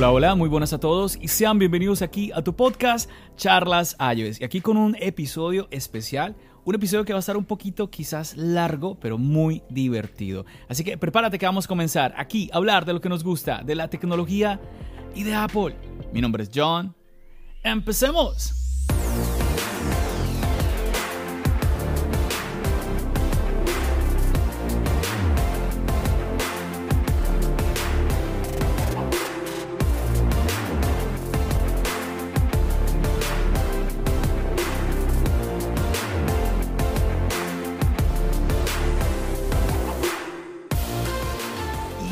Hola, 0.00 0.12
hola, 0.12 0.34
muy 0.34 0.48
buenas 0.48 0.72
a 0.72 0.80
todos 0.80 1.18
y 1.20 1.28
sean 1.28 1.58
bienvenidos 1.58 2.00
aquí 2.00 2.32
a 2.34 2.40
tu 2.40 2.56
podcast 2.56 3.10
Charlas 3.36 3.98
iOS. 4.00 4.40
Y 4.40 4.44
aquí 4.44 4.62
con 4.62 4.78
un 4.78 4.96
episodio 4.98 5.68
especial, 5.70 6.34
un 6.64 6.74
episodio 6.74 7.04
que 7.04 7.12
va 7.12 7.18
a 7.18 7.20
estar 7.20 7.36
un 7.36 7.44
poquito 7.44 7.90
quizás 7.90 8.34
largo, 8.34 8.98
pero 8.98 9.18
muy 9.18 9.62
divertido. 9.68 10.46
Así 10.70 10.84
que 10.84 10.96
prepárate 10.96 11.38
que 11.38 11.44
vamos 11.44 11.66
a 11.66 11.68
comenzar 11.68 12.14
aquí 12.16 12.48
a 12.50 12.56
hablar 12.56 12.86
de 12.86 12.94
lo 12.94 13.02
que 13.02 13.10
nos 13.10 13.22
gusta, 13.22 13.60
de 13.62 13.74
la 13.74 13.88
tecnología 13.88 14.58
y 15.14 15.22
de 15.22 15.34
Apple. 15.34 15.76
Mi 16.14 16.22
nombre 16.22 16.44
es 16.44 16.50
John. 16.54 16.94
¡Empecemos! 17.62 18.69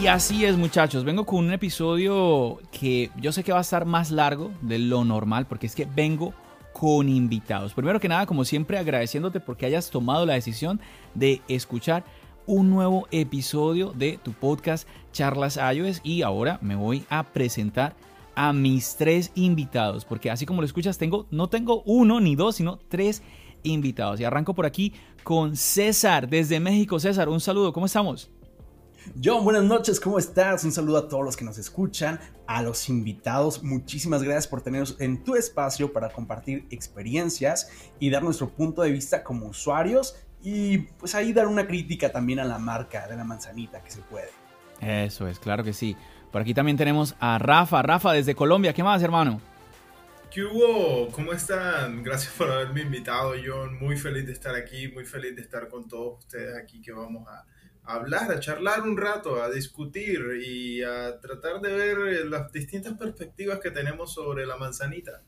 Así 0.08 0.44
es 0.44 0.56
muchachos, 0.56 1.04
vengo 1.04 1.26
con 1.26 1.44
un 1.44 1.52
episodio 1.52 2.58
que 2.72 3.10
yo 3.16 3.30
sé 3.30 3.44
que 3.44 3.52
va 3.52 3.58
a 3.58 3.62
estar 3.62 3.84
más 3.84 4.10
largo 4.10 4.50
de 4.62 4.78
lo 4.78 5.04
normal 5.04 5.46
porque 5.46 5.66
es 5.66 5.74
que 5.74 5.84
vengo 5.86 6.32
con 6.72 7.08
invitados. 7.08 7.74
Primero 7.74 8.00
que 8.00 8.08
nada, 8.08 8.24
como 8.24 8.44
siempre, 8.44 8.78
agradeciéndote 8.78 9.40
porque 9.40 9.66
hayas 9.66 9.90
tomado 9.90 10.24
la 10.24 10.34
decisión 10.34 10.80
de 11.14 11.42
escuchar 11.48 12.04
un 12.46 12.70
nuevo 12.70 13.06
episodio 13.10 13.92
de 13.92 14.18
tu 14.22 14.32
podcast 14.32 14.88
Charlas 15.12 15.58
iOS 15.58 16.00
y 16.04 16.22
ahora 16.22 16.58
me 16.62 16.74
voy 16.74 17.04
a 17.10 17.24
presentar 17.24 17.94
a 18.34 18.52
mis 18.54 18.96
tres 18.96 19.30
invitados 19.34 20.04
porque 20.04 20.30
así 20.30 20.46
como 20.46 20.62
lo 20.62 20.66
escuchas 20.66 20.96
tengo 20.96 21.26
no 21.30 21.48
tengo 21.48 21.82
uno 21.84 22.20
ni 22.20 22.34
dos 22.34 22.56
sino 22.56 22.78
tres 22.88 23.22
invitados. 23.62 24.20
Y 24.20 24.24
arranco 24.24 24.54
por 24.54 24.64
aquí 24.64 24.94
con 25.22 25.54
César 25.56 26.28
desde 26.28 26.60
México. 26.60 26.98
César 26.98 27.28
un 27.28 27.40
saludo. 27.40 27.72
Cómo 27.74 27.86
estamos 27.86 28.30
John, 29.22 29.44
buenas 29.44 29.64
noches, 29.64 30.00
¿cómo 30.00 30.18
estás? 30.18 30.64
Un 30.64 30.72
saludo 30.72 30.98
a 30.98 31.08
todos 31.08 31.24
los 31.24 31.36
que 31.36 31.44
nos 31.44 31.58
escuchan, 31.58 32.20
a 32.46 32.62
los 32.62 32.88
invitados. 32.88 33.62
Muchísimas 33.62 34.22
gracias 34.22 34.46
por 34.46 34.60
tenernos 34.60 34.96
en 34.98 35.24
tu 35.24 35.34
espacio 35.34 35.92
para 35.92 36.10
compartir 36.10 36.66
experiencias 36.70 37.70
y 37.98 38.10
dar 38.10 38.22
nuestro 38.22 38.50
punto 38.50 38.82
de 38.82 38.90
vista 38.90 39.24
como 39.24 39.46
usuarios 39.46 40.16
y 40.42 40.78
pues 40.78 41.14
ahí 41.14 41.32
dar 41.32 41.46
una 41.46 41.66
crítica 41.66 42.10
también 42.12 42.40
a 42.40 42.44
la 42.44 42.58
marca 42.58 43.06
de 43.08 43.16
la 43.16 43.24
manzanita 43.24 43.82
que 43.82 43.90
se 43.90 44.00
puede. 44.02 44.30
Eso 44.80 45.26
es, 45.26 45.38
claro 45.38 45.64
que 45.64 45.72
sí. 45.72 45.96
Por 46.30 46.42
aquí 46.42 46.54
también 46.54 46.76
tenemos 46.76 47.16
a 47.20 47.38
Rafa, 47.38 47.82
Rafa 47.82 48.12
desde 48.12 48.34
Colombia. 48.34 48.72
¿Qué 48.72 48.82
más, 48.82 49.02
hermano? 49.02 49.40
¿Qué 50.30 50.44
hubo? 50.44 51.08
¿Cómo 51.10 51.32
están? 51.32 52.02
Gracias 52.02 52.32
por 52.34 52.50
haberme 52.50 52.82
invitado, 52.82 53.32
John. 53.44 53.78
Muy 53.78 53.96
feliz 53.96 54.26
de 54.26 54.32
estar 54.32 54.54
aquí, 54.54 54.88
muy 54.88 55.04
feliz 55.04 55.34
de 55.34 55.42
estar 55.42 55.68
con 55.68 55.88
todos 55.88 56.18
ustedes 56.18 56.56
aquí 56.56 56.82
que 56.82 56.92
vamos 56.92 57.26
a 57.28 57.44
hablar, 57.88 58.30
a 58.30 58.38
charlar 58.38 58.82
un 58.82 58.96
rato, 58.96 59.42
a 59.42 59.50
discutir 59.50 60.20
y 60.44 60.82
a 60.82 61.18
tratar 61.20 61.60
de 61.60 61.72
ver 61.72 62.26
las 62.26 62.52
distintas 62.52 62.94
perspectivas 62.98 63.60
que 63.60 63.70
tenemos 63.70 64.12
sobre 64.12 64.46
la 64.46 64.56
manzanita. 64.56 65.22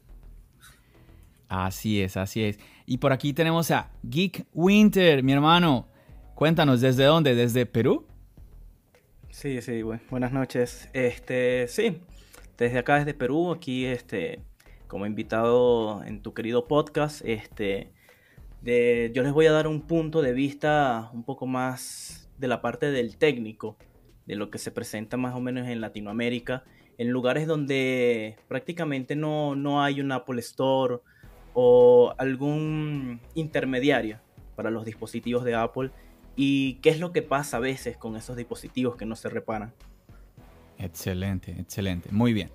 Así 1.48 2.00
es, 2.00 2.16
así 2.16 2.44
es. 2.44 2.59
Y 2.87 2.98
por 2.98 3.12
aquí 3.12 3.32
tenemos 3.32 3.71
a 3.71 3.91
Geek 4.03 4.47
Winter, 4.53 5.22
mi 5.22 5.32
hermano. 5.32 5.88
Cuéntanos, 6.34 6.81
¿desde 6.81 7.04
dónde? 7.04 7.34
¿Desde 7.34 7.66
Perú? 7.66 8.06
Sí, 9.31 9.62
sí, 9.62 9.82
bueno, 9.82 10.03
buenas 10.10 10.32
noches. 10.32 10.88
Este, 10.92 11.66
sí, 11.66 11.98
desde 12.59 12.78
acá, 12.78 12.98
desde 12.98 13.15
Perú, 13.15 13.53
aquí, 13.53 13.87
este, 13.87 14.41
como 14.87 15.06
invitado 15.06 16.04
en 16.04 16.21
tu 16.21 16.34
querido 16.34 16.69
podcast, 16.69 17.22
este, 17.25 17.91
de, 18.60 19.10
yo 19.15 19.22
les 19.22 19.32
voy 19.32 19.47
a 19.47 19.53
dar 19.53 19.66
un 19.66 19.81
punto 19.81 20.21
de 20.21 20.32
vista 20.34 21.10
un 21.15 21.25
poco 21.25 21.47
más 21.47 22.19
de 22.41 22.49
la 22.49 22.61
parte 22.62 22.91
del 22.91 23.17
técnico, 23.17 23.77
de 24.27 24.34
lo 24.34 24.51
que 24.51 24.59
se 24.59 24.71
presenta 24.71 25.17
más 25.17 25.34
o 25.34 25.41
menos 25.41 25.69
en 25.69 25.81
Latinoamérica, 25.81 26.65
en 26.99 27.11
lugares 27.11 27.47
donde 27.47 28.37
prácticamente 28.49 29.15
no, 29.15 29.55
no 29.55 29.83
hay 29.83 30.01
un 30.01 30.11
Apple 30.12 30.41
Store 30.41 30.99
o 31.55 32.15
algún 32.19 33.21
intermediario 33.34 34.19
para 34.56 34.71
los 34.71 34.84
dispositivos 34.84 35.45
de 35.45 35.55
Apple 35.55 35.91
y 36.37 36.75
qué 36.83 36.91
es 36.91 37.01
lo 37.01 37.12
que 37.12 37.23
pasa 37.23 37.59
a 37.59 37.61
veces 37.61 37.97
con 37.97 38.17
esos 38.17 38.37
dispositivos 38.37 38.97
que 38.97 39.07
no 39.07 39.17
se 39.17 39.28
reparan. 39.28 39.72
Excelente, 40.78 41.53
excelente, 41.59 42.09
muy 42.11 42.33
bien. 42.33 42.51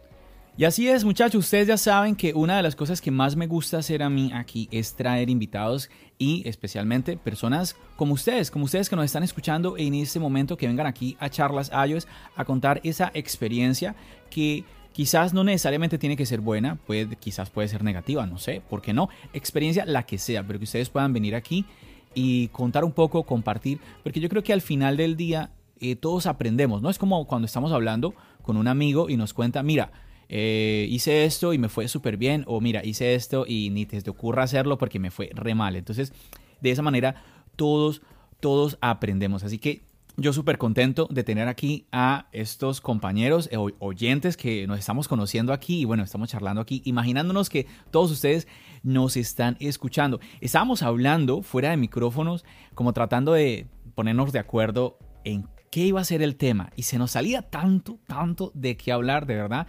Y 0.57 0.63
así 0.63 0.87
es, 0.87 1.03
muchachos, 1.03 1.43
ustedes 1.43 1.67
ya 1.67 1.75
saben 1.75 2.15
que 2.15 2.33
una 2.33 2.55
de 2.55 2.63
las 2.63 2.77
cosas 2.77 3.01
que 3.01 3.11
más 3.11 3.35
me 3.35 3.45
gusta 3.45 3.79
hacer 3.79 4.01
a 4.01 4.09
mí 4.09 4.31
aquí 4.33 4.69
es 4.71 4.95
traer 4.95 5.29
invitados 5.29 5.89
y 6.17 6.47
especialmente 6.47 7.17
personas 7.17 7.75
como 7.97 8.13
ustedes, 8.13 8.51
como 8.51 8.63
ustedes 8.63 8.89
que 8.89 8.95
nos 8.95 9.03
están 9.03 9.23
escuchando 9.23 9.75
en 9.77 9.93
este 9.95 10.17
momento, 10.17 10.55
que 10.55 10.65
vengan 10.65 10.87
aquí 10.87 11.17
a 11.19 11.29
charlas 11.29 11.71
iOS 11.89 12.07
a 12.37 12.45
contar 12.45 12.79
esa 12.85 13.11
experiencia 13.13 13.97
que 14.29 14.63
quizás 14.93 15.33
no 15.33 15.43
necesariamente 15.43 15.97
tiene 15.97 16.15
que 16.15 16.25
ser 16.25 16.39
buena, 16.39 16.75
puede, 16.75 17.17
quizás 17.17 17.49
puede 17.49 17.67
ser 17.67 17.83
negativa, 17.83 18.25
no 18.25 18.37
sé, 18.37 18.61
¿por 18.69 18.81
qué 18.81 18.93
no? 18.93 19.09
Experiencia 19.33 19.85
la 19.85 20.03
que 20.03 20.17
sea, 20.17 20.47
pero 20.47 20.57
que 20.57 20.63
ustedes 20.63 20.89
puedan 20.89 21.11
venir 21.11 21.35
aquí 21.35 21.65
y 22.13 22.47
contar 22.47 22.85
un 22.85 22.93
poco, 22.93 23.23
compartir, 23.23 23.81
porque 24.03 24.21
yo 24.21 24.29
creo 24.29 24.41
que 24.41 24.53
al 24.53 24.61
final 24.61 24.95
del 24.95 25.17
día 25.17 25.49
eh, 25.81 25.97
todos 25.97 26.27
aprendemos, 26.27 26.81
¿no? 26.81 26.89
Es 26.89 26.97
como 26.97 27.27
cuando 27.27 27.45
estamos 27.45 27.73
hablando 27.73 28.13
con 28.41 28.55
un 28.55 28.69
amigo 28.69 29.09
y 29.09 29.17
nos 29.17 29.33
cuenta, 29.33 29.61
mira, 29.61 29.91
eh, 30.29 30.87
hice 30.89 31.25
esto 31.25 31.53
y 31.53 31.57
me 31.57 31.69
fue 31.69 31.87
súper 31.87 32.17
bien, 32.17 32.43
o 32.47 32.61
mira, 32.61 32.83
hice 32.83 33.15
esto 33.15 33.45
y 33.47 33.69
ni 33.69 33.85
te, 33.85 34.01
te 34.01 34.09
ocurra 34.09 34.43
hacerlo 34.43 34.77
porque 34.77 34.99
me 34.99 35.11
fue 35.11 35.29
re 35.33 35.55
mal. 35.55 35.75
Entonces, 35.75 36.13
de 36.61 36.71
esa 36.71 36.81
manera, 36.81 37.23
todos, 37.55 38.01
todos 38.39 38.77
aprendemos. 38.81 39.43
Así 39.43 39.59
que 39.59 39.83
yo 40.17 40.31
súper 40.31 40.57
contento 40.57 41.07
de 41.11 41.23
tener 41.23 41.47
aquí 41.47 41.87
a 41.91 42.27
estos 42.31 42.79
compañeros 42.79 43.49
eh, 43.51 43.57
oyentes 43.79 44.37
que 44.37 44.65
nos 44.65 44.79
estamos 44.79 45.07
conociendo 45.07 45.51
aquí 45.51 45.81
y 45.81 45.85
bueno, 45.85 46.03
estamos 46.03 46.29
charlando 46.29 46.61
aquí, 46.61 46.81
imaginándonos 46.85 47.49
que 47.49 47.67
todos 47.91 48.11
ustedes 48.11 48.47
nos 48.81 49.17
están 49.17 49.57
escuchando. 49.59 50.21
Estábamos 50.39 50.83
hablando 50.83 51.41
fuera 51.41 51.71
de 51.71 51.77
micrófonos, 51.77 52.45
como 52.75 52.93
tratando 52.93 53.33
de 53.33 53.67
ponernos 53.93 54.31
de 54.31 54.39
acuerdo 54.39 54.97
en 55.25 55.47
qué 55.69 55.81
iba 55.81 55.99
a 55.99 56.05
ser 56.05 56.21
el 56.21 56.37
tema 56.37 56.71
y 56.77 56.83
se 56.83 56.97
nos 56.97 57.11
salía 57.11 57.41
tanto, 57.41 57.99
tanto 58.07 58.51
de 58.53 58.77
qué 58.77 58.93
hablar, 58.93 59.25
de 59.25 59.35
verdad. 59.35 59.67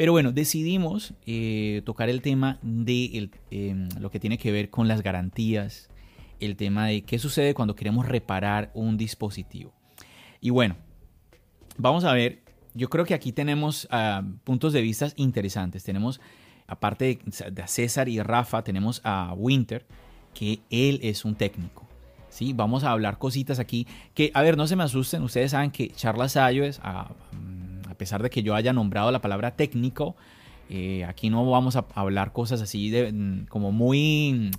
Pero 0.00 0.12
bueno, 0.12 0.32
decidimos 0.32 1.12
eh, 1.26 1.82
tocar 1.84 2.08
el 2.08 2.22
tema 2.22 2.58
de 2.62 3.28
eh, 3.50 3.88
lo 3.98 4.10
que 4.10 4.18
tiene 4.18 4.38
que 4.38 4.50
ver 4.50 4.70
con 4.70 4.88
las 4.88 5.02
garantías, 5.02 5.90
el 6.40 6.56
tema 6.56 6.86
de 6.86 7.02
qué 7.02 7.18
sucede 7.18 7.52
cuando 7.52 7.76
queremos 7.76 8.08
reparar 8.08 8.70
un 8.72 8.96
dispositivo. 8.96 9.74
Y 10.40 10.48
bueno, 10.48 10.76
vamos 11.76 12.04
a 12.04 12.14
ver, 12.14 12.38
yo 12.72 12.88
creo 12.88 13.04
que 13.04 13.12
aquí 13.12 13.32
tenemos 13.32 13.86
uh, 13.92 14.24
puntos 14.42 14.72
de 14.72 14.80
vista 14.80 15.08
interesantes. 15.16 15.84
Tenemos, 15.84 16.18
aparte 16.66 17.04
de, 17.04 17.50
de 17.50 17.68
César 17.68 18.08
y 18.08 18.22
Rafa, 18.22 18.64
tenemos 18.64 19.02
a 19.04 19.34
Winter, 19.36 19.84
que 20.32 20.60
él 20.70 20.98
es 21.02 21.26
un 21.26 21.34
técnico. 21.34 21.86
¿sí? 22.30 22.54
Vamos 22.54 22.84
a 22.84 22.92
hablar 22.92 23.18
cositas 23.18 23.58
aquí 23.58 23.86
que, 24.14 24.30
a 24.32 24.40
ver, 24.40 24.56
no 24.56 24.66
se 24.66 24.76
me 24.76 24.82
asusten, 24.82 25.22
ustedes 25.22 25.50
saben 25.50 25.70
que 25.70 25.90
Charlas 25.90 26.36
iOS, 26.36 26.80
a, 26.82 27.00
a 27.02 27.10
pesar 28.00 28.22
de 28.22 28.30
que 28.30 28.42
yo 28.42 28.54
haya 28.54 28.72
nombrado 28.72 29.12
la 29.12 29.20
palabra 29.20 29.50
técnico, 29.52 30.16
eh, 30.70 31.04
aquí 31.04 31.28
no 31.28 31.48
vamos 31.50 31.76
a 31.76 31.84
hablar 31.94 32.32
cosas 32.32 32.62
así 32.62 32.88
de 32.88 33.44
como 33.50 33.72
muy 33.72 34.50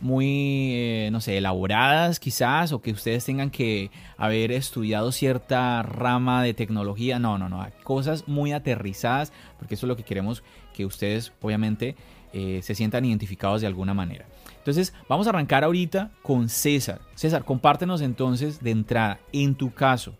muy, 0.00 0.72
eh, 0.74 1.08
no 1.10 1.20
sé, 1.20 1.38
elaboradas 1.38 2.20
quizás, 2.20 2.72
o 2.72 2.82
que 2.82 2.92
ustedes 2.92 3.24
tengan 3.24 3.50
que 3.50 3.90
haber 4.18 4.52
estudiado 4.52 5.10
cierta 5.12 5.82
rama 5.82 6.42
de 6.42 6.52
tecnología. 6.54 7.18
No, 7.18 7.38
no, 7.38 7.48
no, 7.48 7.66
cosas 7.82 8.28
muy 8.28 8.52
aterrizadas, 8.52 9.32
porque 9.58 9.74
eso 9.74 9.86
es 9.86 9.88
lo 9.88 9.96
que 9.96 10.02
queremos 10.02 10.42
que 10.74 10.84
ustedes, 10.84 11.32
obviamente, 11.40 11.96
eh, 12.34 12.60
se 12.62 12.74
sientan 12.74 13.04
identificados 13.04 13.62
de 13.62 13.68
alguna 13.68 13.94
manera. 13.94 14.26
Entonces, 14.58 14.92
vamos 15.08 15.28
a 15.28 15.30
arrancar 15.30 15.64
ahorita 15.64 16.10
con 16.22 16.48
César. 16.48 17.00
César, 17.14 17.44
compártenos 17.44 18.02
entonces 18.02 18.60
de 18.60 18.72
entrada, 18.72 19.20
en 19.32 19.54
tu 19.54 19.72
caso. 19.72 20.14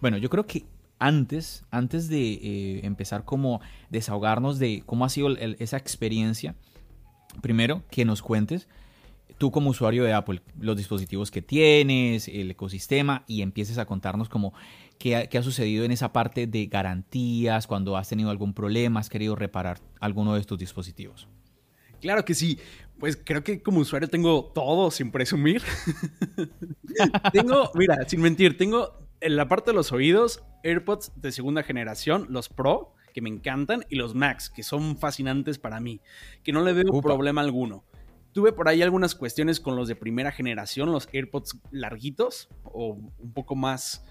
Bueno, 0.00 0.16
yo 0.16 0.30
creo 0.30 0.46
que 0.46 0.64
antes, 1.00 1.64
antes 1.70 2.08
de 2.08 2.32
eh, 2.34 2.80
empezar 2.84 3.24
como 3.24 3.60
desahogarnos 3.88 4.60
de 4.60 4.84
cómo 4.86 5.04
ha 5.04 5.08
sido 5.08 5.36
esa 5.36 5.76
experiencia, 5.76 6.54
primero 7.40 7.82
que 7.90 8.04
nos 8.04 8.22
cuentes 8.22 8.68
tú 9.38 9.50
como 9.50 9.70
usuario 9.70 10.04
de 10.04 10.12
Apple, 10.12 10.42
los 10.60 10.76
dispositivos 10.76 11.30
que 11.30 11.40
tienes, 11.40 12.28
el 12.28 12.50
ecosistema 12.50 13.24
y 13.26 13.40
empieces 13.40 13.78
a 13.78 13.86
contarnos 13.86 14.28
como 14.28 14.52
qué 14.98 15.16
ha, 15.16 15.42
sucedido 15.42 15.86
en 15.86 15.92
esa 15.92 16.12
parte 16.12 16.46
de 16.46 16.66
garantías, 16.66 17.66
cuando 17.66 17.96
has 17.96 18.10
tenido 18.10 18.28
algún 18.28 18.52
problema, 18.52 19.00
has 19.00 19.08
querido 19.08 19.34
reparar 19.34 19.80
alguno 19.98 20.34
de 20.34 20.44
tus 20.44 20.58
dispositivos. 20.58 21.26
Claro 22.02 22.24
que 22.26 22.34
sí. 22.34 22.58
Pues 22.98 23.16
creo 23.16 23.42
que 23.42 23.62
como 23.62 23.80
usuario 23.80 24.08
tengo 24.08 24.44
todo 24.54 24.90
sin 24.90 25.10
presumir. 25.10 25.62
tengo, 27.32 27.70
mira, 27.74 28.06
sin 28.06 28.20
mentir, 28.20 28.58
tengo 28.58 28.92
en 29.20 29.36
la 29.36 29.48
parte 29.48 29.70
de 29.70 29.74
los 29.74 29.92
oídos 29.92 30.42
AirPods 30.62 31.12
de 31.16 31.32
segunda 31.32 31.62
generación, 31.62 32.26
los 32.30 32.48
Pro, 32.48 32.94
que 33.12 33.20
me 33.20 33.28
encantan, 33.28 33.84
y 33.88 33.96
los 33.96 34.14
Max, 34.14 34.50
que 34.50 34.62
son 34.62 34.96
fascinantes 34.96 35.58
para 35.58 35.80
mí, 35.80 36.00
que 36.42 36.52
no 36.52 36.62
le 36.62 36.72
veo 36.72 37.00
problema 37.02 37.40
alguno. 37.40 37.84
Tuve 38.32 38.52
por 38.52 38.68
ahí 38.68 38.82
algunas 38.82 39.14
cuestiones 39.14 39.58
con 39.58 39.74
los 39.74 39.88
de 39.88 39.96
primera 39.96 40.30
generación, 40.30 40.92
los 40.92 41.08
AirPods 41.12 41.58
larguitos 41.72 42.48
o 42.62 42.92
un 43.18 43.32
poco 43.32 43.56
más, 43.56 44.04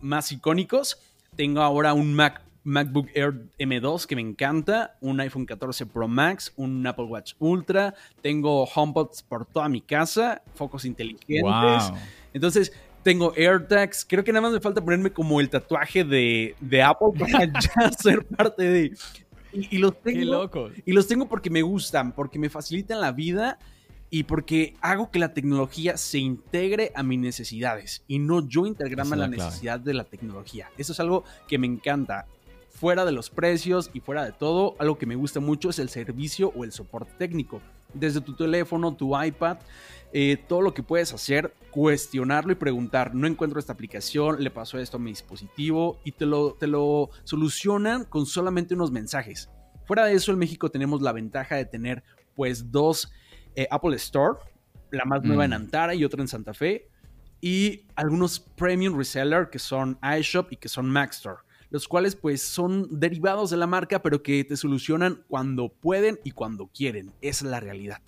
más 0.00 0.30
icónicos. 0.30 0.98
Tengo 1.36 1.62
ahora 1.62 1.94
un 1.94 2.12
Mac, 2.12 2.42
MacBook 2.64 3.08
Air 3.14 3.46
M2 3.58 4.04
que 4.04 4.16
me 4.16 4.20
encanta, 4.20 4.98
un 5.00 5.20
iPhone 5.20 5.46
14 5.46 5.86
Pro 5.86 6.06
Max, 6.06 6.52
un 6.56 6.86
Apple 6.86 7.06
Watch 7.06 7.32
Ultra, 7.38 7.94
tengo 8.20 8.64
HomePods 8.64 9.22
por 9.22 9.46
toda 9.46 9.70
mi 9.70 9.80
casa, 9.80 10.42
focos 10.54 10.84
inteligentes. 10.84 11.92
Entonces, 12.34 12.72
tengo 13.02 13.32
AirTags. 13.36 14.04
Creo 14.08 14.24
que 14.24 14.32
nada 14.32 14.42
más 14.42 14.52
me 14.52 14.60
falta 14.60 14.82
ponerme 14.82 15.12
como 15.12 15.40
el 15.40 15.48
tatuaje 15.48 16.04
de, 16.04 16.54
de 16.60 16.82
Apple 16.82 17.08
para 17.18 17.44
ya 17.60 17.92
ser 17.92 18.24
parte 18.24 18.62
de. 18.62 18.96
Y, 19.52 19.78
los 19.78 20.00
tengo, 20.00 20.48
Y 20.86 20.92
los 20.92 21.08
tengo 21.08 21.28
porque 21.28 21.50
me 21.50 21.62
gustan, 21.62 22.12
porque 22.12 22.38
me 22.38 22.48
facilitan 22.48 23.00
la 23.00 23.10
vida 23.10 23.58
y 24.08 24.24
porque 24.24 24.76
hago 24.80 25.10
que 25.10 25.18
la 25.18 25.34
tecnología 25.34 25.96
se 25.96 26.18
integre 26.18 26.92
a 26.94 27.02
mis 27.02 27.18
necesidades 27.18 28.04
y 28.06 28.18
no 28.18 28.46
yo 28.46 28.66
integrarme 28.66 29.14
a 29.14 29.18
la, 29.18 29.28
necesidad 29.28 29.80
de 29.80 29.94
la 29.94 30.04
tecnología. 30.04 30.68
Eso 30.78 30.92
es 30.92 31.00
algo 31.00 31.24
que 31.48 31.58
me 31.58 31.66
encanta. 31.66 32.26
Fuera 32.68 33.04
de 33.04 33.12
los 33.12 33.28
precios 33.28 33.90
y 33.92 34.00
fuera 34.00 34.24
de 34.24 34.32
todo, 34.32 34.74
algo 34.78 34.96
que 34.96 35.04
me 35.04 35.16
gusta 35.16 35.38
mucho 35.40 35.70
es 35.70 35.78
el 35.78 35.88
servicio 35.90 36.52
o 36.56 36.64
el 36.64 36.72
soporte 36.72 37.12
técnico. 37.18 37.60
Desde 37.92 38.20
tu 38.20 38.34
teléfono, 38.34 38.94
tu 38.94 39.20
iPad, 39.20 39.58
eh, 40.12 40.36
todo 40.48 40.60
lo 40.60 40.74
que 40.74 40.82
puedes 40.82 41.12
hacer, 41.12 41.54
cuestionarlo 41.70 42.52
y 42.52 42.56
preguntar, 42.56 43.14
no 43.14 43.28
encuentro 43.28 43.60
esta 43.60 43.72
aplicación, 43.72 44.42
le 44.42 44.50
pasó 44.50 44.78
esto 44.78 44.96
a 44.96 45.00
mi 45.00 45.10
dispositivo 45.10 46.00
y 46.04 46.12
te 46.12 46.26
lo, 46.26 46.54
te 46.54 46.66
lo 46.66 47.10
solucionan 47.22 48.04
con 48.04 48.26
solamente 48.26 48.74
unos 48.74 48.90
mensajes. 48.90 49.50
Fuera 49.84 50.06
de 50.06 50.14
eso, 50.14 50.32
en 50.32 50.38
México 50.38 50.70
tenemos 50.70 51.00
la 51.00 51.12
ventaja 51.12 51.54
de 51.54 51.64
tener 51.64 52.02
pues 52.34 52.72
dos 52.72 53.12
eh, 53.54 53.68
Apple 53.70 53.94
Store, 53.96 54.38
la 54.90 55.04
más 55.04 55.22
nueva 55.22 55.44
en 55.44 55.52
mm. 55.52 55.54
Antara 55.54 55.94
y 55.94 56.04
otra 56.04 56.20
en 56.20 56.28
Santa 56.28 56.54
Fe, 56.54 56.88
y 57.40 57.86
algunos 57.94 58.40
premium 58.40 58.96
reseller 58.96 59.48
que 59.48 59.60
son 59.60 59.96
iShop 60.18 60.52
y 60.52 60.56
que 60.56 60.68
son 60.68 60.90
Mac 60.90 61.12
Store 61.12 61.38
los 61.70 61.86
cuales 61.86 62.16
pues 62.16 62.42
son 62.42 62.98
derivados 62.98 63.50
de 63.50 63.56
la 63.56 63.68
marca, 63.68 64.02
pero 64.02 64.24
que 64.24 64.42
te 64.42 64.56
solucionan 64.56 65.22
cuando 65.28 65.68
pueden 65.68 66.18
y 66.24 66.32
cuando 66.32 66.66
quieren. 66.66 67.12
Esa 67.20 67.44
es 67.44 67.50
la 67.52 67.60
realidad 67.60 68.02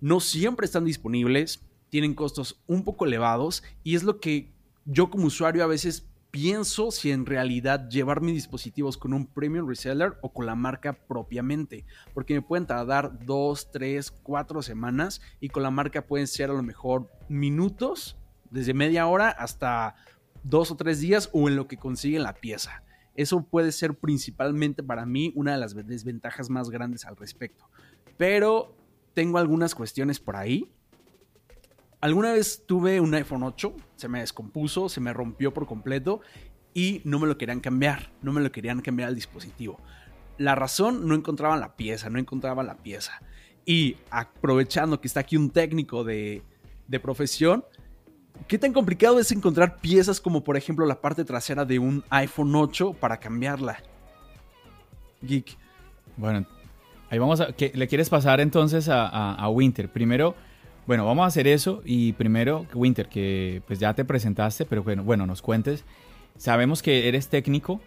no 0.00 0.20
siempre 0.20 0.66
están 0.66 0.84
disponibles, 0.84 1.60
tienen 1.90 2.14
costos 2.14 2.62
un 2.66 2.84
poco 2.84 3.06
elevados 3.06 3.62
y 3.82 3.94
es 3.94 4.02
lo 4.02 4.20
que 4.20 4.52
yo 4.84 5.10
como 5.10 5.26
usuario 5.26 5.64
a 5.64 5.68
veces 5.68 6.08
pienso 6.30 6.90
si 6.90 7.10
en 7.10 7.26
realidad 7.26 7.88
llevar 7.88 8.20
mis 8.20 8.34
dispositivos 8.34 8.96
con 8.96 9.12
un 9.12 9.26
premium 9.26 9.66
reseller 9.66 10.18
o 10.20 10.32
con 10.32 10.46
la 10.46 10.54
marca 10.54 10.92
propiamente, 10.92 11.84
porque 12.12 12.34
me 12.34 12.42
pueden 12.42 12.66
tardar 12.66 13.24
dos, 13.24 13.70
tres, 13.70 14.10
cuatro 14.10 14.62
semanas 14.62 15.20
y 15.40 15.48
con 15.48 15.62
la 15.62 15.70
marca 15.70 16.06
pueden 16.06 16.26
ser 16.26 16.50
a 16.50 16.54
lo 16.54 16.62
mejor 16.62 17.10
minutos, 17.28 18.16
desde 18.50 18.74
media 18.74 19.06
hora 19.06 19.30
hasta 19.30 19.96
dos 20.42 20.70
o 20.70 20.76
tres 20.76 21.00
días 21.00 21.28
o 21.32 21.48
en 21.48 21.56
lo 21.56 21.66
que 21.66 21.76
consiguen 21.76 22.22
la 22.22 22.34
pieza. 22.34 22.82
Eso 23.14 23.42
puede 23.42 23.72
ser 23.72 23.94
principalmente 23.94 24.82
para 24.82 25.04
mí 25.04 25.32
una 25.34 25.52
de 25.52 25.58
las 25.58 25.74
desventajas 25.74 26.50
más 26.50 26.70
grandes 26.70 27.04
al 27.04 27.16
respecto. 27.16 27.68
Pero 28.16 28.77
tengo 29.18 29.38
algunas 29.38 29.74
cuestiones 29.74 30.20
por 30.20 30.36
ahí. 30.36 30.70
Alguna 32.00 32.34
vez 32.34 32.62
tuve 32.66 33.00
un 33.00 33.12
iPhone 33.14 33.42
8, 33.42 33.74
se 33.96 34.06
me 34.06 34.20
descompuso, 34.20 34.88
se 34.88 35.00
me 35.00 35.12
rompió 35.12 35.52
por 35.52 35.66
completo 35.66 36.20
y 36.72 37.00
no 37.02 37.18
me 37.18 37.26
lo 37.26 37.36
querían 37.36 37.58
cambiar, 37.58 38.12
no 38.22 38.32
me 38.32 38.40
lo 38.40 38.52
querían 38.52 38.80
cambiar 38.80 39.08
al 39.08 39.16
dispositivo. 39.16 39.80
La 40.36 40.54
razón, 40.54 41.08
no 41.08 41.16
encontraban 41.16 41.58
la 41.58 41.74
pieza, 41.74 42.10
no 42.10 42.20
encontraban 42.20 42.68
la 42.68 42.76
pieza. 42.76 43.20
Y 43.66 43.96
aprovechando 44.08 45.00
que 45.00 45.08
está 45.08 45.18
aquí 45.18 45.36
un 45.36 45.50
técnico 45.50 46.04
de, 46.04 46.44
de 46.86 47.00
profesión, 47.00 47.64
¿qué 48.46 48.56
tan 48.56 48.72
complicado 48.72 49.18
es 49.18 49.32
encontrar 49.32 49.80
piezas 49.80 50.20
como 50.20 50.44
por 50.44 50.56
ejemplo 50.56 50.86
la 50.86 51.00
parte 51.00 51.24
trasera 51.24 51.64
de 51.64 51.80
un 51.80 52.04
iPhone 52.10 52.54
8 52.54 52.92
para 52.92 53.16
cambiarla? 53.16 53.82
Geek. 55.22 55.58
Bueno, 56.16 56.46
Ahí 57.10 57.18
vamos 57.18 57.40
a. 57.40 57.48
¿Le 57.74 57.88
quieres 57.88 58.10
pasar 58.10 58.40
entonces 58.40 58.88
a, 58.90 59.48
Winter? 59.48 59.90
Primero, 59.90 60.34
bueno, 60.86 61.06
vamos 61.06 61.24
a 61.24 61.26
hacer 61.26 61.46
eso 61.46 61.82
y 61.84 62.12
primero, 62.12 62.66
Winter, 62.74 63.08
que 63.08 63.62
pues 63.66 63.78
ya 63.78 63.94
te 63.94 64.04
presentaste, 64.04 64.66
pero 64.66 64.82
bueno, 64.82 65.04
bueno 65.04 65.26
nos 65.26 65.40
cuentes. 65.40 65.84
Sabemos 66.36 66.82
que 66.82 67.08
eres 67.08 67.28
técnico, 67.28 67.80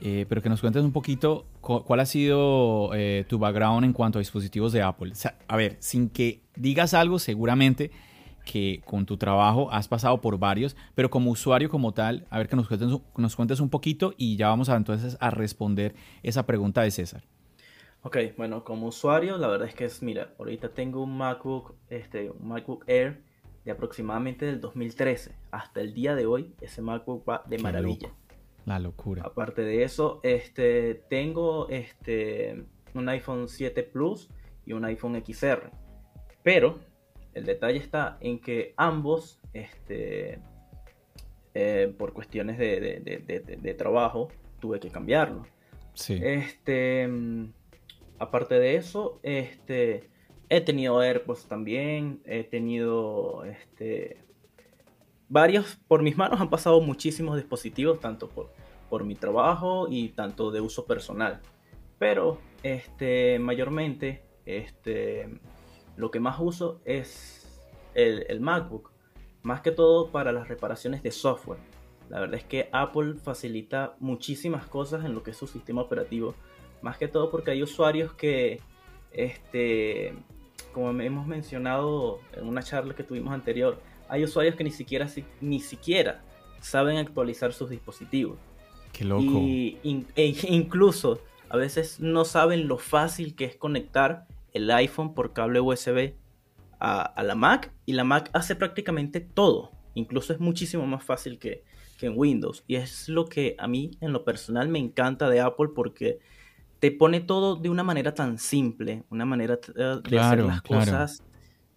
eh, 0.00 0.24
pero 0.28 0.40
que 0.40 0.48
nos 0.48 0.60
cuentes 0.60 0.84
un 0.84 0.92
poquito 0.92 1.46
cuál 1.60 2.00
ha 2.00 2.06
sido 2.06 2.90
eh, 2.94 3.24
tu 3.28 3.38
background 3.38 3.84
en 3.84 3.92
cuanto 3.92 4.18
a 4.18 4.20
dispositivos 4.20 4.72
de 4.72 4.82
Apple. 4.82 5.12
a 5.48 5.56
ver, 5.56 5.76
sin 5.80 6.08
que 6.08 6.40
digas 6.56 6.94
algo, 6.94 7.18
seguramente 7.18 7.90
que 8.44 8.82
con 8.84 9.04
tu 9.06 9.16
trabajo 9.16 9.70
has 9.70 9.88
pasado 9.88 10.20
por 10.20 10.38
varios, 10.38 10.76
pero 10.94 11.10
como 11.10 11.30
usuario 11.30 11.68
como 11.68 11.92
tal, 11.92 12.26
a 12.30 12.38
ver 12.38 12.48
que 12.48 12.56
nos 12.56 12.68
cuentes, 13.36 13.60
un 13.60 13.68
poquito 13.68 14.14
y 14.16 14.36
ya 14.36 14.48
vamos 14.48 14.68
a 14.68 14.76
entonces 14.76 15.16
a 15.20 15.30
responder 15.30 15.94
esa 16.22 16.46
pregunta 16.46 16.82
de 16.82 16.90
César. 16.90 17.22
Ok, 18.02 18.16
bueno, 18.38 18.64
como 18.64 18.86
usuario, 18.86 19.36
la 19.36 19.48
verdad 19.48 19.68
es 19.68 19.74
que 19.74 19.84
es, 19.84 20.02
mira, 20.02 20.32
ahorita 20.38 20.70
tengo 20.70 21.02
un 21.02 21.18
MacBook, 21.18 21.74
este, 21.90 22.30
un 22.30 22.48
MacBook 22.48 22.84
Air 22.86 23.22
de 23.64 23.72
aproximadamente 23.72 24.46
del 24.46 24.58
2013. 24.58 25.34
Hasta 25.50 25.82
el 25.82 25.92
día 25.92 26.14
de 26.14 26.24
hoy, 26.24 26.54
ese 26.62 26.80
MacBook 26.80 27.28
va 27.28 27.44
de 27.46 27.58
maravilla. 27.58 28.10
La 28.64 28.78
locura. 28.78 29.22
Aparte 29.24 29.60
de 29.62 29.82
eso, 29.82 30.20
este, 30.22 30.94
tengo 31.10 31.68
este, 31.68 32.64
un 32.94 33.08
iPhone 33.10 33.48
7 33.48 33.82
Plus 33.82 34.30
y 34.64 34.72
un 34.72 34.86
iPhone 34.86 35.22
XR. 35.22 35.70
Pero 36.42 36.80
el 37.34 37.44
detalle 37.44 37.78
está 37.78 38.16
en 38.20 38.40
que 38.40 38.72
ambos, 38.78 39.40
este, 39.52 40.40
eh, 41.52 41.94
por 41.98 42.14
cuestiones 42.14 42.56
de, 42.56 43.02
de, 43.60 43.74
trabajo, 43.74 44.28
tuve 44.58 44.80
que 44.80 44.88
cambiarlo. 44.88 45.44
Sí. 45.92 46.18
Este 46.22 47.06
aparte 48.20 48.60
de 48.60 48.76
eso, 48.76 49.18
este, 49.22 50.10
he 50.50 50.60
tenido 50.60 51.00
AirPods 51.00 51.46
también, 51.46 52.20
he 52.26 52.44
tenido 52.44 53.44
este, 53.44 54.22
varios, 55.28 55.78
por 55.88 56.02
mis 56.02 56.16
manos 56.16 56.40
han 56.40 56.50
pasado 56.50 56.80
muchísimos 56.82 57.36
dispositivos, 57.36 57.98
tanto 57.98 58.28
por, 58.28 58.52
por 58.90 59.04
mi 59.04 59.14
trabajo 59.14 59.88
y 59.88 60.10
tanto 60.10 60.50
de 60.50 60.60
uso 60.60 60.84
personal. 60.84 61.40
Pero 61.98 62.38
este, 62.62 63.38
mayormente 63.38 64.22
este, 64.44 65.40
lo 65.96 66.10
que 66.10 66.20
más 66.20 66.38
uso 66.38 66.82
es 66.84 67.58
el, 67.94 68.26
el 68.28 68.40
MacBook, 68.40 68.92
más 69.42 69.62
que 69.62 69.70
todo 69.70 70.12
para 70.12 70.30
las 70.30 70.48
reparaciones 70.48 71.02
de 71.02 71.10
software. 71.10 71.60
La 72.10 72.20
verdad 72.20 72.36
es 72.36 72.44
que 72.44 72.68
Apple 72.72 73.14
facilita 73.14 73.96
muchísimas 73.98 74.66
cosas 74.66 75.06
en 75.06 75.14
lo 75.14 75.22
que 75.22 75.30
es 75.30 75.38
su 75.38 75.46
sistema 75.46 75.80
operativo 75.80 76.34
más 76.82 76.96
que 76.96 77.08
todo 77.08 77.30
porque 77.30 77.50
hay 77.52 77.62
usuarios 77.62 78.12
que, 78.12 78.60
este, 79.12 80.14
como 80.72 80.90
hemos 81.00 81.26
mencionado 81.26 82.20
en 82.32 82.46
una 82.46 82.62
charla 82.62 82.94
que 82.94 83.04
tuvimos 83.04 83.32
anterior, 83.32 83.80
hay 84.08 84.24
usuarios 84.24 84.56
que 84.56 84.64
ni 84.64 84.70
siquiera, 84.70 85.08
ni 85.40 85.60
siquiera 85.60 86.22
saben 86.60 86.96
actualizar 86.96 87.52
sus 87.52 87.70
dispositivos. 87.70 88.38
Qué 88.92 89.04
loco. 89.04 89.22
Y 89.22 89.78
e 89.84 90.34
incluso 90.48 91.20
a 91.48 91.56
veces 91.56 92.00
no 92.00 92.24
saben 92.24 92.68
lo 92.68 92.78
fácil 92.78 93.34
que 93.34 93.44
es 93.44 93.56
conectar 93.56 94.26
el 94.52 94.70
iPhone 94.70 95.14
por 95.14 95.32
cable 95.32 95.60
USB 95.60 96.14
a, 96.78 97.02
a, 97.02 97.22
la 97.22 97.34
Mac 97.34 97.72
y 97.86 97.92
la 97.92 98.04
Mac 98.04 98.30
hace 98.32 98.56
prácticamente 98.56 99.20
todo. 99.20 99.70
Incluso 99.94 100.32
es 100.32 100.40
muchísimo 100.40 100.86
más 100.86 101.04
fácil 101.04 101.38
que, 101.38 101.62
que 101.98 102.06
en 102.06 102.14
Windows. 102.16 102.64
Y 102.66 102.76
es 102.76 103.08
lo 103.08 103.26
que 103.26 103.54
a 103.58 103.68
mí 103.68 103.92
en 104.00 104.12
lo 104.12 104.24
personal 104.24 104.68
me 104.68 104.78
encanta 104.78 105.28
de 105.28 105.40
Apple 105.40 105.68
porque 105.74 106.18
te 106.80 106.90
pone 106.90 107.20
todo 107.20 107.56
de 107.56 107.68
una 107.68 107.84
manera 107.84 108.14
tan 108.14 108.38
simple, 108.38 109.04
una 109.10 109.26
manera 109.26 109.60
de 109.74 110.18
hacer 110.18 110.40
las 110.40 110.62
cosas 110.62 111.22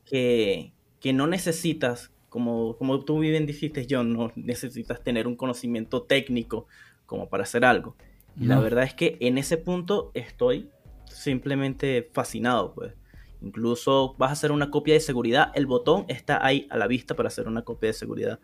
que, 0.06 0.74
que 1.02 1.12
no 1.12 1.28
necesitas, 1.28 2.12
como, 2.30 2.78
como 2.78 3.04
tú 3.04 3.20
bien 3.20 3.46
dijiste, 3.46 3.86
John, 3.88 4.14
no 4.14 4.32
necesitas 4.36 5.04
tener 5.04 5.28
un 5.28 5.36
conocimiento 5.36 6.04
técnico 6.04 6.68
como 7.06 7.30
para 7.30 7.44
hacer 7.44 7.66
algo. 7.66 7.96
Y 8.40 8.46
la 8.46 8.60
verdad 8.60 8.86
es 8.86 8.96
que 8.96 9.18
en 9.20 9.38
ese 9.38 9.58
punto 9.58 10.10
estoy 10.16 10.70
simplemente 11.06 12.10
fascinado, 12.14 12.74
pues. 12.74 12.94
Incluso 13.42 14.16
vas 14.18 14.30
a 14.30 14.34
hacer 14.34 14.54
una 14.54 14.72
copia 14.72 14.94
de 14.94 15.02
seguridad, 15.02 15.52
el 15.54 15.66
botón 15.66 16.06
está 16.08 16.44
ahí 16.44 16.66
a 16.72 16.78
la 16.78 16.88
vista 16.88 17.14
para 17.14 17.28
hacer 17.28 17.48
una 17.48 17.64
copia 17.64 17.88
de 17.88 17.94
seguridad. 17.94 18.40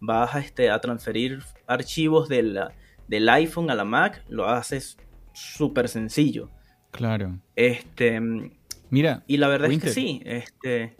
Vas 0.00 0.34
a, 0.34 0.40
este, 0.40 0.68
a 0.68 0.80
transferir 0.80 1.44
archivos 1.68 2.28
del 2.28 3.28
iPhone 3.28 3.70
a 3.70 3.76
la 3.76 3.84
Mac, 3.84 4.24
lo 4.28 4.48
haces 4.48 4.98
súper 5.32 5.88
sencillo. 5.88 6.50
Claro. 6.90 7.38
Este, 7.56 8.20
Mira. 8.90 9.24
Y 9.26 9.38
la 9.38 9.48
verdad 9.48 9.70
es 9.70 9.82
que 9.82 9.90
sí. 9.90 10.20
Este, 10.24 10.96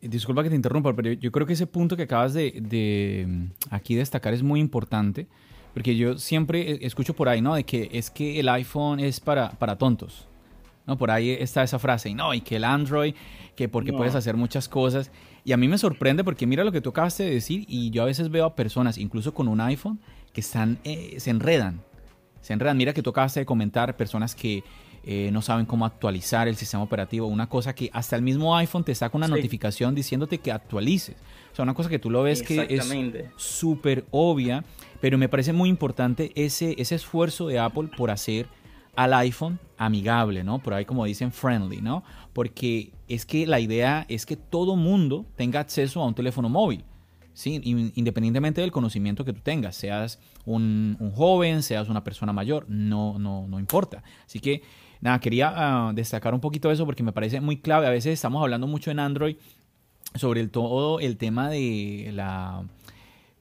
Disculpa 0.00 0.42
que 0.42 0.50
te 0.50 0.56
interrumpa, 0.56 0.94
pero 0.94 1.12
yo 1.12 1.32
creo 1.32 1.46
que 1.46 1.52
ese 1.54 1.66
punto 1.66 1.96
que 1.96 2.04
acabas 2.04 2.34
de, 2.34 2.60
de 2.60 3.48
aquí 3.70 3.94
destacar 3.94 4.34
es 4.34 4.42
muy 4.42 4.60
importante. 4.60 5.26
Porque 5.72 5.96
yo 5.96 6.18
siempre 6.18 6.86
escucho 6.86 7.14
por 7.14 7.28
ahí, 7.28 7.40
¿no? 7.40 7.54
De 7.54 7.64
que 7.64 7.90
es 7.92 8.10
que 8.10 8.38
el 8.38 8.48
iPhone 8.48 9.00
es 9.00 9.18
para, 9.20 9.50
para 9.50 9.76
tontos. 9.76 10.28
¿no? 10.86 10.96
Por 10.96 11.10
ahí 11.10 11.30
está 11.30 11.62
esa 11.62 11.78
frase, 11.78 12.10
y 12.10 12.14
no, 12.14 12.34
y 12.34 12.40
que 12.40 12.56
el 12.56 12.64
Android, 12.64 13.14
que 13.56 13.68
porque 13.68 13.92
puedes 13.92 14.14
hacer 14.14 14.36
muchas 14.36 14.68
cosas. 14.68 15.10
Y 15.44 15.52
a 15.52 15.56
mí 15.56 15.68
me 15.68 15.78
sorprende 15.78 16.24
porque 16.24 16.46
mira 16.46 16.64
lo 16.64 16.72
que 16.72 16.80
tú 16.80 16.90
acabaste 16.90 17.24
de 17.24 17.30
decir 17.30 17.64
y 17.68 17.90
yo 17.90 18.02
a 18.02 18.06
veces 18.06 18.30
veo 18.30 18.46
a 18.46 18.54
personas, 18.54 18.98
incluso 18.98 19.34
con 19.34 19.48
un 19.48 19.60
iPhone, 19.60 20.00
que 20.32 20.40
están, 20.40 20.78
eh, 20.84 21.16
se 21.18 21.30
enredan. 21.30 21.82
Se 22.44 22.52
enredan. 22.52 22.76
Mira 22.76 22.92
que 22.92 23.02
tú 23.02 23.08
acabaste 23.08 23.40
de 23.40 23.46
comentar 23.46 23.96
personas 23.96 24.34
que 24.34 24.62
eh, 25.02 25.30
no 25.32 25.40
saben 25.40 25.64
cómo 25.64 25.86
actualizar 25.86 26.46
el 26.46 26.56
sistema 26.56 26.82
operativo. 26.82 27.26
Una 27.26 27.48
cosa 27.48 27.74
que 27.74 27.88
hasta 27.94 28.16
el 28.16 28.22
mismo 28.22 28.54
iPhone 28.54 28.84
te 28.84 28.94
saca 28.94 29.16
una 29.16 29.28
notificación 29.28 29.94
diciéndote 29.94 30.36
que 30.36 30.52
actualices. 30.52 31.16
O 31.52 31.56
sea, 31.56 31.62
una 31.62 31.72
cosa 31.72 31.88
que 31.88 31.98
tú 31.98 32.10
lo 32.10 32.22
ves 32.22 32.42
que 32.42 32.66
es 32.68 32.86
súper 33.36 34.04
obvia, 34.10 34.62
pero 35.00 35.16
me 35.16 35.30
parece 35.30 35.54
muy 35.54 35.70
importante 35.70 36.32
ese, 36.34 36.74
ese 36.76 36.96
esfuerzo 36.96 37.48
de 37.48 37.58
Apple 37.58 37.88
por 37.96 38.10
hacer 38.10 38.46
al 38.94 39.14
iPhone 39.14 39.58
amigable, 39.78 40.44
¿no? 40.44 40.58
Por 40.58 40.74
ahí 40.74 40.84
como 40.84 41.06
dicen 41.06 41.32
friendly, 41.32 41.80
¿no? 41.80 42.04
Porque 42.34 42.92
es 43.08 43.24
que 43.24 43.46
la 43.46 43.58
idea 43.58 44.04
es 44.10 44.26
que 44.26 44.36
todo 44.36 44.76
mundo 44.76 45.24
tenga 45.34 45.60
acceso 45.60 46.02
a 46.02 46.06
un 46.06 46.14
teléfono 46.14 46.50
móvil, 46.50 46.84
¿sí? 47.34 47.60
Independientemente 47.94 48.60
del 48.62 48.72
conocimiento 48.72 49.24
que 49.24 49.32
tú 49.32 49.40
tengas, 49.42 49.76
seas 49.76 50.18
un, 50.46 50.96
joven, 51.14 51.62
seas 51.62 51.88
una 51.88 52.02
persona 52.02 52.32
mayor, 52.32 52.64
no, 52.68 53.18
no, 53.18 53.46
no 53.46 53.58
importa. 53.60 54.02
Así 54.24 54.40
que, 54.40 54.62
nada, 55.00 55.20
quería 55.20 55.52
ah, 55.54 55.92
destacar 55.92 56.32
un 56.32 56.40
poquito 56.40 56.70
eso 56.70 56.86
porque 56.86 57.02
me 57.02 57.12
parece 57.12 57.40
muy 57.40 57.58
clave. 57.58 57.86
A 57.86 57.90
veces 57.90 58.14
estamos 58.14 58.42
hablando 58.42 58.66
mucho 58.66 58.90
en 58.90 59.00
Android 59.00 59.36
sobre 60.14 60.40
el, 60.40 60.50
todo 60.50 61.00
el 61.00 61.16
tema 61.16 61.50
de 61.50 62.10
la 62.14 62.64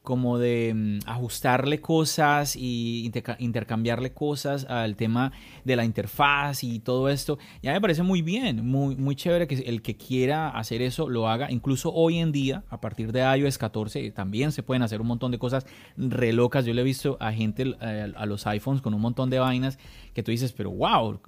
como 0.03 0.38
de 0.38 0.74
mm, 0.75 1.10
ajustarle 1.10 1.79
cosas 1.79 2.57
y 2.57 3.10
intercambiarle 3.39 4.12
cosas 4.12 4.65
al 4.65 4.98
tema 4.98 5.31
de 5.63 5.77
la 5.77 5.86
interfaz 5.86 6.63
y 6.63 6.79
todo 6.79 7.07
esto. 7.10 7.39
Ya 7.62 7.72
me 7.72 7.79
parece 7.79 8.03
muy 8.03 8.22
bien, 8.22 8.67
muy, 8.67 8.98
muy 8.98 9.15
chévere 9.15 9.48
que 9.48 9.55
el 9.55 9.81
que 9.81 9.95
quiera 9.95 10.50
hacer 10.50 10.81
eso 10.81 11.10
lo 11.10 11.29
haga. 11.29 11.50
Incluso 11.50 11.91
hoy 11.93 12.17
en 12.17 12.33
día, 12.33 12.63
a 12.69 12.81
partir 12.81 13.13
de 13.13 13.22
iOS 13.22 13.57
14, 13.57 14.12
también 14.12 14.51
se 14.51 14.62
pueden 14.62 14.83
hacer 14.83 15.00
un 15.00 15.07
montón 15.07 15.31
de 15.31 15.39
cosas 15.39 15.65
re 15.95 16.33
locas. 16.33 16.65
Yo 16.65 16.74
le 16.74 16.81
he 16.81 16.86
visto 16.86 17.15
a 17.22 17.31
gente, 17.31 17.74
eh, 17.81 18.12
a 18.13 18.25
los 18.25 18.45
iPhones 18.45 18.81
con 18.81 18.93
un 18.93 19.01
montón 19.01 19.29
de 19.29 19.39
vainas 19.39 19.79
que 20.13 20.22
tú 20.22 20.31
dices, 20.31 20.51
pero 20.51 20.69
wow, 20.69 21.22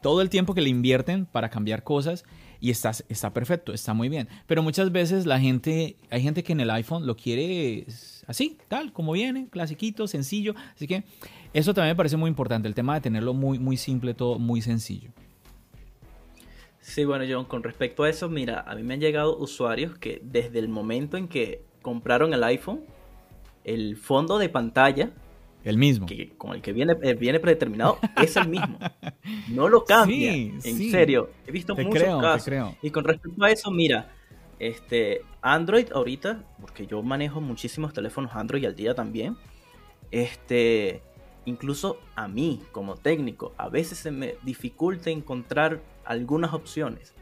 todo 0.00 0.22
el 0.22 0.30
tiempo 0.30 0.54
que 0.54 0.62
le 0.62 0.70
invierten 0.70 1.26
para 1.26 1.50
cambiar 1.50 1.84
cosas 1.84 2.24
y 2.62 2.70
está, 2.70 2.92
está 3.08 3.32
perfecto, 3.34 3.72
está 3.72 3.92
muy 3.92 4.08
bien. 4.08 4.28
Pero 4.46 4.62
muchas 4.62 4.92
veces 4.92 5.26
la 5.26 5.40
gente, 5.40 5.96
hay 6.10 6.22
gente 6.22 6.44
que 6.44 6.52
en 6.52 6.60
el 6.60 6.70
iPhone 6.70 7.08
lo 7.08 7.16
quiere 7.16 7.86
así, 8.28 8.56
tal, 8.68 8.92
como 8.92 9.12
viene, 9.12 9.48
clasiquito, 9.50 10.06
sencillo. 10.06 10.54
Así 10.76 10.86
que 10.86 11.02
eso 11.52 11.74
también 11.74 11.94
me 11.94 11.96
parece 11.96 12.16
muy 12.16 12.28
importante, 12.28 12.68
el 12.68 12.74
tema 12.76 12.94
de 12.94 13.00
tenerlo 13.00 13.34
muy, 13.34 13.58
muy 13.58 13.76
simple, 13.76 14.14
todo 14.14 14.38
muy 14.38 14.62
sencillo. 14.62 15.10
Sí, 16.78 17.04
bueno, 17.04 17.24
John, 17.28 17.46
con 17.46 17.64
respecto 17.64 18.04
a 18.04 18.08
eso, 18.08 18.28
mira, 18.28 18.60
a 18.60 18.76
mí 18.76 18.84
me 18.84 18.94
han 18.94 19.00
llegado 19.00 19.36
usuarios 19.38 19.98
que 19.98 20.20
desde 20.22 20.60
el 20.60 20.68
momento 20.68 21.16
en 21.16 21.26
que 21.26 21.64
compraron 21.82 22.32
el 22.32 22.44
iPhone, 22.44 22.84
el 23.64 23.96
fondo 23.96 24.38
de 24.38 24.48
pantalla 24.48 25.10
el 25.64 25.78
mismo. 25.78 26.06
con 26.38 26.54
el 26.54 26.62
que 26.62 26.72
viene, 26.72 26.96
eh, 27.02 27.14
viene 27.14 27.40
predeterminado 27.40 27.98
es 28.16 28.36
el 28.36 28.48
mismo. 28.48 28.78
No 29.48 29.68
lo 29.68 29.84
cambia. 29.86 30.32
en 30.32 30.60
serio. 30.60 31.30
He 31.46 31.52
visto 31.52 31.74
muchos 31.76 32.02
casos. 32.20 32.76
Y 32.82 32.90
con 32.90 33.04
respecto 33.04 33.44
a 33.44 33.50
eso, 33.50 33.70
mira, 33.70 34.10
este 34.58 35.22
Android 35.40 35.86
ahorita, 35.92 36.44
porque 36.60 36.86
yo 36.86 37.02
manejo 37.02 37.40
muchísimos 37.40 37.92
teléfonos 37.92 38.32
Android 38.34 38.64
al 38.64 38.76
día 38.76 38.94
también. 38.94 39.36
Este, 40.10 41.02
incluso 41.44 41.98
a 42.14 42.28
mí 42.28 42.62
como 42.70 42.96
técnico, 42.96 43.52
a 43.56 43.68
veces 43.68 43.98
se 43.98 44.10
me 44.10 44.36
dificulta 44.42 45.10
encontrar 45.10 45.80
algunas 46.04 46.52
opciones. 46.52 47.14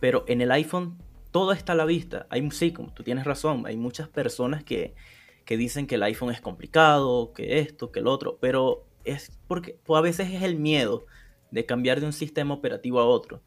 Pero 0.00 0.24
en 0.26 0.40
el 0.40 0.50
iPhone 0.52 0.98
todo 1.30 1.52
está 1.52 1.72
a 1.72 1.76
la 1.76 1.84
vista. 1.84 2.26
Hay 2.30 2.48
sí, 2.50 2.72
como 2.72 2.92
tú 2.92 3.02
tienes 3.02 3.24
razón, 3.24 3.66
hay 3.66 3.76
muchas 3.76 4.08
personas 4.08 4.62
que 4.62 4.94
que 5.44 5.56
dicen 5.56 5.86
que 5.86 5.96
el 5.96 6.02
iPhone 6.02 6.32
es 6.32 6.40
complicado, 6.40 7.32
que 7.32 7.58
esto, 7.58 7.90
que 7.92 8.00
el 8.00 8.06
otro, 8.06 8.38
pero 8.40 8.84
es 9.04 9.38
porque 9.46 9.78
pues, 9.84 9.98
a 9.98 10.00
veces 10.00 10.32
es 10.32 10.42
el 10.42 10.56
miedo 10.56 11.06
de 11.50 11.66
cambiar 11.66 12.00
de 12.00 12.06
un 12.06 12.12
sistema 12.12 12.54
operativo 12.54 13.00
a 13.00 13.04
otro. 13.04 13.42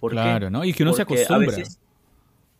claro, 0.00 0.50
¿no? 0.50 0.64
Y 0.64 0.72
que 0.72 0.82
uno 0.82 0.92
se 0.92 1.02
acostumbra. 1.02 1.56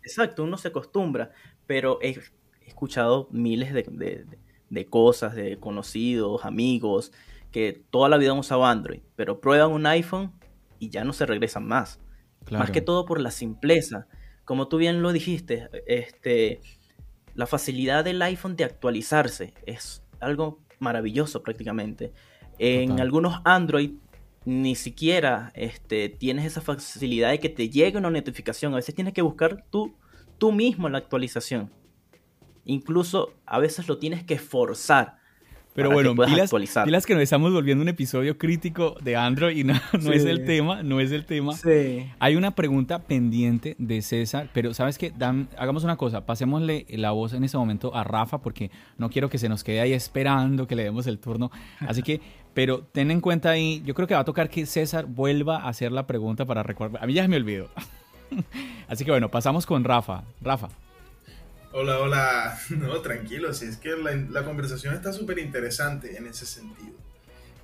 exacto, 0.02 0.44
uno 0.44 0.56
se 0.56 0.68
acostumbra, 0.68 1.30
pero 1.66 1.98
he, 2.02 2.18
escuchado 2.66 3.28
miles 3.30 3.72
de, 3.72 4.86
cosas, 4.88 5.34
de 5.34 5.58
conocidos, 5.58 6.44
amigos, 6.44 7.12
que 7.50 7.84
toda 7.90 8.08
la 8.08 8.16
vida 8.16 8.32
han 8.32 8.38
usado 8.38 8.64
Android, 8.64 9.00
pero 9.14 9.40
prueban 9.40 9.70
un 9.70 9.86
iPhone 9.86 10.32
y 10.78 10.90
ya 10.90 11.04
no 11.04 11.12
se 11.12 11.26
regresan 11.26 11.66
más. 11.66 12.00
Más 12.50 12.70
que 12.72 12.80
todo 12.80 13.04
por 13.04 13.20
la 13.20 13.30
simpleza. 13.30 14.08
Como 14.44 14.66
tú 14.66 14.78
bien 14.78 15.00
lo 15.00 15.12
dijiste, 15.12 15.68
este, 15.86 16.60
la 17.34 17.46
facilidad 17.46 18.04
del 18.04 18.20
iPhone 18.22 18.56
de 18.56 18.64
actualizarse 18.64 19.54
es 19.66 20.02
algo 20.20 20.60
maravilloso 20.78 21.42
prácticamente. 21.42 22.12
En 22.58 23.00
algunos 23.00 23.40
Android 23.44 23.92
ni 24.44 24.74
siquiera 24.74 25.52
este, 25.54 26.08
tienes 26.08 26.44
esa 26.44 26.60
facilidad 26.60 27.30
de 27.30 27.38
que 27.38 27.48
te 27.48 27.68
llegue 27.68 27.98
una 27.98 28.10
notificación. 28.10 28.72
A 28.72 28.76
veces 28.76 28.94
tienes 28.94 29.14
que 29.14 29.22
buscar 29.22 29.64
tú, 29.70 29.94
tú 30.38 30.52
mismo 30.52 30.88
la 30.88 30.98
actualización. 30.98 31.70
Incluso 32.64 33.34
a 33.46 33.58
veces 33.58 33.88
lo 33.88 33.98
tienes 33.98 34.24
que 34.24 34.38
forzar. 34.38 35.16
Pero 35.74 35.90
bueno, 35.90 36.14
pilas, 36.14 37.06
que 37.06 37.14
nos 37.14 37.22
estamos 37.22 37.52
volviendo 37.52 37.80
un 37.82 37.88
episodio 37.88 38.36
crítico 38.36 38.94
de 39.00 39.16
Android 39.16 39.56
y 39.56 39.64
no, 39.64 39.74
es 40.12 40.24
el 40.24 40.44
tema, 40.44 40.82
no 40.82 41.00
es 41.00 41.12
el 41.12 41.24
tema. 41.24 41.54
Sí. 41.54 42.06
Hay 42.18 42.36
una 42.36 42.50
pregunta 42.50 42.98
pendiente 42.98 43.74
de 43.78 44.02
César, 44.02 44.50
pero 44.52 44.74
¿sabes 44.74 44.98
qué? 44.98 45.12
Dan, 45.16 45.48
hagamos 45.56 45.84
una 45.84 45.96
cosa, 45.96 46.26
pasémosle 46.26 46.84
la 46.90 47.12
voz 47.12 47.32
en 47.32 47.44
ese 47.44 47.56
momento 47.56 47.94
a 47.94 48.04
Rafa 48.04 48.38
porque 48.38 48.70
no 48.98 49.08
quiero 49.08 49.30
que 49.30 49.38
se 49.38 49.48
nos 49.48 49.64
quede 49.64 49.80
ahí 49.80 49.94
esperando 49.94 50.66
que 50.66 50.76
le 50.76 50.84
demos 50.84 51.06
el 51.06 51.18
turno. 51.18 51.50
Así 51.80 52.02
que, 52.02 52.20
pero 52.54 52.82
ten 52.82 53.10
en 53.10 53.22
cuenta 53.22 53.50
ahí, 53.50 53.82
yo 53.86 53.94
creo 53.94 54.06
que 54.06 54.14
va 54.14 54.20
a 54.20 54.24
tocar 54.24 54.50
que 54.50 54.66
César 54.66 55.06
vuelva 55.06 55.58
a 55.58 55.68
hacer 55.68 55.90
la 55.90 56.06
pregunta 56.06 56.44
para 56.44 56.62
recordar. 56.62 57.02
A 57.02 57.06
mí 57.06 57.14
ya 57.14 57.26
me 57.26 57.36
olvidó. 57.36 57.68
Así 58.88 59.06
que 59.06 59.10
bueno, 59.10 59.30
pasamos 59.30 59.64
con 59.64 59.84
Rafa. 59.84 60.24
Rafa. 60.42 60.68
Hola, 61.74 62.00
hola. 62.00 62.60
No, 62.70 63.00
tranquilo, 63.00 63.54
si 63.54 63.64
es 63.64 63.78
que 63.78 63.96
la, 63.96 64.44
conversación 64.44 64.94
está 64.94 65.12
súper 65.12 65.38
interesante 65.38 66.18
en 66.18 66.26
ese 66.26 66.44
sentido. 66.44 66.92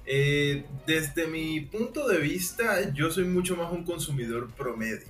Eh, 0.06 0.64
desde 0.86 1.26
mi 1.26 1.60
punto 1.60 2.08
de 2.08 2.16
vista, 2.18 2.90
yo 2.94 3.10
soy 3.10 3.24
mucho 3.24 3.54
más 3.54 3.70
un 3.70 3.84
consumidor 3.84 4.50
promedio. 4.54 5.08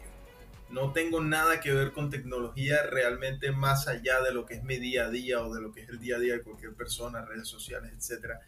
No 0.71 0.93
tengo 0.93 1.23
nada 1.23 1.61
que 1.61 1.73
ver 1.73 1.93
con 1.93 2.11
tecnología 2.11 2.83
realmente 2.91 3.53
más 3.53 3.87
allá 3.87 4.21
de 4.21 4.35
lo 4.35 4.45
que 4.45 4.55
es 4.55 4.65
mi 4.65 4.79
día 4.79 5.07
a 5.07 5.11
día 5.11 5.43
o 5.43 5.55
de 5.55 5.63
lo 5.63 5.73
que 5.73 5.83
es 5.83 5.89
el 5.89 6.01
día 6.01 6.17
a 6.17 6.19
día 6.19 6.35
de 6.35 6.43
cualquier 6.43 6.75
persona, 6.75 7.25
redes 7.25 7.47
sociales, 7.47 7.93
etcétera 7.97 8.41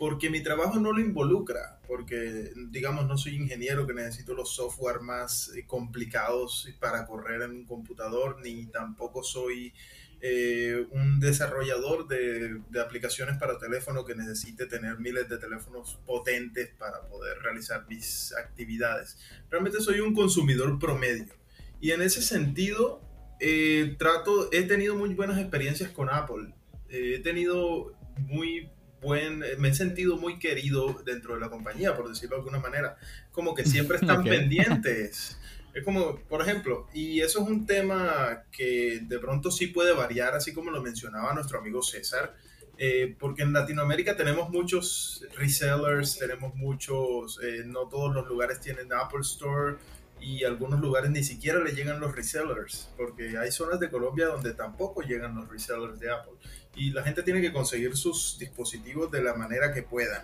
porque 0.00 0.30
mi 0.30 0.42
trabajo 0.42 0.80
no 0.80 0.92
lo 0.92 1.00
involucra, 1.02 1.78
porque 1.86 2.54
digamos 2.70 3.06
no 3.06 3.18
soy 3.18 3.36
ingeniero 3.36 3.86
que 3.86 3.92
necesito 3.92 4.32
los 4.32 4.54
software 4.54 5.00
más 5.00 5.52
eh, 5.54 5.66
complicados 5.66 6.66
para 6.80 7.06
correr 7.06 7.42
en 7.42 7.50
un 7.50 7.64
computador, 7.66 8.40
ni 8.42 8.64
tampoco 8.68 9.22
soy 9.22 9.74
eh, 10.22 10.86
un 10.92 11.20
desarrollador 11.20 12.08
de, 12.08 12.62
de, 12.70 12.80
aplicaciones 12.80 13.36
para 13.36 13.58
teléfono 13.58 14.06
que 14.06 14.14
necesite 14.14 14.64
tener 14.64 14.98
miles 14.98 15.28
de 15.28 15.36
teléfonos 15.36 16.00
potentes 16.06 16.70
para 16.78 17.06
poder 17.06 17.36
realizar 17.42 17.84
mis 17.86 18.34
actividades. 18.38 19.18
Realmente 19.50 19.80
soy 19.80 20.00
un 20.00 20.14
consumidor 20.14 20.78
promedio. 20.78 21.34
Y 21.78 21.90
en 21.90 22.00
ese 22.00 22.22
sentido, 22.22 23.02
eh, 23.38 23.96
trato, 23.98 24.50
he 24.50 24.62
tenido 24.62 24.94
muy 24.94 25.12
buenas 25.12 25.38
experiencias 25.38 25.90
con 25.90 26.08
Apple. 26.08 26.54
he 26.88 27.18
tenido 27.18 27.92
muy 28.16 28.70
buen, 29.00 29.42
me 29.58 29.68
he 29.68 29.74
sentido 29.74 30.16
muy 30.16 30.38
querido 30.38 31.02
dentro 31.04 31.34
de 31.34 31.40
la 31.40 31.48
compañía, 31.48 31.96
por 31.96 32.08
decirlo 32.08 32.36
de 32.36 32.40
alguna 32.40 32.58
manera. 32.58 32.96
Como 33.32 33.54
que 33.54 33.64
siempre 33.64 33.96
están 34.00 34.24
pendientes. 34.24 35.38
Es 35.72 35.84
como, 35.84 36.16
por 36.20 36.42
ejemplo, 36.42 36.88
y 36.92 37.20
eso 37.20 37.42
es 37.42 37.48
un 37.48 37.64
tema 37.64 38.44
que 38.50 39.00
de 39.02 39.18
pronto 39.18 39.50
sí 39.50 39.68
puede 39.68 39.92
variar, 39.92 40.34
así 40.34 40.52
como 40.52 40.70
lo 40.70 40.82
mencionaba 40.82 41.32
nuestro 41.32 41.60
amigo 41.60 41.80
César, 41.80 42.34
eh, 42.76 43.14
porque 43.18 43.42
en 43.42 43.52
Latinoamérica 43.52 44.16
tenemos 44.16 44.50
muchos 44.50 45.24
resellers, 45.36 46.18
tenemos 46.18 46.54
muchos, 46.56 47.38
eh, 47.42 47.62
no 47.66 47.88
todos 47.88 48.12
los 48.12 48.26
lugares 48.26 48.58
tienen 48.60 48.92
Apple 48.92 49.20
Store 49.20 49.76
y 50.20 50.44
algunos 50.44 50.80
lugares 50.80 51.10
ni 51.10 51.22
siquiera 51.22 51.60
le 51.60 51.72
llegan 51.72 52.00
los 52.00 52.16
resellers, 52.16 52.90
porque 52.96 53.38
hay 53.38 53.52
zonas 53.52 53.78
de 53.80 53.90
Colombia 53.90 54.26
donde 54.26 54.54
tampoco 54.54 55.02
llegan 55.02 55.36
los 55.36 55.48
resellers 55.48 56.00
de 56.00 56.10
Apple 56.10 56.34
y 56.74 56.90
la 56.90 57.02
gente 57.02 57.22
tiene 57.22 57.40
que 57.40 57.52
conseguir 57.52 57.96
sus 57.96 58.38
dispositivos 58.38 59.10
de 59.10 59.22
la 59.22 59.34
manera 59.34 59.72
que 59.72 59.82
puedan 59.82 60.22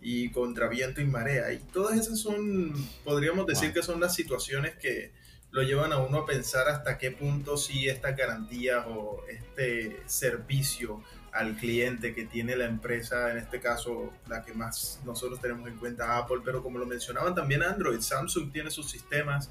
y 0.00 0.30
contra 0.30 0.68
viento 0.68 1.00
y 1.00 1.06
marea. 1.06 1.52
Y 1.52 1.58
todas 1.58 1.98
esas 1.98 2.18
son, 2.18 2.74
podríamos 3.04 3.46
decir 3.46 3.72
que 3.72 3.82
son 3.82 4.00
las 4.00 4.14
situaciones 4.14 4.76
que 4.76 5.12
lo 5.50 5.62
llevan 5.62 5.92
a 5.92 5.98
uno 5.98 6.18
a 6.18 6.26
pensar 6.26 6.68
hasta 6.68 6.98
qué 6.98 7.12
punto 7.12 7.56
si 7.56 7.88
estas 7.88 8.16
garantías 8.16 8.84
o 8.88 9.24
este 9.28 10.02
servicio 10.06 11.02
al 11.32 11.56
cliente 11.56 12.12
que 12.12 12.24
tiene 12.26 12.56
la 12.56 12.66
empresa, 12.66 13.30
en 13.30 13.38
este 13.38 13.60
caso 13.60 14.12
la 14.28 14.42
que 14.42 14.52
más 14.52 15.00
nosotros 15.04 15.40
tenemos 15.40 15.68
en 15.68 15.76
cuenta 15.76 16.18
Apple, 16.18 16.38
pero 16.44 16.62
como 16.62 16.78
lo 16.78 16.86
mencionaban 16.86 17.34
también 17.34 17.62
Android, 17.62 18.00
Samsung 18.00 18.52
tiene 18.52 18.70
sus 18.70 18.90
sistemas, 18.90 19.50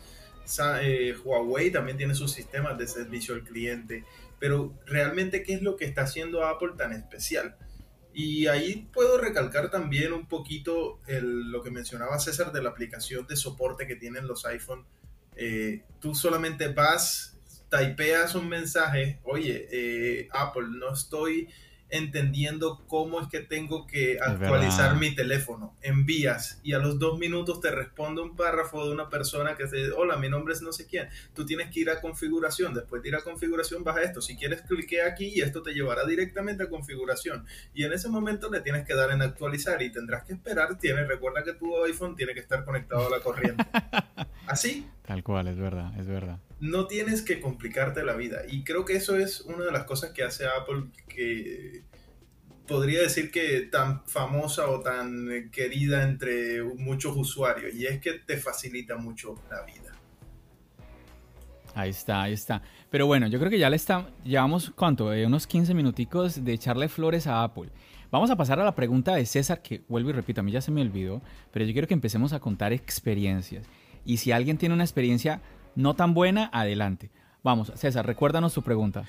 eh, 0.82 1.16
Huawei 1.24 1.72
también 1.72 1.98
tiene 1.98 2.16
sus 2.16 2.32
sistemas 2.32 2.78
de 2.78 2.88
servicio 2.88 3.34
al 3.34 3.44
cliente, 3.44 4.04
pero 4.44 4.78
realmente 4.86 5.42
qué 5.42 5.54
es 5.54 5.62
lo 5.62 5.78
que 5.78 5.86
está 5.86 6.02
haciendo 6.02 6.46
Apple 6.46 6.72
tan 6.78 6.92
especial? 6.92 7.56
Y 8.14 8.48
ahí 8.48 8.90
puedo 8.92 9.18
recalcar 9.18 9.72
también 9.72 10.12
un 10.12 10.28
poquito 10.28 11.00
lo 11.08 11.64
que 11.64 11.72
mencionaba 11.72 12.20
César 12.20 12.52
de 12.52 12.62
la 12.62 12.72
aplicación 12.72 13.26
de 13.26 13.38
soporte 13.38 13.88
que 13.88 13.96
tienen 13.96 14.28
los 14.28 14.46
iPhone. 14.46 14.86
Eh, 15.38 15.86
tú 16.02 16.14
solamente 16.14 16.68
vas, 16.68 17.40
typeas 17.70 18.36
un 18.36 18.50
mensaje, 18.50 19.22
oye, 19.24 19.66
eh, 19.72 20.28
Apple, 20.34 20.68
no 20.72 20.92
estoy 20.92 21.48
entendiendo 21.94 22.84
cómo 22.88 23.22
es 23.22 23.28
que 23.28 23.40
tengo 23.40 23.86
que 23.86 24.18
actualizar 24.20 24.98
mi 24.98 25.14
teléfono. 25.14 25.76
Envías 25.84 26.60
y 26.64 26.74
a 26.74 26.80
los 26.80 26.98
dos 26.98 27.20
minutos 27.20 27.62
te 27.62 27.70
responde 27.70 28.22
un 28.22 28.36
párrafo 28.36 28.84
de 28.84 28.92
una 28.92 29.10
persona 29.10 29.56
que 29.56 29.66
dice, 29.66 29.92
hola, 29.92 30.18
mi 30.18 30.28
nombre 30.28 30.56
es 30.56 30.64
no 30.64 30.74
sé 30.74 30.88
quién. 30.88 31.08
Tú 31.36 31.46
tienes 31.46 31.70
que 31.70 31.82
ir 31.82 31.92
a 31.92 32.02
configuración. 32.02 32.74
Después 32.74 33.04
de 33.04 33.10
ir 33.10 33.16
a 33.16 33.22
configuración, 33.22 33.84
vas 33.84 33.98
a 33.98 34.02
esto. 34.02 34.22
Si 34.22 34.36
quieres, 34.36 34.64
clique 34.64 35.04
aquí 35.04 35.34
y 35.36 35.42
esto 35.42 35.62
te 35.62 35.72
llevará 35.72 36.04
directamente 36.04 36.64
a 36.64 36.70
configuración. 36.70 37.46
Y 37.76 37.84
en 37.84 37.94
ese 37.94 38.10
momento 38.10 38.50
le 38.50 38.62
tienes 38.62 38.88
que 38.88 38.96
dar 38.96 39.12
en 39.12 39.22
actualizar 39.22 39.80
y 39.84 39.92
tendrás 39.92 40.24
que 40.24 40.34
esperar. 40.34 40.80
Tienes, 40.80 41.08
recuerda 41.08 41.44
que 41.44 41.54
tu 41.54 41.84
iPhone 41.84 42.16
tiene 42.16 42.34
que 42.34 42.40
estar 42.40 42.66
conectado 42.66 43.06
a 43.06 43.12
la 43.12 43.20
corriente. 43.20 43.64
Así. 44.48 44.88
Tal 45.06 45.22
cual, 45.24 45.48
es 45.48 45.60
verdad, 45.60 45.98
es 46.00 46.08
verdad 46.08 46.40
no 46.64 46.88
tienes 46.88 47.22
que 47.22 47.42
complicarte 47.42 48.06
la 48.06 48.16
vida. 48.16 48.44
Y 48.48 48.64
creo 48.64 48.86
que 48.86 48.96
eso 48.96 49.18
es 49.18 49.42
una 49.42 49.66
de 49.66 49.72
las 49.72 49.84
cosas 49.84 50.12
que 50.12 50.24
hace 50.24 50.46
Apple 50.46 50.86
que 51.10 51.84
podría 52.66 53.02
decir 53.02 53.32
que 53.32 53.68
tan 53.70 54.06
famosa 54.06 54.70
o 54.70 54.80
tan 54.80 55.50
querida 55.52 56.04
entre 56.04 56.64
muchos 56.64 57.18
usuarios. 57.18 57.76
Y 57.76 57.86
es 57.86 58.00
que 58.00 58.14
te 58.14 58.38
facilita 58.38 58.96
mucho 58.96 59.36
la 59.52 59.64
vida. 59.64 59.92
Ahí 61.76 61.90
está, 61.90 62.22
ahí 62.24 62.34
está. 62.34 62.62
Pero 62.90 63.08
bueno, 63.08 63.28
yo 63.28 63.40
creo 63.40 63.52
que 63.52 63.60
ya 63.60 63.70
le 63.70 63.76
está, 63.76 64.10
llevamos, 64.24 64.72
¿cuánto? 64.74 65.12
Eh, 65.12 65.26
unos 65.26 65.46
15 65.46 65.74
minuticos 65.74 66.46
de 66.46 66.54
echarle 66.54 66.88
flores 66.88 67.28
a 67.28 67.44
Apple. 67.44 67.72
Vamos 68.10 68.32
a 68.32 68.38
pasar 68.38 68.62
a 68.62 68.64
la 68.64 68.76
pregunta 68.76 69.16
de 69.16 69.26
César, 69.26 69.62
que 69.62 69.82
vuelvo 69.90 70.12
y 70.12 70.14
repito, 70.14 70.40
a 70.40 70.44
mí 70.46 70.52
ya 70.52 70.62
se 70.62 70.72
me 70.72 70.82
olvidó, 70.82 71.22
pero 71.52 71.66
yo 71.66 71.74
quiero 71.74 71.90
que 71.90 71.94
empecemos 71.94 72.32
a 72.32 72.40
contar 72.40 72.72
experiencias. 72.72 73.66
Y 74.06 74.18
si 74.18 74.32
alguien 74.32 74.58
tiene 74.58 74.76
una 74.76 74.84
experiencia 74.84 75.42
no 75.76 75.96
tan 75.96 76.14
buena, 76.14 76.50
adelante. 76.54 77.12
Vamos, 77.44 77.72
César, 77.76 78.06
recuérdanos 78.06 78.54
tu 78.54 78.62
pregunta. 78.62 79.04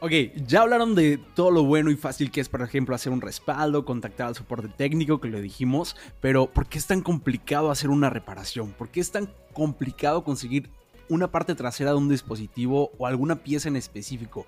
Ok, 0.00 0.12
ya 0.46 0.60
hablaron 0.60 0.94
de 0.94 1.16
todo 1.16 1.50
lo 1.50 1.64
bueno 1.64 1.90
y 1.90 1.96
fácil 1.96 2.30
que 2.30 2.42
es, 2.42 2.50
por 2.50 2.60
ejemplo, 2.60 2.94
hacer 2.94 3.12
un 3.12 3.22
respaldo, 3.22 3.86
contactar 3.86 4.26
al 4.26 4.34
soporte 4.34 4.68
técnico, 4.68 5.20
que 5.22 5.28
lo 5.28 5.40
dijimos, 5.40 5.96
pero 6.20 6.52
¿por 6.52 6.66
qué 6.66 6.76
es 6.76 6.86
tan 6.86 7.00
complicado 7.00 7.70
hacer 7.70 7.88
una 7.88 8.10
reparación? 8.10 8.72
¿Por 8.72 8.90
qué 8.90 9.00
es 9.00 9.10
tan 9.10 9.30
complicado 9.54 10.22
conseguir 10.22 10.68
una 11.08 11.30
parte 11.30 11.54
trasera 11.54 11.92
de 11.92 11.96
un 11.96 12.10
dispositivo 12.10 12.90
o 12.98 13.06
alguna 13.06 13.36
pieza 13.36 13.68
en 13.68 13.76
específico? 13.76 14.46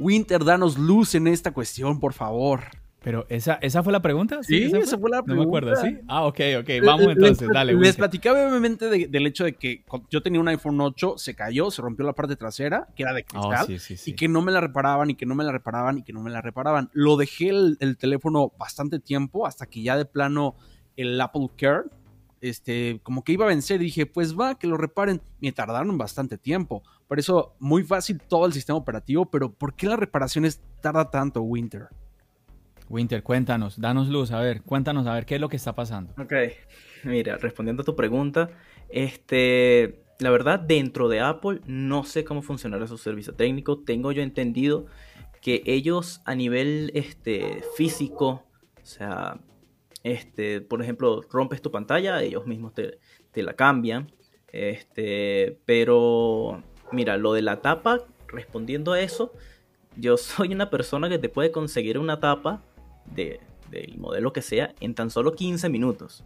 Winter, 0.00 0.44
danos 0.44 0.76
luz 0.76 1.14
en 1.14 1.28
esta 1.28 1.52
cuestión, 1.52 2.00
por 2.00 2.12
favor. 2.12 2.62
Pero 3.02 3.24
esa, 3.30 3.54
esa 3.54 3.82
fue 3.82 3.92
la 3.92 4.02
pregunta. 4.02 4.42
Sí, 4.42 4.64
esa 4.64 4.98
fue? 4.98 5.10
la 5.10 5.22
pregunta. 5.22 5.34
No 5.34 5.36
me 5.36 5.42
acuerdo, 5.44 5.74
¿sí? 5.76 5.98
Ah, 6.06 6.24
ok, 6.24 6.40
ok. 6.60 6.68
Vamos 6.84 7.08
entonces, 7.08 7.48
dale. 7.52 7.72
Les 7.72 7.96
platicaba 7.96 8.44
brevemente 8.44 8.88
del 8.88 9.26
hecho 9.26 9.44
de 9.44 9.54
que 9.54 9.84
yo 10.10 10.22
tenía 10.22 10.38
un 10.38 10.48
iPhone 10.48 10.78
8, 10.80 11.14
se 11.16 11.34
cayó, 11.34 11.70
se 11.70 11.80
rompió 11.80 12.04
la 12.04 12.12
parte 12.12 12.36
trasera, 12.36 12.88
que 12.94 13.02
era 13.02 13.14
de 13.14 13.24
oh, 13.34 13.48
cristal, 13.48 14.00
y 14.04 14.12
que 14.12 14.28
no 14.28 14.42
me 14.42 14.52
la 14.52 14.60
reparaban, 14.60 15.10
y 15.10 15.14
que 15.14 15.24
no 15.24 15.34
me 15.34 15.44
la 15.44 15.52
reparaban, 15.52 15.98
y 15.98 16.02
que 16.02 16.12
no 16.12 16.20
me 16.20 16.30
la 16.30 16.42
reparaban. 16.42 16.90
Lo 16.92 17.16
dejé 17.16 17.48
el, 17.48 17.78
el 17.80 17.96
teléfono 17.96 18.52
bastante 18.58 19.00
tiempo, 19.00 19.46
hasta 19.46 19.64
que 19.64 19.82
ya 19.82 19.96
de 19.96 20.04
plano 20.04 20.56
el 20.96 21.18
Apple 21.18 21.48
Care, 21.56 21.84
este, 22.42 23.00
como 23.02 23.24
que 23.24 23.32
iba 23.32 23.46
a 23.46 23.48
vencer, 23.48 23.80
y 23.80 23.86
dije, 23.86 24.04
pues 24.04 24.38
va, 24.38 24.56
que 24.56 24.66
lo 24.66 24.76
reparen. 24.76 25.22
Me 25.40 25.52
tardaron 25.52 25.96
bastante 25.96 26.36
tiempo. 26.36 26.82
Por 27.08 27.18
eso, 27.18 27.54
muy 27.58 27.82
fácil 27.82 28.20
todo 28.20 28.44
el 28.44 28.52
sistema 28.52 28.78
operativo, 28.78 29.30
pero 29.30 29.52
¿por 29.52 29.74
qué 29.74 29.86
las 29.86 29.98
reparaciones 29.98 30.60
tarda 30.82 31.10
tanto, 31.10 31.40
Winter? 31.40 31.88
Winter, 32.90 33.22
cuéntanos, 33.22 33.80
danos 33.80 34.08
luz, 34.08 34.32
a 34.32 34.40
ver, 34.40 34.62
cuéntanos, 34.62 35.06
a 35.06 35.14
ver 35.14 35.24
qué 35.24 35.36
es 35.36 35.40
lo 35.40 35.48
que 35.48 35.56
está 35.56 35.74
pasando. 35.74 36.12
Ok, 36.18 36.32
mira, 37.04 37.38
respondiendo 37.38 37.82
a 37.82 37.84
tu 37.84 37.94
pregunta, 37.94 38.50
este, 38.88 40.02
la 40.18 40.30
verdad, 40.30 40.58
dentro 40.58 41.08
de 41.08 41.20
Apple 41.20 41.60
no 41.66 42.02
sé 42.04 42.24
cómo 42.24 42.42
funcionará 42.42 42.88
su 42.88 42.98
servicio 42.98 43.32
técnico. 43.34 43.78
Tengo 43.78 44.10
yo 44.10 44.22
entendido 44.22 44.86
que 45.40 45.62
ellos 45.66 46.20
a 46.24 46.34
nivel 46.34 46.90
este, 46.94 47.62
físico, 47.76 48.44
o 48.82 48.84
sea, 48.84 49.40
este, 50.02 50.60
por 50.60 50.82
ejemplo, 50.82 51.22
rompes 51.30 51.62
tu 51.62 51.70
pantalla, 51.70 52.20
ellos 52.22 52.46
mismos 52.46 52.74
te, 52.74 52.98
te 53.30 53.44
la 53.44 53.54
cambian. 53.54 54.10
Este, 54.52 55.60
pero, 55.64 56.64
mira, 56.90 57.16
lo 57.16 57.34
de 57.34 57.42
la 57.42 57.60
tapa, 57.60 58.04
respondiendo 58.26 58.92
a 58.92 59.00
eso, 59.00 59.32
yo 59.96 60.16
soy 60.18 60.52
una 60.52 60.70
persona 60.70 61.08
que 61.08 61.18
te 61.18 61.28
puede 61.28 61.52
conseguir 61.52 61.96
una 61.96 62.18
tapa 62.18 62.64
del 63.14 63.98
modelo 63.98 64.32
que 64.32 64.42
sea 64.42 64.74
en 64.80 64.94
tan 64.94 65.10
solo 65.10 65.34
15 65.34 65.68
minutos. 65.68 66.24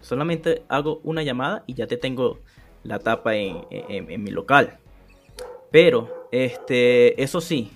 Solamente 0.00 0.62
hago 0.68 1.00
una 1.02 1.22
llamada 1.22 1.64
y 1.66 1.74
ya 1.74 1.86
te 1.86 1.96
tengo 1.96 2.38
la 2.82 2.98
tapa 2.98 3.34
en, 3.34 4.22
mi 4.22 4.30
local. 4.30 4.78
Pero, 5.70 6.28
este, 6.30 7.20
eso 7.22 7.40
sí, 7.40 7.70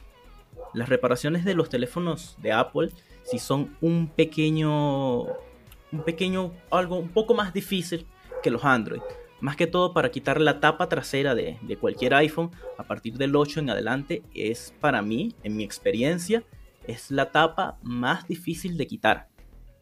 las 0.75 0.89
reparaciones 0.89 1.45
de 1.45 1.55
los 1.55 1.69
teléfonos 1.69 2.37
de 2.41 2.53
Apple 2.53 2.91
si 3.31 3.39
son 3.39 3.77
un 3.81 4.09
pequeño, 4.09 5.23
un 5.23 6.05
pequeño, 6.05 6.53
algo 6.71 6.97
un 6.97 7.11
poco 7.11 7.35
más 7.35 7.53
difícil 7.53 8.07
que 8.43 8.51
los 8.51 8.65
Android. 8.65 9.01
Más 9.41 9.57
que 9.57 9.67
todo 9.67 9.95
para 9.95 10.11
quitar 10.11 10.41
la 10.41 10.61
tapa 10.61 10.89
trasera 10.89 11.35
de, 11.35 11.59
de 11.63 11.77
cualquier 11.77 12.15
iPhone 12.15 12.51
a 12.77 12.83
partir 12.83 13.17
del 13.17 13.35
8 13.35 13.61
en 13.61 13.71
adelante 13.71 14.23
es 14.35 14.75
para 14.81 15.01
mí, 15.01 15.35
en 15.43 15.57
mi 15.57 15.65
experiencia, 15.65 16.43
es 16.91 17.11
la 17.11 17.33
tapa 17.33 17.79
más 17.83 18.29
difícil 18.29 18.77
de 18.77 18.87
quitar. 18.87 19.29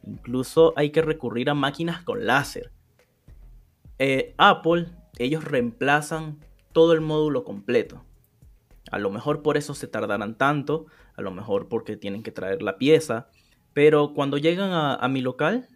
Incluso 0.07 0.73
hay 0.77 0.91
que 0.91 1.03
recurrir 1.03 1.51
a 1.51 1.55
máquinas 1.55 2.03
con 2.03 2.27
láser. 2.27 2.73
Eh, 3.99 4.35
Apple, 4.39 4.87
ellos 5.19 5.45
reemplazan 5.45 6.39
todo 6.73 6.93
el 6.93 7.01
módulo 7.01 7.45
completo. 7.45 8.05
A 8.91 8.99
lo 8.99 9.11
mejor 9.11 9.43
por 9.43 9.57
eso 9.57 9.75
se 9.75 9.89
tardarán 9.89 10.37
tanto, 10.37 10.87
a 11.15 11.23
lo 11.23 11.31
mejor 11.31 11.69
porque 11.69 11.97
tienen 11.97 12.23
que 12.23 12.31
traer 12.31 12.63
la 12.63 12.79
pieza, 12.79 13.29
pero 13.75 14.15
cuando 14.15 14.39
llegan 14.39 14.71
a, 14.73 15.07
mi 15.09 15.21
local, 15.21 15.69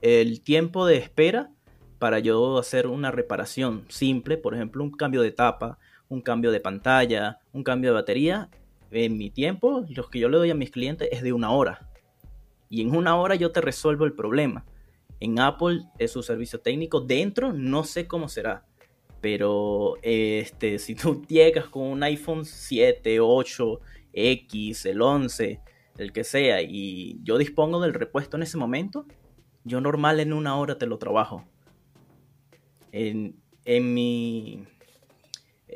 el 0.00 0.40
tiempo 0.42 0.86
de 0.86 0.96
espera 0.96 1.50
para 1.98 2.18
yo 2.18 2.58
hacer 2.58 2.86
una 2.86 3.10
reparación 3.10 3.84
simple, 3.88 4.36
por 4.36 4.54
ejemplo, 4.54 4.82
un 4.82 4.90
cambio 4.90 5.22
de 5.22 5.30
tapa, 5.30 5.78
un 6.08 6.20
cambio 6.20 6.50
de 6.50 6.60
pantalla, 6.60 7.38
un 7.52 7.62
cambio 7.62 7.90
de 7.90 7.94
batería, 7.94 8.50
en 9.04 9.16
mi 9.16 9.30
tiempo, 9.30 9.84
los 9.88 10.08
que 10.08 10.18
yo 10.18 10.28
le 10.28 10.38
doy 10.38 10.50
a 10.50 10.54
mis 10.54 10.70
clientes 10.70 11.08
es 11.12 11.22
de 11.22 11.32
una 11.32 11.50
hora. 11.50 11.88
Y 12.68 12.82
en 12.82 12.94
una 12.94 13.16
hora 13.16 13.34
yo 13.34 13.52
te 13.52 13.60
resuelvo 13.60 14.04
el 14.04 14.14
problema. 14.14 14.64
En 15.20 15.38
Apple 15.38 15.82
es 15.98 16.12
su 16.12 16.22
servicio 16.22 16.60
técnico. 16.60 17.00
Dentro 17.00 17.52
no 17.52 17.84
sé 17.84 18.06
cómo 18.06 18.28
será. 18.28 18.64
Pero 19.20 19.96
este, 20.02 20.78
si 20.78 20.94
tú 20.94 21.22
llegas 21.28 21.66
con 21.66 21.84
un 21.84 22.02
iPhone 22.02 22.44
7, 22.44 23.20
8, 23.20 23.80
X, 24.12 24.86
el 24.86 25.02
11, 25.02 25.60
el 25.98 26.12
que 26.12 26.24
sea, 26.24 26.62
y 26.62 27.18
yo 27.22 27.38
dispongo 27.38 27.80
del 27.80 27.94
repuesto 27.94 28.36
en 28.36 28.42
ese 28.42 28.56
momento, 28.56 29.06
yo 29.64 29.80
normal 29.80 30.20
en 30.20 30.32
una 30.32 30.56
hora 30.56 30.78
te 30.78 30.86
lo 30.86 30.98
trabajo. 30.98 31.44
En, 32.92 33.36
en 33.64 33.94
mi 33.94 34.64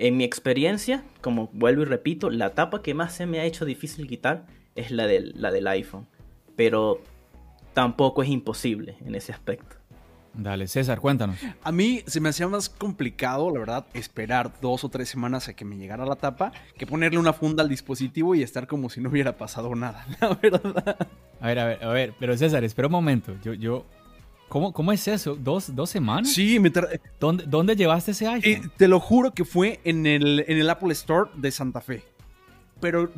en 0.01 0.17
mi 0.17 0.25
experiencia, 0.25 1.05
como 1.21 1.51
vuelvo 1.53 1.83
y 1.83 1.85
repito, 1.85 2.31
la 2.31 2.55
tapa 2.55 2.83
que 2.83 2.95
más 2.95 3.15
se 3.15 3.27
me 3.27 3.39
ha 3.39 3.45
hecho 3.45 3.67
difícil 3.67 4.09
quitar 4.09 4.47
es 4.75 4.91
la 4.91 5.07
del, 5.07 5.35
la 5.37 5.51
del 5.51 5.67
iPhone. 5.69 6.07
Pero 6.57 7.03
tampoco 7.75 8.23
es 8.23 8.31
imposible 8.31 8.97
en 9.05 9.15
ese 9.15 9.33
aspecto. 9.33 9.77
Dale, 10.33 10.69
César, 10.69 11.01
cuéntanos. 11.01 11.37
A 11.63 11.71
mí 11.71 12.03
se 12.07 12.21
me 12.21 12.31
hacía 12.31 12.49
más 12.49 12.71
complicado, 12.71 13.51
la 13.53 13.61
verdad, 13.61 13.87
esperar 13.93 14.53
dos 14.63 14.85
o 14.85 14.89
tres 14.89 15.11
semanas 15.11 15.49
a 15.49 15.55
que 15.55 15.67
me 15.67 15.77
llegara 15.77 16.07
la 16.07 16.17
tapa 16.17 16.53
que 16.79 16.87
ponerle 16.87 17.19
una 17.19 17.35
funda 17.35 17.63
al 17.63 17.69
dispositivo 17.69 18.35
y 18.35 18.43
estar 18.43 18.67
como 18.67 18.89
si 18.89 19.03
no 19.03 19.11
hubiera 19.11 19.37
pasado 19.37 19.75
nada, 19.75 20.07
la 20.21 20.35
verdad. 20.35 21.09
A 21.41 21.47
ver, 21.47 21.59
a 21.59 21.65
ver, 21.67 21.85
a 21.85 21.89
ver, 21.89 22.15
pero 22.19 22.35
César, 22.39 22.65
espera 22.65 22.89
un 22.89 22.93
momento. 22.93 23.35
Yo, 23.43 23.53
yo, 23.53 23.85
¿cómo, 24.51 24.73
cómo 24.75 24.93
es 24.93 25.09
eso? 25.09 25.35
¿Dos, 25.35 25.75
dos 25.75 25.89
semanas? 25.89 26.31
Sí, 26.31 26.59
me 26.61 26.71
¿Dónde, 27.19 27.45
¿Dónde 27.47 27.75
llevaste 27.77 28.11
ese 28.11 28.27
iPhone? 28.27 28.51
Eh, 28.67 28.71
te 28.77 28.87
lo 28.89 29.01
juro 29.01 29.33
que 29.33 29.47
fue 29.47 29.81
en 29.85 30.05
el, 30.07 30.45
en 30.47 30.59
el 30.59 30.69
Apple 30.69 30.93
Store 30.93 31.31
de 31.37 31.51
Santa 31.51 31.81
Fe. 31.81 32.03
Pero 32.81 33.11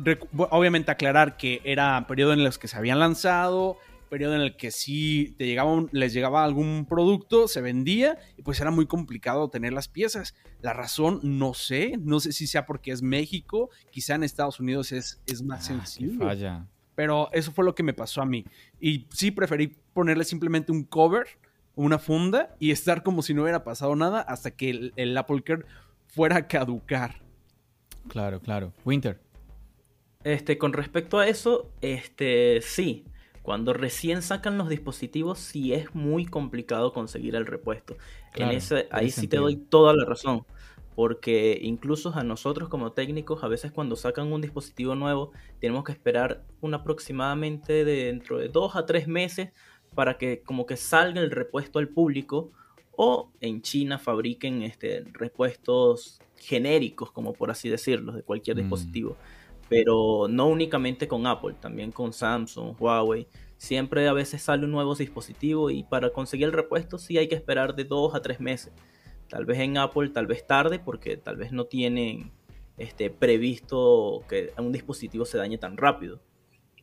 obviamente 0.49 0.91
aclarar 0.91 1.35
que 1.37 1.61
era 1.63 2.05
periodo 2.07 2.33
en 2.33 2.43
los 2.43 2.57
que 2.57 2.67
se 2.67 2.77
habían 2.77 2.99
lanzado, 2.99 3.77
periodo 4.09 4.35
en 4.35 4.41
el 4.41 4.57
que 4.57 4.71
sí 4.71 5.35
te 5.37 5.45
llegaba 5.47 5.85
les 5.91 6.13
llegaba 6.13 6.43
algún 6.43 6.85
producto, 6.87 7.47
se 7.47 7.61
vendía 7.61 8.17
y 8.37 8.41
pues 8.43 8.59
era 8.59 8.71
muy 8.71 8.85
complicado 8.87 9.49
tener 9.49 9.73
las 9.73 9.87
piezas. 9.87 10.35
La 10.61 10.73
razón 10.73 11.19
no 11.23 11.53
sé, 11.53 11.93
no 11.99 12.19
sé 12.19 12.31
si 12.33 12.45
sea 12.45 12.65
porque 12.65 12.91
es 12.91 13.01
México, 13.01 13.69
quizá 13.89 14.15
en 14.15 14.23
Estados 14.23 14.59
Unidos 14.59 14.91
es, 14.91 15.21
es 15.25 15.41
más 15.41 15.61
Ah, 15.61 15.85
sencillo. 15.85 16.19
falla. 16.19 16.67
Pero 16.95 17.29
eso 17.33 17.51
fue 17.51 17.65
lo 17.65 17.73
que 17.73 17.81
me 17.81 17.93
pasó 17.93 18.21
a 18.21 18.25
mí. 18.25 18.45
Y 18.79 19.07
sí 19.11 19.31
preferí 19.31 19.77
ponerle 19.93 20.23
simplemente 20.23 20.71
un 20.71 20.83
cover, 20.83 21.27
una 21.75 21.99
funda 21.99 22.55
y 22.59 22.71
estar 22.71 23.03
como 23.03 23.21
si 23.21 23.33
no 23.33 23.43
hubiera 23.43 23.63
pasado 23.63 23.95
nada 23.95 24.21
hasta 24.21 24.51
que 24.51 24.69
el, 24.69 24.93
el 24.95 25.17
Apple 25.17 25.43
Care 25.43 25.65
fuera 26.07 26.37
a 26.37 26.47
caducar. 26.47 27.21
Claro, 28.07 28.39
claro. 28.39 28.73
Winter. 28.85 29.19
Este, 30.23 30.57
con 30.57 30.73
respecto 30.73 31.19
a 31.19 31.27
eso, 31.27 31.71
este, 31.81 32.61
sí. 32.61 33.05
Cuando 33.41 33.73
recién 33.73 34.21
sacan 34.21 34.57
los 34.57 34.69
dispositivos, 34.69 35.37
sí 35.37 35.73
es 35.73 35.93
muy 35.93 36.25
complicado 36.25 36.93
conseguir 36.93 37.35
el 37.35 37.45
repuesto. 37.45 37.97
Claro, 38.31 38.51
en 38.51 38.57
ese, 38.57 38.87
ahí 38.89 39.11
sí 39.11 39.27
te 39.27 39.37
doy 39.37 39.57
toda 39.57 39.93
la 39.93 40.05
razón. 40.05 40.45
Porque 40.95 41.59
incluso 41.61 42.15
a 42.15 42.23
nosotros 42.23 42.69
como 42.69 42.93
técnicos, 42.93 43.43
a 43.43 43.49
veces 43.49 43.71
cuando 43.71 43.97
sacan 43.97 44.31
un 44.31 44.41
dispositivo 44.41 44.95
nuevo, 44.95 45.31
tenemos 45.59 45.83
que 45.83 45.91
esperar 45.91 46.45
un 46.61 46.73
aproximadamente 46.73 47.83
de 47.83 48.05
dentro 48.05 48.37
de 48.37 48.47
dos 48.47 48.77
a 48.77 48.85
tres 48.85 49.07
meses 49.07 49.49
para 49.95 50.17
que 50.17 50.41
como 50.41 50.65
que 50.65 50.77
salga 50.77 51.21
el 51.21 51.31
repuesto 51.31 51.79
al 51.79 51.89
público 51.89 52.51
o 52.95 53.31
en 53.41 53.61
China 53.61 53.97
fabriquen 53.97 54.61
este, 54.61 55.03
repuestos 55.13 56.19
genéricos, 56.37 57.11
como 57.11 57.33
por 57.33 57.49
así 57.51 57.69
decirlo, 57.69 58.11
de 58.11 58.23
cualquier 58.23 58.57
Mm. 58.57 58.59
dispositivo. 58.59 59.17
Pero 59.69 60.27
no 60.29 60.47
únicamente 60.47 61.07
con 61.07 61.25
Apple, 61.25 61.55
también 61.59 61.91
con 61.91 62.13
Samsung, 62.13 62.75
Huawei. 62.79 63.27
Siempre 63.57 64.07
a 64.07 64.13
veces 64.13 64.41
sale 64.41 64.65
un 64.65 64.71
nuevo 64.71 64.93
dispositivo 64.93 65.69
y 65.69 65.83
para 65.83 66.11
conseguir 66.11 66.47
el 66.47 66.53
repuesto 66.53 66.97
sí 66.97 67.17
hay 67.17 67.27
que 67.27 67.35
esperar 67.35 67.75
de 67.75 67.85
dos 67.85 68.13
a 68.13 68.21
tres 68.21 68.39
meses. 68.39 68.73
Tal 69.29 69.45
vez 69.45 69.59
en 69.59 69.77
Apple, 69.77 70.09
tal 70.09 70.27
vez 70.27 70.45
tarde, 70.45 70.79
porque 70.79 71.17
tal 71.17 71.37
vez 71.37 71.51
no 71.51 71.65
tienen 71.65 72.31
este, 72.77 73.09
previsto 73.09 74.23
que 74.27 74.51
un 74.57 74.71
dispositivo 74.71 75.25
se 75.25 75.37
dañe 75.37 75.57
tan 75.57 75.77
rápido. 75.77 76.19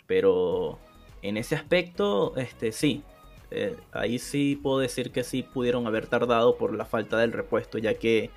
Pero 0.07 0.79
en 1.23 1.37
ese 1.37 1.55
aspecto, 1.55 2.37
este, 2.37 2.73
sí. 2.73 3.03
Eh, 3.51 3.77
ahí 3.93 4.19
sí 4.19 4.59
puedo 4.63 4.79
decir 4.79 5.11
que 5.11 5.25
sí 5.25 5.43
pudieron 5.43 5.87
haber 5.87 6.07
tardado 6.07 6.57
por 6.57 6.75
la 6.75 6.85
falta 6.85 7.19
del 7.19 7.33
repuesto, 7.33 7.79
ya 7.79 7.95
que 7.95 8.31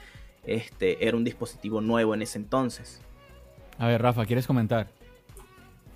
este, 0.46 1.06
era 1.08 1.16
un 1.16 1.24
dispositivo 1.24 1.82
nuevo 1.82 2.14
en 2.14 2.24
ese 2.24 2.40
entonces. 2.40 3.02
A 3.78 3.88
ver, 3.88 4.02
Rafa, 4.02 4.26
¿quieres 4.26 4.48
comentar? 4.48 4.90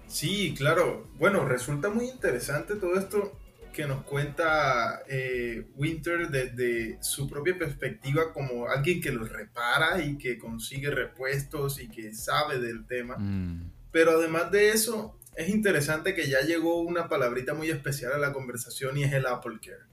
Sí, 0.07 0.53
claro. 0.57 1.07
Bueno, 1.17 1.45
resulta 1.45 1.89
muy 1.89 2.05
interesante 2.05 2.75
todo 2.75 2.95
esto 2.95 3.33
que 3.73 3.85
nos 3.85 4.03
cuenta 4.03 5.03
eh, 5.07 5.67
Winter 5.75 6.29
desde 6.29 6.97
su 7.03 7.29
propia 7.29 7.57
perspectiva 7.57 8.33
como 8.33 8.67
alguien 8.67 8.99
que 9.01 9.11
los 9.11 9.29
repara 9.29 10.03
y 10.03 10.17
que 10.17 10.39
consigue 10.39 10.89
repuestos 10.89 11.79
y 11.79 11.87
que 11.87 12.13
sabe 12.13 12.59
del 12.59 12.87
tema. 12.87 13.17
Mm, 13.17 13.71
Pero 13.91 14.11
además 14.11 14.49
de 14.49 14.69
eso, 14.69 15.16
es 15.37 15.49
interesante 15.49 16.13
que 16.15 16.27
ya 16.27 16.41
llegó 16.41 16.81
una 16.81 17.07
palabrita 17.07 17.53
muy 17.53 17.69
especial 17.69 18.11
a 18.13 18.17
la 18.17 18.33
conversación 18.33 18.97
y 18.97 19.03
es 19.03 19.13
el 19.13 19.25
Apple 19.25 19.59
Care. 19.63 19.83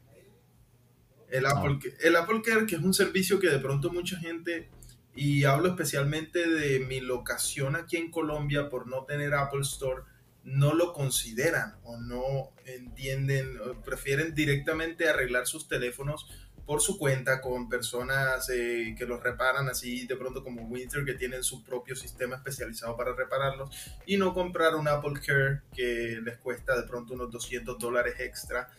El 1.29 1.47
Apple, 1.47 1.79
Ca- 1.83 1.97
el 2.07 2.17
Apple 2.17 2.43
Care, 2.45 2.67
que 2.67 2.77
es 2.77 2.83
un 2.83 2.95
servicio 2.95 3.39
que 3.41 3.49
de 3.51 3.59
pronto 3.59 3.91
mucha 3.91 4.19
gente, 4.19 4.69
y 5.17 5.45
hablo 5.45 5.69
especialmente 5.69 6.49
de 6.49 6.81
mi 6.81 7.01
locación 7.01 7.77
aquí 7.77 7.97
en 7.97 8.11
Colombia 8.11 8.69
por 8.69 8.87
no 8.87 9.05
tener 9.05 9.35
Apple 9.35 9.63
Store, 9.63 10.03
no 10.45 10.75
lo 10.75 10.93
consideran 10.93 11.77
o 11.85 11.97
no 11.99 12.53
entienden, 12.67 13.59
o 13.61 13.83
prefieren 13.83 14.35
directamente 14.35 15.09
arreglar 15.09 15.47
sus 15.47 15.69
teléfonos 15.69 16.27
por 16.67 16.81
su 16.81 16.99
cuenta 16.99 17.41
con 17.41 17.69
personas 17.69 18.49
eh, 18.51 18.95
que 18.97 19.05
los 19.07 19.23
reparan 19.23 19.69
así 19.69 20.07
de 20.07 20.17
pronto 20.17 20.43
como 20.43 20.63
Winter 20.63 21.05
que 21.05 21.15
tienen 21.15 21.43
su 21.43 21.63
propio 21.63 21.95
sistema 21.95 22.37
especializado 22.37 22.97
para 22.97 23.15
repararlos 23.15 23.71
y 24.07 24.17
no 24.17 24.33
comprar 24.33 24.75
un 24.75 24.89
Apple 24.89 25.15
Care 25.25 25.61
que 25.75 26.21
les 26.23 26.39
cuesta 26.39 26.75
de 26.81 26.87
pronto 26.87 27.15
unos 27.15 27.31
200 27.31 27.79
dólares 27.79 28.15
extra 28.19 28.71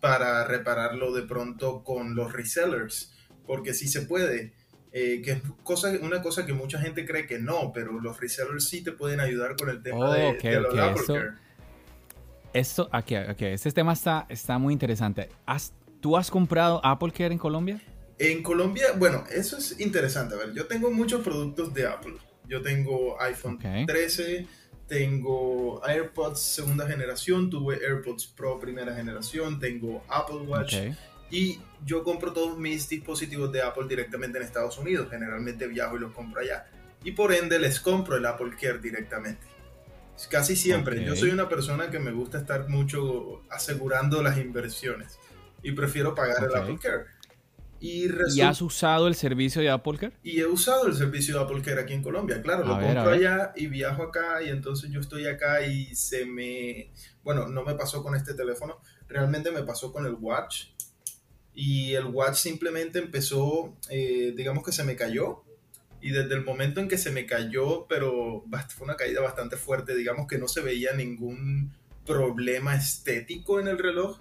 para 0.00 0.44
repararlo 0.44 1.12
de 1.12 1.22
pronto 1.22 1.84
con 1.84 2.14
los 2.14 2.32
resellers 2.32 3.12
porque 3.46 3.74
sí 3.74 3.86
se 3.88 4.02
puede 4.02 4.54
eh, 4.92 5.20
que 5.22 5.32
es 5.32 5.42
cosa, 5.62 5.90
una 6.00 6.22
cosa 6.22 6.46
que 6.46 6.54
mucha 6.54 6.78
gente 6.80 7.04
cree 7.04 7.26
que 7.26 7.38
no 7.38 7.70
pero 7.74 8.00
los 8.00 8.18
resellers 8.18 8.66
sí 8.68 8.82
te 8.82 8.92
pueden 8.92 9.20
ayudar 9.20 9.56
con 9.56 9.68
el 9.68 9.82
tema 9.82 10.08
Oh, 10.08 10.12
de, 10.12 10.26
ok, 10.30 10.42
de 10.42 10.60
los 10.60 10.72
ok, 10.72 10.78
Apple 10.80 11.04
Care 11.06 11.30
Esto, 12.54 12.88
aquí, 12.90 13.14
aquí, 13.14 13.44
este 13.44 13.70
tema 13.72 13.92
está, 13.92 14.24
está 14.30 14.56
muy 14.56 14.72
interesante. 14.72 15.28
¿Has- 15.44 15.74
¿Tú 16.00 16.16
has 16.16 16.30
comprado 16.30 16.80
Apple 16.84 17.12
Care 17.12 17.32
en 17.32 17.38
Colombia? 17.38 17.80
En 18.18 18.42
Colombia, 18.42 18.86
bueno, 18.96 19.24
eso 19.30 19.58
es 19.58 19.78
interesante. 19.80 20.34
A 20.34 20.38
ver, 20.38 20.52
yo 20.54 20.66
tengo 20.66 20.90
muchos 20.90 21.22
productos 21.22 21.74
de 21.74 21.86
Apple. 21.86 22.14
Yo 22.48 22.62
tengo 22.62 23.20
iPhone 23.20 23.54
Ok. 23.54 23.86
13, 23.86 24.46
tengo 24.86 25.84
AirPods 25.84 26.40
segunda 26.40 26.86
generación, 26.86 27.50
tuve 27.50 27.76
AirPods 27.84 28.28
Pro 28.28 28.58
primera 28.58 28.94
generación, 28.94 29.58
tengo 29.58 30.04
Apple 30.08 30.46
Watch 30.46 30.76
y 31.28 31.58
yo 31.84 32.04
compro 32.04 32.32
todos 32.32 32.56
mis 32.56 32.88
dispositivos 32.88 33.50
de 33.50 33.60
Apple 33.60 33.86
directamente 33.88 34.38
en 34.38 34.44
Estados 34.44 34.78
Unidos. 34.78 35.08
Generalmente 35.10 35.66
viajo 35.66 35.96
y 35.96 36.00
los 36.00 36.12
compro 36.12 36.40
allá. 36.40 36.66
Y 37.02 37.12
por 37.12 37.32
ende 37.32 37.58
les 37.58 37.80
compro 37.80 38.16
el 38.16 38.26
Apple 38.26 38.52
Care 38.60 38.78
directamente. 38.78 39.44
Casi 40.30 40.56
siempre. 40.56 41.04
Yo 41.04 41.14
soy 41.14 41.30
una 41.30 41.48
persona 41.48 41.90
que 41.90 41.98
me 41.98 42.12
gusta 42.12 42.38
estar 42.38 42.68
mucho 42.68 43.42
asegurando 43.50 44.22
las 44.22 44.38
inversiones 44.38 45.18
y 45.68 45.72
prefiero 45.72 46.14
pagar 46.14 46.44
Ok. 46.44 46.50
el 46.50 46.56
Apple 46.62 46.78
Care. 46.80 47.04
Y 47.78 48.06
¿Y 48.34 48.40
has 48.40 48.62
usado 48.62 49.06
el 49.06 49.14
servicio 49.14 49.60
de 49.60 49.68
Apple 49.68 49.98
Care? 49.98 50.16
y 50.22 50.40
he 50.40 50.46
usado 50.46 50.86
el 50.86 50.94
servicio 50.94 51.36
de 51.36 51.44
Apple 51.44 51.60
Care 51.62 51.80
aquí 51.82 51.92
en 51.92 52.02
Colombia, 52.02 52.40
claro, 52.40 52.64
lo 52.64 52.74
A 52.74 52.78
ver, 52.78 52.90
a 52.98 53.02
compro 53.04 53.10
ver. 53.18 53.28
allá 53.28 53.52
y 53.54 53.66
viajo 53.66 54.02
acá 54.04 54.42
y 54.42 54.48
entonces 54.48 54.90
yo 54.90 55.00
estoy 55.00 55.26
acá 55.26 55.66
y 55.66 55.94
se 55.94 56.24
me, 56.24 56.90
bueno, 57.22 57.48
no 57.48 57.64
me 57.64 57.74
pasó 57.74 58.02
con 58.02 58.14
este 58.14 58.32
teléfono, 58.32 58.80
realmente 59.08 59.50
me 59.50 59.62
pasó 59.62 59.92
con 59.92 60.06
el 60.06 60.14
Watch 60.14 60.68
y 61.54 61.92
el 61.94 62.06
Watch 62.06 62.36
simplemente 62.36 62.98
empezó, 62.98 63.76
eh, 63.90 64.32
digamos 64.36 64.64
que 64.64 64.72
se 64.72 64.84
me 64.84 64.96
cayó 64.96 65.42
y 66.00 66.10
desde 66.10 66.34
el 66.34 66.44
momento 66.44 66.80
en 66.80 66.88
que 66.88 66.96
se 66.98 67.10
me 67.10 67.26
cayó, 67.26 67.86
pero 67.88 68.44
fue 68.74 68.84
una 68.86 68.96
caída 68.96 69.20
bastante 69.20 69.56
fuerte, 69.56 69.94
digamos 69.96 70.26
que 70.28 70.38
no 70.38 70.48
se 70.48 70.60
veía 70.62 70.92
ningún 70.94 71.74
problema 72.06 72.74
estético 72.76 73.58
en 73.60 73.68
el 73.68 73.78
reloj, 73.78 74.20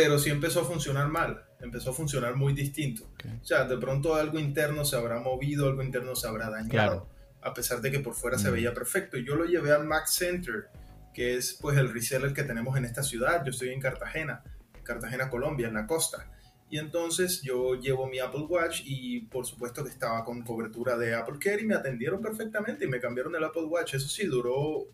pero 0.00 0.18
sí 0.18 0.30
empezó 0.30 0.60
a 0.60 0.64
funcionar 0.64 1.08
mal, 1.08 1.44
empezó 1.60 1.90
a 1.90 1.92
funcionar 1.92 2.36
muy 2.36 2.52
distinto. 2.52 3.04
Ok. 3.04 3.24
O 3.42 3.44
sea, 3.44 3.64
de 3.64 3.76
pronto 3.78 4.14
algo 4.14 4.38
interno 4.38 4.84
se 4.84 4.96
habrá 4.96 5.18
movido, 5.20 5.66
algo 5.66 5.82
interno 5.82 6.14
se 6.14 6.28
habrá 6.28 6.50
dañado, 6.50 6.70
Claro. 6.70 7.08
a 7.42 7.52
pesar 7.52 7.80
de 7.80 7.90
que 7.90 7.98
por 8.00 8.14
fuera 8.14 8.38
se 8.38 8.48
Mm. 8.48 8.52
veía 8.52 8.74
perfecto. 8.74 9.16
Yo 9.18 9.34
lo 9.34 9.44
llevé 9.44 9.72
al 9.72 9.84
Mac 9.86 10.06
Center, 10.06 10.68
que 11.12 11.36
es 11.36 11.58
pues 11.60 11.76
el 11.78 11.92
reseller 11.92 12.32
que 12.32 12.44
tenemos 12.44 12.76
en 12.76 12.84
esta 12.84 13.02
ciudad. 13.02 13.44
Yo 13.44 13.50
estoy 13.50 13.70
en 13.70 13.80
Cartagena, 13.80 14.44
Cartagena, 14.84 15.28
Colombia, 15.30 15.66
en 15.68 15.74
la 15.74 15.86
costa. 15.86 16.30
Y 16.70 16.78
entonces 16.78 17.42
yo 17.42 17.74
llevo 17.74 18.06
mi 18.06 18.18
Apple 18.20 18.42
Watch 18.48 18.82
y 18.84 19.20
por 19.22 19.46
supuesto 19.46 19.82
que 19.82 19.90
estaba 19.90 20.24
con 20.24 20.42
cobertura 20.42 20.96
de 20.96 21.14
Apple 21.14 21.38
Care 21.40 21.62
y 21.62 21.66
me 21.66 21.74
atendieron 21.74 22.20
perfectamente 22.22 22.84
y 22.84 22.88
me 22.88 23.00
cambiaron 23.00 23.34
el 23.34 23.42
Apple 23.42 23.64
Watch. 23.64 23.94
Eso 23.94 24.06
sí, 24.08 24.26
duró, 24.26 24.86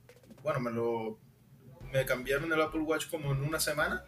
bueno, 0.42 0.60
me 0.60 0.70
lo, 0.70 1.18
me 1.92 2.06
cambiaron 2.06 2.50
el 2.52 2.62
Apple 2.62 2.80
Watch 2.82 3.10
como 3.10 3.32
en 3.32 3.42
una 3.42 3.58
semana, 3.60 4.04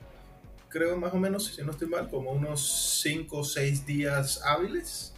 creo 0.69 0.97
más 0.97 1.13
o 1.15 1.19
menos, 1.19 1.47
si 1.47 1.63
no 1.63 1.71
estoy 1.73 1.89
mal, 1.89 2.09
como 2.09 2.31
unos 2.33 3.01
5 3.03 3.39
o 3.39 3.45
6 3.45 3.87
días 3.87 4.41
hábiles, 4.45 5.15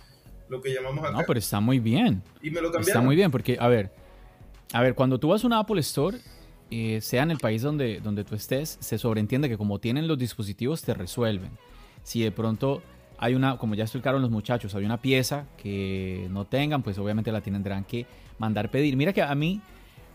lo 0.49 0.61
que 0.63 0.73
llamamos 0.73 1.05
acá. 1.05 1.13
No, 1.13 1.25
pero 1.27 1.39
está 1.39 1.61
muy 1.61 1.79
bien. 1.79 2.23
y 2.43 2.51
me 2.51 2.61
lo 2.61 2.69
Está 2.69 2.79
cambiaron. 2.79 3.05
muy 3.05 3.17
bien, 3.17 3.31
porque, 3.31 3.57
a 3.61 3.69
ver, 3.69 3.93
a 4.73 4.83
ver, 4.83 4.95
cuando 4.95 5.19
tú 5.19 5.29
vas 5.29 5.45
a 5.45 5.47
una 5.47 5.59
Apple 5.59 5.81
Store, 5.81 6.19
eh, 6.71 7.01
sea 7.01 7.23
en 7.23 7.31
el 7.31 7.39
país 7.39 7.63
donde, 7.63 8.01
donde 8.01 8.25
tú 8.25 8.35
estés, 8.35 8.77
se 8.81 8.99
sobreentiende 8.99 9.49
que 9.49 9.57
como 9.57 9.79
tienen 9.79 10.07
los 10.07 10.19
dispositivos, 10.19 10.83
te 10.83 10.95
resuelven. 10.95 11.51
Si 12.03 12.23
de 12.23 12.31
pronto 12.31 12.83
hay 13.19 13.35
una, 13.35 13.57
como 13.59 13.75
ya 13.75 13.85
explicaron 13.85 14.23
los 14.23 14.31
muchachos, 14.31 14.75
hay 14.75 14.85
una 14.85 15.01
pieza 15.01 15.47
que 15.57 16.27
no 16.31 16.45
tengan, 16.45 16.83
pues 16.83 16.99
obviamente 16.99 17.33
la 17.33 17.41
tendrán 17.41 17.85
que 17.85 18.07
mandar 18.39 18.71
pedir. 18.71 18.97
Mira 18.97 19.13
que 19.13 19.23
a 19.23 19.35
mí, 19.35 19.61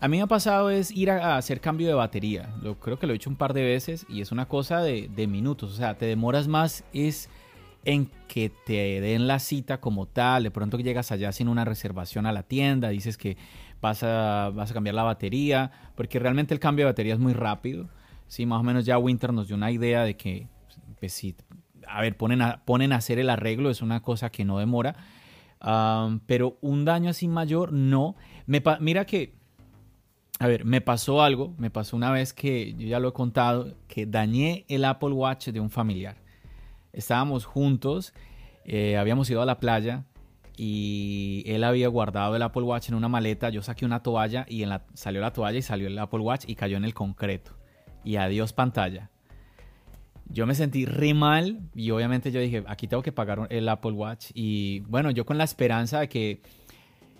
a 0.04 0.08
mí 0.08 0.18
me 0.18 0.24
ha 0.24 0.26
pasado 0.26 0.68
es 0.68 0.90
ir 0.90 1.10
a, 1.10 1.38
hacer 1.38 1.62
cambio 1.62 1.88
de 1.88 1.94
batería. 1.94 2.54
Lo, 2.60 2.78
creo 2.78 2.98
que 2.98 3.06
lo 3.06 3.14
he 3.14 3.16
hecho 3.16 3.30
un 3.30 3.36
par 3.36 3.54
de 3.54 3.64
veces 3.64 4.04
y 4.06 4.20
es 4.20 4.32
una 4.32 4.46
cosa 4.46 4.82
de, 4.82 5.08
minutos. 5.26 5.72
O 5.72 5.76
sea, 5.76 5.96
te 5.96 6.04
demoras 6.04 6.46
más 6.46 6.84
es 6.92 7.30
en 7.86 8.10
que 8.28 8.52
te 8.66 9.00
den 9.00 9.26
la 9.26 9.38
cita 9.38 9.80
como 9.80 10.04
tal, 10.04 10.42
de 10.42 10.50
pronto 10.50 10.78
llegas 10.78 11.10
allá 11.10 11.32
sin 11.32 11.48
una 11.48 11.64
reservación 11.64 12.26
a 12.26 12.32
la 12.32 12.42
tienda, 12.42 12.90
dices 12.90 13.16
que 13.16 13.38
vas 13.80 14.02
a, 14.02 14.50
vas 14.54 14.72
a 14.72 14.74
cambiar 14.74 14.94
la 14.94 15.04
batería, 15.04 15.72
porque 15.94 16.18
realmente 16.18 16.52
el 16.52 16.60
cambio 16.60 16.84
de 16.84 16.92
batería 16.92 17.14
es 17.14 17.20
muy 17.20 17.32
rápido. 17.32 17.88
Sí, 18.26 18.44
más 18.44 18.60
o 18.60 18.62
menos 18.62 18.84
ya 18.84 18.98
Winter 18.98 19.32
nos 19.32 19.48
dio 19.48 19.56
una 19.56 19.70
idea 19.70 20.02
de 20.02 20.18
que, 20.18 20.48
pues, 21.00 21.18
a 21.88 22.02
ver, 22.02 22.18
ponen 22.18 22.42
a, 22.42 22.62
ponen 22.66 22.92
hacer 22.92 23.18
el 23.18 23.30
arreglo, 23.30 23.70
es 23.70 23.80
una 23.80 24.02
cosa 24.02 24.28
que 24.28 24.44
no 24.44 24.58
demora, 24.58 24.96
pero 26.26 26.58
un 26.60 26.84
daño 26.84 27.08
así 27.08 27.26
mayor, 27.26 27.72
no. 27.72 28.16
Me, 28.44 28.62
mira 28.80 29.06
que, 29.06 29.43
a 30.40 30.46
ver, 30.46 30.64
me 30.64 30.80
pasó 30.80 31.22
algo, 31.22 31.54
me 31.58 31.70
pasó 31.70 31.96
una 31.96 32.10
vez 32.10 32.32
que, 32.32 32.74
yo 32.74 32.86
ya 32.86 32.98
lo 32.98 33.08
he 33.08 33.12
contado, 33.12 33.74
que 33.88 34.06
dañé 34.06 34.64
el 34.68 34.84
Apple 34.84 35.10
Watch 35.10 35.48
de 35.48 35.60
un 35.60 35.70
familiar 35.70 36.24
estábamos 36.94 37.44
juntos, 37.44 38.14
eh, 38.64 38.96
habíamos 38.96 39.28
ido 39.28 39.42
a 39.42 39.46
la 39.46 39.58
playa 39.58 40.04
y 40.56 41.42
él 41.46 41.64
había 41.64 41.88
guardado 41.88 42.36
el 42.36 42.42
Apple 42.42 42.62
Watch 42.62 42.88
en 42.88 42.94
una 42.94 43.08
maleta, 43.08 43.50
yo 43.50 43.62
saqué 43.62 43.84
una 43.84 44.02
toalla 44.02 44.46
y 44.48 44.62
en 44.62 44.70
la, 44.70 44.84
salió 44.94 45.20
la 45.20 45.32
toalla 45.32 45.58
y 45.58 45.62
salió 45.62 45.88
el 45.88 45.98
Apple 45.98 46.20
Watch 46.20 46.44
y 46.46 46.54
cayó 46.54 46.76
en 46.76 46.84
el 46.84 46.94
concreto. 46.94 47.52
Y 48.04 48.16
adiós 48.16 48.52
pantalla. 48.52 49.10
Yo 50.26 50.46
me 50.46 50.54
sentí 50.54 50.86
re 50.86 51.12
mal 51.12 51.60
y 51.74 51.90
obviamente 51.90 52.30
yo 52.30 52.40
dije, 52.40 52.64
aquí 52.66 52.86
tengo 52.86 53.02
que 53.02 53.12
pagar 53.12 53.46
el 53.50 53.68
Apple 53.68 53.92
Watch. 53.92 54.30
Y 54.34 54.80
bueno, 54.80 55.10
yo 55.10 55.26
con 55.26 55.36
la 55.36 55.44
esperanza 55.44 56.00
de 56.00 56.08
que, 56.08 56.40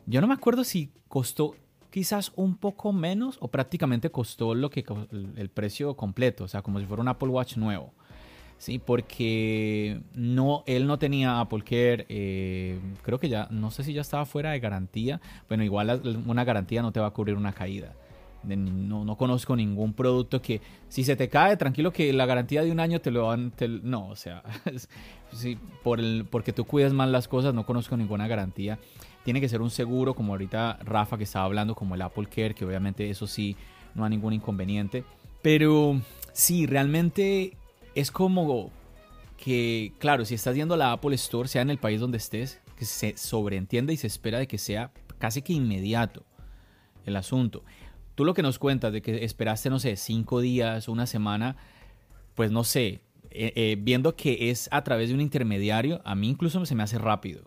yo 0.06 0.20
no 0.20 0.26
me 0.26 0.34
acuerdo 0.34 0.64
si 0.64 0.92
costó 1.08 1.54
quizás 1.94 2.32
un 2.34 2.56
poco 2.56 2.92
menos 2.92 3.36
o 3.38 3.46
prácticamente 3.46 4.10
costó 4.10 4.56
lo 4.56 4.68
que 4.68 4.84
el 5.36 5.48
precio 5.48 5.94
completo, 5.94 6.42
o 6.42 6.48
sea, 6.48 6.60
como 6.60 6.80
si 6.80 6.86
fuera 6.86 7.00
un 7.00 7.06
Apple 7.06 7.28
Watch 7.28 7.56
nuevo. 7.56 7.92
Sí, 8.58 8.80
porque 8.80 10.00
no, 10.12 10.64
él 10.66 10.88
no 10.88 10.98
tenía 10.98 11.38
Apple 11.38 11.62
Care, 11.62 12.04
eh, 12.08 12.80
creo 13.02 13.20
que 13.20 13.28
ya, 13.28 13.46
no 13.52 13.70
sé 13.70 13.84
si 13.84 13.92
ya 13.92 14.00
estaba 14.00 14.26
fuera 14.26 14.50
de 14.50 14.58
garantía. 14.58 15.20
Bueno, 15.46 15.62
igual 15.62 16.02
una 16.26 16.42
garantía 16.42 16.82
no 16.82 16.90
te 16.90 16.98
va 16.98 17.06
a 17.06 17.10
cubrir 17.10 17.36
una 17.36 17.52
caída. 17.52 17.92
No, 18.42 19.04
no, 19.04 19.16
conozco 19.16 19.54
ningún 19.54 19.92
producto 19.92 20.42
que 20.42 20.60
si 20.88 21.04
se 21.04 21.14
te 21.14 21.28
cae, 21.28 21.56
tranquilo 21.56 21.92
que 21.92 22.12
la 22.12 22.26
garantía 22.26 22.64
de 22.64 22.72
un 22.72 22.80
año 22.80 23.00
te 23.00 23.12
lo 23.12 23.26
van... 23.28 23.52
no, 23.84 24.08
o 24.08 24.16
sea, 24.16 24.42
sí, 25.32 25.58
por 25.84 26.00
el, 26.00 26.26
porque 26.28 26.52
tú 26.52 26.64
cuidas 26.64 26.92
mal 26.92 27.12
las 27.12 27.28
cosas, 27.28 27.54
no 27.54 27.64
conozco 27.64 27.96
ninguna 27.96 28.26
garantía. 28.26 28.80
Tiene 29.24 29.40
que 29.40 29.48
ser 29.48 29.62
un 29.62 29.70
seguro, 29.70 30.14
como 30.14 30.32
ahorita 30.32 30.78
Rafa 30.84 31.18
que 31.18 31.24
estaba 31.24 31.46
hablando, 31.46 31.74
como 31.74 31.94
el 31.94 32.02
Apple 32.02 32.26
Care, 32.26 32.54
que 32.54 32.64
obviamente 32.64 33.08
eso 33.10 33.26
sí, 33.26 33.56
no 33.94 34.04
hay 34.04 34.10
ningún 34.10 34.34
inconveniente. 34.34 35.04
Pero 35.42 36.00
sí, 36.32 36.66
realmente 36.66 37.56
es 37.94 38.10
como 38.10 38.70
que, 39.36 39.92
claro, 39.98 40.24
si 40.24 40.34
estás 40.34 40.54
yendo 40.54 40.74
a 40.74 40.76
la 40.76 40.92
Apple 40.92 41.14
Store, 41.14 41.48
sea 41.48 41.62
en 41.62 41.70
el 41.70 41.78
país 41.78 42.00
donde 42.00 42.18
estés, 42.18 42.60
que 42.76 42.84
se 42.84 43.16
sobreentiende 43.16 43.92
y 43.92 43.96
se 43.96 44.06
espera 44.06 44.38
de 44.38 44.46
que 44.46 44.58
sea 44.58 44.92
casi 45.18 45.42
que 45.42 45.52
inmediato 45.52 46.24
el 47.06 47.16
asunto. 47.16 47.62
Tú 48.14 48.24
lo 48.24 48.34
que 48.34 48.42
nos 48.42 48.58
cuentas 48.58 48.92
de 48.92 49.02
que 49.02 49.24
esperaste, 49.24 49.70
no 49.70 49.78
sé, 49.78 49.96
cinco 49.96 50.40
días, 50.40 50.88
una 50.88 51.06
semana, 51.06 51.56
pues 52.34 52.50
no 52.50 52.64
sé, 52.64 53.00
eh, 53.30 53.52
eh, 53.56 53.76
viendo 53.78 54.14
que 54.16 54.50
es 54.50 54.68
a 54.70 54.84
través 54.84 55.08
de 55.08 55.14
un 55.14 55.20
intermediario, 55.20 56.00
a 56.04 56.14
mí 56.14 56.28
incluso 56.28 56.64
se 56.64 56.74
me 56.74 56.82
hace 56.82 56.98
rápido. 56.98 57.42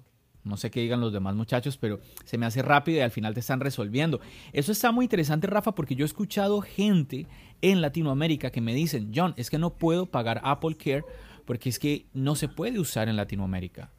No 0.48 0.58
sé 0.58 0.72
qué 0.72 0.82
digan 0.82 1.02
los 1.02 1.14
demás 1.14 1.36
muchachos, 1.36 1.78
pero 1.78 2.00
se 2.26 2.38
me 2.38 2.46
hace 2.46 2.62
rápido 2.62 2.98
y 2.98 3.02
al 3.02 3.12
final 3.12 3.34
te 3.34 3.40
están 3.40 3.60
resolviendo. 3.60 4.20
Eso 4.54 4.72
está 4.72 4.92
muy 4.92 5.06
interesante, 5.06 5.48
Rafa, 5.48 5.74
porque 5.74 5.96
yo 5.96 6.06
he 6.06 6.08
escuchado 6.08 6.62
gente 6.62 7.28
en 7.62 7.82
Latinoamérica 7.82 8.52
que 8.52 8.62
me 8.62 8.74
dicen, 8.74 9.12
John, 9.14 9.34
es 9.38 9.50
que 9.50 9.58
no 9.58 9.74
puedo 9.74 10.06
pagar 10.06 10.42
Apple 10.44 10.76
Care 10.76 11.04
porque 11.46 11.70
es 11.70 11.80
que 11.80 12.06
no 12.14 12.36
se 12.36 12.48
puede 12.48 12.80
usar 12.80 13.08
en 13.08 13.16
Latinoamérica. 13.16 13.90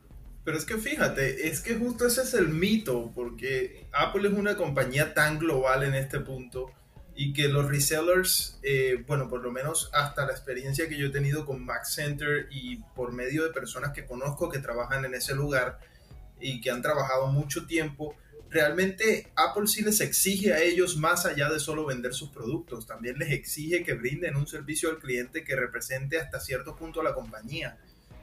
Pero 0.45 0.57
es 0.57 0.65
que 0.65 0.79
fíjate, 0.79 1.49
es 1.49 1.61
que 1.61 1.75
justo 1.75 2.07
ese 2.07 2.23
es 2.23 2.35
el 2.35 2.49
mito, 2.49 3.13
porque 3.15 3.87
Apple 3.93 4.29
es 4.29 4.35
una 4.35 4.57
compañía 4.57 5.13
tan 5.13 5.39
global 5.39 5.83
en 5.83 5.95
este 5.95 6.21
punto 6.21 6.71
y 7.15 7.33
que 7.33 7.49
los 7.49 7.69
resellers, 7.69 8.59
eh, 8.63 9.05
bueno, 9.07 9.29
por 9.29 9.43
lo 9.43 9.51
menos 9.51 9.91
hasta 9.93 10.25
la 10.25 10.33
experiencia 10.33 10.89
que 10.89 10.97
yo 10.97 11.09
he 11.09 11.11
tenido 11.11 11.45
con 11.45 11.65
Mac 11.65 11.85
Center 11.85 12.47
y 12.51 12.77
por 12.95 13.13
medio 13.13 13.43
de 13.45 13.51
personas 13.51 13.93
que 13.93 14.07
conozco 14.07 14.49
que 14.49 14.61
trabajan 14.61 15.05
en 15.05 15.15
ese 15.15 15.35
lugar 15.35 15.81
y 16.41 16.61
que 16.61 16.71
han 16.71 16.83
trabajado 16.83 17.29
mucho 17.29 17.67
tiempo, 17.67 18.15
realmente 18.51 19.31
Apple 19.37 19.67
sí 19.67 19.83
les 19.83 20.01
exige 20.01 20.53
a 20.53 20.63
ellos 20.63 20.97
más 20.97 21.27
allá 21.27 21.51
de 21.51 21.61
solo 21.61 21.87
vender 21.87 22.15
sus 22.15 22.31
productos, 22.31 22.87
también 22.87 23.19
les 23.19 23.31
exige 23.33 23.83
que 23.85 23.95
brinden 23.95 24.37
un 24.37 24.47
servicio 24.47 24.91
al 24.91 24.99
cliente 24.99 25.45
que 25.45 25.57
represente 25.57 26.19
hasta 26.19 26.41
cierto 26.41 26.77
punto 26.77 27.01
a 27.01 27.05
la 27.05 27.15
compañía. 27.15 27.79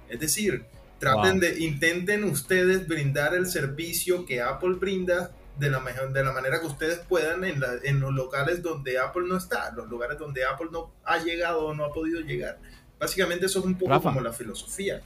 Es 0.10 0.20
decir, 0.20 0.66
traten 1.00 1.40
de, 1.40 1.60
intenten 1.60 2.24
ustedes 2.24 2.88
brindar 2.88 3.36
el 3.36 3.48
servicio 3.48 4.26
que 4.26 4.42
Apple 4.42 4.76
brinda 4.76 5.32
de 5.58 5.70
la, 5.70 5.80
de 5.80 6.24
la 6.24 6.34
manera 6.34 6.60
que 6.60 6.68
ustedes 6.68 7.00
puedan 7.00 7.44
en, 7.46 7.64
en 7.84 8.00
los 8.00 8.14
locales 8.14 8.62
donde 8.62 9.00
Apple 9.00 9.24
no 9.28 9.38
está, 9.38 9.72
los 9.72 9.88
lugares 9.90 10.18
donde 10.18 10.44
Apple 10.46 10.68
no 10.72 10.94
ha 11.06 11.18
llegado 11.20 11.68
o 11.68 11.74
no 11.74 11.86
ha 11.86 11.94
podido 11.94 12.20
llegar. 12.22 12.60
Básicamente 13.00 13.46
eso 13.46 13.60
es 13.60 13.66
un 13.66 13.78
poco 13.78 14.02
como 14.02 14.22
la 14.22 14.34
filosofía. 14.34 15.02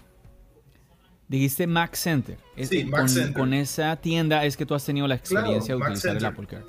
Dijiste 1.29 1.67
Mac 1.67 1.93
Center. 1.93 2.39
sí, 2.57 2.83
Mac 2.85 3.01
con, 3.01 3.09
Center. 3.09 3.33
Con 3.33 3.53
esa 3.53 3.95
tienda 3.97 4.43
es 4.45 4.57
que 4.57 4.65
tú 4.65 4.73
has 4.73 4.83
tenido 4.83 5.07
la 5.07 5.13
experiencia 5.13 5.75
de 5.75 5.81
utilizar 5.81 6.17
el 6.17 6.25
Apple 6.25 6.47
Care. 6.47 6.65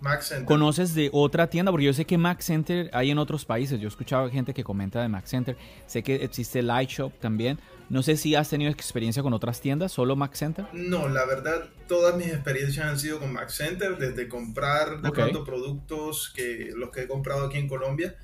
Mac 0.00 0.20
Center. 0.20 0.44
¿Conoces 0.44 0.94
de 0.94 1.08
otra 1.14 1.48
tienda? 1.48 1.72
Porque 1.72 1.86
yo 1.86 1.94
sé 1.94 2.04
que 2.04 2.18
Mac 2.18 2.40
Center 2.40 2.90
hay 2.92 3.10
en 3.10 3.16
otros 3.16 3.46
países. 3.46 3.80
Yo 3.80 3.86
he 3.86 3.88
escuchado 3.88 4.30
gente 4.30 4.52
que 4.52 4.62
comenta 4.62 5.00
de 5.00 5.08
Mac 5.08 5.24
Center. 5.24 5.56
Sé 5.86 6.02
que 6.02 6.16
existe 6.16 6.62
Light 6.62 6.90
Shop 6.90 7.10
también. 7.20 7.58
No 7.88 8.02
sé 8.02 8.18
si 8.18 8.34
has 8.34 8.50
tenido 8.50 8.70
experiencia 8.70 9.22
con 9.22 9.32
otras 9.32 9.62
tiendas, 9.62 9.92
solo 9.92 10.14
Mac 10.14 10.34
Center. 10.34 10.66
No, 10.74 11.08
la 11.08 11.24
verdad, 11.24 11.70
todas 11.88 12.16
mis 12.16 12.26
experiencias 12.26 12.84
han 12.84 12.98
sido 12.98 13.18
con 13.18 13.32
Mac 13.32 13.48
Center, 13.48 13.96
desde 13.96 14.28
comprar 14.28 15.00
de 15.00 15.10
pronto 15.10 15.42
productos 15.42 16.30
que 16.36 16.72
los 16.76 16.90
que 16.90 17.02
he 17.02 17.08
comprado 17.08 17.46
aquí 17.46 17.56
en 17.56 17.68
Colombia, 17.68 18.14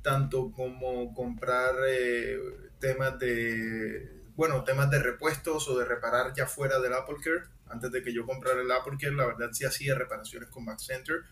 tanto 0.00 0.52
como 0.52 1.12
comprar 1.12 1.74
eh, 1.86 2.38
temas 2.78 3.18
de 3.18 4.17
bueno, 4.38 4.62
temas 4.62 4.88
de 4.88 5.02
repuestos 5.02 5.66
o 5.66 5.76
de 5.76 5.84
reparar 5.84 6.32
ya 6.32 6.46
fuera 6.46 6.78
del 6.78 6.94
Apple 6.94 7.16
Care. 7.20 7.42
Antes 7.66 7.90
de 7.90 8.02
que 8.02 8.14
yo 8.14 8.24
comprara 8.24 8.62
el 8.62 8.70
Apple 8.70 8.96
Care, 8.96 9.16
la 9.16 9.26
verdad 9.26 9.48
sí 9.50 9.64
hacía 9.64 9.96
reparaciones 9.96 10.48
con 10.48 10.64
Mac 10.64 10.78
Center, 10.78 11.22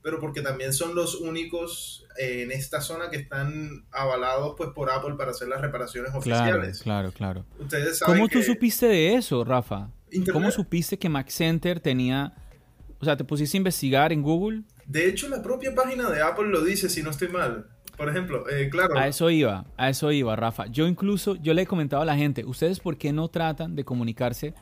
pero 0.00 0.20
porque 0.20 0.42
también 0.42 0.72
son 0.72 0.94
los 0.94 1.16
únicos 1.16 2.06
eh, 2.16 2.42
en 2.44 2.52
esta 2.52 2.80
zona 2.80 3.10
que 3.10 3.16
están 3.16 3.84
avalados 3.90 4.54
pues 4.56 4.70
por 4.76 4.92
Apple 4.92 5.16
para 5.18 5.32
hacer 5.32 5.48
las 5.48 5.60
reparaciones 5.60 6.14
oficiales. 6.14 6.82
Claro, 6.82 7.10
claro, 7.10 7.44
Ustedes 7.58 7.98
¿Cómo 7.98 8.28
tú 8.28 8.40
supiste 8.44 8.86
de 8.86 9.16
eso, 9.16 9.42
Rafa? 9.42 9.90
¿Cómo 10.32 10.52
supiste 10.52 10.96
que 10.96 11.08
Mac 11.08 11.30
Center 11.30 11.80
tenía... 11.80 12.32
O 13.00 13.04
sea, 13.04 13.16
¿te 13.16 13.24
pusiste 13.24 13.56
a 13.56 13.58
investigar 13.58 14.12
en 14.12 14.22
Google? 14.22 14.62
De 14.86 15.08
hecho, 15.08 15.28
la 15.28 15.42
propia 15.42 15.74
página 15.74 16.08
de 16.10 16.22
Apple 16.22 16.46
lo 16.46 16.60
dice, 16.60 16.88
si 16.88 17.02
no 17.02 17.10
estoy 17.10 17.26
mal. 17.26 17.66
Por 17.96 18.08
ejemplo, 18.08 18.48
eh, 18.48 18.68
claro. 18.70 18.96
A 18.96 19.06
eso 19.06 19.30
iba, 19.30 19.64
a 19.76 19.88
eso 19.88 20.10
iba, 20.12 20.34
Rafa. 20.34 20.66
Yo 20.66 20.86
incluso, 20.86 21.36
yo 21.36 21.54
le 21.54 21.62
he 21.62 21.66
comentado 21.66 22.02
a 22.02 22.06
la 22.06 22.16
gente, 22.16 22.44
¿ustedes 22.44 22.80
por 22.80 22.96
qué 22.96 23.12
no 23.12 23.28
tratan 23.28 23.76
de 23.76 23.84
comunicarse 23.84 24.54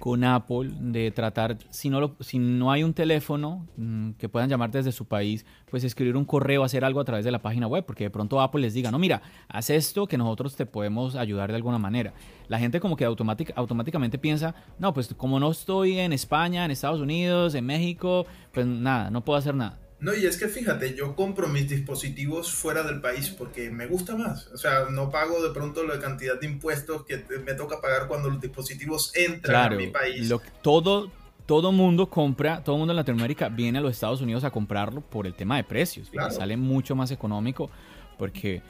con 0.00 0.24
Apple, 0.24 0.70
de 0.80 1.12
tratar, 1.12 1.58
si 1.68 1.90
no, 1.90 2.16
si 2.20 2.38
no 2.38 2.72
hay 2.72 2.82
un 2.82 2.94
teléfono 2.94 3.68
mm, 3.76 4.12
que 4.12 4.28
puedan 4.28 4.48
llamar 4.48 4.70
desde 4.70 4.92
su 4.92 5.06
país, 5.06 5.44
pues 5.70 5.84
escribir 5.84 6.16
un 6.16 6.24
correo, 6.24 6.64
hacer 6.64 6.84
algo 6.84 7.00
a 7.00 7.04
través 7.04 7.24
de 7.24 7.30
la 7.30 7.42
página 7.42 7.66
web, 7.66 7.84
porque 7.84 8.04
de 8.04 8.10
pronto 8.10 8.40
Apple 8.40 8.62
les 8.62 8.72
diga, 8.72 8.90
no, 8.90 8.98
mira, 8.98 9.20
haz 9.46 9.68
esto 9.70 10.06
que 10.08 10.16
nosotros 10.16 10.56
te 10.56 10.64
podemos 10.64 11.14
ayudar 11.14 11.50
de 11.50 11.56
alguna 11.56 11.78
manera. 11.78 12.14
La 12.48 12.58
gente 12.58 12.80
como 12.80 12.96
que 12.96 13.04
automáticamente 13.04 14.18
piensa, 14.18 14.54
no, 14.78 14.94
pues 14.94 15.14
como 15.14 15.38
no 15.38 15.50
estoy 15.50 15.98
en 15.98 16.14
España, 16.14 16.64
en 16.64 16.70
Estados 16.70 17.00
Unidos, 17.00 17.54
en 17.54 17.66
México, 17.66 18.26
pues 18.52 18.66
nada, 18.66 19.10
no 19.10 19.22
puedo 19.22 19.38
hacer 19.38 19.54
nada. 19.54 19.78
No, 20.00 20.14
y 20.14 20.24
es 20.24 20.38
que 20.38 20.48
fíjate, 20.48 20.94
yo 20.94 21.14
compro 21.14 21.46
mis 21.48 21.68
dispositivos 21.68 22.52
fuera 22.52 22.82
del 22.82 23.00
país 23.00 23.28
porque 23.30 23.70
me 23.70 23.86
gusta 23.86 24.16
más. 24.16 24.46
O 24.48 24.56
sea, 24.56 24.86
no 24.90 25.10
pago 25.10 25.42
de 25.46 25.52
pronto 25.52 25.84
la 25.84 25.98
cantidad 25.98 26.40
de 26.40 26.46
impuestos 26.46 27.04
que 27.04 27.22
me 27.44 27.52
toca 27.52 27.80
pagar 27.80 28.08
cuando 28.08 28.30
los 28.30 28.40
dispositivos 28.40 29.14
entran 29.14 29.72
a 29.74 29.76
mi 29.76 29.88
país. 29.88 30.28
Lo, 30.28 30.40
todo, 30.62 31.10
todo 31.44 31.70
mundo 31.70 32.08
compra, 32.08 32.64
todo 32.64 32.78
mundo 32.78 32.92
en 32.92 32.96
Latinoamérica 32.96 33.50
viene 33.50 33.78
a 33.78 33.82
los 33.82 33.92
Estados 33.92 34.22
Unidos 34.22 34.42
a 34.44 34.50
comprarlo 34.50 35.02
por 35.02 35.26
el 35.26 35.34
tema 35.34 35.56
de 35.56 35.64
precios. 35.64 36.10
Sale 36.30 36.56
mucho 36.56 36.96
más 36.96 37.10
económico 37.10 37.70
porque 38.16 38.62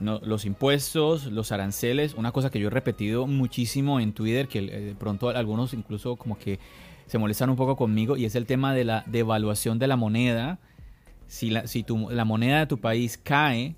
los 0.00 0.44
impuestos, 0.44 1.26
los 1.26 1.52
aranceles, 1.52 2.14
una 2.14 2.32
cosa 2.32 2.50
que 2.50 2.58
yo 2.58 2.66
he 2.66 2.70
repetido 2.70 3.28
muchísimo 3.28 4.00
en 4.00 4.12
Twitter, 4.12 4.48
que 4.48 4.58
eh, 4.58 4.80
de 4.80 4.94
pronto 4.96 5.28
algunos 5.28 5.74
incluso 5.74 6.16
como 6.16 6.36
que 6.36 6.58
se 7.06 7.18
molestan 7.18 7.50
un 7.50 7.56
poco 7.56 7.76
conmigo, 7.76 8.16
y 8.16 8.24
es 8.24 8.34
el 8.34 8.46
tema 8.46 8.74
de 8.74 8.84
la 8.84 9.04
devaluación 9.06 9.78
de 9.78 9.86
la 9.86 9.96
moneda 9.96 10.58
si 11.32 11.48
la, 11.48 11.66
si 11.66 11.82
tu, 11.82 12.10
la 12.10 12.26
moneda 12.26 12.58
de 12.58 12.66
tu 12.66 12.78
país 12.78 13.16
cae 13.16 13.74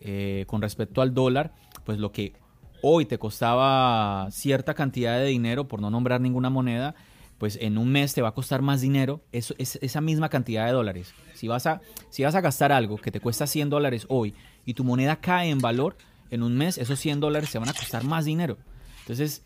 eh, 0.00 0.44
con 0.46 0.62
respecto 0.62 1.02
al 1.02 1.12
dólar, 1.12 1.52
pues 1.84 1.98
lo 1.98 2.12
que 2.12 2.32
hoy 2.80 3.04
te 3.04 3.18
costaba 3.18 4.26
cierta 4.30 4.72
cantidad 4.72 5.18
de 5.18 5.26
dinero, 5.26 5.68
por 5.68 5.82
no 5.82 5.90
nombrar 5.90 6.22
ninguna 6.22 6.48
moneda, 6.48 6.94
pues 7.36 7.58
en 7.60 7.76
un 7.76 7.92
mes 7.92 8.14
te 8.14 8.22
va 8.22 8.28
a 8.28 8.34
costar 8.34 8.62
más 8.62 8.80
dinero, 8.80 9.20
eso, 9.32 9.54
es, 9.58 9.78
esa 9.82 10.00
misma 10.00 10.30
cantidad 10.30 10.64
de 10.64 10.72
dólares. 10.72 11.12
Si 11.34 11.46
vas, 11.46 11.66
a, 11.66 11.82
si 12.08 12.24
vas 12.24 12.34
a 12.34 12.40
gastar 12.40 12.72
algo 12.72 12.96
que 12.96 13.10
te 13.10 13.20
cuesta 13.20 13.46
100 13.46 13.68
dólares 13.68 14.06
hoy 14.08 14.34
y 14.64 14.72
tu 14.72 14.82
moneda 14.82 15.16
cae 15.20 15.50
en 15.50 15.58
valor, 15.58 15.94
en 16.30 16.42
un 16.42 16.56
mes 16.56 16.78
esos 16.78 16.98
100 16.98 17.20
dólares 17.20 17.50
se 17.50 17.58
van 17.58 17.68
a 17.68 17.74
costar 17.74 18.02
más 18.04 18.24
dinero. 18.24 18.56
Entonces, 19.00 19.44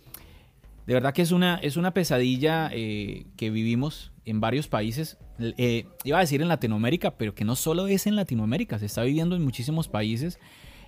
de 0.86 0.94
verdad 0.94 1.12
que 1.12 1.22
es 1.22 1.32
una, 1.32 1.56
es 1.56 1.76
una 1.76 1.94
pesadilla 1.94 2.70
eh, 2.72 3.26
que 3.36 3.50
vivimos 3.50 4.12
en 4.24 4.40
varios 4.40 4.68
países. 4.68 5.18
Eh, 5.38 5.86
iba 6.04 6.18
a 6.18 6.20
decir 6.20 6.42
en 6.42 6.48
Latinoamérica, 6.48 7.16
pero 7.16 7.34
que 7.34 7.44
no 7.44 7.56
solo 7.56 7.86
es 7.86 8.06
en 8.06 8.16
Latinoamérica, 8.16 8.78
se 8.78 8.86
está 8.86 9.02
viviendo 9.02 9.36
en 9.36 9.44
muchísimos 9.44 9.88
países. 9.88 10.38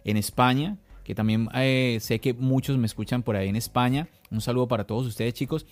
En 0.04 0.16
España, 0.16 0.76
que 1.02 1.14
también 1.14 1.48
eh, 1.54 1.98
sé 2.00 2.20
que 2.20 2.34
muchos 2.34 2.76
me 2.76 2.86
escuchan 2.86 3.22
por 3.22 3.36
ahí 3.36 3.48
en 3.48 3.56
España. 3.56 4.08
Un 4.30 4.40
saludo 4.40 4.68
para 4.68 4.84
todos 4.84 5.06
ustedes, 5.06 5.32
chicos. 5.32 5.66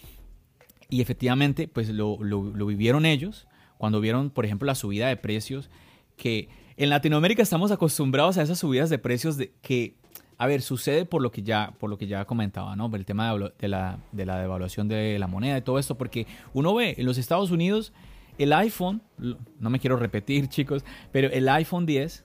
Y 0.89 1.01
efectivamente, 1.03 1.69
pues 1.69 1.89
lo, 1.91 2.23
lo 2.23 2.67
vivieron 2.67 3.05
ellos 3.05 3.47
cuando 3.79 4.01
vieron, 4.01 4.31
por 4.31 4.45
ejemplo, 4.45 4.67
la 4.67 4.75
subida 4.75 5.09
de 5.09 5.17
precios, 5.17 5.69
que 6.17 6.49
en 6.77 6.89
Latinoamérica 6.89 7.43
estamos 7.43 7.71
acostumbrados 7.71 8.39
a 8.39 8.43
esas 8.43 8.59
subidas 8.59 8.91
de 8.91 8.99
precios 8.99 9.37
de, 9.37 9.53
que 9.61 9.97
a 10.43 10.47
ver, 10.49 10.61
sucede 10.61 11.05
por 11.05 11.23
lo 11.23 11.31
que 11.31 11.45
ya, 11.45 11.73
por 11.79 11.89
lo 11.89 11.97
que 11.97 12.09
ya 12.09 12.25
comentaba, 12.25 12.75
¿no? 12.75 12.91
El 12.97 13.05
tema 13.05 13.33
de, 13.61 13.69
la, 13.69 14.01
devaluación 14.13 14.89
de 14.89 15.17
la 15.21 15.29
moneda 15.29 15.57
y 15.57 15.63
todo 15.63 15.79
esto, 15.79 15.97
porque 15.97 16.27
uno 16.53 16.75
ve 16.75 16.97
en 16.99 17.07
los 17.07 17.17
Estados 17.17 17.53
Unidos 17.53 17.93
el 18.39 18.53
iPhone, 18.53 19.03
no 19.19 19.71
me 19.71 19.79
quiero 19.79 19.95
repetir, 19.95 20.49
chicos, 20.49 20.85
pero 21.13 21.31
el 21.31 21.49
iPhone 21.49 21.87
10 21.87 22.25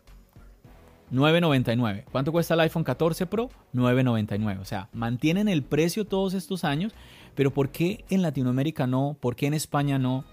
9.99. 1.12 2.06
¿Cuánto 2.12 2.32
cuesta 2.32 2.56
el 2.56 2.62
iPhone 2.62 2.84
14 2.84 3.28
Pro? 3.28 3.52
9.99. 3.76 4.62
O 4.62 4.66
sea, 4.66 4.90
mantienen 4.94 5.48
el 5.48 5.62
precio 5.62 6.04
todos 6.04 6.34
estos 6.34 6.64
años, 6.64 6.94
pero 7.36 7.54
¿por 7.54 7.70
qué 7.70 8.04
en 8.10 8.24
Latinoamérica 8.24 8.88
no? 8.88 9.16
¿Por 9.22 9.36
qué 9.36 9.46
en 9.46 9.54
España 9.54 10.00
no? 10.00 10.26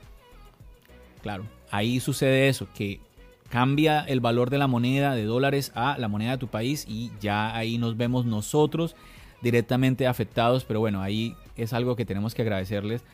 Claro, 1.20 1.44
ahí 1.70 2.00
sucede 2.00 2.48
eso, 2.48 2.66
que 2.74 3.02
cambia 3.54 4.00
el 4.00 4.18
valor 4.18 4.50
de 4.50 4.58
la 4.58 4.66
moneda 4.66 5.14
de 5.14 5.22
dólares 5.26 5.70
a 5.76 5.96
la 5.96 6.08
moneda 6.08 6.32
de 6.32 6.38
tu 6.38 6.48
país 6.48 6.86
y 6.88 7.12
ya 7.20 7.54
ahí 7.54 7.78
nos 7.78 7.96
vemos 7.96 8.26
nosotros 8.26 8.96
directamente 9.42 10.08
afectados, 10.08 10.64
pero 10.64 10.80
bueno, 10.80 11.00
ahí 11.00 11.36
es 11.56 11.72
algo 11.72 11.94
que 11.94 12.04
tenemos 12.04 12.34
que 12.34 12.42
agradecerles 12.42 13.04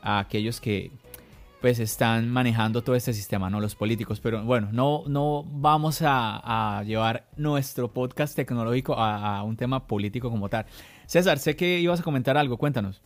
a 0.00 0.20
aquellos 0.20 0.60
que 0.60 0.92
pues 1.60 1.80
están 1.80 2.30
manejando 2.30 2.84
todo 2.84 2.94
este 2.94 3.12
sistema, 3.12 3.50
¿no? 3.50 3.58
Los 3.58 3.74
políticos, 3.74 4.20
pero 4.20 4.44
bueno, 4.44 4.68
no, 4.70 5.02
no 5.08 5.44
vamos 5.50 6.00
a, 6.04 6.84
llevar 6.86 7.26
nuestro 7.36 7.88
podcast 7.88 8.36
tecnológico 8.36 8.94
a, 8.96 9.38
a 9.38 9.42
un 9.42 9.56
tema 9.56 9.88
político 9.88 10.30
como 10.30 10.48
tal. 10.48 10.66
César, 11.06 11.40
sé 11.40 11.56
que 11.56 11.80
ibas 11.80 11.98
a 11.98 12.04
comentar 12.04 12.36
algo, 12.36 12.56
cuéntanos. 12.56 13.02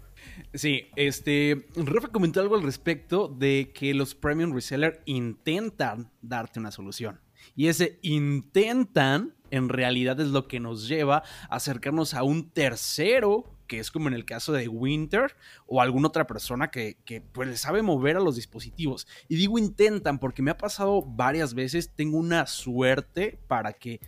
Sí, 0.55 0.89
este, 0.97 1.67
Rafa 1.77 2.09
comentó 2.09 2.41
algo 2.41 2.57
al 2.57 2.63
respecto 2.63 3.29
de 3.29 3.73
que 3.75 3.95
los 3.95 4.15
premium 4.15 4.53
reseller 4.53 5.03
intentan 5.07 6.11
darte 6.21 6.61
una 6.61 6.71
solución. 6.71 7.21
Y 7.55 7.69
ese 7.69 7.99
intentan, 8.03 9.35
en 9.51 9.69
realidad 9.69 10.21
es 10.21 10.29
lo 10.29 10.49
que 10.49 10.61
nos 10.61 10.89
lleva 10.89 11.23
a 11.49 11.57
acercarnos 11.57 12.15
a 12.15 12.23
un 12.23 12.51
tercero, 12.51 13.57
que 13.67 13.79
es 13.79 13.91
como 13.91 14.09
en 14.09 14.15
el 14.15 14.25
caso 14.25 14.53
de 14.53 14.69
Winter, 14.69 15.35
o 15.67 15.81
alguna 15.81 16.09
otra 16.09 16.27
persona 16.27 16.71
que, 16.71 16.99
que 17.05 17.21
pues 17.21 17.61
sabe 17.61 17.83
mover 17.83 18.17
a 18.17 18.21
los 18.21 18.37
dispositivos. 18.37 19.07
Y 19.29 19.37
digo 19.37 19.59
intentan 19.59 20.19
porque 20.19 20.43
me 20.43 20.51
ha 20.51 20.59
pasado 20.59 21.03
varias 21.03 21.55
veces, 21.55 21.93
tengo 21.95 22.19
una 22.19 22.47
suerte 22.47 23.39
para 23.49 23.73
que 23.73 24.01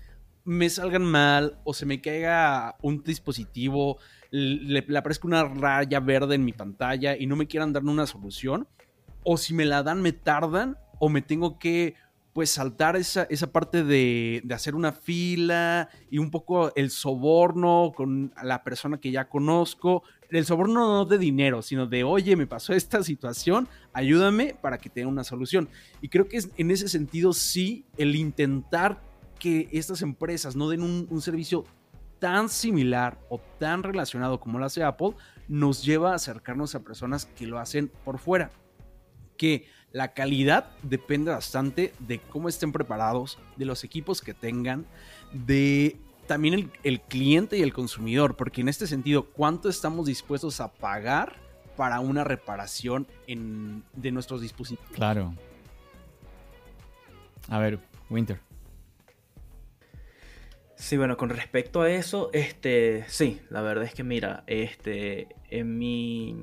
me 0.45 0.69
salgan 0.69 1.05
mal 1.05 1.59
o 1.65 1.73
se 1.73 1.87
me 1.87 2.01
caiga 2.01 2.77
un 2.83 3.03
dispositivo 3.03 3.99
le, 4.31 4.85
le 4.87 5.03
una 5.23 5.45
raya 5.45 6.01
verde 6.01 6.35
en 6.35 6.45
mi 6.45 6.53
pantalla 6.53 7.17
y 7.17 7.27
no 7.27 7.37
me 7.37 7.47
quieran 7.47 7.73
dar 7.73 7.85
una 7.85 8.07
solución, 8.07 8.67
o 9.23 9.37
si 9.37 9.55
me 9.55 9.65
la 9.65 9.83
dan 9.85 10.03
me 10.03 10.13
tardan 10.13 10.77
o 10.99 11.09
me 11.09 11.23
tengo 11.23 11.59
que 11.59 11.95
pues 12.33 12.51
saltar 12.51 12.97
esa, 12.97 13.29
esa 13.31 13.53
parte 13.53 13.85
de, 13.85 14.43
de, 14.43 14.55
hacer 14.55 14.75
una 14.75 14.91
fila 14.91 15.89
y 16.11 16.19
un 16.19 16.33
poco 16.33 16.75
el 16.75 16.91
soborno 16.91 17.93
con 17.95 18.35
la 18.43 18.65
persona 18.65 18.99
que 18.99 19.13
ya 19.13 19.29
conozco. 19.29 20.03
El 20.31 20.45
soborno 20.45 20.81
no 20.89 21.05
de 21.05 21.17
dinero, 21.17 21.63
sino 21.63 21.87
de, 21.87 22.03
oye, 22.03 22.35
me 22.35 22.49
pasó 22.49 22.73
esta 22.73 23.05
situación, 23.05 23.69
ayúdame 23.93 24.57
para 24.61 24.79
que 24.79 24.91
tenga 24.91 25.07
una 25.07 25.23
solución. 25.23 25.69
Y 26.01 26.09
creo 26.09 26.27
que 26.27 26.41
en 26.57 26.73
ese 26.73 26.89
sentido 26.89 27.33
sí, 27.33 27.87
el 27.99 28.17
intentar 28.17 29.01
que 29.45 29.69
estas 29.73 30.01
empresas 30.01 30.57
no 30.57 30.71
den 30.71 30.81
un, 30.81 31.21
servicio 31.21 31.67
tan 32.19 32.49
similar 32.49 33.19
o 33.29 33.39
tan 33.59 33.83
relacionado 33.83 34.41
como 34.41 34.59
lo 34.59 34.65
hace 34.65 34.83
Apple, 34.83 35.11
nos 35.49 35.85
lleva 35.85 36.13
a 36.13 36.15
acercarnos 36.15 36.75
a 36.75 36.81
personas 36.81 37.27
que 37.27 37.47
lo 37.47 37.59
hacen 37.59 37.93
por 38.07 38.19
fuera. 38.19 38.51
Que 39.37 39.67
la 39.93 40.15
calidad 40.15 40.71
depende 40.83 41.31
bastante 41.31 41.93
de 41.99 42.21
cómo 42.21 42.49
estén 42.49 42.73
preparados, 42.73 43.39
de 43.59 43.67
los 43.67 43.85
equipos 43.85 44.23
que 44.23 44.33
tengan, 44.33 44.87
de 45.35 46.01
también 46.27 46.73
el, 46.83 47.01
cliente 47.03 47.59
y 47.59 47.61
el 47.61 47.75
consumidor, 47.75 48.37
porque 48.37 48.63
en 48.63 48.71
este 48.71 48.87
sentido, 48.87 49.27
¿cuánto 49.27 49.69
estamos 49.69 50.07
dispuestos 50.07 50.59
a 50.63 50.73
pagar 50.73 51.37
para 51.77 52.01
una 52.01 52.25
reparación 52.25 53.07
de 53.27 54.11
nuestros 54.11 54.41
dispositivos? 54.41 54.91
Claro. 54.93 55.35
A 57.51 57.59
ver, 57.59 57.79
Winter. 58.09 58.41
Sí, 60.85 60.99
bueno, 60.99 61.17
con 61.17 61.31
respecto 61.31 61.81
a 61.81 61.91
eso, 61.91 62.29
este, 62.35 63.07
sí, 63.09 63.41
la 63.49 63.63
verdad 63.63 63.85
es 63.85 63.95
que 63.95 64.05
mira, 64.05 64.45
este, 64.47 65.29
en 65.49 65.79
mi, 65.79 66.37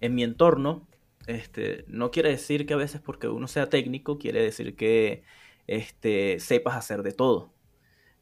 en 0.00 0.14
mi 0.16 0.24
entorno, 0.24 0.88
este, 1.28 1.84
no 1.86 2.10
quiere 2.10 2.30
decir 2.30 2.66
que 2.66 2.74
a 2.74 2.76
veces 2.76 3.00
porque 3.00 3.28
uno 3.28 3.46
sea 3.46 3.70
técnico, 3.70 4.18
quiere 4.18 4.42
decir 4.42 4.74
que, 4.74 5.22
este, 5.68 6.40
sepas 6.40 6.74
hacer 6.74 7.04
de 7.04 7.12
todo. 7.12 7.52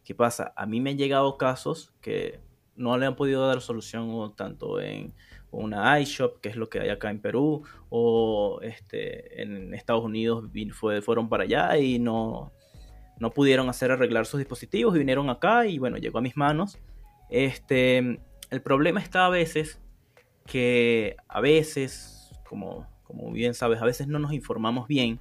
¿Qué 0.04 0.14
pasa? 0.14 0.52
A 0.54 0.66
mí 0.66 0.82
me 0.82 0.90
han 0.90 0.98
llegado 0.98 1.38
casos 1.38 1.94
que 2.02 2.38
no 2.76 2.98
le 2.98 3.06
han 3.06 3.16
podido 3.16 3.46
dar 3.46 3.62
solución 3.62 4.36
tanto 4.36 4.82
en 4.82 5.14
una 5.50 5.98
iShop, 5.98 6.42
que 6.42 6.50
es 6.50 6.56
lo 6.56 6.68
que 6.68 6.80
hay 6.80 6.90
acá 6.90 7.08
en 7.08 7.22
Perú, 7.22 7.62
o 7.88 8.60
este, 8.60 9.40
en 9.40 9.72
Estados 9.72 10.04
Unidos 10.04 10.50
fueron 11.02 11.30
para 11.30 11.44
allá 11.44 11.78
y 11.78 11.98
no, 11.98 12.52
no 13.22 13.30
pudieron 13.30 13.68
hacer 13.68 13.92
arreglar 13.92 14.26
sus 14.26 14.38
dispositivos 14.38 14.96
y 14.96 14.98
vinieron 14.98 15.30
acá 15.30 15.64
y 15.66 15.78
bueno, 15.78 15.96
llegó 15.96 16.18
a 16.18 16.22
mis 16.22 16.36
manos. 16.36 16.80
Este, 17.30 18.18
el 18.50 18.62
problema 18.62 18.98
está 18.98 19.26
a 19.26 19.28
veces 19.28 19.80
que 20.44 21.14
a 21.28 21.40
veces, 21.40 22.32
como, 22.48 22.88
como 23.04 23.30
bien 23.30 23.54
sabes, 23.54 23.80
a 23.80 23.84
veces 23.84 24.08
no 24.08 24.18
nos 24.18 24.32
informamos 24.32 24.88
bien 24.88 25.20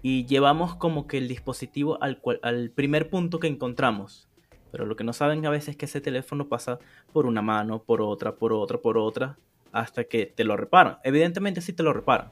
y 0.00 0.24
llevamos 0.24 0.74
como 0.74 1.06
que 1.06 1.18
el 1.18 1.28
dispositivo 1.28 2.02
al, 2.02 2.22
al 2.40 2.70
primer 2.70 3.10
punto 3.10 3.38
que 3.40 3.46
encontramos. 3.46 4.26
Pero 4.72 4.86
lo 4.86 4.96
que 4.96 5.04
no 5.04 5.12
saben 5.12 5.44
a 5.44 5.50
veces 5.50 5.70
es 5.70 5.76
que 5.76 5.84
ese 5.84 6.00
teléfono 6.00 6.48
pasa 6.48 6.78
por 7.12 7.26
una 7.26 7.42
mano, 7.42 7.82
por 7.82 8.00
otra, 8.00 8.36
por 8.36 8.54
otra, 8.54 8.78
por 8.78 8.96
otra, 8.96 9.36
hasta 9.70 10.04
que 10.04 10.24
te 10.24 10.44
lo 10.44 10.56
reparan. 10.56 10.96
Evidentemente 11.04 11.60
sí 11.60 11.74
te 11.74 11.82
lo 11.82 11.92
reparan, 11.92 12.30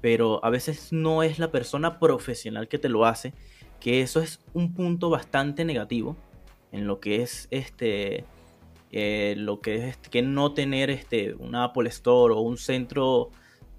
pero 0.00 0.44
a 0.44 0.50
veces 0.50 0.92
no 0.92 1.24
es 1.24 1.40
la 1.40 1.50
persona 1.50 1.98
profesional 1.98 2.68
que 2.68 2.78
te 2.78 2.88
lo 2.88 3.04
hace 3.04 3.34
que 3.80 4.02
eso 4.02 4.20
es 4.20 4.40
un 4.54 4.74
punto 4.74 5.10
bastante 5.10 5.64
negativo 5.64 6.16
en 6.72 6.86
lo 6.86 7.00
que 7.00 7.22
es 7.22 7.48
este 7.50 8.24
eh, 8.90 9.34
lo 9.36 9.60
que 9.60 9.76
es 9.76 9.84
este, 9.84 10.10
que 10.10 10.22
no 10.22 10.54
tener 10.54 10.90
este 10.90 11.34
un 11.34 11.54
Apple 11.54 11.88
Store 11.88 12.34
o 12.34 12.40
un 12.40 12.56
centro 12.56 13.30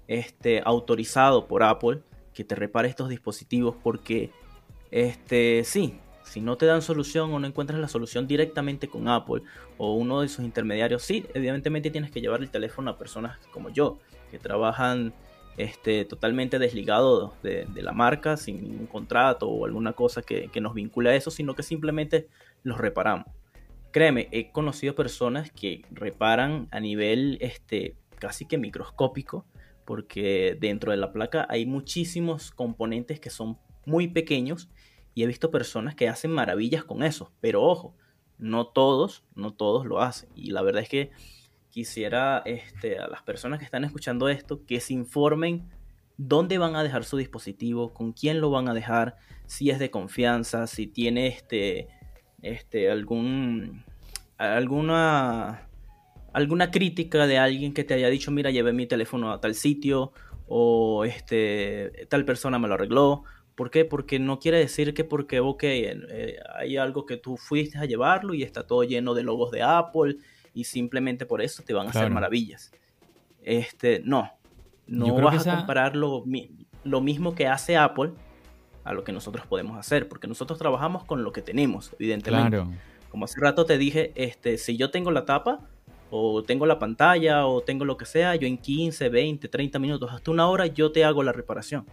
este 0.08 0.62
autorizado 0.64 1.46
por 1.46 1.62
Apple 1.62 2.02
que 2.32 2.44
te 2.44 2.54
repare 2.54 2.88
estos 2.88 3.08
dispositivos 3.08 3.76
porque 3.82 4.30
este 4.90 5.62
sí 5.64 5.98
si 6.24 6.40
no 6.40 6.56
te 6.56 6.66
dan 6.66 6.80
solución 6.80 7.32
o 7.32 7.40
no 7.40 7.46
encuentras 7.46 7.80
la 7.80 7.88
solución 7.88 8.28
directamente 8.28 8.88
con 8.88 9.08
Apple 9.08 9.42
o 9.78 9.94
uno 9.94 10.20
de 10.20 10.28
sus 10.28 10.44
intermediarios 10.44 11.02
sí 11.02 11.26
evidentemente 11.34 11.90
tienes 11.90 12.10
que 12.10 12.20
llevar 12.20 12.40
el 12.40 12.50
teléfono 12.50 12.90
a 12.90 12.98
personas 12.98 13.38
como 13.52 13.70
yo 13.70 13.98
que 14.30 14.38
trabajan 14.38 15.12
este, 15.56 16.04
totalmente 16.04 16.58
desligado 16.58 17.34
de, 17.42 17.66
la 17.74 17.92
marca, 17.92 18.36
sin 18.36 18.62
ningún 18.62 18.86
contrato 18.86 19.48
o 19.48 19.66
alguna 19.66 19.92
cosa 19.92 20.22
que, 20.22 20.50
nos 20.60 20.74
vincule 20.74 21.10
a 21.10 21.14
eso, 21.14 21.30
sino 21.30 21.54
que 21.54 21.62
simplemente 21.62 22.28
los 22.62 22.78
reparamos. 22.78 23.26
Créeme, 23.92 24.28
he 24.30 24.52
conocido 24.52 24.94
personas 24.94 25.50
que 25.50 25.82
reparan 25.90 26.68
a 26.70 26.80
nivel 26.80 27.38
este, 27.40 27.96
casi 28.18 28.46
que 28.46 28.58
microscópico, 28.58 29.44
porque 29.84 30.56
dentro 30.60 30.92
de 30.92 30.98
la 30.98 31.12
placa 31.12 31.46
hay 31.50 31.66
muchísimos 31.66 32.52
componentes 32.52 33.18
que 33.18 33.30
son 33.30 33.58
muy 33.84 34.06
pequeños 34.06 34.68
y 35.14 35.24
he 35.24 35.26
visto 35.26 35.50
personas 35.50 35.96
que 35.96 36.08
hacen 36.08 36.30
maravillas 36.30 36.84
con 36.84 37.02
eso, 37.02 37.32
pero 37.40 37.62
ojo, 37.62 37.96
no 38.38 38.66
todos, 38.68 39.24
no 39.34 39.52
todos 39.52 39.86
lo 39.86 40.00
hacen. 40.00 40.30
Y 40.34 40.50
la 40.50 40.62
verdad 40.62 40.82
es 40.82 40.88
que 40.88 41.10
quisiera 41.70 42.42
este, 42.44 42.98
a 42.98 43.08
las 43.08 43.22
personas 43.22 43.58
que 43.58 43.64
están 43.64 43.84
escuchando 43.84 44.28
esto 44.28 44.64
que 44.66 44.80
se 44.80 44.92
informen 44.92 45.68
dónde 46.16 46.58
van 46.58 46.76
a 46.76 46.82
dejar 46.82 47.04
su 47.04 47.16
dispositivo, 47.16 47.94
con 47.94 48.12
quién 48.12 48.40
lo 48.40 48.50
van 48.50 48.68
a 48.68 48.74
dejar, 48.74 49.16
si 49.46 49.70
es 49.70 49.78
de 49.78 49.90
confianza, 49.90 50.66
si 50.66 50.86
tiene 50.86 51.28
este, 51.28 51.88
este, 52.42 52.90
algún, 52.90 53.84
alguna, 54.36 55.66
alguna 56.34 56.70
crítica 56.70 57.26
de 57.26 57.38
alguien 57.38 57.72
que 57.72 57.84
te 57.84 57.94
haya 57.94 58.10
dicho, 58.10 58.30
mira, 58.30 58.50
llevé 58.50 58.74
mi 58.74 58.86
teléfono 58.86 59.32
a 59.32 59.40
tal 59.40 59.54
sitio 59.54 60.12
o 60.46 61.04
este, 61.06 62.06
tal 62.10 62.26
persona 62.26 62.58
me 62.58 62.68
lo 62.68 62.74
arregló. 62.74 63.24
¿Por 63.54 63.70
qué? 63.70 63.84
Porque 63.86 64.18
no 64.18 64.38
quiere 64.38 64.58
decir 64.58 64.92
que 64.92 65.04
porque, 65.04 65.40
ok, 65.40 65.62
eh, 65.64 66.36
hay 66.54 66.76
algo 66.76 67.06
que 67.06 67.16
tú 67.16 67.36
fuiste 67.36 67.78
a 67.78 67.86
llevarlo 67.86 68.34
y 68.34 68.42
está 68.42 68.66
todo 68.66 68.84
lleno 68.84 69.14
de 69.14 69.22
logos 69.22 69.50
de 69.50 69.62
Apple 69.62 70.16
y 70.54 70.64
simplemente 70.64 71.26
por 71.26 71.42
eso 71.42 71.62
te 71.62 71.72
van 71.72 71.86
a 71.86 71.90
hacer 71.90 72.10
maravillas. 72.10 72.72
Este, 73.42 74.02
no, 74.04 74.30
no 74.86 75.14
vas 75.14 75.46
a 75.46 75.56
comparar 75.56 75.96
lo, 75.96 76.24
lo 76.84 77.00
mismo 77.00 77.34
que 77.34 77.46
hace 77.46 77.76
Apple 77.76 78.12
a 78.84 78.92
lo 78.92 79.04
que 79.04 79.12
nosotros 79.12 79.46
podemos 79.46 79.78
hacer, 79.78 80.08
porque 80.08 80.26
nosotros 80.26 80.58
trabajamos 80.58 81.04
con 81.04 81.22
lo 81.22 81.32
que 81.32 81.42
tenemos, 81.42 81.94
evidentemente. 81.98 82.62
Como 83.10 83.24
hace 83.24 83.40
rato 83.40 83.64
te 83.64 83.76
dije, 83.76 84.12
este, 84.14 84.56
si 84.56 84.76
yo 84.76 84.90
tengo 84.90 85.10
la 85.10 85.24
tapa, 85.24 85.60
o 86.10 86.42
tengo 86.42 86.66
la 86.66 86.78
pantalla, 86.78 87.46
o 87.46 87.60
tengo 87.60 87.84
lo 87.84 87.96
que 87.96 88.04
sea, 88.04 88.34
yo 88.34 88.46
en 88.46 88.58
15, 88.58 89.08
20, 89.08 89.48
30 89.48 89.78
minutos, 89.78 90.10
hasta 90.12 90.30
una 90.30 90.48
hora, 90.48 90.66
yo 90.66 90.92
te 90.92 91.04
hago 91.04 91.22
la 91.22 91.32
reparación. 91.32 91.86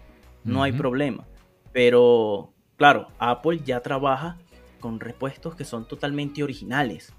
No 0.44 0.64
hay 0.64 0.72
problema. 0.72 1.26
Pero, 1.74 2.54
claro, 2.78 3.10
Apple 3.20 3.60
ya 3.66 3.82
trabaja 3.82 4.38
con 4.80 5.00
repuestos 5.00 5.56
que 5.56 5.66
son 5.66 5.88
totalmente 5.88 6.44
originales. 6.44 7.14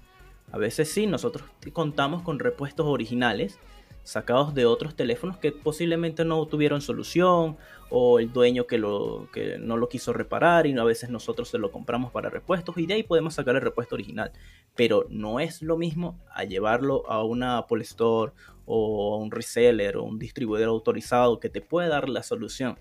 A 0.51 0.57
veces 0.57 0.91
sí, 0.91 1.07
nosotros 1.07 1.47
contamos 1.73 2.23
con 2.23 2.39
repuestos 2.39 2.85
originales 2.87 3.59
sacados 4.03 4.55
de 4.55 4.65
otros 4.65 4.95
teléfonos 4.95 5.37
que 5.37 5.51
posiblemente 5.51 6.25
no 6.25 6.43
tuvieron 6.47 6.81
solución 6.81 7.57
o 7.91 8.19
el 8.19 8.33
dueño 8.33 8.65
que, 8.65 8.79
lo, 8.79 9.27
que 9.31 9.59
no 9.59 9.77
lo 9.77 9.87
quiso 9.87 10.13
reparar 10.13 10.65
y 10.65 10.77
a 10.77 10.83
veces 10.83 11.09
nosotros 11.09 11.49
se 11.49 11.59
lo 11.59 11.71
compramos 11.71 12.11
para 12.11 12.29
repuestos 12.29 12.77
y 12.77 12.87
de 12.87 12.95
ahí 12.95 13.03
podemos 13.03 13.35
sacar 13.35 13.55
el 13.55 13.61
repuesto 13.61 13.95
original. 13.95 14.31
Pero 14.75 15.05
no 15.09 15.39
es 15.39 15.61
lo 15.61 15.77
mismo 15.77 16.19
a 16.33 16.43
llevarlo 16.43 17.09
a 17.09 17.23
una 17.23 17.59
Apple 17.59 17.83
Store 17.83 18.31
o 18.65 19.15
a 19.15 19.17
un 19.17 19.29
reseller 19.29 19.97
o 19.97 20.03
un 20.03 20.17
distribuidor 20.17 20.69
autorizado 20.69 21.39
que 21.39 21.49
te 21.49 21.61
puede 21.61 21.89
dar 21.89 22.09
la 22.09 22.23
solución. 22.23 22.79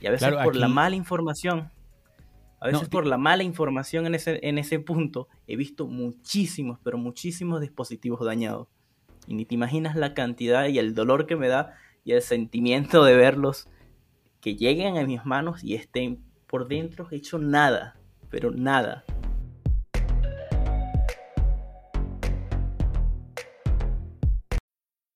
Y 0.00 0.06
a 0.06 0.10
veces 0.10 0.34
por 0.42 0.56
la 0.56 0.68
mala 0.68 0.96
información, 0.96 1.70
a 2.60 2.68
veces 2.68 2.88
por 2.88 3.06
la 3.06 3.18
mala 3.18 3.42
información 3.42 4.06
en 4.06 4.14
ese, 4.14 4.40
en 4.42 4.58
ese 4.58 4.78
punto, 4.78 5.28
he 5.46 5.56
visto 5.56 5.86
muchísimos, 5.86 6.78
pero 6.82 6.98
muchísimos 6.98 7.60
dispositivos 7.60 8.24
dañados. 8.24 8.68
Y 9.26 9.34
ni 9.34 9.44
te 9.44 9.54
imaginas 9.54 9.96
la 9.96 10.14
cantidad 10.14 10.66
y 10.66 10.78
el 10.78 10.94
dolor 10.94 11.26
que 11.26 11.36
me 11.36 11.48
da 11.48 11.74
y 12.04 12.12
el 12.12 12.22
sentimiento 12.22 13.04
de 13.04 13.16
verlos 13.16 13.68
que 14.40 14.54
lleguen 14.54 14.96
a 14.96 15.04
mis 15.04 15.24
manos 15.24 15.64
y 15.64 15.74
estén 15.74 16.22
por 16.46 16.68
dentro 16.68 17.08
hecho 17.10 17.38
nada, 17.38 17.96
pero 18.30 18.50
nada. 18.50 19.04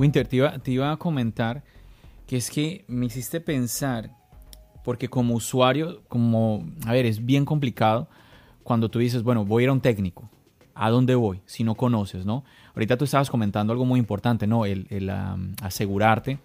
Winter, 0.00 0.26
te 0.26 0.36
iba, 0.36 0.58
te 0.58 0.70
iba 0.70 0.90
a 0.90 0.96
comentar 0.96 1.62
que 2.26 2.38
es 2.38 2.50
que 2.50 2.86
me 2.88 3.06
hiciste 3.06 3.38
pensar, 3.38 4.16
porque 4.82 5.08
como 5.08 5.34
usuario, 5.34 6.02
como, 6.08 6.64
a 6.86 6.92
ver, 6.92 7.04
es 7.04 7.24
bien 7.24 7.44
complicado 7.44 8.08
cuando 8.62 8.88
tú 8.88 8.98
dices, 8.98 9.22
bueno, 9.22 9.44
voy 9.44 9.62
a 9.62 9.64
ir 9.64 9.68
a 9.68 9.72
un 9.72 9.82
técnico. 9.82 10.30
¿A 10.74 10.88
dónde 10.88 11.14
voy? 11.14 11.42
Si 11.44 11.64
no 11.64 11.74
conoces, 11.74 12.24
¿no? 12.24 12.44
Ahorita 12.74 12.96
tú 12.96 13.04
estabas 13.04 13.28
comentando 13.28 13.74
algo 13.74 13.84
muy 13.84 14.00
importante, 14.00 14.46
¿no? 14.46 14.64
El, 14.64 14.86
el 14.88 15.10
um, 15.10 15.54
asegurarte 15.60 16.38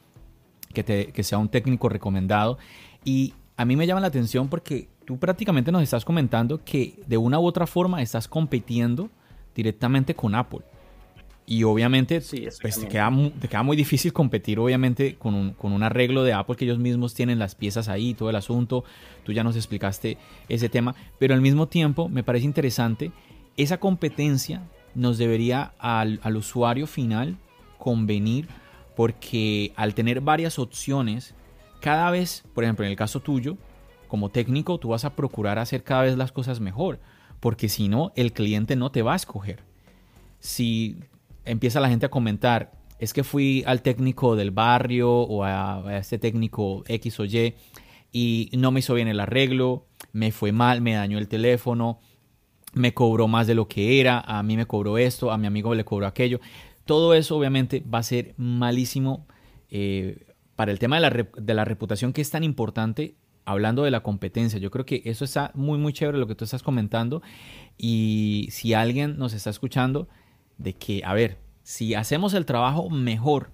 que, 0.74 0.84
te, 0.84 1.14
que 1.14 1.24
sea 1.24 1.38
un 1.38 1.48
técnico 1.48 1.88
recomendado. 1.88 2.58
Y 3.06 3.34
a 3.56 3.64
mí 3.64 3.78
me 3.78 3.88
llama 3.88 4.02
la 4.02 4.08
atención 4.08 4.50
porque 4.50 4.90
tú 5.06 5.18
prácticamente 5.18 5.72
nos 5.72 5.82
estás 5.82 6.04
comentando 6.04 6.62
que 6.66 7.02
de 7.08 7.16
una 7.18 7.40
u 7.40 7.46
otra 7.46 7.68
forma 7.68 8.02
estás 8.02 8.28
compitiendo 8.28 9.10
directamente 9.56 10.14
con 10.14 10.36
Apple. 10.36 10.66
Y 11.48 11.64
obviamente 11.64 12.22
pues, 12.22 12.80
te, 12.80 12.88
queda, 12.88 13.12
te, 13.40 13.48
queda, 13.48 13.62
muy 13.62 13.78
difícil 13.78 14.12
competir, 14.14 14.58
obviamente, 14.58 15.16
con 15.16 15.36
un, 15.36 15.54
con 15.54 15.74
un, 15.74 15.84
arreglo 15.84 16.24
de 16.24 16.34
Apple 16.34 16.56
que 16.56 16.66
ellos 16.66 16.80
mismos 16.80 17.14
tienen 17.14 17.38
las 17.38 17.54
piezas 17.54 17.88
ahí, 17.88 18.16
todo 18.16 18.32
el 18.32 18.36
asunto. 18.36 18.84
Tú 19.24 19.32
ya 19.32 19.44
nos 19.44 19.56
explicaste 19.56 20.18
ese 20.50 20.70
tema. 20.70 20.96
Pero 21.20 21.36
al 21.36 21.42
mismo 21.42 21.68
tiempo 21.68 22.10
me 22.10 22.24
parece 22.24 22.46
interesante, 22.46 23.12
esa 23.58 23.78
competencia 23.78 24.64
nos 24.96 25.18
debería 25.20 25.74
al, 25.78 26.20
al 26.24 26.36
usuario 26.38 26.88
final 26.88 27.38
convenir 27.78 28.48
porque 28.96 29.74
al 29.76 29.94
tener 29.94 30.22
varias 30.22 30.58
opciones, 30.58 31.36
cada 31.82 32.10
vez, 32.10 32.44
por 32.54 32.64
ejemplo, 32.64 32.86
en 32.86 32.92
el 32.92 32.98
caso 32.98 33.20
tuyo, 33.20 33.58
como 34.08 34.30
técnico, 34.30 34.80
tú 34.80 34.90
vas 34.90 35.06
a 35.06 35.16
procurar 35.16 35.60
hacer 35.60 35.84
cada 35.84 36.04
vez 36.04 36.18
las 36.18 36.32
cosas 36.32 36.60
mejor, 36.60 37.00
porque 37.40 37.70
si 37.70 37.90
no, 37.90 38.12
el 38.16 38.32
cliente 38.32 38.76
no 38.76 38.92
te 38.92 39.02
va 39.02 39.14
a 39.14 39.18
escoger. 39.18 39.60
Si 40.40 40.98
empieza 41.46 41.80
la 41.80 41.90
gente 41.90 42.06
a 42.06 42.10
comentar, 42.10 42.72
es 43.00 43.14
que 43.14 43.24
fui 43.24 43.64
al 43.66 43.82
técnico 43.82 44.36
del 44.36 44.52
barrio 44.52 45.12
o 45.12 45.44
a, 45.44 45.98
este 45.98 46.18
técnico 46.18 46.84
X 46.88 47.20
o 47.20 47.26
Y 47.26 47.56
y 48.12 48.50
no 48.58 48.72
me 48.72 48.80
hizo 48.80 48.94
bien 48.94 49.08
el 49.08 49.20
arreglo, 49.20 49.88
me 50.14 50.32
fue 50.32 50.52
mal, 50.52 50.82
me 50.82 50.94
dañó 50.94 51.18
el 51.18 51.28
teléfono, 51.28 52.00
me 52.74 52.94
cobró 52.94 53.28
más 53.28 53.48
de 53.48 53.56
lo 53.56 53.68
que 53.68 54.00
era, 54.00 54.20
a 54.20 54.42
mí 54.44 54.56
me 54.56 54.66
cobró 54.66 54.98
esto, 54.98 55.32
a 55.32 55.38
mi 55.38 55.48
amigo 55.48 55.76
le 55.76 55.84
cobró 55.84 56.08
aquello. 56.08 56.40
Todo 56.86 57.14
eso 57.14 57.36
obviamente 57.36 57.84
va 57.94 58.00
a 58.00 58.04
ser 58.04 58.34
malísimo 58.38 59.28
eh, 59.70 60.26
para 60.56 60.72
el 60.72 60.80
tema 60.80 60.98
de 60.98 61.02
la, 61.02 61.10
de 61.10 61.54
la 61.54 61.66
reputación 61.66 62.14
que 62.14 62.22
es 62.22 62.30
tan 62.30 62.44
importante 62.44 63.16
hablando 63.46 63.84
de 63.84 63.92
la 63.92 64.02
competencia. 64.02 64.60
Yo 64.60 64.72
creo 64.72 64.86
que 64.86 65.02
eso 65.06 65.24
está 65.24 65.52
muy, 65.54 65.78
muy 65.78 65.94
chévere 65.94 66.18
lo 66.18 66.28
que 66.28 66.36
tú 66.36 66.44
estás 66.44 66.64
comentando. 66.64 67.22
Y 67.78 68.48
si 68.52 68.74
alguien 68.74 69.18
nos 69.18 69.34
está 69.34 69.50
escuchando, 69.50 70.10
de 70.58 70.74
que, 70.74 71.02
a 71.06 71.14
ver, 71.14 71.38
si 71.64 71.96
hacemos 71.96 72.34
el 72.34 72.46
trabajo 72.46 72.90
mejor, 72.90 73.50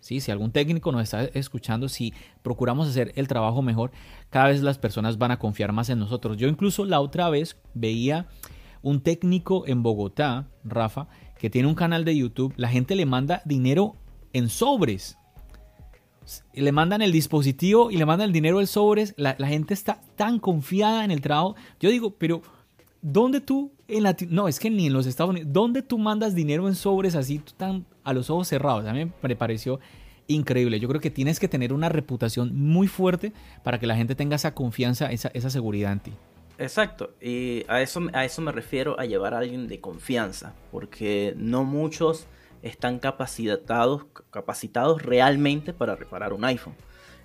¿sí? 0.00 0.20
si 0.20 0.30
algún 0.30 0.50
técnico 0.50 0.92
nos 0.92 1.02
está 1.02 1.24
escuchando, 1.24 1.88
si 1.88 2.12
procuramos 2.42 2.88
hacer 2.88 3.12
el 3.16 3.28
trabajo 3.28 3.62
mejor, 3.62 3.92
cada 4.30 4.48
vez 4.48 4.62
las 4.62 4.78
personas 4.78 5.18
van 5.18 5.30
a 5.30 5.38
confiar 5.38 5.72
más 5.72 5.88
en 5.88 5.98
nosotros. 5.98 6.36
Yo 6.36 6.48
incluso 6.48 6.84
la 6.84 7.00
otra 7.00 7.30
vez 7.30 7.56
veía 7.74 8.26
un 8.82 9.00
técnico 9.00 9.66
en 9.66 9.82
Bogotá, 9.82 10.48
Rafa, 10.64 11.08
que 11.38 11.48
tiene 11.48 11.68
un 11.68 11.74
canal 11.74 12.04
de 12.04 12.16
YouTube, 12.16 12.54
la 12.56 12.68
gente 12.68 12.94
le 12.94 13.06
manda 13.06 13.40
dinero 13.44 13.96
en 14.32 14.48
sobres. 14.48 15.16
Le 16.52 16.72
mandan 16.72 17.02
el 17.02 17.12
dispositivo 17.12 17.90
y 17.90 17.96
le 17.96 18.06
mandan 18.06 18.28
el 18.28 18.32
dinero 18.32 18.60
en 18.60 18.66
sobres. 18.66 19.14
La, 19.16 19.36
la 19.38 19.48
gente 19.48 19.74
está 19.74 20.00
tan 20.16 20.38
confiada 20.38 21.04
en 21.04 21.10
el 21.10 21.20
trabajo. 21.20 21.54
Yo 21.80 21.90
digo, 21.90 22.16
pero 22.16 22.42
¿dónde 23.04 23.40
tú 23.40 23.70
en 23.86 24.04
no, 24.30 24.48
es 24.48 24.58
que 24.58 24.70
ni 24.70 24.86
en 24.86 24.94
los 24.94 25.06
Estados 25.06 25.30
Unidos, 25.30 25.48
¿dónde 25.52 25.82
tú 25.82 25.98
mandas 25.98 26.34
dinero 26.34 26.66
en 26.66 26.74
sobres 26.74 27.14
así 27.14 27.40
tan 27.56 27.84
a 28.02 28.12
los 28.14 28.30
ojos 28.30 28.48
cerrados? 28.48 28.86
A 28.86 28.92
mí 28.92 29.10
me 29.22 29.36
pareció 29.36 29.78
increíble. 30.26 30.80
Yo 30.80 30.88
creo 30.88 31.00
que 31.02 31.10
tienes 31.10 31.38
que 31.38 31.46
tener 31.46 31.72
una 31.72 31.90
reputación 31.90 32.56
muy 32.56 32.88
fuerte 32.88 33.32
para 33.62 33.78
que 33.78 33.86
la 33.86 33.94
gente 33.94 34.14
tenga 34.14 34.36
esa 34.36 34.54
confianza, 34.54 35.12
esa, 35.12 35.28
esa 35.34 35.50
seguridad 35.50 35.92
en 35.92 36.00
ti. 36.00 36.12
Exacto, 36.56 37.10
y 37.20 37.64
a 37.68 37.82
eso, 37.82 38.00
a 38.12 38.24
eso 38.24 38.40
me 38.40 38.52
refiero 38.52 38.98
a 38.98 39.06
llevar 39.06 39.34
a 39.34 39.38
alguien 39.38 39.66
de 39.66 39.80
confianza, 39.80 40.54
porque 40.70 41.34
no 41.36 41.64
muchos 41.64 42.28
están 42.62 43.00
capacitados, 43.00 44.06
capacitados 44.30 45.02
realmente 45.02 45.72
para 45.72 45.96
reparar 45.96 46.32
un 46.32 46.44
iPhone. 46.44 46.76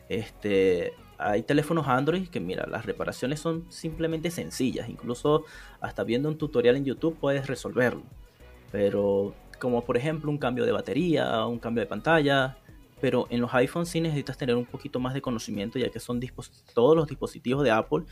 Este, 0.10 0.94
hay 1.20 1.44
teléfonos 1.44 1.88
Android 1.88 2.30
que, 2.30 2.40
mira, 2.40 2.66
las 2.66 2.86
reparaciones 2.86 3.40
son 3.40 3.66
simplemente 3.70 4.32
sencillas. 4.32 4.90
Incluso 4.90 5.44
hasta 5.82 6.04
viendo 6.04 6.30
un 6.30 6.38
tutorial 6.38 6.78
en 6.78 6.86
YouTube 6.86 7.18
puedes 7.20 7.48
resolverlo. 7.48 8.04
Pero 8.72 9.36
como 9.60 9.84
por 9.84 9.98
ejemplo 9.98 10.32
un 10.32 10.38
cambio 10.38 10.66
de 10.66 10.72
batería, 10.72 11.46
un 11.46 11.60
cambio 11.60 11.82
de 11.82 11.88
pantalla, 11.88 12.58
pero 13.02 13.28
en 13.30 13.42
los 13.42 13.54
iPhones 13.54 13.90
sí 13.90 14.00
necesitas 14.00 14.38
tener 14.38 14.56
un 14.56 14.66
poquito 14.66 15.00
más 15.00 15.14
de 15.14 15.22
conocimiento, 15.22 15.78
ya 15.78 15.90
que 15.90 16.00
son 16.00 16.22
todos 16.74 16.96
los 16.96 17.08
dispositivos 17.08 17.64
de 17.64 17.72
Apple 17.72 18.06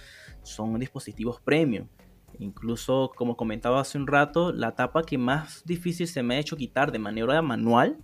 son 0.44 0.78
dispositivos 0.80 1.40
premium. 1.42 1.88
Incluso, 2.40 3.12
como 3.16 3.38
comentaba 3.38 3.80
hace 3.80 3.98
un 3.98 4.06
rato, 4.06 4.52
la 4.52 4.76
tapa 4.76 5.04
que 5.04 5.18
más 5.18 5.64
difícil 5.66 6.08
se 6.08 6.24
me 6.24 6.36
ha 6.36 6.40
hecho 6.40 6.58
quitar 6.58 6.92
de 6.92 7.00
manera 7.00 7.42
manual, 7.42 7.98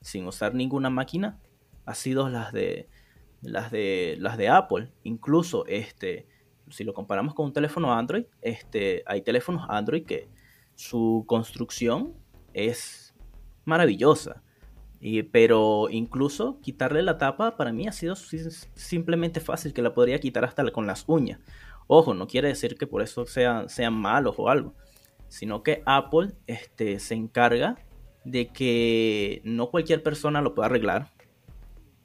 sin 0.00 0.26
usar 0.26 0.54
ninguna 0.54 0.90
máquina, 0.90 1.40
ha 1.84 1.94
sido 1.94 2.28
las 2.28 2.52
de 2.52 2.88
las 3.42 3.70
de 3.70 4.16
las 4.18 4.38
de 4.38 4.48
Apple. 4.48 4.90
Incluso, 5.02 5.66
este, 5.66 6.26
si 6.70 6.84
lo 6.84 6.94
comparamos 6.94 7.34
con 7.34 7.46
un 7.46 7.52
teléfono 7.52 7.92
Android, 7.92 8.24
este, 8.40 9.02
hay 9.06 9.22
teléfonos 9.22 9.66
Android 9.68 10.04
que 10.04 10.28
su 10.74 11.24
construcción 11.26 12.14
es 12.54 13.14
maravillosa. 13.64 14.42
Y, 15.00 15.24
pero 15.24 15.88
incluso 15.90 16.60
quitarle 16.60 17.02
la 17.02 17.18
tapa 17.18 17.56
para 17.56 17.72
mí 17.72 17.88
ha 17.88 17.92
sido 17.92 18.14
simplemente 18.14 19.40
fácil, 19.40 19.72
que 19.72 19.82
la 19.82 19.94
podría 19.94 20.20
quitar 20.20 20.44
hasta 20.44 20.70
con 20.70 20.86
las 20.86 21.04
uñas. 21.08 21.40
Ojo, 21.88 22.14
no 22.14 22.28
quiere 22.28 22.48
decir 22.48 22.76
que 22.78 22.86
por 22.86 23.02
eso 23.02 23.26
sean, 23.26 23.68
sean 23.68 23.94
malos 23.94 24.36
o 24.38 24.48
algo, 24.48 24.74
sino 25.26 25.64
que 25.64 25.82
Apple 25.86 26.30
este, 26.46 27.00
se 27.00 27.14
encarga 27.14 27.76
de 28.24 28.48
que 28.48 29.42
no 29.44 29.70
cualquier 29.70 30.04
persona 30.04 30.40
lo 30.40 30.54
pueda 30.54 30.66
arreglar, 30.66 31.10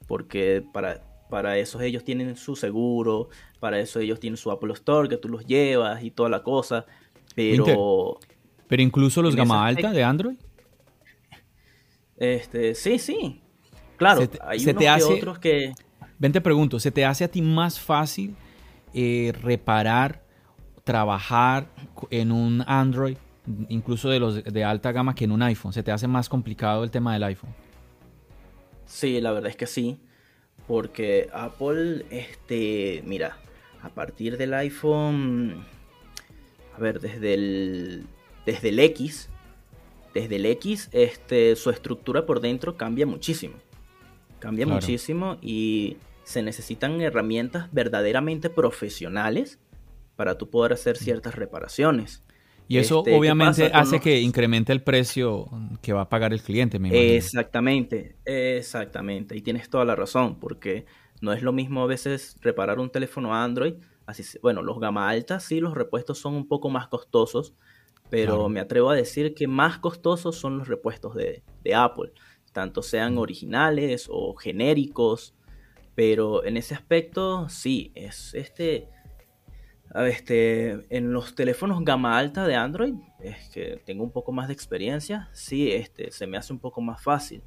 porque 0.08 0.64
para, 0.72 1.07
para 1.28 1.58
eso 1.58 1.80
ellos 1.80 2.04
tienen 2.04 2.36
su 2.36 2.56
seguro, 2.56 3.28
para 3.60 3.78
eso 3.78 4.00
ellos 4.00 4.20
tienen 4.20 4.36
su 4.36 4.50
Apple 4.50 4.72
Store, 4.74 5.08
que 5.08 5.16
tú 5.16 5.28
los 5.28 5.46
llevas 5.46 6.02
y 6.02 6.10
toda 6.10 6.28
la 6.28 6.42
cosa, 6.42 6.86
pero... 7.34 8.18
Pero 8.66 8.82
incluso 8.82 9.22
los 9.22 9.34
gama 9.34 9.66
alta 9.66 9.92
de 9.92 10.04
Android. 10.04 10.36
Este, 12.18 12.74
sí, 12.74 12.98
sí. 12.98 13.40
Claro, 13.96 14.28
hay 14.42 14.62
unos 14.62 14.76
te 14.76 14.88
hace, 14.88 15.12
otros 15.12 15.38
que. 15.38 15.72
Ven, 16.18 16.32
te 16.32 16.40
pregunto, 16.40 16.78
¿se 16.78 16.90
te 16.90 17.04
hace 17.04 17.24
a 17.24 17.28
ti 17.28 17.42
más 17.42 17.80
fácil 17.80 18.36
eh, 18.92 19.32
reparar, 19.40 20.22
trabajar 20.84 21.68
en 22.10 22.30
un 22.30 22.62
Android, 22.66 23.16
incluso 23.68 24.08
de 24.10 24.20
los 24.20 24.44
de 24.44 24.64
alta 24.64 24.92
gama, 24.92 25.14
que 25.14 25.24
en 25.24 25.32
un 25.32 25.42
iPhone? 25.42 25.72
¿Se 25.72 25.82
te 25.82 25.90
hace 25.90 26.06
más 26.06 26.28
complicado 26.28 26.84
el 26.84 26.90
tema 26.90 27.12
del 27.12 27.24
iPhone? 27.24 27.54
Sí, 28.84 29.20
la 29.20 29.32
verdad 29.32 29.50
es 29.50 29.56
que 29.56 29.66
sí. 29.66 29.98
Porque 30.68 31.28
Apple, 31.32 32.04
este, 32.10 33.02
mira, 33.04 33.38
a 33.82 33.88
partir 33.88 34.36
del 34.36 34.54
iPhone, 34.54 35.64
a 36.76 36.78
ver, 36.78 37.00
desde 37.00 37.34
el, 37.34 38.06
desde 38.46 38.68
el 38.68 38.78
X, 38.78 39.30
desde 40.14 40.36
el 40.36 40.46
X, 40.46 40.90
este, 40.92 41.56
su 41.56 41.70
estructura 41.70 42.26
por 42.26 42.40
dentro 42.40 42.76
cambia 42.76 43.06
muchísimo. 43.06 43.56
Cambia 44.38 44.66
muchísimo 44.66 45.38
y 45.40 45.96
se 46.22 46.42
necesitan 46.42 47.00
herramientas 47.00 47.72
verdaderamente 47.72 48.50
profesionales 48.50 49.58
para 50.14 50.36
tú 50.36 50.50
poder 50.50 50.74
hacer 50.74 50.96
ciertas 50.96 51.34
reparaciones. 51.34 52.22
Y 52.68 52.76
eso 52.76 52.98
este, 52.98 53.16
obviamente 53.16 53.70
hace 53.72 53.98
que 53.98 54.20
incremente 54.20 54.72
el 54.72 54.82
precio 54.82 55.48
que 55.80 55.94
va 55.94 56.02
a 56.02 56.08
pagar 56.10 56.34
el 56.34 56.42
cliente, 56.42 56.78
me 56.78 57.16
Exactamente, 57.16 58.16
exactamente. 58.26 59.34
Y 59.34 59.40
tienes 59.40 59.70
toda 59.70 59.86
la 59.86 59.96
razón, 59.96 60.38
porque 60.38 60.84
no 61.22 61.32
es 61.32 61.42
lo 61.42 61.52
mismo 61.52 61.82
a 61.82 61.86
veces 61.86 62.36
reparar 62.42 62.78
un 62.78 62.90
teléfono 62.90 63.34
Android. 63.34 63.74
Así, 64.04 64.22
bueno, 64.42 64.62
los 64.62 64.78
gama 64.80 65.08
altas 65.08 65.44
sí, 65.44 65.60
los 65.60 65.74
repuestos 65.74 66.18
son 66.18 66.34
un 66.34 66.46
poco 66.46 66.68
más 66.68 66.88
costosos, 66.88 67.54
pero 68.10 68.48
me 68.50 68.60
atrevo 68.60 68.90
a 68.90 68.94
decir 68.94 69.34
que 69.34 69.46
más 69.46 69.78
costosos 69.78 70.36
son 70.36 70.58
los 70.58 70.68
repuestos 70.68 71.14
de, 71.14 71.42
Apple, 71.74 72.12
tanto 72.52 72.82
sean 72.82 73.18
originales 73.18 74.08
o 74.10 74.34
genéricos, 74.34 75.34
pero 75.94 76.44
en 76.44 76.56
ese 76.56 76.74
aspecto 76.74 77.48
sí, 77.48 77.92
es 77.94 78.32
este, 78.34 78.88
este, 79.94 80.86
en 80.90 81.12
los 81.12 81.34
teléfonos 81.34 81.84
gama 81.84 82.18
alta 82.18 82.46
de 82.46 82.54
Android, 82.54 82.94
es 83.20 83.48
que 83.50 83.80
tengo 83.84 84.04
un 84.04 84.10
poco 84.10 84.32
más 84.32 84.48
de 84.48 84.54
experiencia, 84.54 85.28
sí, 85.32 85.72
este, 85.72 86.10
se 86.10 86.26
me 86.26 86.36
hace 86.36 86.52
un 86.52 86.58
poco 86.58 86.80
más 86.80 87.02
fácil. 87.02 87.42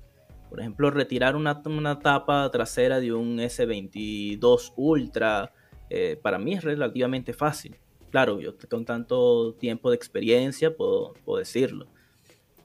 Por 0.50 0.60
ejemplo, 0.60 0.92
retirar 0.92 1.36
una, 1.36 1.62
tapa 2.00 2.50
trasera 2.52 3.00
de 3.00 3.14
un 3.14 3.38
S22 3.38 4.74
Ultra, 4.76 5.54
eh, 5.89 6.20
para 6.22 6.38
mí 6.38 6.54
es 6.54 6.64
relativamente 6.64 7.34
fácil 7.34 7.78
claro, 8.12 8.39
yo 8.39 8.54
con 8.70 8.86
tanto 8.86 9.54
tiempo 9.56 9.89
de 9.89 9.96
experiencia 9.96 10.76
puedo, 10.76 11.14
decirlo. 11.38 11.88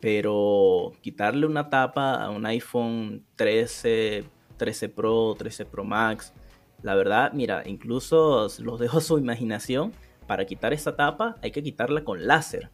Pero 0.01 0.93
quitarle 1.01 1.47
una 1.47 1.71
tapa 1.71 2.17
a 2.17 2.31
un 2.31 2.45
iPhone 2.45 3.25
13, 3.37 4.25
13 4.59 4.89
Pro, 4.91 5.35
13 5.39 5.65
Pro 5.65 5.85
Max, 5.85 6.35
la 6.83 6.95
verdad, 6.95 7.33
mira, 7.33 7.63
incluso 7.67 8.49
los 8.61 8.81
dejo 8.81 8.99
a 8.99 9.01
su 9.01 9.19
imaginación. 9.19 9.93
Para 10.27 10.45
quitar 10.45 10.73
esa 10.73 10.97
tapa 10.97 11.37
hay 11.43 11.53
que 11.53 11.63
quitarla 11.63 12.05
con 12.05 12.27
láser. 12.27 12.71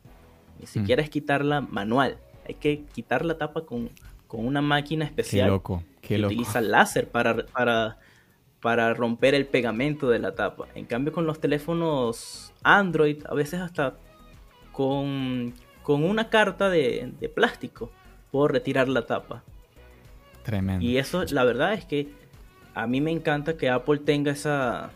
Ni 0.58 0.66
siquiera 0.66 1.02
mm. 1.02 1.04
es 1.04 1.10
quitarla 1.10 1.60
manual. 1.60 2.18
Hay 2.46 2.54
que 2.54 2.84
quitar 2.94 3.24
la 3.24 3.38
tapa 3.38 3.64
con, 3.64 3.90
una 4.28 4.62
máquina 4.62 5.04
especial. 5.04 5.46
Qué 5.46 5.50
loco, 5.50 5.82
qué 6.00 6.16
que 6.16 6.26
utiliza 6.26 6.60
láser 6.62 7.08
para, 7.08 7.44
para, 7.46 7.98
para 8.60 8.94
romper 8.94 9.34
el 9.34 9.46
pegamento 9.46 10.08
de 10.08 10.18
la 10.18 10.34
tapa. 10.34 10.66
En 10.74 10.86
cambio, 10.86 11.12
con 11.12 11.26
los 11.26 11.38
teléfonos 11.38 12.52
Android, 12.62 13.22
a 13.28 13.34
veces 13.34 13.60
hasta 13.60 13.96
con, 14.72 15.52
una 15.86 16.30
carta 16.30 16.70
de, 16.70 17.32
plástico, 17.34 17.90
puedo 18.30 18.48
retirar 18.48 18.88
la 18.88 19.06
tapa. 19.06 19.44
Tremendo. 20.42 20.84
Y 20.84 20.96
eso, 20.98 21.24
la 21.30 21.44
verdad 21.44 21.74
es 21.74 21.84
que 21.84 22.08
a 22.74 22.86
mí 22.86 23.00
me 23.00 23.10
encanta 23.10 23.56
que 23.56 23.68
Apple 23.68 23.98
tenga 23.98 24.32
esa, 24.32 24.90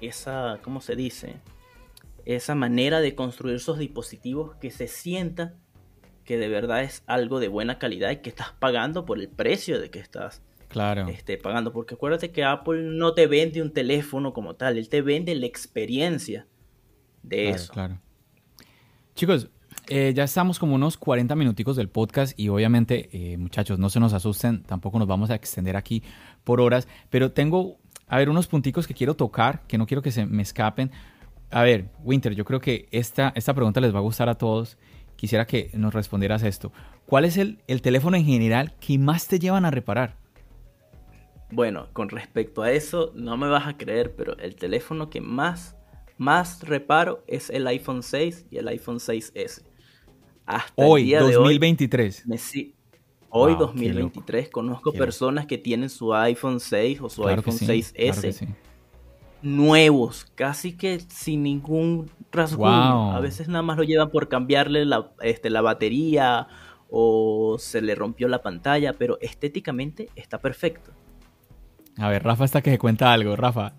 esa, 0.00 0.58
¿cómo 0.62 0.80
se 0.80 0.96
dice? 0.96 1.36
Esa 2.24 2.54
manera 2.54 3.00
de 3.00 3.14
construir 3.14 3.60
sus 3.60 3.78
dispositivos 3.78 4.54
que 4.56 4.70
se 4.70 4.88
sienta 4.88 5.54
que 6.24 6.36
de 6.36 6.48
verdad 6.48 6.82
es 6.82 7.02
algo 7.06 7.40
de 7.40 7.48
buena 7.48 7.78
calidad 7.78 8.10
y 8.10 8.16
que 8.16 8.28
estás 8.28 8.52
pagando 8.58 9.06
por 9.06 9.18
el 9.18 9.28
precio 9.28 9.80
de 9.80 9.90
que 9.90 9.98
estás 9.98 10.42
claro. 10.68 11.08
este, 11.08 11.38
pagando. 11.38 11.72
Porque 11.72 11.94
acuérdate 11.94 12.32
que 12.32 12.44
Apple 12.44 12.82
no 12.82 13.14
te 13.14 13.26
vende 13.26 13.62
un 13.62 13.72
teléfono 13.72 14.34
como 14.34 14.54
tal, 14.54 14.76
él 14.76 14.90
te 14.90 15.00
vende 15.00 15.34
la 15.34 15.46
experiencia 15.46 16.46
de 17.22 17.50
eso. 17.50 17.72
Claro. 17.72 18.00
Chicos, 19.14 19.48
eh, 19.88 20.12
ya 20.14 20.24
estamos 20.24 20.58
como 20.58 20.74
unos 20.74 20.96
40 20.96 21.34
minuticos 21.34 21.76
del 21.76 21.88
podcast 21.88 22.38
y 22.38 22.48
obviamente, 22.48 23.08
eh, 23.12 23.38
muchachos, 23.38 23.78
no 23.78 23.88
se 23.88 24.00
nos 24.00 24.12
asusten, 24.12 24.62
tampoco 24.62 24.98
nos 24.98 25.08
vamos 25.08 25.30
a 25.30 25.34
extender 25.34 25.76
aquí 25.76 26.02
por 26.44 26.60
horas, 26.60 26.88
pero 27.10 27.32
tengo, 27.32 27.78
a 28.06 28.18
ver, 28.18 28.28
unos 28.28 28.46
punticos 28.46 28.86
que 28.86 28.94
quiero 28.94 29.16
tocar, 29.16 29.62
que 29.66 29.78
no 29.78 29.86
quiero 29.86 30.02
que 30.02 30.12
se 30.12 30.26
me 30.26 30.42
escapen. 30.42 30.90
A 31.50 31.62
ver, 31.62 31.90
Winter, 32.04 32.34
yo 32.34 32.44
creo 32.44 32.60
que 32.60 32.88
esta, 32.90 33.32
esta 33.34 33.54
pregunta 33.54 33.80
les 33.80 33.94
va 33.94 33.98
a 33.98 34.02
gustar 34.02 34.28
a 34.28 34.36
todos. 34.36 34.76
Quisiera 35.16 35.46
que 35.46 35.70
nos 35.72 35.94
respondieras 35.94 36.42
esto. 36.42 36.72
¿Cuál 37.06 37.24
es 37.24 37.36
el, 37.38 37.62
el 37.66 37.80
teléfono 37.80 38.16
en 38.16 38.24
general 38.24 38.74
que 38.80 38.98
más 38.98 39.26
te 39.26 39.38
llevan 39.38 39.64
a 39.64 39.70
reparar? 39.70 40.16
Bueno, 41.50 41.88
con 41.94 42.10
respecto 42.10 42.62
a 42.62 42.70
eso, 42.70 43.12
no 43.14 43.36
me 43.38 43.48
vas 43.48 43.66
a 43.66 43.78
creer, 43.78 44.14
pero 44.14 44.36
el 44.38 44.54
teléfono 44.54 45.08
que 45.08 45.22
más 45.22 45.78
más 46.18 46.64
reparo 46.64 47.22
es 47.28 47.48
el 47.48 47.66
iPhone 47.68 48.02
6 48.02 48.46
y 48.50 48.58
el 48.58 48.68
iPhone 48.68 48.98
6S. 48.98 49.62
Hasta 50.48 50.72
hoy, 50.82 51.02
el 51.02 51.06
día 51.08 51.20
2023. 51.20 52.26
De 52.26 52.40
hoy, 53.28 53.52
hoy 53.52 53.56
2023, 53.58 54.48
conozco 54.48 54.92
personas 54.94 55.44
que 55.44 55.58
tienen 55.58 55.90
su 55.90 56.14
iPhone 56.14 56.58
6 56.58 57.02
o 57.02 57.10
su 57.10 57.28
iPhone 57.28 57.54
6S 57.54 58.48
nuevos, 59.42 60.26
casi 60.34 60.72
que 60.72 61.00
sin 61.00 61.42
ningún 61.42 62.10
rasguño. 62.32 63.14
A 63.14 63.20
veces 63.20 63.48
nada 63.48 63.60
más 63.60 63.76
lo 63.76 63.82
llevan 63.82 64.10
por 64.10 64.28
cambiarle 64.28 64.86
la, 64.86 65.10
este, 65.20 65.50
la 65.50 65.60
batería 65.60 66.48
o 66.88 67.58
se 67.58 67.82
le 67.82 67.94
rompió 67.94 68.26
la 68.26 68.40
pantalla, 68.40 68.94
pero 68.94 69.18
estéticamente 69.20 70.08
está 70.16 70.38
perfecto. 70.38 70.92
A 71.98 72.08
ver, 72.08 72.24
Rafa 72.24 72.46
está 72.46 72.62
que 72.62 72.70
se 72.70 72.78
cuenta 72.78 73.12
algo. 73.12 73.36
Rafa, 73.36 73.74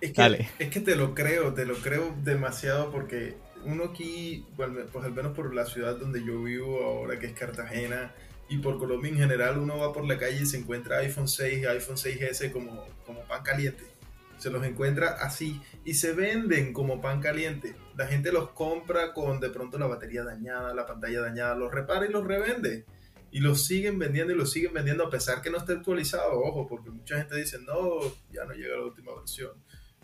es 0.00 0.12
que, 0.12 0.46
es 0.60 0.68
que 0.70 0.80
te 0.80 0.94
lo 0.94 1.12
creo, 1.12 1.54
te 1.54 1.66
lo 1.66 1.74
creo 1.74 2.14
demasiado 2.22 2.92
porque 2.92 3.36
uno 3.64 3.84
aquí, 3.84 4.46
pues 4.56 4.70
al 5.04 5.12
menos 5.12 5.34
por 5.34 5.54
la 5.54 5.66
ciudad 5.66 5.96
donde 5.96 6.24
yo 6.24 6.42
vivo 6.42 6.84
ahora, 6.84 7.18
que 7.18 7.26
es 7.26 7.32
Cartagena, 7.32 8.12
y 8.48 8.58
por 8.58 8.78
Colombia 8.78 9.10
en 9.10 9.18
general, 9.18 9.58
uno 9.58 9.78
va 9.78 9.92
por 9.92 10.06
la 10.06 10.18
calle 10.18 10.42
y 10.42 10.46
se 10.46 10.58
encuentra 10.58 10.98
iPhone 10.98 11.28
6 11.28 11.62
y 11.62 11.66
iPhone 11.66 11.96
6S 11.96 12.52
como, 12.52 12.84
como 13.06 13.20
pan 13.26 13.42
caliente. 13.42 13.84
Se 14.38 14.50
los 14.50 14.64
encuentra 14.64 15.16
así 15.20 15.60
y 15.84 15.94
se 15.94 16.12
venden 16.12 16.72
como 16.72 17.00
pan 17.00 17.20
caliente. 17.20 17.74
La 17.96 18.06
gente 18.06 18.32
los 18.32 18.50
compra 18.50 19.14
con 19.14 19.40
de 19.40 19.48
pronto 19.48 19.78
la 19.78 19.86
batería 19.86 20.24
dañada, 20.24 20.74
la 20.74 20.84
pantalla 20.84 21.22
dañada, 21.22 21.54
los 21.54 21.72
repara 21.72 22.06
y 22.06 22.10
los 22.10 22.26
revende. 22.26 22.84
Y 23.30 23.40
los 23.40 23.64
siguen 23.64 23.98
vendiendo 23.98 24.32
y 24.32 24.36
los 24.36 24.52
siguen 24.52 24.74
vendiendo 24.74 25.06
a 25.06 25.10
pesar 25.10 25.40
que 25.40 25.50
no 25.50 25.58
esté 25.58 25.72
actualizado. 25.72 26.40
Ojo, 26.40 26.66
porque 26.66 26.90
mucha 26.90 27.16
gente 27.16 27.36
dice, 27.36 27.58
no, 27.60 28.00
ya 28.30 28.44
no 28.44 28.52
llega 28.52 28.76
la 28.76 28.84
última 28.84 29.14
versión 29.14 29.52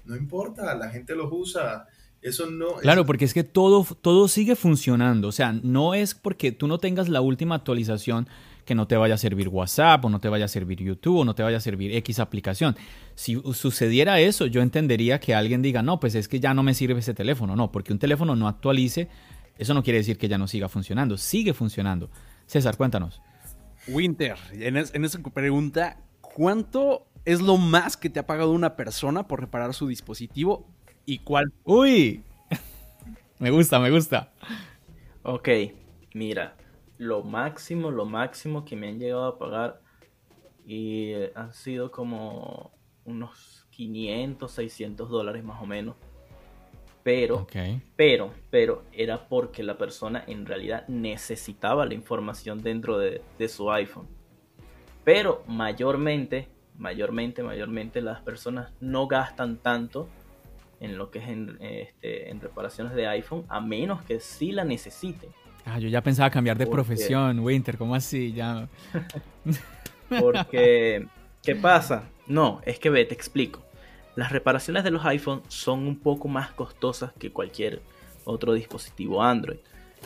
no 0.04 0.16
importa, 0.16 0.74
la 0.74 0.90
gente 0.90 1.14
los 1.14 1.28
usa. 1.30 1.86
Eso 2.22 2.50
no. 2.50 2.74
Claro, 2.76 3.06
porque 3.06 3.24
es 3.24 3.32
que 3.32 3.44
todo, 3.44 3.86
todo 4.00 4.28
sigue 4.28 4.56
funcionando. 4.56 5.28
O 5.28 5.32
sea, 5.32 5.52
no 5.52 5.94
es 5.94 6.14
porque 6.14 6.52
tú 6.52 6.66
no 6.66 6.78
tengas 6.78 7.08
la 7.08 7.20
última 7.20 7.54
actualización 7.54 8.28
que 8.64 8.74
no 8.74 8.86
te 8.86 8.96
vaya 8.96 9.14
a 9.14 9.18
servir 9.18 9.48
WhatsApp 9.48 10.04
o 10.04 10.10
no 10.10 10.20
te 10.20 10.28
vaya 10.28 10.44
a 10.44 10.48
servir 10.48 10.80
YouTube 10.80 11.18
o 11.18 11.24
no 11.24 11.34
te 11.34 11.42
vaya 11.42 11.56
a 11.56 11.60
servir 11.60 11.94
X 11.96 12.20
aplicación. 12.20 12.76
Si 13.14 13.40
sucediera 13.54 14.20
eso, 14.20 14.46
yo 14.46 14.60
entendería 14.60 15.18
que 15.18 15.34
alguien 15.34 15.62
diga, 15.62 15.82
no, 15.82 15.98
pues 15.98 16.14
es 16.14 16.28
que 16.28 16.40
ya 16.40 16.52
no 16.52 16.62
me 16.62 16.74
sirve 16.74 17.00
ese 17.00 17.14
teléfono. 17.14 17.56
No, 17.56 17.72
porque 17.72 17.92
un 17.92 17.98
teléfono 17.98 18.36
no 18.36 18.48
actualice, 18.48 19.08
eso 19.58 19.72
no 19.72 19.82
quiere 19.82 19.98
decir 19.98 20.18
que 20.18 20.28
ya 20.28 20.38
no 20.38 20.46
siga 20.46 20.68
funcionando, 20.68 21.16
sigue 21.16 21.54
funcionando. 21.54 22.10
César, 22.46 22.76
cuéntanos. 22.76 23.22
Winter, 23.88 24.36
en, 24.52 24.76
en 24.76 25.04
esa 25.04 25.18
pregunta, 25.22 25.96
¿cuánto 26.20 27.06
es 27.24 27.40
lo 27.40 27.56
más 27.56 27.96
que 27.96 28.10
te 28.10 28.20
ha 28.20 28.26
pagado 28.26 28.52
una 28.52 28.76
persona 28.76 29.26
por 29.26 29.40
reparar 29.40 29.74
su 29.74 29.88
dispositivo 29.88 30.66
y 31.10 31.18
cuál? 31.18 31.52
Uy, 31.64 32.22
me 33.40 33.50
gusta, 33.50 33.80
me 33.80 33.90
gusta. 33.90 34.32
Ok, 35.24 35.48
mira, 36.14 36.56
lo 36.98 37.24
máximo, 37.24 37.90
lo 37.90 38.04
máximo 38.04 38.64
que 38.64 38.76
me 38.76 38.88
han 38.88 39.00
llegado 39.00 39.24
a 39.24 39.36
pagar 39.36 39.80
y 40.64 41.14
han 41.34 41.52
sido 41.52 41.90
como 41.90 42.70
unos 43.04 43.66
500, 43.70 44.52
600 44.52 45.10
dólares 45.10 45.42
más 45.42 45.60
o 45.60 45.66
menos. 45.66 45.96
Pero, 47.02 47.44
pero, 47.96 48.32
pero 48.50 48.84
era 48.92 49.28
porque 49.28 49.64
la 49.64 49.76
persona 49.76 50.22
en 50.28 50.46
realidad 50.46 50.86
necesitaba 50.86 51.86
la 51.86 51.94
información 51.94 52.62
dentro 52.62 52.98
de, 52.98 53.20
de 53.36 53.48
su 53.48 53.72
iPhone. 53.72 54.06
Pero 55.02 55.42
mayormente, 55.48 56.46
mayormente, 56.76 57.42
mayormente 57.42 58.00
las 58.00 58.20
personas 58.20 58.72
no 58.80 59.08
gastan 59.08 59.56
tanto 59.56 60.08
en 60.80 60.98
lo 60.98 61.10
que 61.10 61.20
es 61.20 61.28
en, 61.28 61.58
este, 61.60 62.30
en 62.30 62.40
reparaciones 62.40 62.94
de 62.94 63.06
iPhone, 63.06 63.44
a 63.48 63.60
menos 63.60 64.02
que 64.02 64.18
sí 64.18 64.52
la 64.52 64.64
necesiten. 64.64 65.30
Ah, 65.64 65.78
yo 65.78 65.88
ya 65.88 66.02
pensaba 66.02 66.30
cambiar 66.30 66.58
de 66.58 66.66
profesión, 66.66 67.40
Winter, 67.40 67.76
¿cómo 67.76 67.94
así? 67.94 68.32
Ya. 68.32 68.68
Porque, 70.20 71.06
¿qué 71.42 71.54
pasa? 71.54 72.08
No, 72.26 72.60
es 72.64 72.78
que 72.78 72.90
ve, 72.90 73.04
te 73.04 73.14
explico. 73.14 73.62
Las 74.16 74.32
reparaciones 74.32 74.82
de 74.84 74.90
los 74.90 75.04
iPhones 75.04 75.44
son 75.48 75.86
un 75.86 75.98
poco 75.98 76.28
más 76.28 76.50
costosas 76.52 77.12
que 77.12 77.30
cualquier 77.30 77.82
otro 78.24 78.54
dispositivo 78.54 79.22
Android. 79.22 79.58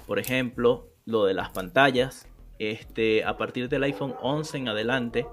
Por 0.06 0.18
ejemplo, 0.18 0.88
lo 1.06 1.24
de 1.24 1.34
las 1.34 1.50
pantallas, 1.50 2.28
este, 2.58 3.24
a 3.24 3.36
partir 3.36 3.68
del 3.68 3.84
iPhone 3.84 4.14
11 4.20 4.58
en 4.58 4.68
adelante, 4.68 5.26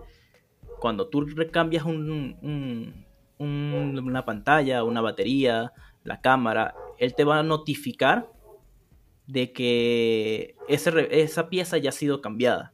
cuando 0.80 1.08
tú 1.08 1.22
recambias 1.22 1.84
un, 1.84 3.06
una 3.42 4.26
pantalla, 4.26 4.84
una 4.84 5.02
batería, 5.02 5.74
la 6.04 6.22
cámara, 6.22 6.76
él 6.98 7.16
te 7.16 7.24
va 7.24 7.40
a 7.40 7.44
notificar 7.44 8.30
de 9.28 9.54
que 9.54 10.56
esa 10.68 11.50
pieza 11.50 11.78
ya 11.78 11.90
ha 11.90 11.94
sido 11.94 12.22
cambiada. 12.22 12.74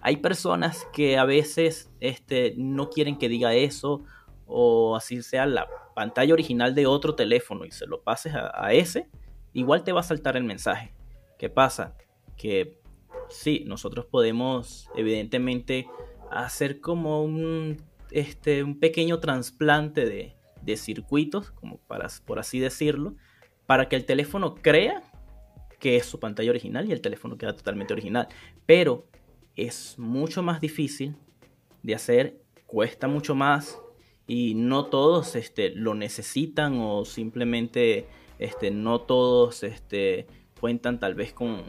Hay 0.00 0.18
personas 0.18 0.86
que 0.92 1.18
a 1.18 1.24
veces 1.24 1.90
este, 2.00 2.54
no 2.56 2.90
quieren 2.90 3.18
que 3.18 3.28
diga 3.28 3.54
eso 3.54 4.04
o 4.46 4.96
así 4.96 5.22
sea 5.22 5.46
la 5.46 5.68
pantalla 5.94 6.32
original 6.32 6.74
de 6.74 6.86
otro 6.86 7.14
teléfono 7.14 7.64
y 7.64 7.70
se 7.70 7.86
lo 7.86 8.02
pases 8.02 8.32
a, 8.34 8.72
ese, 8.72 9.08
igual 9.52 9.82
te 9.82 9.92
va 9.92 10.00
a 10.00 10.04
saltar 10.04 10.36
el 10.36 10.44
mensaje. 10.44 10.94
¿Qué 11.38 11.48
pasa? 11.48 11.96
Que 12.36 12.80
sí, 13.28 13.64
nosotros 13.66 14.06
podemos 14.06 14.88
evidentemente 14.96 15.86
hacer 16.30 16.80
como 16.80 17.22
un 17.22 17.82
este, 18.10 18.62
un 18.62 18.78
pequeño 18.78 19.18
trasplante 19.20 20.06
de, 20.06 20.34
circuitos, 20.76 21.50
como 21.52 21.78
para, 21.78 22.08
por 22.26 22.38
así 22.38 22.58
decirlo, 22.58 23.16
para 23.64 23.88
que 23.88 23.96
el 23.96 24.04
teléfono 24.04 24.54
crea 24.54 25.02
que 25.80 25.96
es 25.96 26.04
su 26.04 26.20
pantalla 26.20 26.50
original 26.50 26.86
y 26.86 26.92
el 26.92 27.00
teléfono 27.00 27.38
queda 27.38 27.56
totalmente 27.56 27.94
original. 27.94 28.28
Pero 28.66 29.06
es 29.56 29.98
mucho 29.98 30.42
más 30.42 30.60
difícil 30.60 31.16
de 31.82 31.94
hacer, 31.94 32.42
cuesta 32.66 33.08
mucho 33.08 33.34
más 33.34 33.80
y 34.26 34.54
no 34.54 34.86
todos 34.86 35.36
este, 35.36 35.70
lo 35.70 35.94
necesitan 35.94 36.78
o 36.80 37.06
simplemente 37.06 38.06
este, 38.38 38.70
no 38.70 39.00
todos 39.00 39.62
este, 39.62 40.26
cuentan 40.60 40.98
tal 40.98 41.14
vez 41.14 41.32
con, 41.32 41.62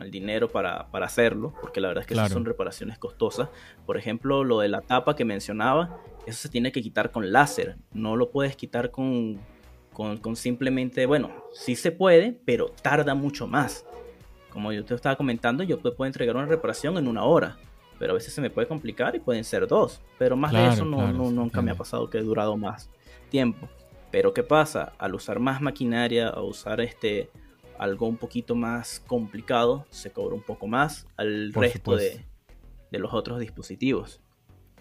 el 0.00 0.10
dinero 0.10 0.48
para, 0.48 0.88
hacerlo, 0.92 1.54
porque 1.60 1.80
la 1.80 1.88
verdad 1.88 2.02
es 2.02 2.06
que 2.06 2.28
son 2.28 2.44
reparaciones 2.44 2.98
costosas. 2.98 3.48
Por 3.86 3.96
ejemplo, 3.96 4.44
lo 4.44 4.60
de 4.60 4.68
la 4.68 4.80
tapa 4.80 5.16
que 5.16 5.24
mencionaba, 5.24 5.98
eso 6.26 6.42
se 6.42 6.48
tiene 6.48 6.72
que 6.72 6.82
quitar 6.82 7.10
con 7.10 7.32
láser, 7.32 7.76
no 7.92 8.16
lo 8.16 8.30
puedes 8.30 8.56
quitar 8.56 8.90
con, 8.90 9.40
con, 9.92 10.36
simplemente, 10.36 11.06
bueno, 11.06 11.30
sí 11.52 11.76
se 11.76 11.92
puede, 11.92 12.32
pero 12.44 12.66
tarda 12.66 13.14
mucho 13.14 13.46
más. 13.46 13.84
Como 14.50 14.72
yo 14.72 14.84
te 14.84 14.94
estaba 14.94 15.16
comentando, 15.16 15.62
yo 15.62 15.80
puedo 15.80 16.04
entregar 16.04 16.36
una 16.36 16.46
reparación 16.46 16.98
en 16.98 17.08
una 17.08 17.24
hora, 17.24 17.56
pero 17.98 18.12
a 18.12 18.14
veces 18.14 18.34
se 18.34 18.40
me 18.40 18.50
puede 18.50 18.68
complicar 18.68 19.14
y 19.16 19.20
pueden 19.20 19.44
ser 19.44 19.66
dos, 19.66 20.00
pero 20.18 20.36
más 20.36 20.52
de 20.52 20.68
eso 20.68 20.84
no, 20.84 21.12
nunca 21.12 21.62
me 21.62 21.70
ha 21.70 21.74
pasado 21.74 22.10
que 22.10 22.18
he 22.18 22.22
durado 22.22 22.56
más 22.56 22.90
tiempo. 23.30 23.68
Pero 24.10 24.34
¿qué 24.34 24.42
pasa? 24.42 24.92
Al 24.98 25.14
usar 25.14 25.38
más 25.38 25.62
maquinaria, 25.62 26.28
a 26.28 26.42
usar 26.42 26.82
este, 26.82 27.30
algo 27.78 28.06
un 28.06 28.16
poquito 28.16 28.54
más 28.54 29.00
complicado, 29.06 29.86
se 29.90 30.10
cobra 30.12 30.34
un 30.34 30.42
poco 30.42 30.66
más 30.66 31.06
al 31.16 31.52
resto 31.52 31.96
de, 31.96 32.24
los 32.90 33.12
otros 33.12 33.40
dispositivos. 33.40 34.20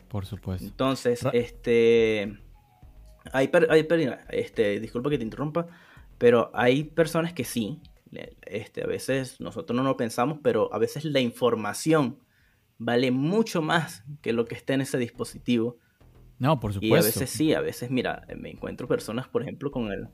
Por 0.08 0.26
supuesto. 0.26 0.66
Entonces, 0.66 1.26
este. 1.34 2.38
Hay, 3.32 3.52
hay 3.70 3.88
este, 4.30 4.80
disculpa 4.80 5.10
que 5.10 5.18
te 5.18 5.24
interrumpa, 5.24 5.68
pero 6.18 6.52
hay 6.54 6.84
personas 6.84 7.34
que 7.34 7.44
sí. 7.44 7.80
Este, 8.42 8.84
a 8.84 8.88
veces 8.88 9.40
nosotros 9.40 9.76
no 9.78 9.84
lo 9.84 9.96
pensamos, 9.96 10.40
pero 10.44 10.74
a 10.74 10.78
veces 10.78 11.06
la 11.06 11.20
información 11.20 12.20
vale 12.78 13.12
mucho 13.12 13.62
más 13.62 14.04
que 14.22 14.34
lo 14.34 14.46
que 14.46 14.56
está 14.56 14.74
en 14.74 14.82
ese 14.82 14.98
dispositivo. 14.98 15.78
No, 16.40 16.60
por 16.60 16.74
supuesto. 16.74 16.96
Y 16.96 17.00
a 17.00 17.04
veces 17.04 17.30
sí, 17.30 17.54
a 17.54 17.62
veces, 17.62 17.92
mira, 17.92 18.26
me 18.36 18.50
encuentro 18.50 18.88
personas, 18.88 19.28
por 19.28 19.44
ejemplo, 19.44 19.70
con 19.70 19.92
el, 19.92 20.10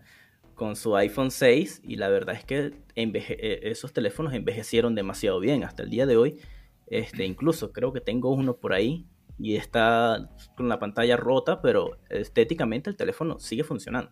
con 0.57 0.75
su 0.75 0.95
iPhone 0.97 1.29
6 1.29 1.83
y 1.83 1.97
la 1.97 2.09
verdad 2.09 2.35
es 2.35 2.43
que 2.43 2.73
eh, 2.95 3.59
esos 3.61 3.93
teléfonos 3.93 4.33
envejecieron 4.33 4.95
demasiado 4.95 5.39
bien 5.39 5.63
hasta 5.63 5.83
el 5.83 5.91
día 5.91 6.07
de 6.07 6.17
hoy. 6.17 6.39
Este, 6.87 7.25
incluso 7.25 7.71
creo 7.71 7.93
que 7.93 8.01
tengo 8.01 8.31
uno 8.31 8.57
por 8.57 8.73
ahí 8.73 9.05
y 9.37 9.55
está 9.55 10.31
con 10.55 10.67
la 10.67 10.79
pantalla 10.79 11.15
rota, 11.15 11.61
pero 11.61 11.99
estéticamente 12.09 12.89
el 12.89 12.95
teléfono 12.95 13.39
sigue 13.39 13.63
funcionando. 13.63 14.09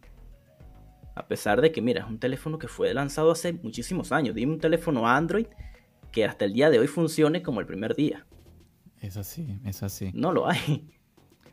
A 1.15 1.27
pesar 1.27 1.61
de 1.61 1.71
que, 1.71 1.81
mira, 1.81 2.03
es 2.03 2.07
un 2.07 2.19
teléfono 2.19 2.59
que 2.59 2.67
fue 2.67 2.93
lanzado 2.93 3.31
hace 3.31 3.53
muchísimos 3.53 4.11
años. 4.11 4.35
Dime 4.35 4.53
un 4.53 4.59
teléfono 4.59 5.07
Android 5.07 5.47
que 6.11 6.25
hasta 6.25 6.45
el 6.45 6.53
día 6.53 6.69
de 6.69 6.77
hoy 6.77 6.87
funcione 6.87 7.41
como 7.41 7.59
el 7.59 7.65
primer 7.65 7.95
día. 7.95 8.27
Es 9.01 9.17
así, 9.17 9.59
es 9.65 9.81
así. 9.81 10.11
No 10.13 10.31
lo 10.31 10.47
hay. 10.47 10.91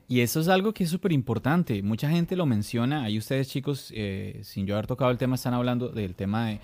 Y 0.09 0.21
eso 0.21 0.41
es 0.41 0.49
algo 0.49 0.73
que 0.75 0.85
es 0.85 0.91
súper 0.91 1.13
importante. 1.13 1.83
Mucha 1.83 2.11
gente 2.11 2.37
lo 2.37 2.47
menciona. 2.47 3.05
Ahí 3.05 3.19
ustedes, 3.19 3.49
chicos, 3.49 3.93
eh, 3.95 4.41
sin 4.43 4.67
yo 4.67 4.75
haber 4.75 4.87
tocado 4.87 5.11
el 5.11 5.19
tema, 5.19 5.37
están 5.37 5.55
hablando 5.55 5.89
del 5.89 6.15
tema 6.15 6.59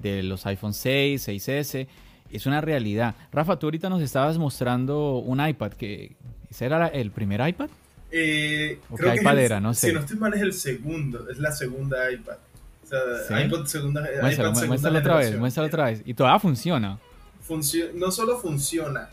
de, 0.00 0.22
los 0.22 0.46
iPhone 0.46 0.72
6, 0.72 1.28
6S. 1.28 1.86
Es 2.30 2.46
una 2.46 2.60
realidad. 2.60 3.14
Rafa, 3.32 3.58
tú 3.58 3.66
ahorita 3.66 3.88
nos 3.88 4.02
estabas 4.02 4.38
mostrando 4.38 5.18
un 5.18 5.46
iPad. 5.46 5.72
que 5.72 6.16
¿Ese 6.50 6.66
era 6.66 6.88
el 6.88 7.10
primer 7.10 7.46
iPad? 7.46 7.68
Eh, 8.10 8.78
creo 8.94 9.14
iPad 9.14 9.38
era? 9.38 9.60
No 9.60 9.74
sé. 9.74 9.88
Si 9.88 9.92
no 9.94 10.00
estoy 10.00 10.18
mal, 10.18 10.34
es 10.34 10.42
el 10.42 10.52
segundo. 10.52 11.28
Es 11.30 11.38
la 11.38 11.50
segunda 11.52 12.10
iPad. 12.10 12.36
O 12.84 12.86
sea, 12.86 13.44
iPad 13.44 13.64
segunda, 13.64 14.02
muéstralo, 14.20 14.52
muéstralo 14.66 14.98
otra 14.98 15.16
vez, 15.16 15.38
muéstralo 15.38 15.66
otra 15.68 15.84
vez. 15.86 16.02
Y 16.04 16.14
todavía 16.14 16.38
funciona. 16.38 16.98
no 17.94 18.10
solo 18.10 18.38
funciona, 18.38 19.08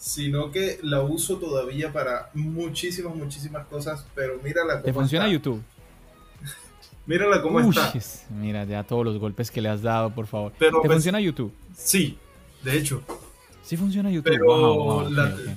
sino 0.00 0.50
que 0.50 0.78
la 0.82 1.02
uso 1.02 1.36
todavía 1.36 1.92
para 1.92 2.30
muchísimas, 2.32 3.14
muchísimas 3.14 3.66
cosas, 3.66 4.06
pero 4.14 4.40
mírala 4.42 4.76
cómo 4.76 4.84
¿Te 4.84 4.92
funciona 4.94 5.28
YouTube? 5.28 5.62
mírala 7.06 7.42
cómo 7.42 7.60
está. 7.60 7.92
Mira, 8.30 8.64
ya 8.64 8.82
todos 8.82 9.04
los 9.04 9.18
golpes 9.18 9.50
que 9.50 9.60
le 9.60 9.68
has 9.68 9.82
dado, 9.82 10.10
por 10.14 10.26
favor. 10.26 10.52
¿Te 10.58 10.70
pues, 10.70 10.90
funciona 10.90 11.20
YouTube? 11.20 11.52
Sí, 11.76 12.16
de 12.64 12.78
hecho. 12.78 13.02
Sí 13.62 13.76
funciona 13.76 14.10
YouTube. 14.10 14.32
Pero, 14.32 15.06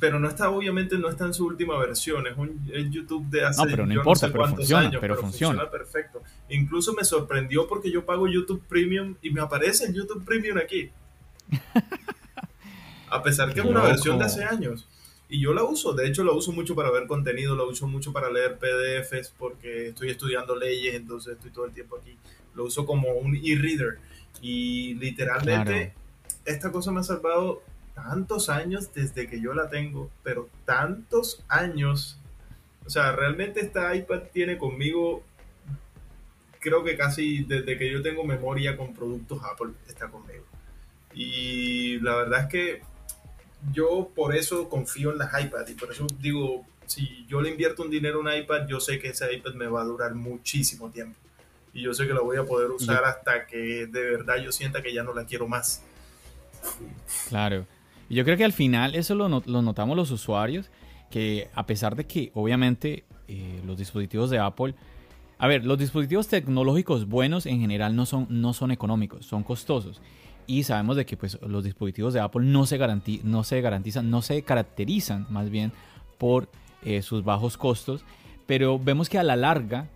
pero 0.02 0.20
no 0.20 0.28
está, 0.28 0.50
obviamente, 0.50 0.98
no 0.98 1.08
está 1.08 1.26
en 1.26 1.34
su 1.34 1.46
última 1.46 1.78
versión. 1.80 2.28
Es 2.28 2.38
un 2.38 2.70
YouTube 2.92 3.26
de 3.30 3.46
hace 3.46 3.62
no, 3.64 3.72
pero 3.72 3.86
no 3.86 3.94
importa, 3.94 4.30
pero 4.30 4.46
funciona, 4.50 5.00
pero, 5.00 5.16
funciona. 5.16 5.72
perfecto. 5.72 6.22
Incluso 6.50 6.94
me 6.94 7.06
sorprendió 7.06 7.66
porque 7.66 7.90
yo 7.90 8.06
pago 8.06 8.28
YouTube 8.28 8.62
Premium 8.68 9.16
y 9.22 9.32
me 9.32 9.40
aparece 9.40 9.86
el 9.86 9.94
YouTube 9.94 10.26
Premium 10.26 10.58
aquí. 10.58 10.92
A 13.14 13.22
pesar 13.22 13.54
que 13.54 13.60
es 13.60 13.66
una 13.66 13.84
versión 13.84 14.18
de 14.18 14.26
hace 14.26 14.44
años. 14.44 14.88
Y 15.30 15.40
yo 15.40 15.54
la 15.54 15.64
uso, 15.64 15.94
de 15.94 16.08
hecho 16.08 16.24
la 16.24 16.32
uso 16.32 16.52
mucho 16.52 16.76
para 16.76 16.92
ver 16.92 17.08
contenido, 17.08 17.56
la 17.56 17.64
uso 17.64 17.88
mucho 17.88 18.12
para 18.12 18.32
leer 18.32 18.58
PDFs 18.58 19.34
porque 19.38 19.90
estoy 19.90 20.10
estudiando 20.10 20.56
leyes, 20.56 20.96
entonces 20.96 21.34
estoy 21.34 21.52
todo 21.52 21.66
el 21.66 21.74
tiempo 21.74 21.98
aquí. 21.98 22.18
Lo 22.56 22.66
uso 22.66 22.86
como 22.86 23.14
un 23.14 23.36
e-reader. 23.36 24.00
Y 24.42 24.96
literalmente 24.96 25.94
esta 26.46 26.72
cosa 26.72 26.92
me 26.92 27.00
ha 27.00 27.04
salvado 27.04 27.62
tantos 27.94 28.50
años 28.50 28.94
desde 28.94 29.28
que 29.28 29.40
yo 29.40 29.54
la 29.54 29.70
tengo, 29.70 30.10
pero 30.24 30.50
tantos 30.66 31.44
años. 31.48 32.20
O 32.86 32.90
sea, 32.90 33.12
realmente 33.12 33.60
esta 33.60 33.96
iPad 33.96 34.24
tiene 34.34 34.58
conmigo, 34.58 35.24
creo 36.60 36.84
que 36.84 36.98
casi 36.98 37.44
desde 37.44 37.78
que 37.78 37.92
yo 37.92 38.02
tengo 38.02 38.24
memoria 38.24 38.76
con 38.76 38.94
productos 38.94 39.40
Apple, 39.44 39.74
está 39.88 40.10
conmigo. 40.10 40.46
Y 41.14 42.00
la 42.00 42.16
verdad 42.16 42.42
es 42.42 42.48
que 42.48 42.93
yo 43.72 44.10
por 44.16 44.36
eso 44.36 44.70
confío 44.70 45.12
en 45.12 45.18
las 45.18 45.30
iPad 45.42 45.68
y 45.68 45.74
por 45.74 45.92
eso 45.92 46.08
digo, 46.20 46.66
si 46.86 47.26
yo 47.28 47.42
le 47.42 47.50
invierto 47.50 47.84
un 47.84 47.90
dinero 47.90 48.18
a 48.18 48.22
un 48.22 48.34
iPad, 48.34 48.68
yo 48.68 48.80
sé 48.80 49.00
que 49.00 49.10
ese 49.10 49.34
iPad 49.34 49.54
me 49.54 49.68
va 49.68 49.82
a 49.82 49.86
durar 49.86 50.16
muchísimo 50.16 50.90
tiempo. 50.90 51.18
Y 51.74 51.82
yo 51.82 51.94
sé 51.94 52.06
que 52.06 52.14
lo 52.14 52.24
voy 52.24 52.38
a 52.38 52.46
poder 52.46 52.70
usar 52.70 53.04
hasta 53.04 53.48
que 53.48 53.88
de 53.88 54.04
verdad 54.12 54.38
yo 54.38 54.52
sienta 54.52 54.84
que 54.84 54.94
ya 54.94 55.04
no 55.04 55.14
la 55.14 55.26
quiero 55.26 55.48
más. 55.48 55.82
Claro. 57.30 57.66
Y 58.10 58.16
yo 58.16 58.24
creo 58.24 58.38
que 58.38 58.46
al 58.46 58.54
final 58.54 58.94
eso 58.96 59.16
lo, 59.16 59.28
lo 59.28 59.62
notamos 59.62 59.98
los 59.98 60.12
usuarios, 60.12 60.70
que 61.10 61.50
a 61.56 61.66
pesar 61.66 61.96
de 61.96 62.06
que 62.06 62.32
obviamente 62.36 63.06
eh, 63.28 63.62
los 63.66 63.78
dispositivos 63.78 64.30
de 64.30 64.40
Apple, 64.40 64.76
a 65.38 65.48
ver, 65.48 65.66
los 65.66 65.78
dispositivos 65.78 66.28
tecnológicos 66.28 67.08
buenos 67.08 67.46
en 67.46 67.60
general 67.60 67.96
no 67.96 68.06
son, 68.06 68.28
no 68.30 68.54
son 68.54 68.72
económicos, 68.72 69.26
son 69.26 69.44
costosos. 69.44 70.02
Y 70.48 70.64
sabemos 70.64 70.96
de 70.96 71.06
que 71.06 71.18
pues, 71.18 71.40
los 71.42 71.64
dispositivos 71.64 72.14
de 72.14 72.20
Apple 72.20 72.46
no 72.46 72.66
se, 72.66 72.80
no 73.24 73.44
se 73.44 73.62
garantizan, 73.62 74.10
no 74.10 74.22
se 74.22 74.44
caracterizan 74.44 75.26
más 75.30 75.50
bien 75.50 75.72
por 76.18 76.50
eh, 76.84 77.02
sus 77.02 77.24
bajos 77.24 77.58
costos, 77.58 78.04
pero 78.46 78.78
vemos 78.80 79.10
que 79.10 79.18
a 79.18 79.24
la 79.24 79.36
larga 79.36 79.88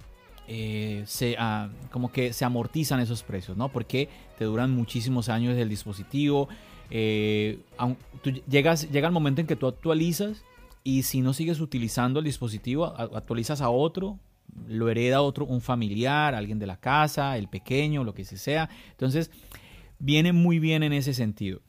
eh, 0.47 1.03
se, 1.05 1.35
ah, 1.37 1.69
como 1.91 2.11
que 2.11 2.31
se 2.31 2.45
amortizan 2.45 2.99
esos 2.99 3.23
precios, 3.23 3.57
¿no? 3.57 3.69
Porque 3.69 4.09
te 4.37 4.45
duran 4.45 4.71
muchísimos 4.71 5.29
años 5.29 5.57
el 5.57 5.69
dispositivo. 5.69 6.47
Eh, 6.89 7.59
llegas, 8.49 8.89
llega 8.89 9.07
el 9.07 9.13
momento 9.13 9.41
en 9.41 9.47
que 9.47 9.57
tú 9.57 9.67
actualizas 9.67 10.43
y 10.83 11.03
si 11.03 11.21
no 11.21 11.33
sigues 11.33 11.59
utilizando 11.59 12.19
el 12.19 12.25
dispositivo, 12.25 12.85
actualizas 12.85 13.59
a 13.59 13.69
otro, 13.69 14.17
lo 14.67 14.89
hereda 14.89 15.21
otro, 15.21 15.45
un 15.45 15.59
familiar, 15.59 16.33
alguien 16.33 16.59
de 16.59 16.67
la 16.67 16.77
casa, 16.77 17.37
el 17.37 17.49
pequeño, 17.49 18.05
lo 18.05 18.13
que 18.13 18.23
sea. 18.23 18.69
Entonces, 18.91 19.29
viene 19.99 20.33
muy 20.33 20.59
bien 20.59 20.83
en 20.83 20.93
ese 20.93 21.13
sentido. 21.13 21.61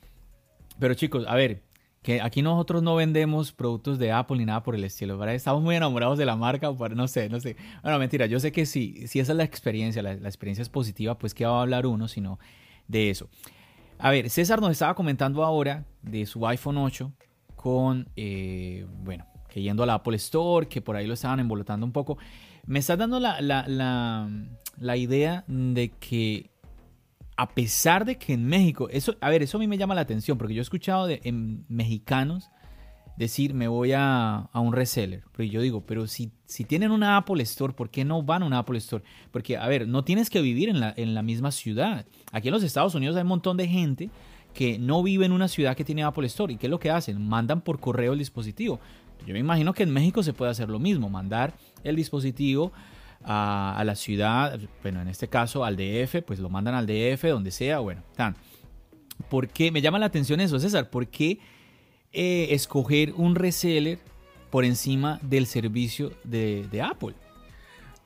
Pero 0.79 0.95
chicos, 0.95 1.25
a 1.27 1.35
ver, 1.35 1.63
que 2.03 2.21
aquí 2.21 2.43
nosotros 2.43 2.83
no 2.83 2.95
vendemos 2.95 3.53
productos 3.53 3.99
de 3.99 4.13
Apple 4.13 4.39
ni 4.39 4.45
nada 4.45 4.63
por 4.63 4.75
el 4.75 4.85
estilo, 4.85 5.19
¿verdad? 5.19 5.35
Estamos 5.35 5.63
muy 5.63 5.77
enamorados 5.77 6.17
de 6.19 6.27
la 6.27 6.37
marca, 6.37 6.71
no 6.71 7.09
sé, 7.09 7.29
no 7.29 7.41
sé. 7.41 7.57
Bueno, 7.83 7.99
mentira, 7.99 8.27
yo 8.27 8.39
sé 8.41 8.53
que 8.53 8.67
sí, 8.67 9.07
si 9.07 9.21
esa 9.21 9.33
es 9.33 9.37
la 9.37 9.45
experiencia, 9.45 10.03
la, 10.03 10.13
experiencia 10.13 10.63
es 10.63 10.69
positiva, 10.69 11.19
pues 11.19 11.35
que 11.35 11.45
va 11.45 11.59
a 11.59 11.63
hablar 11.63 11.87
uno, 11.87 12.09
sino 12.09 12.39
de 12.87 13.11
eso. 13.11 13.29
A 13.99 14.11
ver, 14.11 14.31
César 14.31 14.61
nos 14.61 14.71
estaba 14.71 14.95
comentando 14.95 15.45
ahora 15.45 15.85
de 16.03 16.25
su 16.25 16.47
iPhone 16.47 16.79
8 16.79 17.13
con, 17.57 18.09
eh, 18.15 18.87
bueno, 19.03 19.27
que 19.49 19.61
yendo 19.61 19.83
a 19.83 19.87
la 19.87 19.95
Apple 19.95 20.17
Store, 20.17 20.69
que 20.69 20.81
por 20.81 20.95
ahí 20.95 21.07
lo 21.07 21.15
estaban 21.15 21.41
envolotando 21.41 21.85
un 21.85 21.93
poco. 21.93 22.17
Me 22.65 22.79
está 22.79 22.97
dando 22.97 23.19
la, 23.19 23.41
la 23.41 24.97
idea 24.97 25.45
de 25.49 25.91
que 25.99 26.51
a 27.39 27.49
pesar 27.49 28.05
de 28.05 28.19
que 28.19 28.33
en 28.33 28.45
México, 28.47 28.89
eso, 28.91 29.15
a 29.21 29.31
ver, 29.31 29.45
eso 29.45 29.59
a 29.59 29.61
mí 29.61 29.69
me 29.69 29.79
llama 29.79 29.95
la 29.95 30.01
atención, 30.01 30.37
porque 30.37 30.55
yo 30.55 30.61
he 30.61 30.63
escuchado 30.63 31.07
de 31.07 31.21
mexicanos 31.69 32.51
decir, 33.17 33.55
me 33.55 33.69
voy 33.69 33.93
a, 33.95 34.51
un 34.55 34.73
reseller. 34.73 35.23
Pero 35.37 35.49
yo 35.49 35.61
digo, 35.61 35.87
pero 35.87 36.09
si, 36.09 36.33
si 36.47 36.65
tienen 36.65 36.91
una 36.91 37.17
Apple 37.17 37.41
Store, 37.45 37.75
¿por 37.75 37.91
qué 37.91 38.05
no 38.05 38.25
van 38.25 38.43
a 38.43 38.47
una 38.47 38.59
Apple 38.59 38.79
Store? 38.79 39.05
Porque, 39.31 39.57
a 39.57 39.69
ver, 39.69 39.87
no 39.87 40.03
tienes 40.03 40.31
que 40.31 40.43
vivir 40.43 40.69
en 40.69 40.81
la, 40.81 40.93
en 40.97 41.15
la 41.15 41.23
misma 41.23 41.53
ciudad. 41.53 42.07
Aquí 42.33 42.49
en 42.49 42.55
los 42.55 42.65
Estados 42.65 42.97
Unidos 42.97 43.15
hay 43.15 43.23
un 43.23 43.29
montón 43.29 43.57
de 43.57 43.69
gente 43.69 44.11
que 44.53 44.81
no 44.81 45.05
vive 45.05 45.25
en 45.25 45.31
una 45.31 45.47
ciudad 45.47 45.77
que 45.77 45.85
tiene 45.85 46.03
Apple 46.03 46.27
Store. 46.27 46.53
¿Y 46.53 46.57
qué 46.57 46.67
es 46.67 46.71
lo 46.73 46.81
que 46.81 46.91
hacen? 46.91 47.25
Mandan 47.25 47.61
por 47.61 47.79
correo 47.79 48.15
el 48.15 48.19
dispositivo. 48.19 48.81
Yo 49.25 49.33
me 49.33 49.39
imagino 49.39 49.73
que 49.75 49.85
en 49.85 49.93
México 49.93 50.25
se 50.25 50.33
puede 50.33 50.51
hacer 50.51 50.69
lo 50.69 50.81
mismo, 50.81 51.09
mandar 51.09 51.55
el 51.85 51.95
dispositivo 51.95 52.73
a, 53.31 53.83
la 53.85 53.95
ciudad, 53.95 54.59
bueno, 54.83 55.03
en 55.03 55.09
este 55.09 55.29
caso 55.29 55.63
al 55.63 55.77
DF, 55.77 56.23
pues 56.27 56.39
lo 56.39 56.49
mandan 56.49 56.75
al 56.75 56.87
DF, 56.87 57.25
donde 57.25 57.51
sea, 57.51 57.79
bueno, 57.81 58.03
tan. 58.17 58.35
¿Por 59.29 59.49
qué? 59.49 59.71
Me 59.71 59.83
llama 59.83 59.99
la 59.99 60.07
atención 60.07 60.41
eso, 60.41 60.59
César, 60.59 60.89
¿por 60.89 61.09
qué 61.09 61.39
eh, 62.13 62.49
escoger 62.51 63.13
un 63.13 63.35
reseller 63.35 63.99
por 64.51 64.65
encima 64.65 65.19
del 65.23 65.47
servicio 65.47 66.13
de, 66.25 66.67
de 66.71 66.81
Apple? 66.81 67.15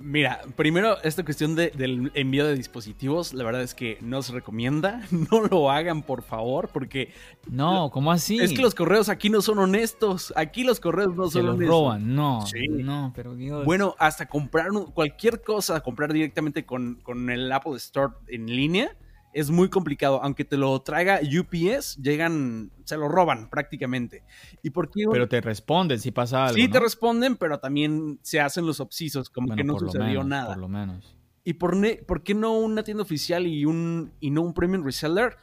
Mira, 0.02 0.40
primero, 0.56 1.00
esta 1.02 1.24
cuestión 1.24 1.54
del 1.54 2.10
envío 2.14 2.46
de 2.46 2.54
dispositivos, 2.54 3.32
la 3.32 3.44
verdad 3.44 3.62
es 3.62 3.74
que 3.74 3.98
no 4.00 4.22
se 4.22 4.32
recomienda. 4.32 5.06
No 5.32 5.40
lo 5.42 5.70
hagan, 5.70 6.02
por 6.02 6.22
favor, 6.22 6.68
porque. 6.72 7.12
No, 7.48 7.90
¿cómo 7.90 8.10
así? 8.10 8.38
Es 8.38 8.52
que 8.52 8.60
los 8.60 8.74
correos 8.74 9.08
aquí 9.08 9.30
no 9.30 9.40
son 9.40 9.58
honestos. 9.60 10.32
Aquí 10.36 10.64
los 10.64 10.80
correos 10.80 11.14
no 11.14 11.30
son 11.30 11.46
los 11.46 11.54
honestos. 11.54 11.76
roban, 11.76 12.14
no. 12.14 12.44
No, 12.70 13.12
pero 13.14 13.34
Bueno, 13.64 13.94
hasta 13.98 14.26
comprar 14.26 14.68
cualquier 14.92 15.42
cosa, 15.42 15.80
comprar 15.80 16.12
directamente 16.12 16.64
con, 16.64 16.96
con 16.96 17.30
el 17.30 17.50
Apple 17.52 17.76
Store 17.76 18.14
en 18.28 18.46
línea 18.46 18.96
es 19.32 19.50
muy 19.50 19.68
complicado. 19.68 20.22
Aunque 20.22 20.44
te 20.44 20.56
lo 20.56 20.80
traiga 20.82 21.20
UPS, 21.20 21.96
llegan, 21.96 22.70
se 22.84 22.96
lo 22.96 23.08
roban 23.08 23.48
prácticamente. 23.50 24.24
¿Y 24.62 24.70
por 24.70 24.90
qué? 24.90 25.04
Pero 25.10 25.28
te 25.28 25.40
responden 25.40 25.98
si 25.98 26.10
pasa 26.10 26.44
algo. 26.44 26.56
Sí, 26.56 26.68
te 26.68 26.80
responden, 26.80 27.36
pero 27.36 27.58
también 27.58 28.18
se 28.22 28.40
hacen 28.40 28.66
los 28.66 28.80
obsisos, 28.80 29.30
como 29.30 29.54
que 29.54 29.64
no 29.64 29.78
sucedió 29.78 30.24
nada. 30.24 30.48
Por 30.48 30.58
lo 30.58 30.68
menos. 30.68 31.16
¿Y 31.44 31.54
por, 31.54 31.76
por, 32.06 32.22
qué 32.22 32.34
no 32.34 32.52
una 32.52 32.84
tienda 32.84 33.02
oficial 33.02 33.46
y, 33.46 33.64
un, 33.64 34.12
y 34.20 34.30
no 34.30 34.42
un 34.42 34.54
premium 34.54 34.84
reseller? 34.84 35.36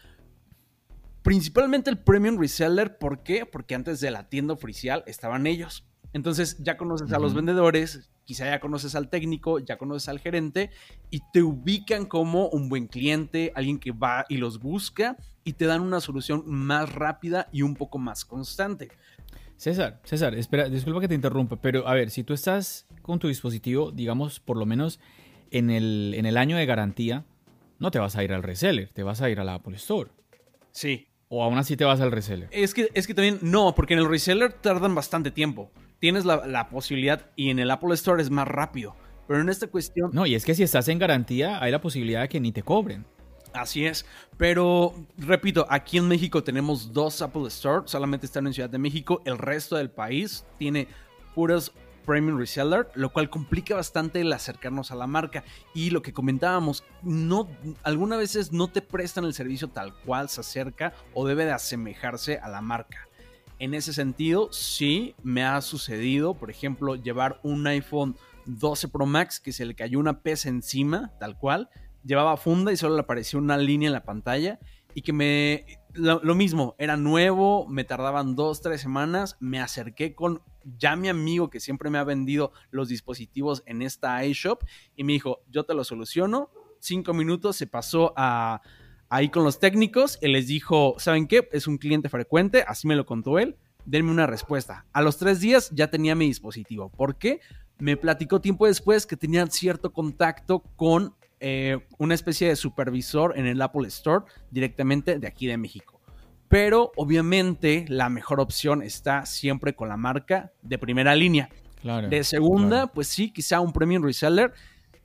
Principalmente 1.23 1.89
el 1.89 1.97
premium 1.97 2.39
reseller, 2.39 2.97
¿por 2.97 3.23
qué? 3.23 3.45
Porque 3.45 3.75
antes 3.75 3.99
de 3.99 4.09
la 4.09 4.29
tienda 4.29 4.53
oficial 4.53 5.03
estaban 5.07 5.45
ellos. 5.45 5.88
Entonces 6.13 6.57
ya 6.59 6.77
conoces 6.77 7.11
a 7.13 7.19
los 7.19 7.33
vendedores, 7.33 8.09
quizá 8.23 8.45
ya 8.45 8.59
conoces 8.59 8.95
al 8.95 9.09
técnico, 9.09 9.59
ya 9.59 9.77
conoces 9.77 10.09
al 10.09 10.19
gerente 10.19 10.71
y 11.11 11.21
te 11.31 11.43
ubican 11.43 12.05
como 12.05 12.47
un 12.49 12.69
buen 12.69 12.87
cliente, 12.87 13.51
alguien 13.55 13.79
que 13.79 13.91
va 13.91 14.25
y 14.27 14.37
los 14.37 14.59
busca 14.59 15.17
y 15.43 15.53
te 15.53 15.65
dan 15.65 15.81
una 15.81 16.01
solución 16.01 16.43
más 16.45 16.93
rápida 16.93 17.47
y 17.51 17.61
un 17.61 17.75
poco 17.75 17.99
más 17.99 18.25
constante. 18.25 18.89
César, 19.55 19.99
César, 20.03 20.35
espera, 20.35 20.69
disculpa 20.69 21.01
que 21.01 21.07
te 21.07 21.15
interrumpa, 21.15 21.57
pero 21.57 21.87
a 21.87 21.93
ver, 21.93 22.09
si 22.09 22.23
tú 22.23 22.33
estás 22.33 22.87
con 23.01 23.19
tu 23.19 23.27
dispositivo, 23.27 23.91
digamos, 23.91 24.39
por 24.39 24.57
lo 24.57 24.65
menos 24.65 24.99
en 25.51 25.69
el, 25.69 26.13
en 26.15 26.25
el 26.25 26.37
año 26.37 26.55
de 26.55 26.65
garantía, 26.65 27.25
no 27.77 27.91
te 27.91 27.99
vas 27.99 28.15
a 28.15 28.23
ir 28.23 28.33
al 28.33 28.41
reseller, 28.41 28.89
te 28.93 29.03
vas 29.03 29.21
a 29.21 29.29
ir 29.29 29.39
a 29.39 29.43
la 29.43 29.55
Apple 29.55 29.75
Store. 29.75 30.09
Sí. 30.71 31.07
O 31.27 31.43
aún 31.43 31.57
así 31.57 31.77
te 31.77 31.83
vas 31.83 31.99
al 31.99 32.11
reseller. 32.11 32.47
Es 32.51 32.73
que, 32.73 32.89
es 32.93 33.05
que 33.05 33.13
también, 33.13 33.39
no, 33.41 33.75
porque 33.75 33.93
en 33.93 33.99
el 33.99 34.09
reseller 34.09 34.53
tardan 34.53 34.95
bastante 34.95 35.29
tiempo 35.29 35.71
tienes 35.99 36.25
la, 36.25 36.69
posibilidad 36.69 37.29
y 37.35 37.49
en 37.49 37.59
el 37.59 37.71
Apple 37.71 37.93
Store 37.93 38.21
es 38.21 38.29
más 38.29 38.47
rápido. 38.47 38.95
Pero 39.27 39.41
en 39.41 39.49
esta 39.49 39.67
cuestión... 39.67 40.09
No, 40.13 40.25
y 40.25 40.35
es 40.35 40.43
que 40.43 40.55
si 40.55 40.63
estás 40.63 40.87
en 40.87 40.97
garantía 40.99 41.61
hay 41.61 41.71
la 41.71 41.81
posibilidad 41.81 42.21
de 42.21 42.29
que 42.29 42.39
ni 42.39 42.51
te 42.51 42.63
cobren. 42.63 43.05
Así 43.53 43.85
es, 43.85 44.05
pero 44.37 44.93
repito, 45.17 45.65
aquí 45.69 45.97
en 45.97 46.07
México 46.07 46.43
tenemos 46.43 46.93
dos 46.93 47.21
Apple 47.21 47.47
Store, 47.47 47.83
solamente 47.87 48.27
están 48.27 48.45
en 48.45 48.53
Ciudad 48.53 48.69
de 48.69 48.77
México, 48.77 49.23
el 49.25 49.39
resto 49.39 49.75
del 49.75 49.89
país 49.89 50.45
tiene 50.59 50.87
puros 51.33 51.71
premium 52.05 52.39
reseller, 52.39 52.89
lo 52.95 53.11
cual 53.11 53.29
complica 53.29 53.75
bastante 53.75 54.21
el 54.21 54.33
acercarnos 54.33 54.91
a 54.91 54.95
la 54.95 55.05
marca. 55.05 55.43
Y 55.75 55.91
lo 55.91 56.01
que 56.01 56.13
comentábamos, 56.13 56.83
no, 57.03 57.47
algunas 57.83 58.17
veces 58.17 58.51
no 58.51 58.67
te 58.67 58.81
prestan 58.81 59.25
el 59.25 59.33
servicio 59.35 59.67
tal 59.67 59.93
cual 59.93 60.29
se 60.29 60.41
acerca 60.41 60.93
o 61.13 61.27
debe 61.27 61.45
de 61.45 61.51
asemejarse 61.51 62.39
a 62.39 62.49
la 62.49 62.61
marca. 62.61 63.08
En 63.59 63.73
ese 63.73 63.93
sentido, 63.93 64.51
sí 64.53 65.15
me 65.21 65.43
ha 65.43 65.59
sucedido, 65.61 66.33
por 66.33 66.49
ejemplo, 66.49 66.95
llevar 66.95 67.41
un 67.43 67.67
iPhone 67.67 68.15
12 68.45 68.87
Pro 68.87 69.05
Max 69.05 69.41
que 69.41 69.51
se 69.51 69.65
le 69.65 69.75
cayó 69.75 69.99
una 69.99 70.21
pesa 70.21 70.47
encima, 70.47 71.11
tal 71.19 71.37
cual. 71.37 71.69
Llevaba 72.05 72.37
funda 72.37 72.71
y 72.71 72.77
solo 72.77 72.95
le 72.95 73.01
apareció 73.01 73.37
una 73.37 73.57
línea 73.57 73.87
en 73.87 73.93
la 73.93 74.05
pantalla. 74.05 74.59
Y 74.95 75.01
que 75.01 75.13
me. 75.13 75.65
Lo, 75.93 76.35
mismo, 76.35 76.75
era 76.77 76.97
nuevo, 76.97 77.67
me 77.67 77.83
tardaban 77.83 78.35
dos, 78.35 78.61
tres 78.61 78.79
semanas. 78.79 79.35
Me 79.39 79.59
acerqué 79.59 80.15
con 80.15 80.41
ya 80.77 80.95
mi 80.95 81.09
amigo 81.09 81.49
que 81.49 81.59
siempre 81.59 81.89
me 81.89 81.97
ha 81.97 82.03
vendido 82.03 82.53
los 82.71 82.87
dispositivos 82.87 83.63
en 83.65 83.81
esta 83.81 84.23
iShop. 84.23 84.63
Y 84.95 85.03
me 85.03 85.13
dijo: 85.13 85.41
Yo 85.49 85.65
te 85.65 85.73
lo 85.73 85.83
soluciono. 85.83 86.49
Cinco 86.79 87.13
minutos 87.13 87.57
se 87.57 87.67
pasó 87.67 88.13
a 88.15 88.61
ahí 89.09 89.29
con 89.29 89.43
los 89.43 89.59
técnicos. 89.59 90.17
Él 90.21 90.33
les 90.33 90.47
dijo, 90.47 90.95
¿saben 90.97 91.27
qué? 91.27 91.49
Es 91.51 91.67
un 91.67 91.77
cliente 91.77 92.09
frecuente, 92.09 92.63
así 92.67 92.87
me 92.87 92.95
lo 92.95 93.05
contó 93.05 93.39
él. 93.39 93.57
Denme 93.85 94.11
una 94.11 94.27
respuesta. 94.27 94.85
A 94.93 95.01
los 95.01 95.17
tres 95.17 95.39
días 95.39 95.69
ya 95.71 95.89
tenía 95.89 96.15
mi 96.15 96.27
dispositivo. 96.27 96.89
¿Por 96.89 97.17
qué? 97.17 97.41
Me 97.79 97.97
platicó 97.97 98.39
tiempo 98.39 98.67
después 98.67 99.05
que 99.05 99.17
tenía 99.17 99.45
cierto 99.47 99.91
contacto 99.91 100.59
con 100.75 101.15
eh, 101.39 101.79
una 101.97 102.13
especie 102.13 102.49
de 102.49 102.55
supervisor 102.55 103.37
en 103.37 103.47
el 103.47 103.61
Apple 103.61 103.87
Store 103.87 104.25
directamente 104.51 105.17
de 105.17 105.27
aquí 105.27 105.47
de 105.47 105.57
México. 105.57 105.99
Pero 106.49 106.91
obviamente 106.97 107.85
la 107.87 108.09
mejor 108.09 108.39
opción 108.39 108.83
está 108.83 109.25
siempre 109.25 109.75
con 109.75 109.87
la 109.87 109.97
marca 109.97 110.51
de 110.61 110.77
primera 110.77 111.15
línea. 111.15 111.49
Claro, 111.81 112.09
de 112.09 112.23
segunda, 112.25 112.87
pues 112.87 113.07
sí, 113.07 113.31
quizá 113.31 113.61
un 113.61 113.71
premium 113.71 114.03
reseller 114.03 114.51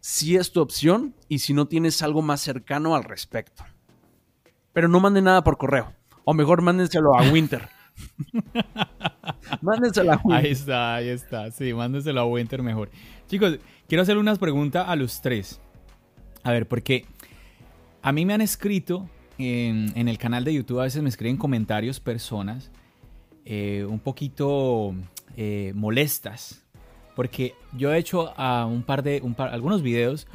si 0.00 0.36
es 0.36 0.50
tu 0.50 0.60
opción 0.60 1.14
y 1.28 1.38
si 1.38 1.54
no 1.54 1.68
tienes 1.68 2.02
algo 2.02 2.20
más 2.20 2.40
cercano 2.40 2.96
al 2.96 3.04
respecto. 3.04 3.64
Pero 4.74 4.88
no 4.88 5.00
manden 5.00 5.24
nada 5.24 5.42
por 5.42 5.56
correo. 5.56 5.90
O 6.24 6.34
mejor 6.34 6.60
mándenselo 6.60 7.16
a 7.16 7.22
Winter. 7.30 7.68
mándenselo 9.62 10.12
a 10.12 10.20
Winter. 10.22 10.44
Ahí 10.44 10.52
está, 10.52 10.94
ahí 10.96 11.08
está. 11.08 11.50
Sí, 11.50 11.72
mándenselo 11.72 12.20
a 12.20 12.26
Winter 12.26 12.62
mejor. 12.62 12.90
Chicos, 13.26 13.58
quiero 13.88 14.02
hacerle 14.02 14.20
unas 14.20 14.38
preguntas 14.38 14.84
a 14.86 14.96
los 14.96 15.22
tres. 15.22 15.60
A 16.42 16.52
ver, 16.52 16.68
porque 16.68 17.06
a 18.02 18.12
mí 18.12 18.26
me 18.26 18.34
han 18.34 18.42
escrito 18.42 19.08
en, 19.38 19.92
en, 19.94 20.08
el 20.08 20.18
canal 20.18 20.44
de 20.44 20.52
YouTube, 20.52 20.80
a 20.80 20.84
veces 20.84 21.02
me 21.02 21.08
escriben 21.08 21.38
comentarios 21.38 22.00
personas 22.00 22.70
eh, 23.44 23.86
un 23.88 24.00
poquito 24.00 24.94
eh, 25.36 25.72
molestas. 25.74 26.62
Porque 27.14 27.54
yo 27.76 27.92
he 27.92 27.98
hecho 27.98 28.32
a 28.38 28.66
un 28.66 28.82
par 28.82 29.02
de, 29.02 29.20
un 29.22 29.34
par, 29.34 29.50
algunos 29.50 29.82
videos 29.82 30.26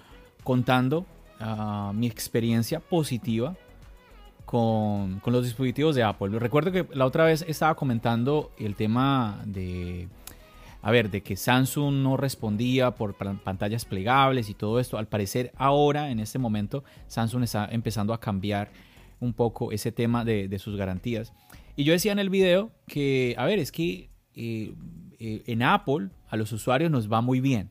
contando 0.43 1.05
ah, 1.39 1.91
mi 1.93 2.07
experiencia 2.07 2.79
positiva 2.79 3.57
con, 4.49 5.19
con, 5.19 5.31
los 5.31 5.43
dispositivos 5.43 5.93
de 5.93 6.01
Apple. 6.01 6.39
Recuerdo 6.39 6.71
que 6.71 6.87
la 6.95 7.05
otra 7.05 7.23
vez 7.23 7.45
estaba 7.47 7.75
comentando 7.75 8.51
el 8.57 8.73
tema 8.73 9.43
de, 9.45 10.07
a 10.81 10.89
ver, 10.89 11.11
de 11.11 11.21
que 11.21 11.35
Samsung 11.35 11.97
no 11.97 12.17
respondía 12.17 12.95
por 12.95 13.13
pantallas 13.13 13.85
plegables 13.85 14.49
y 14.49 14.55
todo 14.55 14.79
esto. 14.79 14.97
Al 14.97 15.07
parecer 15.07 15.51
ahora, 15.55 16.09
en 16.09 16.19
este 16.19 16.39
momento, 16.39 16.83
Samsung 17.05 17.43
está 17.43 17.69
empezando 17.71 18.11
a 18.11 18.19
cambiar 18.19 18.71
un 19.19 19.33
poco 19.33 19.71
ese 19.71 19.91
tema 19.91 20.25
de, 20.25 20.47
de 20.47 20.57
sus 20.57 20.75
garantías. 20.75 21.31
Y 21.75 21.83
yo 21.83 21.93
decía 21.93 22.11
en 22.11 22.17
el 22.17 22.31
video 22.31 22.71
que, 22.87 23.35
a 23.37 23.45
ver, 23.45 23.59
es 23.59 23.71
que 23.71 24.09
eh, 24.33 24.73
eh, 25.19 25.43
en 25.45 25.61
Apple 25.61 26.09
a 26.27 26.37
los 26.37 26.51
usuarios 26.53 26.89
nos 26.89 27.07
va 27.07 27.21
muy 27.21 27.39
bien. 27.39 27.69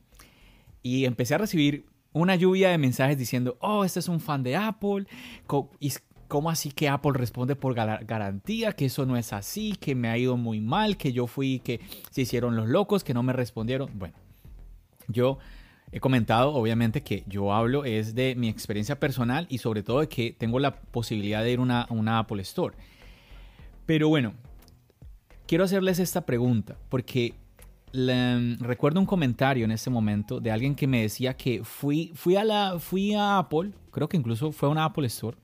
Y 0.81 1.03
empecé 1.03 1.35
a 1.35 1.39
recibir 1.39 1.87
una 2.13 2.37
lluvia 2.37 2.69
de 2.69 2.77
mensajes 2.77 3.17
diciendo, 3.17 3.57
oh, 3.59 3.83
este 3.83 3.99
es 3.99 4.07
un 4.07 4.21
fan 4.21 4.43
de 4.43 4.55
Apple. 4.55 5.07
¿Y 6.29 6.31
cómo 6.31 6.51
así 6.51 6.69
que 6.71 6.87
Apple 6.87 7.13
responde 7.15 7.55
por 7.55 7.73
garantía? 7.73 8.73
Que 8.73 8.85
eso 8.85 9.07
no 9.07 9.17
es 9.17 9.33
así, 9.33 9.75
que 9.79 9.95
me 9.95 10.09
ha 10.09 10.17
ido 10.19 10.37
muy 10.37 10.61
mal, 10.61 10.95
que 10.95 11.11
yo 11.11 11.25
fui, 11.25 11.59
que 11.59 11.79
se 12.11 12.21
hicieron 12.21 12.55
los 12.55 12.67
locos, 12.67 13.03
que 13.03 13.15
no 13.15 13.23
me 13.23 13.33
respondieron. 13.33 13.89
Bueno, 13.97 14.13
yo 15.07 15.39
he 15.91 15.99
comentado, 15.99 16.53
obviamente, 16.53 17.01
que 17.01 17.23
yo 17.25 17.51
hablo 17.51 17.83
es 17.83 18.13
de 18.13 18.35
mi 18.35 18.47
experiencia 18.47 18.99
personal 18.99 19.47
y 19.49 19.57
sobre 19.57 19.81
todo 19.81 20.01
de 20.01 20.07
que 20.07 20.31
tengo 20.37 20.59
la 20.59 20.75
posibilidad 20.75 21.41
de 21.41 21.51
ir 21.51 21.59
a 21.59 21.87
una 21.89 22.19
Apple 22.19 22.43
Store. 22.43 22.75
Pero 23.87 24.07
bueno, 24.09 24.33
quiero 25.47 25.63
hacerles 25.63 25.97
esta 25.97 26.27
pregunta 26.27 26.77
porque 26.89 27.33
recuerdo 28.59 28.99
un 28.99 29.07
comentario 29.07 29.65
en 29.65 29.71
ese 29.71 29.89
momento 29.89 30.39
de 30.39 30.51
alguien 30.51 30.75
que 30.75 30.85
me 30.85 31.01
decía 31.01 31.35
que 31.35 31.63
fui, 31.63 32.11
fui, 32.13 32.35
a 32.35 32.43
la, 32.43 32.77
fui 32.77 33.15
a 33.15 33.39
Apple, 33.39 33.71
creo 33.89 34.07
que 34.07 34.17
incluso 34.17 34.51
fue 34.51 34.69
a 34.69 34.71
una 34.71 34.85
Apple 34.85 35.07
Store, 35.07 35.35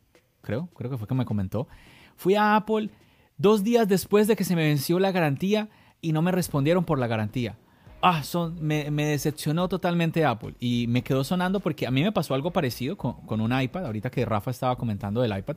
creo, 0.46 0.70
creo 0.76 0.92
que 0.92 0.98
fue 0.98 1.08
que 1.08 1.16
me 1.16 1.26
comentó. 1.26 1.68
Fui 2.16 2.36
a 2.36 2.56
Apple 2.56 2.90
dos 3.38 3.64
días 3.64 3.88
después 3.88 4.28
de 4.28 4.36
que 4.36 4.44
se 4.44 4.56
me 4.56 4.64
venció 4.64 5.00
la 5.00 5.12
garantía 5.12 5.70
y 6.02 6.14
no 6.14 6.22
me 6.22 6.32
respondieron 6.32 6.86
por 6.86 7.00
la 7.00 7.08
garantía. 7.08 7.58
Ah, 8.02 8.24
son, 8.24 8.56
me, 8.62 8.90
decepcionó 8.92 9.68
totalmente 9.68 10.26
Apple 10.26 10.54
y 10.60 10.86
me 10.88 11.02
quedó 11.02 11.24
sonando 11.24 11.60
porque 11.60 11.88
a 11.88 11.92
mí 11.92 12.04
me 12.04 12.12
pasó 12.12 12.36
algo 12.36 12.52
parecido 12.52 12.98
con, 12.98 13.14
con 13.26 13.42
un 13.42 13.60
iPad, 13.60 13.88
ahorita 13.88 14.12
que 14.12 14.24
Rafa 14.26 14.52
estaba 14.52 14.78
comentando 14.78 15.22
del 15.22 15.36
iPad, 15.36 15.56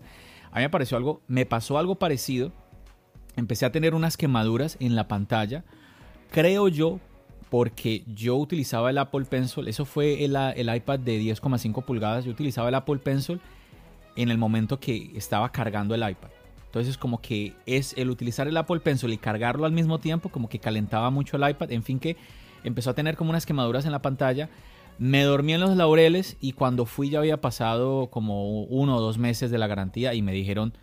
a 0.51 0.57
mí 0.57 0.62
me 0.62 0.70
pareció 0.70 0.97
algo, 0.97 1.20
me 1.28 1.45
pasó 1.45 1.78
algo 1.78 1.97
parecido 1.97 2.53
empecé 3.39 3.66
a 3.66 3.72
tener 3.72 3.95
unas 3.95 4.16
quemaduras 4.16 4.76
en 4.80 4.95
la 4.95 5.09
pantalla. 5.09 5.64
Creo 6.30 6.68
yo, 6.68 7.01
porque 7.51 8.05
yo 8.07 8.36
utilizaba 8.36 8.91
el 8.91 8.99
Apple 8.99 9.24
Pencil, 9.24 9.68
eso 9.68 9.84
fue 9.84 10.24
el, 10.24 10.36
el 10.36 10.74
iPad 10.74 10.99
de 10.99 11.20
10,5 11.20 11.84
pulgadas, 11.84 12.24
yo 12.24 12.30
utilizaba 12.30 12.68
el 12.68 12.74
Apple 12.74 12.99
Pencil 12.99 13.41
en 14.19 14.31
el 14.31 14.39
momento 14.39 14.81
que 14.81 15.12
estaba 15.14 15.51
cargando 15.51 15.95
el 15.95 16.09
iPad. 16.09 16.31
Entonces 16.66 16.99
como 16.99 17.21
que 17.21 17.55
es 17.66 17.95
el 17.97 18.11
utilizar 18.11 18.47
el 18.49 18.57
Apple 18.57 18.81
Pencil 18.81 19.12
y 19.12 19.19
cargarlo 19.19 19.64
al 19.64 19.73
mismo 19.73 20.01
tiempo, 20.01 20.29
como 20.29 20.49
que 20.49 20.59
calentaba 20.59 21.09
mucho 21.11 21.37
el 21.37 21.49
iPad, 21.49 21.73
en 21.73 21.83
fin 21.83 21.99
que 21.99 22.16
empezó 22.64 22.91
a 22.91 22.95
tener 22.95 23.16
como 23.16 23.31
unas 23.31 23.47
quemaduras 23.47 23.87
en 23.87 23.93
la 23.93 24.03
pantalla. 24.03 24.51
Me 24.99 25.23
dormí 25.23 25.55
en 25.55 25.61
los 25.61 25.77
laureles 25.77 26.37
y 26.41 26.53
cuando 26.53 26.85
fui 26.85 27.11
ya 27.11 27.21
había 27.21 27.41
pasado 27.41 28.09
como 28.11 28.64
uno 28.64 28.97
o 28.97 29.01
dos 29.01 29.16
meses 29.16 29.51
de 29.51 29.59
la 29.59 29.69
garantía 29.69 30.12
y 30.14 30.23
me 30.23 30.33
dijeron, 30.33 30.75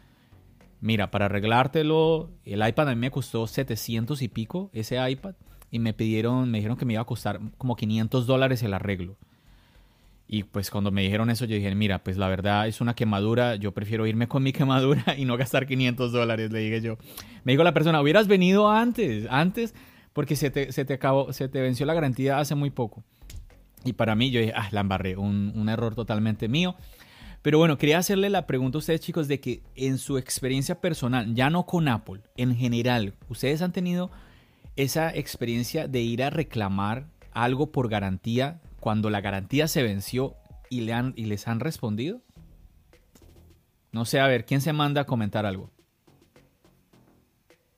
Mira, 0.80 1.12
para 1.12 1.26
arreglártelo, 1.26 2.30
el 2.46 2.66
iPad 2.66 2.90
a 2.90 2.96
mí 2.96 3.02
me 3.02 3.12
costó 3.12 3.48
700 3.48 4.22
y 4.22 4.28
pico, 4.28 4.70
ese 4.74 4.98
iPad, 5.10 5.36
y 5.72 5.80
me 5.80 5.94
pidieron, 5.94 6.50
me 6.52 6.60
dijeron 6.60 6.78
que 6.78 6.86
me 6.86 6.94
iba 6.94 7.02
a 7.02 7.06
costar 7.06 7.40
como 7.58 7.76
500 7.76 8.26
dólares 8.26 8.64
el 8.64 8.74
arreglo. 8.74 9.18
Y 10.28 10.44
pues 10.44 10.72
cuando 10.72 10.92
me 10.92 11.04
dijeron 11.04 11.30
eso, 11.30 11.46
yo 11.46 11.56
dije, 11.56 11.74
mira, 11.76 12.04
pues 12.04 12.18
la 12.18 12.28
verdad 12.28 12.68
es 12.68 12.82
una 12.82 12.96
quemadura, 12.96 13.56
yo 13.56 13.74
prefiero 13.74 14.08
irme 14.08 14.28
con 14.28 14.42
mi 14.42 14.54
quemadura 14.54 15.04
y 15.18 15.26
no 15.26 15.38
gastar 15.38 15.68
500 15.68 16.12
dólares, 16.12 16.52
le 16.52 16.60
dije 16.60 16.82
yo. 16.82 16.98
Me 17.44 17.52
dijo 17.52 17.64
la 17.64 17.74
persona, 17.74 18.02
hubieras 18.02 18.28
venido 18.28 18.70
antes, 18.70 19.28
antes, 19.30 19.76
porque 20.14 20.36
se 20.36 20.50
te, 20.50 20.72
se 20.72 20.84
te 20.84 20.94
acabó, 20.94 21.32
se 21.32 21.48
te 21.48 21.62
venció 21.62 21.86
la 21.86 21.94
garantía 21.94 22.40
hace 22.40 22.56
muy 22.56 22.72
poco. 22.72 23.04
Y 23.84 23.94
para 23.94 24.16
mí, 24.16 24.32
yo 24.32 24.40
dije, 24.40 24.54
ah, 24.56 24.68
la 24.72 24.82
embarré, 24.82 25.16
un, 25.16 25.54
un 25.56 25.70
error 25.70 25.94
totalmente 25.94 26.48
mío. 26.48 26.76
Pero 27.44 27.60
bueno, 27.60 27.78
quería 27.78 28.00
hacerle 28.00 28.32
la 28.32 28.48
pregunta 28.48 28.78
a 28.78 28.80
ustedes 28.80 29.02
chicos 29.02 29.28
de 29.28 29.40
que 29.40 29.62
en 29.76 30.00
su 30.00 30.18
experiencia 30.18 30.82
personal, 30.82 31.36
ya 31.36 31.52
no 31.52 31.68
con 31.68 31.88
Apple, 31.88 32.22
en 32.38 32.56
general, 32.56 33.14
¿ustedes 33.30 33.62
han 33.62 33.72
tenido 33.72 34.10
esa 34.76 35.14
experiencia 35.16 35.88
de 35.88 36.02
ir 36.02 36.24
a 36.24 36.32
reclamar 36.32 37.06
algo 37.32 37.72
por 37.72 37.88
garantía 37.88 38.62
cuando 38.86 39.10
la 39.10 39.20
garantía 39.20 39.68
se 39.68 39.82
venció 39.82 40.36
y, 40.70 40.82
le 40.82 40.94
han, 40.94 41.14
y 41.16 41.26
les 41.26 41.48
han 41.48 41.60
respondido? 41.60 42.22
No 43.92 44.06
sé, 44.06 44.20
a 44.20 44.28
ver, 44.28 44.46
¿quién 44.46 44.62
se 44.62 44.74
manda 44.74 45.02
a 45.02 45.06
comentar 45.06 45.44
algo? 45.48 45.72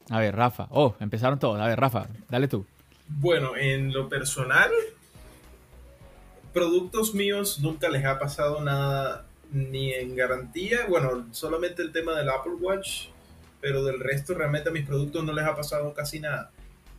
A 0.09 0.19
ver, 0.19 0.35
Rafa. 0.35 0.67
Oh, 0.69 0.97
empezaron 0.99 1.39
todos. 1.39 1.61
A 1.61 1.67
ver, 1.67 1.79
Rafa, 1.79 2.09
dale 2.29 2.49
tú. 2.49 2.65
Bueno, 3.07 3.55
en 3.55 3.93
lo 3.93 4.09
personal, 4.09 4.69
productos 6.51 7.15
míos 7.15 7.61
nunca 7.61 7.87
les 7.87 8.03
ha 8.03 8.19
pasado 8.19 8.61
nada 8.61 9.25
ni 9.53 9.93
en 9.93 10.13
garantía. 10.13 10.87
Bueno, 10.89 11.27
solamente 11.31 11.83
el 11.83 11.93
tema 11.93 12.15
del 12.15 12.27
Apple 12.27 12.55
Watch, 12.59 13.05
pero 13.61 13.85
del 13.85 14.01
resto 14.01 14.33
realmente 14.33 14.67
a 14.67 14.73
mis 14.73 14.85
productos 14.85 15.23
no 15.23 15.31
les 15.31 15.45
ha 15.45 15.55
pasado 15.55 15.93
casi 15.93 16.19
nada. 16.19 16.51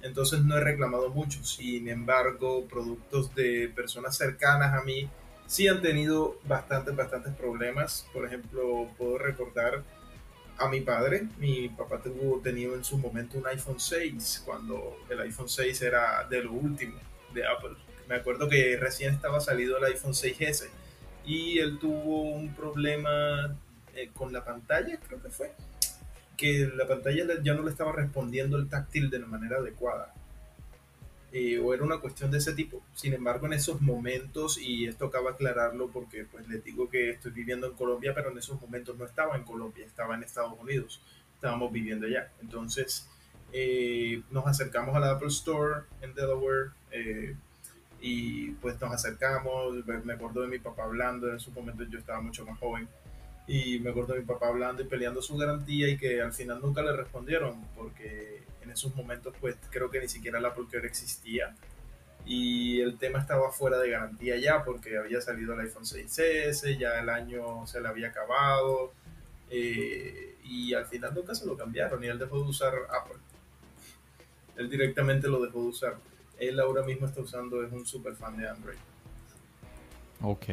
Entonces 0.03 0.41
no 0.45 0.57
he 0.57 0.61
reclamado 0.61 1.11
mucho. 1.11 1.45
Sin 1.45 1.89
embargo, 1.89 2.67
productos 2.67 3.35
de 3.35 3.71
personas 3.75 4.17
cercanas 4.17 4.75
a 4.75 4.85
mí 4.85 5.09
sí 5.47 5.67
han 5.69 5.83
tenido 5.83 6.39
bastantes, 6.45 6.95
bastantes 6.95 7.35
problemas. 7.35 8.07
Por 8.13 8.27
ejemplo, 8.27 8.89
puedo 8.97 9.19
recordar 9.19 9.83
a 10.59 10.69
mi 10.69 10.81
padre. 10.81 11.29
Mi 11.39 11.69
papá 11.69 12.01
tuvo 12.03 12.41
tenido 12.41 12.75
en 12.75 12.85
su 12.85 12.99
momento 12.99 13.39
un 13.39 13.47
iPhone 13.47 13.81
6, 13.81 14.43
cuando 14.45 14.99
el 15.09 15.21
iPhone 15.21 15.49
6 15.49 15.83
era 15.83 16.25
de 16.29 16.43
lo 16.43 16.53
último 16.53 16.99
de 17.33 17.47
Apple. 17.47 17.77
Me 18.09 18.17
acuerdo 18.17 18.49
que 18.49 18.77
recién 18.77 19.15
estaba 19.15 19.41
salido 19.41 19.79
el 19.79 19.85
iPhone 19.85 20.13
6S 20.13 20.69
y 21.27 21.59
él 21.59 21.79
tuvo 21.79 22.23
un 22.23 22.55
problema 22.55 23.55
eh, 23.95 24.11
con 24.15 24.33
la 24.33 24.45
pantalla, 24.45 24.99
creo 25.07 25.23
que 25.23 25.29
fue, 25.29 25.53
que 26.39 26.71
la 26.75 26.87
pantalla 26.87 27.27
ya 27.43 27.53
no 27.53 27.63
le 27.63 27.71
estaba 27.71 27.93
respondiendo 27.93 28.57
el 28.57 28.69
táctil 28.69 29.11
de 29.11 29.19
la 29.19 29.27
manera 29.27 29.59
adecuada. 29.59 30.15
Eh, 31.31 31.59
o 31.59 31.75
era 31.75 31.85
una 31.85 31.99
cuestión 31.99 32.31
de 32.31 32.39
ese 32.39 32.55
tipo. 32.55 32.83
Sin 32.95 33.13
embargo, 33.13 33.47
en 33.47 33.53
esos 33.53 33.83
momentos, 33.83 34.57
y 34.57 34.87
esto 34.87 35.07
acaba 35.07 35.33
aclararlo 35.33 35.89
porque 35.91 36.25
pues 36.25 36.49
les 36.49 36.65
digo 36.65 36.89
que 36.89 37.11
estoy 37.11 37.33
viviendo 37.33 37.67
en 37.67 37.75
Colombia, 37.75 38.15
pero 38.15 38.31
en 38.31 38.39
esos 38.39 38.59
momentos 38.59 38.97
no 38.97 39.05
estaba 39.05 39.37
en 39.37 39.43
Colombia, 39.43 39.85
estaba 39.85 40.15
en 40.15 40.23
Estados 40.23 40.55
Unidos, 40.59 41.03
estábamos 41.35 41.71
viviendo 41.71 42.07
allá. 42.07 42.33
Entonces, 42.41 43.07
eh, 43.53 44.23
nos 44.31 44.47
acercamos 44.47 44.97
a 44.97 45.01
la 45.01 45.11
Apple 45.11 45.29
Store 45.29 45.83
en 46.01 46.15
Delaware, 46.15 46.71
y 48.01 48.53
pues 48.53 48.81
nos 48.81 48.93
acercamos, 48.93 49.85
me 50.05 50.13
acuerdo 50.13 50.43
de 50.43 50.49
mi 50.49 50.59
papá 50.59 50.85
hablando, 50.85 51.31
en 51.31 51.41
su 51.41 51.51
momento 51.51 51.85
yo 51.85 51.99
estaba 51.99 52.21
mucho 52.21 52.47
más 52.47 52.59
joven, 52.59 52.89
y 53.49 53.81
me 53.81 53.91
acuerdo 53.91 54.15
de 54.15 54.21
mi 54.21 54.27
papá 54.27 54.49
hablando 54.49 54.83
y 54.83 54.85
peleando 54.87 55.21
su 55.21 55.37
garantía 55.37 55.89
y 55.89 55.97
que 55.97 56.21
al 56.23 56.33
final 56.33 56.61
nunca 56.61 56.83
le 56.83 56.93
respondieron, 56.93 57.61
porque 57.75 58.45
en 58.63 58.71
esos 58.71 58.95
momentos 58.95 59.35
pues 59.41 59.57
creo 59.71 59.91
que 59.91 60.01
ni 60.01 60.09
siquiera 60.09 60.39
la 60.39 60.49
Apple 60.49 60.67
existía, 60.85 61.57
y 62.25 62.81
el 62.81 62.99
tema 62.99 63.19
estaba 63.19 63.51
fuera 63.51 63.79
de 63.79 63.91
garantía 63.91 64.37
ya, 64.37 64.63
porque 64.65 64.99
había 64.99 65.21
salido 65.21 65.55
el 65.55 65.61
iPhone 65.61 65.85
6S, 65.85 66.79
ya 66.79 67.01
el 67.01 67.09
año 67.09 67.67
se 67.67 67.81
le 67.81 67.89
había 67.89 68.09
acabado, 68.09 68.93
eh, 69.51 70.37
y 70.45 70.75
al 70.75 70.87
final 70.87 71.15
nunca 71.15 71.35
se 71.35 71.47
lo 71.47 71.57
cambiaron, 71.57 72.05
y 72.05 72.07
él 72.07 72.19
dejó 72.19 72.37
de 72.37 72.49
usar 72.49 72.75
Apple. 72.91 73.19
Él 74.57 74.69
directamente 74.69 75.27
lo 75.29 75.41
dejó 75.41 75.63
de 75.63 75.69
usar 75.69 75.97
él 76.39 76.61
ahora 76.61 76.83
mismo 76.83 77.07
está 77.07 77.21
usando, 77.21 77.63
es 77.65 77.73
un 77.73 77.85
super 77.85 78.15
fan 78.15 78.37
de 78.37 78.49
Android. 78.49 78.77
Ok. 80.23 80.47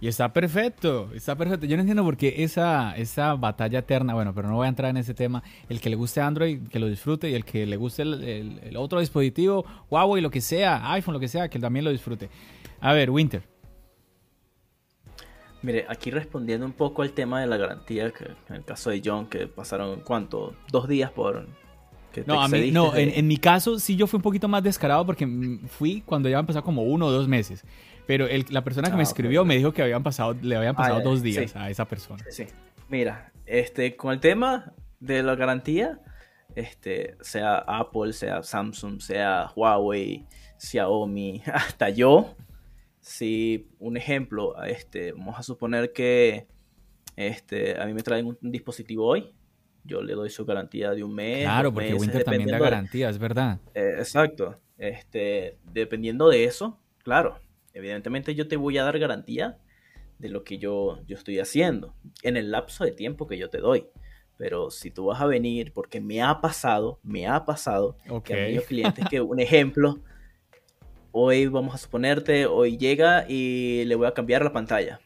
Y 0.00 0.08
está 0.08 0.32
perfecto, 0.32 1.10
está 1.14 1.36
perfecto. 1.36 1.66
Yo 1.66 1.76
no 1.76 1.80
entiendo 1.80 2.04
por 2.04 2.16
qué 2.16 2.34
esa, 2.38 2.94
esa 2.96 3.34
batalla 3.34 3.78
eterna, 3.78 4.14
bueno, 4.14 4.34
pero 4.34 4.48
no 4.48 4.56
voy 4.56 4.66
a 4.66 4.68
entrar 4.68 4.90
en 4.90 4.98
ese 4.98 5.14
tema. 5.14 5.42
El 5.68 5.80
que 5.80 5.88
le 5.88 5.96
guste 5.96 6.20
Android, 6.20 6.68
que 6.68 6.78
lo 6.78 6.86
disfrute, 6.86 7.30
y 7.30 7.34
el 7.34 7.44
que 7.44 7.64
le 7.64 7.76
guste 7.76 8.02
el, 8.02 8.76
otro 8.76 9.00
dispositivo, 9.00 9.64
Huawei, 9.90 10.20
lo 10.20 10.30
que 10.30 10.42
sea, 10.42 10.92
iPhone, 10.92 11.14
lo 11.14 11.20
que 11.20 11.28
sea, 11.28 11.48
que 11.48 11.58
también 11.58 11.84
lo 11.84 11.90
disfrute. 11.90 12.28
A 12.80 12.92
ver, 12.92 13.10
Winter. 13.10 13.42
Mire, 15.62 15.86
aquí 15.88 16.10
respondiendo 16.10 16.66
un 16.66 16.72
poco 16.72 17.02
al 17.02 17.12
tema 17.12 17.40
de 17.40 17.46
la 17.46 17.56
garantía, 17.56 18.12
que 18.12 18.26
en 18.50 18.56
el 18.56 18.64
caso 18.64 18.90
de 18.90 19.00
John, 19.02 19.26
que 19.26 19.46
pasaron, 19.46 20.00
¿cuánto? 20.00 20.54
Dos 20.70 20.86
días 20.86 21.10
por, 21.10 21.46
no, 22.24 22.40
a 22.40 22.48
mí, 22.48 22.70
no 22.70 22.96
en, 22.96 23.26
mi 23.26 23.36
caso 23.36 23.78
sí 23.78 23.96
yo 23.96 24.06
fui 24.06 24.16
un 24.16 24.22
poquito 24.22 24.48
más 24.48 24.62
descarado 24.62 25.04
porque 25.04 25.26
fui 25.68 26.00
cuando 26.00 26.28
ya 26.28 26.42
pasado 26.42 26.64
como 26.64 26.82
uno 26.82 27.06
o 27.06 27.10
dos 27.10 27.28
meses. 27.28 27.64
Pero 28.06 28.26
la 28.50 28.62
persona 28.62 28.88
que 28.88 28.94
me 28.94 29.00
ah, 29.00 29.02
escribió 29.02 29.44
me 29.44 29.56
dijo 29.56 29.72
que 29.72 29.82
habían 29.82 30.02
pasado, 30.02 30.36
le 30.40 30.56
habían 30.56 30.76
pasado 30.76 31.00
dos 31.00 31.22
días 31.22 31.54
a 31.56 31.70
esa 31.70 31.86
persona. 31.86 32.24
Sí. 32.30 32.46
Mira, 32.88 33.32
este, 33.46 33.96
con 33.96 34.12
el 34.12 34.20
tema 34.20 34.72
de 35.00 35.22
la 35.22 35.34
garantía, 35.34 36.00
este, 36.54 37.16
sea 37.20 37.58
Apple, 37.58 38.12
sea 38.12 38.42
Samsung, 38.42 39.00
sea 39.00 39.50
Huawei, 39.56 40.24
Xiaomi, 40.58 41.42
hasta 41.52 41.90
yo, 41.90 42.36
si 43.00 43.68
un 43.78 43.96
ejemplo, 43.96 44.62
este, 44.64 45.12
vamos 45.12 45.38
a 45.38 45.42
suponer 45.42 45.92
que 45.92 46.46
este, 47.16 47.80
a 47.80 47.86
mí 47.86 47.94
me 47.94 48.02
traen 48.02 48.26
un, 48.26 48.38
dispositivo 48.40 49.06
hoy, 49.06 49.34
yo 49.84 50.02
le 50.02 50.14
doy 50.14 50.30
su 50.30 50.44
garantía 50.44 50.90
de 50.90 51.02
un 51.02 51.14
mes. 51.14 51.44
Claro, 51.44 51.72
porque 51.72 51.94
Winter 51.94 52.24
también 52.24 52.50
da 52.50 52.58
garantía, 52.58 53.08
es 53.08 53.18
verdad. 53.18 53.60
Eh, 53.74 53.94
exacto. 53.98 54.58
Este, 54.78 55.58
dependiendo 55.72 56.28
de 56.28 56.44
eso, 56.44 56.78
claro, 57.02 57.38
evidentemente 57.76 58.34
yo 58.34 58.48
te 58.48 58.56
voy 58.56 58.78
a 58.78 58.84
dar 58.84 58.98
garantía 58.98 59.58
de 60.18 60.30
lo 60.30 60.44
que 60.44 60.56
yo, 60.58 61.00
yo 61.06 61.16
estoy 61.16 61.38
haciendo 61.40 61.94
en 62.22 62.38
el 62.38 62.50
lapso 62.50 62.84
de 62.84 62.92
tiempo 62.92 63.26
que 63.26 63.36
yo 63.36 63.50
te 63.50 63.58
doy. 63.58 63.86
Pero 64.38 64.70
si 64.70 64.90
tú 64.90 65.06
vas 65.06 65.20
a 65.20 65.26
venir, 65.26 65.72
porque 65.72 66.00
me 66.00 66.22
ha 66.22 66.40
pasado, 66.40 66.98
me 67.02 67.26
ha 67.26 67.44
pasado 67.44 67.96
que 68.24 68.56
a 68.56 68.62
clientes 68.66 69.04
que, 69.10 69.20
un 69.20 69.40
ejemplo, 69.40 70.00
hoy 71.12 71.46
vamos 71.46 71.74
a 71.74 71.78
suponerte, 71.78 72.46
hoy 72.46 72.78
llega 72.78 73.26
y 73.28 73.84
le 73.84 73.94
voy 73.94 74.06
a 74.06 74.14
cambiar 74.14 74.42
la 74.42 74.52
pantalla. 74.52 75.00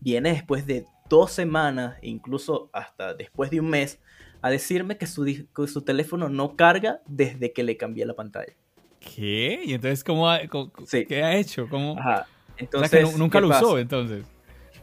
Viene 0.00 0.30
después 0.30 0.66
de 0.66 0.86
dos 1.08 1.32
semanas, 1.32 1.98
incluso 2.00 2.70
hasta 2.72 3.12
después 3.12 3.50
de 3.50 3.60
un 3.60 3.68
mes, 3.68 4.00
a 4.40 4.48
decirme 4.48 4.96
que 4.96 5.06
su, 5.06 5.26
su 5.66 5.82
teléfono 5.82 6.30
no 6.30 6.56
carga 6.56 7.02
desde 7.06 7.52
que 7.52 7.62
le 7.62 7.76
cambié 7.76 8.06
la 8.06 8.14
pantalla. 8.14 8.54
¿Qué? 9.00 9.62
¿Y 9.64 9.74
entonces 9.74 10.04
cómo 10.04 10.28
ha, 10.30 10.40
qué 11.08 11.22
ha 11.22 11.34
hecho? 11.34 11.66
¿Cómo? 11.68 11.98
Ajá. 11.98 12.26
Entonces, 12.56 13.16
nunca 13.16 13.40
lo 13.40 13.48
usó, 13.48 13.78
entonces. 13.78 14.24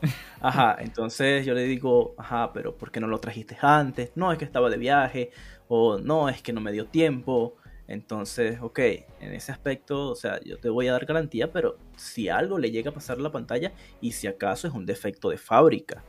Ajá, 0.41 0.77
entonces 0.79 1.45
yo 1.45 1.53
le 1.53 1.63
digo, 1.63 2.13
ajá, 2.17 2.51
pero 2.53 2.75
¿por 2.75 2.91
qué 2.91 2.99
no 2.99 3.07
lo 3.07 3.19
trajiste 3.19 3.57
antes? 3.61 4.11
No, 4.15 4.31
es 4.31 4.37
que 4.37 4.45
estaba 4.45 4.69
de 4.69 4.77
viaje, 4.77 5.31
o 5.67 5.97
no, 5.97 6.29
es 6.29 6.41
que 6.41 6.53
no 6.53 6.61
me 6.61 6.71
dio 6.71 6.85
tiempo. 6.85 7.55
Entonces, 7.87 8.59
ok, 8.61 8.79
en 9.21 9.33
ese 9.33 9.51
aspecto, 9.51 10.09
o 10.09 10.15
sea, 10.15 10.39
yo 10.43 10.57
te 10.59 10.69
voy 10.69 10.87
a 10.87 10.91
dar 10.91 11.05
garantía, 11.05 11.51
pero 11.51 11.77
si 11.95 12.29
algo 12.29 12.59
le 12.59 12.69
llega 12.69 12.91
a 12.91 12.93
pasar 12.93 13.17
a 13.17 13.21
la 13.21 13.31
pantalla 13.31 13.71
y 14.01 14.11
si 14.11 14.27
acaso 14.27 14.67
es 14.67 14.73
un 14.73 14.85
defecto 14.85 15.29
de 15.29 15.37
fábrica, 15.37 16.03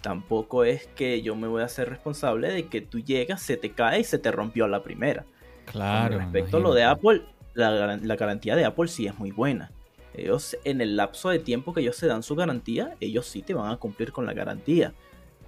tampoco 0.00 0.64
es 0.64 0.86
que 0.88 1.22
yo 1.22 1.34
me 1.34 1.48
voy 1.48 1.62
a 1.62 1.64
hacer 1.64 1.88
responsable 1.88 2.52
de 2.52 2.68
que 2.68 2.82
tú 2.82 3.00
llegas, 3.00 3.42
se 3.42 3.56
te 3.56 3.72
cae 3.72 4.00
y 4.00 4.04
se 4.04 4.18
te 4.18 4.30
rompió 4.30 4.64
a 4.64 4.68
la 4.68 4.82
primera. 4.82 5.24
Claro. 5.66 6.14
Con 6.14 6.22
respecto 6.22 6.56
a 6.58 6.60
lo 6.60 6.72
de 6.72 6.84
Apple, 6.84 7.22
la, 7.54 7.96
la 7.96 8.16
garantía 8.16 8.56
de 8.56 8.64
Apple 8.64 8.88
sí 8.88 9.06
es 9.06 9.18
muy 9.18 9.30
buena. 9.30 9.72
Ellos, 10.14 10.56
en 10.64 10.80
el 10.80 10.96
lapso 10.96 11.30
de 11.30 11.40
tiempo 11.40 11.74
que 11.74 11.80
ellos 11.80 11.96
se 11.96 12.06
dan 12.06 12.22
su 12.22 12.36
garantía, 12.36 12.96
ellos 13.00 13.26
sí 13.26 13.42
te 13.42 13.52
van 13.52 13.72
a 13.72 13.78
cumplir 13.78 14.12
con 14.12 14.26
la 14.26 14.32
garantía. 14.32 14.94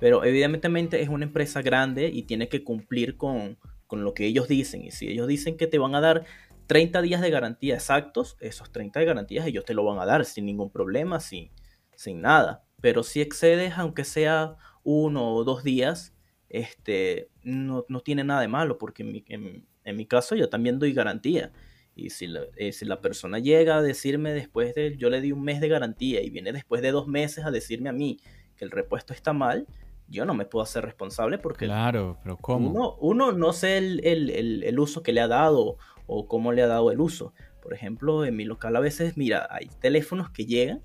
Pero 0.00 0.24
evidentemente 0.24 1.00
es 1.00 1.08
una 1.08 1.24
empresa 1.24 1.62
grande 1.62 2.08
y 2.12 2.22
tiene 2.24 2.48
que 2.48 2.64
cumplir 2.64 3.16
con, 3.16 3.58
lo 3.90 4.12
que 4.12 4.26
ellos 4.26 4.48
dicen. 4.48 4.84
Y 4.84 4.90
si 4.90 5.08
ellos 5.08 5.28
dicen 5.28 5.56
que 5.56 5.68
te 5.68 5.78
van 5.78 5.94
a 5.94 6.00
dar 6.00 6.24
30 6.66 7.00
días 7.02 7.20
de 7.20 7.30
garantía 7.30 7.74
exactos, 7.74 8.36
esos 8.40 8.70
30 8.72 9.00
de 9.00 9.06
garantías 9.06 9.46
ellos 9.46 9.64
te 9.64 9.72
lo 9.72 9.84
van 9.84 10.00
a 10.00 10.04
dar 10.06 10.24
sin 10.24 10.46
ningún 10.46 10.70
problema, 10.70 11.20
sin, 11.20 11.50
sin 11.94 12.20
nada. 12.20 12.64
Pero 12.80 13.04
si 13.04 13.20
excedes, 13.20 13.74
aunque 13.78 14.04
sea 14.04 14.56
uno 14.82 15.32
o 15.32 15.44
dos 15.44 15.62
días, 15.62 16.12
este, 16.48 17.30
no, 17.42 17.84
tiene 18.04 18.24
nada 18.24 18.40
de 18.40 18.48
malo, 18.48 18.78
porque 18.78 19.24
en 19.28 19.96
mi 19.96 20.06
caso 20.06 20.34
yo 20.34 20.48
también 20.48 20.80
doy 20.80 20.92
garantía. 20.92 21.52
Y 21.96 22.10
si 22.10 22.26
la, 22.26 22.42
eh, 22.56 22.72
si 22.72 22.84
la 22.84 23.00
persona 23.00 23.38
llega 23.38 23.78
a 23.78 23.82
decirme 23.82 24.34
después 24.34 24.74
de, 24.74 24.96
yo 24.98 25.08
le 25.08 25.22
di 25.22 25.32
un 25.32 25.42
mes 25.42 25.62
de 25.62 25.68
garantía 25.68 26.22
y 26.22 26.28
viene 26.28 26.52
después 26.52 26.82
de 26.82 26.92
dos 26.92 27.08
meses 27.08 27.46
a 27.46 27.50
decirme 27.50 27.88
a 27.88 27.92
mí 27.92 28.18
que 28.54 28.66
el 28.66 28.70
repuesto 28.70 29.14
está 29.14 29.32
mal, 29.32 29.66
yo 30.06 30.26
no 30.26 30.34
me 30.34 30.44
puedo 30.44 30.62
hacer 30.62 30.84
responsable 30.84 31.38
porque... 31.38 31.64
Claro, 31.64 32.18
pero 32.22 32.36
¿cómo? 32.36 32.70
Uno, 32.70 32.96
uno 33.00 33.32
no 33.32 33.54
sé 33.54 33.78
el, 33.78 34.04
el, 34.04 34.62
el, 34.62 34.78
uso 34.78 35.02
que 35.02 35.14
le 35.14 35.22
ha 35.22 35.26
dado 35.26 35.78
o 36.06 36.28
cómo 36.28 36.52
le 36.52 36.62
ha 36.62 36.66
dado 36.66 36.92
el 36.92 37.00
uso. 37.00 37.32
Por 37.62 37.72
ejemplo, 37.72 38.26
en 38.26 38.36
mi 38.36 38.44
local 38.44 38.76
a 38.76 38.80
veces, 38.80 39.16
mira, 39.16 39.48
hay 39.50 39.68
teléfonos 39.80 40.28
que 40.30 40.44
llegan 40.44 40.82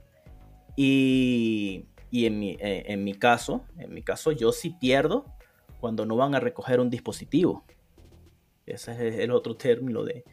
y, 0.78 1.88
y 2.10 2.26
en, 2.26 2.40
mi, 2.40 2.52
eh, 2.52 2.86
en 2.88 3.04
mi 3.04 3.16
caso, 3.16 3.66
en 3.78 3.94
mi 3.94 4.02
caso 4.02 4.32
yo 4.32 4.54
sí 4.54 4.78
pierdo 4.80 5.26
cuando 5.82 6.06
no 6.06 6.16
van 6.16 6.36
a 6.36 6.40
recoger 6.40 6.80
un 6.80 6.90
dispositivo. 6.90 7.66
Ese 8.66 9.10
es 9.10 9.20
el 9.20 9.32
otro 9.32 9.58
término 9.58 10.04
de, 10.04 10.24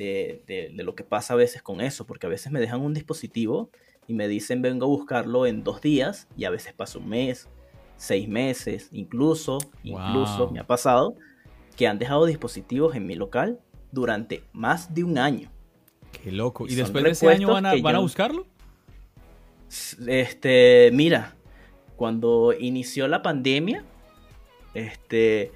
de, 0.00 0.72
lo 0.74 0.94
que 0.94 1.04
pasa 1.04 1.34
a 1.34 1.36
veces 1.36 1.62
con 1.62 1.80
eso, 1.80 2.06
porque 2.06 2.26
a 2.26 2.30
veces 2.30 2.50
me 2.50 2.60
dejan 2.60 2.80
un 2.80 2.94
dispositivo 2.94 3.70
y 4.06 4.14
me 4.14 4.28
dicen 4.28 4.62
vengo 4.62 4.86
a 4.86 4.88
buscarlo 4.88 5.46
en 5.46 5.62
dos 5.62 5.80
días 5.80 6.26
y 6.36 6.44
a 6.44 6.50
veces 6.50 6.72
pasa 6.72 6.98
un 6.98 7.08
mes, 7.08 7.48
seis 7.96 8.28
meses, 8.28 8.88
incluso, 8.92 9.58
incluso 9.82 10.50
me 10.50 10.60
ha 10.60 10.66
pasado 10.66 11.14
que 11.76 11.86
han 11.86 11.98
dejado 11.98 12.26
dispositivos 12.26 12.94
en 12.96 13.06
mi 13.06 13.14
local 13.14 13.60
durante 13.92 14.42
más 14.52 14.94
de 14.94 15.04
un 15.04 15.18
año. 15.18 15.50
Qué 16.12 16.32
loco. 16.32 16.66
¿Y 16.66 16.74
después 16.74 17.04
de 17.04 17.10
ese 17.10 17.28
año 17.28 17.48
van 17.48 17.66
a, 17.66 17.74
van 17.76 17.96
a 17.96 18.00
buscarlo? 18.00 18.46
Este, 20.06 20.90
mira, 20.92 21.36
cuando 21.96 22.52
inició 22.58 23.06
la 23.06 23.22
pandemia, 23.22 23.84
este, 24.74 25.52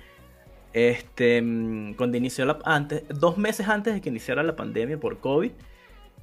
este, 0.74 1.40
mm, 1.40 1.94
cuando 1.94 2.18
inició 2.18 2.44
la, 2.44 2.58
antes, 2.64 3.04
dos 3.08 3.38
meses 3.38 3.68
antes 3.68 3.94
de 3.94 4.00
que 4.00 4.10
iniciara 4.10 4.42
la 4.42 4.56
pandemia 4.56 4.98
por 4.98 5.20
COVID, 5.20 5.52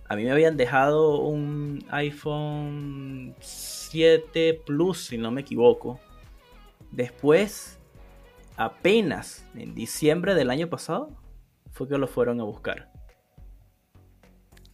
a 0.09 0.15
mí 0.17 0.25
me 0.25 0.31
habían 0.31 0.57
dejado 0.57 1.21
un 1.21 1.85
iPhone 1.89 3.33
7 3.39 4.61
Plus, 4.65 5.05
si 5.05 5.17
no 5.17 5.31
me 5.31 5.41
equivoco. 5.41 6.01
Después, 6.91 7.79
apenas 8.57 9.47
en 9.55 9.73
diciembre 9.73 10.35
del 10.35 10.49
año 10.49 10.67
pasado, 10.67 11.09
fue 11.71 11.87
que 11.87 11.97
lo 11.97 12.07
fueron 12.07 12.41
a 12.41 12.43
buscar. 12.43 12.91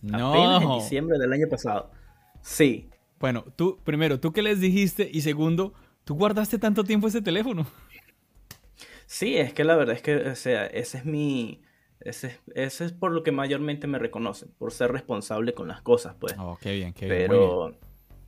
No. 0.02 0.32
Apenas 0.34 0.64
en 0.64 0.80
diciembre 0.80 1.20
del 1.20 1.32
año 1.34 1.48
pasado. 1.48 1.92
Sí. 2.42 2.90
Bueno, 3.20 3.46
tú, 3.56 3.78
primero, 3.84 4.20
¿tú 4.20 4.32
qué 4.32 4.42
les 4.42 4.60
dijiste? 4.60 5.08
Y 5.14 5.22
segundo, 5.22 5.76
¿tú 6.04 6.16
guardaste 6.16 6.58
tanto 6.58 6.84
tiempo 6.84 7.08
ese 7.08 7.22
teléfono? 7.22 7.68
Sí, 9.08 9.38
es 9.38 9.54
que 9.54 9.64
la 9.64 9.76
verdad 9.76 9.96
es 9.96 10.02
que, 10.02 10.16
o 10.16 10.36
sea, 10.36 10.68
ese 10.68 11.00
es 11.00 11.06
mi... 11.06 11.62
Ese, 12.02 12.40
ese 12.54 12.86
es 12.86 12.94
por 12.94 13.12
lo 13.12 13.24
que 13.24 13.32
mayormente 13.32 13.88
me 13.88 13.98
reconocen, 13.98 14.52
por 14.60 14.72
ser 14.72 14.92
responsable 14.92 15.54
con 15.54 15.68
las 15.68 15.82
cosas, 15.82 16.16
pues. 16.20 16.36
Oh, 16.38 16.58
qué 16.62 16.74
bien, 16.74 16.94
qué 16.94 17.08
bien. 17.08 17.18
Pero 17.18 17.76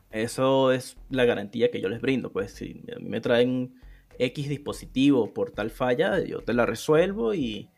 eso 0.10 0.72
es 0.72 0.98
la 1.10 1.26
garantía 1.26 1.70
que 1.70 1.80
yo 1.80 1.88
les 1.88 2.02
brindo, 2.02 2.32
pues. 2.32 2.52
Si 2.52 2.84
a 2.96 3.00
mí 3.00 3.08
me 3.08 3.22
traen 3.22 3.76
X 4.18 4.50
dispositivo 4.50 5.34
por 5.34 5.52
tal 5.52 5.70
falla, 5.70 6.20
yo 6.24 6.40
te 6.42 6.54
la 6.54 6.66
resuelvo 6.66 7.36
y 7.36 7.70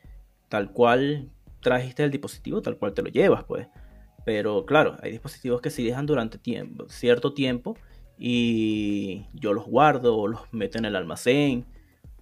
tal 0.47 0.71
cual 0.71 1.29
trajiste 1.59 2.03
el 2.03 2.11
dispositivo, 2.11 2.61
tal 2.61 2.77
cual 2.77 2.93
te 2.93 3.01
lo 3.01 3.09
llevas, 3.09 3.43
pues. 3.43 3.67
Pero 4.25 4.65
claro, 4.65 4.97
hay 5.01 5.11
dispositivos 5.11 5.61
que 5.61 5.71
se 5.71 5.83
dejan 5.83 6.05
durante 6.05 6.37
tiempo, 6.37 6.87
cierto 6.87 7.33
tiempo 7.33 7.75
y 8.17 9.25
yo 9.33 9.53
los 9.53 9.65
guardo 9.65 10.15
o 10.17 10.27
los 10.27 10.41
meto 10.53 10.77
en 10.77 10.85
el 10.85 10.95
almacén 10.95 11.65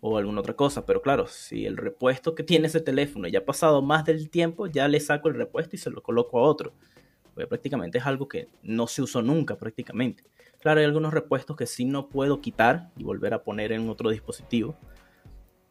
o 0.01 0.17
alguna 0.17 0.41
otra 0.41 0.55
cosa. 0.55 0.85
Pero 0.85 1.01
claro, 1.01 1.27
si 1.27 1.65
el 1.65 1.77
repuesto 1.77 2.35
que 2.35 2.43
tiene 2.43 2.67
ese 2.67 2.81
teléfono 2.81 3.27
ya 3.27 3.39
ha 3.39 3.45
pasado 3.45 3.81
más 3.81 4.05
del 4.05 4.29
tiempo, 4.29 4.67
ya 4.67 4.87
le 4.87 4.99
saco 4.99 5.29
el 5.29 5.35
repuesto 5.35 5.75
y 5.75 5.79
se 5.79 5.89
lo 5.89 6.01
coloco 6.01 6.39
a 6.39 6.43
otro. 6.43 6.73
Pues 7.33 7.47
prácticamente 7.47 7.97
es 7.97 8.05
algo 8.05 8.27
que 8.27 8.49
no 8.63 8.87
se 8.87 9.01
usó 9.01 9.21
nunca 9.21 9.55
prácticamente. 9.55 10.23
Claro, 10.59 10.81
hay 10.81 10.85
algunos 10.85 11.13
repuestos 11.13 11.55
que 11.55 11.65
sí 11.65 11.85
no 11.85 12.09
puedo 12.09 12.41
quitar 12.41 12.89
y 12.97 13.03
volver 13.03 13.33
a 13.33 13.43
poner 13.43 13.71
en 13.71 13.89
otro 13.89 14.09
dispositivo. 14.09 14.75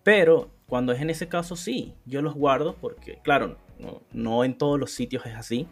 Pero 0.02 0.50
cuando 0.66 0.92
es 0.92 1.00
en 1.02 1.10
ese 1.10 1.28
caso, 1.28 1.56
sí, 1.56 1.94
yo 2.06 2.22
los 2.22 2.34
guardo 2.34 2.76
porque, 2.80 3.18
claro, 3.22 3.58
no, 4.12 4.44
en 4.44 4.56
todos 4.56 4.78
los 4.78 4.92
sitios 4.92 5.26
es 5.26 5.34
así. 5.34 5.66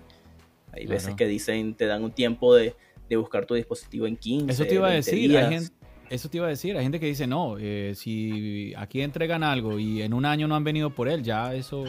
Hay 0.72 0.86
veces 0.86 1.14
que 1.14 1.26
dicen, 1.26 1.74
te 1.74 1.86
dan 1.86 2.04
un 2.04 2.12
tiempo 2.12 2.54
de, 2.54 2.74
buscar 3.16 3.46
tu 3.46 3.54
dispositivo 3.54 4.06
en 4.06 4.16
15. 4.16 4.52
Eso 4.52 4.64
te 4.66 4.74
iba 4.74 4.88
a 4.88 4.90
decir, 4.90 5.34
hay 5.38 5.48
gente, 5.48 5.72
eso 6.10 6.28
te 6.28 6.38
iba 6.38 6.46
a 6.46 6.50
decir, 6.50 6.76
hay 6.76 6.82
gente 6.82 7.00
que 7.00 7.06
dice, 7.06 7.26
no, 7.26 7.56
eh, 7.58 7.94
si 7.94 8.74
aquí 8.76 9.02
entregan 9.02 9.42
algo 9.42 9.78
y 9.78 10.02
en 10.02 10.14
un 10.14 10.24
año 10.24 10.48
no 10.48 10.54
han 10.54 10.64
venido 10.64 10.90
por 10.90 11.08
él, 11.08 11.22
ya 11.22 11.54
eso... 11.54 11.84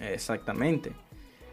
Exactamente. 0.00 0.92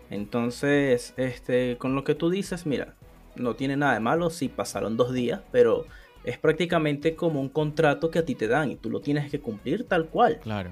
Entonces, 0.09 1.13
este, 1.17 1.77
con 1.77 1.95
lo 1.95 2.03
que 2.03 2.15
tú 2.15 2.29
dices, 2.29 2.65
mira, 2.65 2.95
no 3.35 3.55
tiene 3.55 3.75
nada 3.75 3.93
de 3.93 3.99
malo 3.99 4.29
si 4.29 4.47
pasaron 4.47 4.97
dos 4.97 5.13
días, 5.13 5.41
pero 5.51 5.85
es 6.23 6.37
prácticamente 6.37 7.15
como 7.15 7.41
un 7.41 7.49
contrato 7.49 8.09
que 8.09 8.19
a 8.19 8.25
ti 8.25 8.35
te 8.35 8.47
dan 8.47 8.71
y 8.71 8.75
tú 8.75 8.89
lo 8.89 9.01
tienes 9.01 9.29
que 9.29 9.39
cumplir 9.39 9.85
tal 9.85 10.07
cual. 10.07 10.39
Claro. 10.41 10.71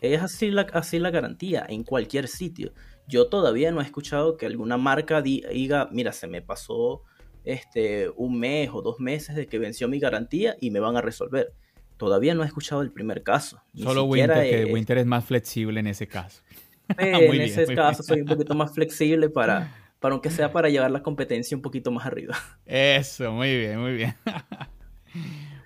Es 0.00 0.20
así 0.20 0.50
la, 0.50 0.62
así 0.72 0.98
la 0.98 1.10
garantía 1.10 1.64
en 1.68 1.84
cualquier 1.84 2.26
sitio. 2.28 2.72
Yo 3.06 3.28
todavía 3.28 3.70
no 3.72 3.80
he 3.80 3.84
escuchado 3.84 4.36
que 4.36 4.46
alguna 4.46 4.76
marca 4.76 5.22
diga, 5.22 5.88
mira, 5.92 6.12
se 6.12 6.26
me 6.26 6.42
pasó 6.42 7.02
este, 7.44 8.08
un 8.16 8.38
mes 8.38 8.70
o 8.72 8.82
dos 8.82 9.00
meses 9.00 9.36
de 9.36 9.46
que 9.46 9.58
venció 9.58 9.88
mi 9.88 9.98
garantía 9.98 10.56
y 10.60 10.70
me 10.70 10.80
van 10.80 10.96
a 10.96 11.00
resolver. 11.00 11.52
Todavía 11.96 12.34
no 12.34 12.42
he 12.42 12.46
escuchado 12.46 12.82
el 12.82 12.90
primer 12.90 13.22
caso. 13.22 13.62
Solo 13.74 14.04
Winter, 14.04 14.42
que 14.42 14.72
Winter 14.72 14.98
es 14.98 15.06
más 15.06 15.24
flexible 15.24 15.80
en 15.80 15.86
ese 15.86 16.06
caso. 16.06 16.42
en 16.98 17.40
ese 17.40 17.74
caso 17.74 18.02
soy 18.02 18.20
un 18.20 18.26
poquito 18.26 18.54
más 18.54 18.72
flexible 18.72 19.28
para, 19.28 19.72
para 20.00 20.14
aunque 20.14 20.30
sea 20.30 20.52
para 20.52 20.68
llevar 20.68 20.90
la 20.90 21.02
competencia 21.02 21.56
un 21.56 21.62
poquito 21.62 21.90
más 21.90 22.06
arriba. 22.06 22.36
Eso, 22.66 23.32
muy 23.32 23.56
bien, 23.56 23.78
muy 23.80 23.94
bien. 23.94 24.14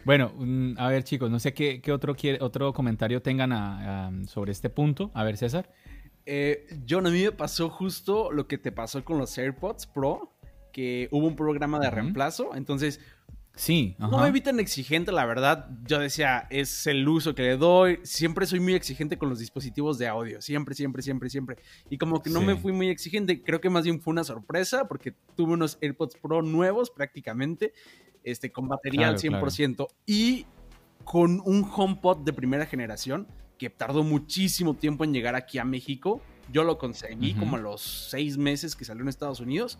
Bueno, 0.05 0.33
a 0.79 0.89
ver 0.89 1.03
chicos, 1.03 1.33
no 1.33 1.41
sé 1.41 1.53
qué, 1.53 1.83
otro, 1.91 2.15
quiere, 2.15 2.39
otro 2.41 2.73
comentario 2.73 3.23
tengan 3.23 4.25
sobre 4.29 4.53
este 4.53 4.71
punto. 4.71 5.11
A 5.15 5.25
ver, 5.25 5.37
César. 5.37 5.69
Eh, 6.27 6.67
John, 6.89 7.09
a 7.09 7.11
mí 7.11 7.23
me 7.23 7.33
pasó 7.33 7.71
justo 7.71 8.31
lo 8.31 8.47
que 8.47 8.57
te 8.57 8.71
pasó 8.71 9.05
con 9.05 9.19
los 9.19 9.37
AirPods 9.37 9.87
Pro, 9.87 10.36
que 10.77 11.09
hubo 11.11 11.27
un 11.27 11.37
programa 11.37 11.79
de 11.79 11.89
reemplazo, 11.89 12.55
entonces 12.55 13.01
Sí. 13.55 13.97
No 13.99 14.19
me 14.19 14.31
vi 14.31 14.43
tan 14.43 14.61
exigente, 14.61 15.13
la 15.13 15.25
verdad. 15.25 15.71
Yo 15.87 15.99
decía, 15.99 16.47
es 16.51 16.87
el 16.87 17.09
uso 17.09 17.35
que 17.35 17.41
le 17.41 17.57
doy. 17.57 18.01
Siempre 18.03 18.45
soy 18.45 18.61
muy 18.61 18.75
exigente 18.75 19.17
con 19.17 19.31
los 19.31 19.39
dispositivos 19.39 19.97
de 19.97 20.09
audio. 20.09 20.43
Siempre, 20.43 20.75
siempre, 20.75 21.01
siempre, 21.01 21.31
siempre. 21.31 21.57
Y 21.89 21.97
como 21.97 22.21
que 22.21 22.29
no 22.29 22.43
me 22.43 22.57
fui 22.57 22.73
muy 22.73 22.91
exigente. 22.91 23.43
Creo 23.43 23.63
que 23.63 23.71
más 23.71 23.85
bien 23.85 24.03
fue 24.03 24.13
una 24.13 24.25
sorpresa 24.25 24.89
porque 24.89 25.15
tuve 25.37 25.55
unos 25.55 25.79
AirPods 25.81 26.17
Pro 26.21 26.43
nuevos 26.43 26.91
prácticamente, 26.91 27.73
este, 28.25 28.53
con 28.53 28.69
batería 28.69 29.09
al 29.09 29.17
100% 29.17 29.87
y 30.05 30.45
con 31.05 31.41
un 31.47 31.65
HomePod 31.65 32.19
de 32.27 32.35
primera 32.35 32.67
generación 32.67 33.27
que 33.57 33.71
tardó 33.71 34.05
muchísimo 34.05 34.75
tiempo 34.75 35.05
en 35.05 35.15
llegar 35.15 35.35
aquí 35.35 35.57
a 35.57 35.65
México. 35.65 36.21
Yo 36.53 36.63
lo 36.63 36.77
conseguí 36.77 37.33
como 37.33 37.57
a 37.57 37.59
los 37.59 37.81
seis 37.81 38.37
meses 38.37 38.77
que 38.77 38.85
salió 38.85 39.03
en 39.03 39.09
Estados 39.09 39.41
Unidos. 39.41 39.79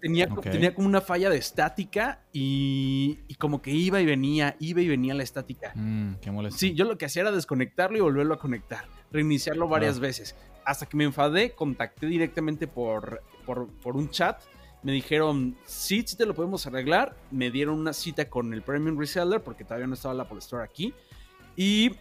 Tenía, 0.00 0.28
tenía 0.28 0.74
como 0.74 0.86
una 0.86 1.00
falla 1.00 1.30
de 1.30 1.36
estática 1.36 2.22
y, 2.32 3.18
como 3.38 3.60
que 3.60 3.70
iba 3.70 4.00
y 4.00 4.06
venía, 4.06 4.56
iba 4.58 4.80
y 4.80 4.88
venía 4.88 5.14
la 5.14 5.22
estática. 5.22 5.72
Mm, 5.74 6.14
qué 6.20 6.30
molesto. 6.30 6.58
Sí, 6.58 6.74
yo 6.74 6.84
lo 6.84 6.96
que 6.98 7.06
hacía 7.06 7.22
era 7.22 7.32
desconectarlo 7.32 7.98
y 7.98 8.00
volverlo 8.00 8.34
a 8.34 8.38
conectar, 8.38 8.86
reiniciarlo 9.12 9.68
varias 9.68 10.00
veces. 10.00 10.36
Hasta 10.64 10.86
que 10.86 10.96
me 10.96 11.04
enfadé, 11.04 11.52
contacté 11.52 12.06
directamente 12.06 12.66
por, 12.66 13.22
por, 13.46 13.96
un 13.96 14.10
chat. 14.10 14.40
Me 14.82 14.92
dijeron, 14.92 15.56
sí, 15.64 16.02
sí 16.06 16.16
te 16.16 16.26
lo 16.26 16.34
podemos 16.34 16.66
arreglar. 16.66 17.16
Me 17.30 17.50
dieron 17.50 17.78
una 17.78 17.92
cita 17.92 18.28
con 18.28 18.54
el 18.54 18.62
Premium 18.62 18.98
Reseller 18.98 19.42
porque 19.42 19.64
todavía 19.64 19.86
no 19.86 19.94
estaba 19.94 20.14
la 20.14 20.22
Apple 20.24 20.38
Store 20.38 20.64
aquí. 20.64 20.94
Y 21.56 21.92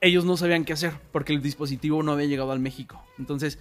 ellos 0.00 0.24
no 0.24 0.36
sabían 0.36 0.64
qué 0.64 0.72
hacer 0.72 0.94
porque 1.12 1.32
el 1.32 1.40
dispositivo 1.40 2.02
no 2.02 2.12
había 2.12 2.26
llegado 2.26 2.50
al 2.50 2.58
México. 2.58 3.02
Entonces 3.18 3.58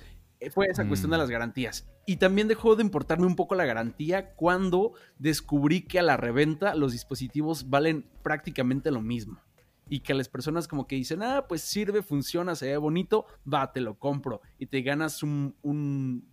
fue 0.49 0.67
esa 0.67 0.87
cuestión 0.87 1.11
de 1.11 1.17
mm. 1.17 1.19
las 1.19 1.29
garantías. 1.29 1.87
Y 2.05 2.17
también 2.17 2.47
dejó 2.47 2.75
de 2.75 2.83
importarme 2.83 3.27
un 3.27 3.35
poco 3.35 3.55
la 3.55 3.65
garantía 3.65 4.33
cuando 4.33 4.93
descubrí 5.19 5.81
que 5.81 5.99
a 5.99 6.03
la 6.03 6.17
reventa 6.17 6.75
los 6.75 6.93
dispositivos 6.93 7.69
valen 7.69 8.09
prácticamente 8.23 8.91
lo 8.91 9.01
mismo. 9.01 9.39
Y 9.87 9.99
que 9.99 10.13
a 10.13 10.15
las 10.15 10.29
personas 10.29 10.67
como 10.67 10.87
que 10.87 10.95
dicen, 10.95 11.21
ah, 11.21 11.45
pues 11.47 11.61
sirve, 11.61 12.01
funciona, 12.01 12.55
se 12.55 12.67
ve 12.67 12.77
bonito, 12.77 13.25
va, 13.51 13.71
te 13.71 13.81
lo 13.81 13.99
compro. 13.99 14.41
Y 14.57 14.67
te 14.67 14.81
ganas 14.81 15.21
un, 15.21 15.55
un 15.61 16.25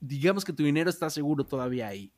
digamos 0.00 0.44
que 0.44 0.52
tu 0.52 0.64
dinero 0.64 0.90
está 0.90 1.08
seguro 1.08 1.44
todavía 1.44 1.88
ahí. 1.88 2.12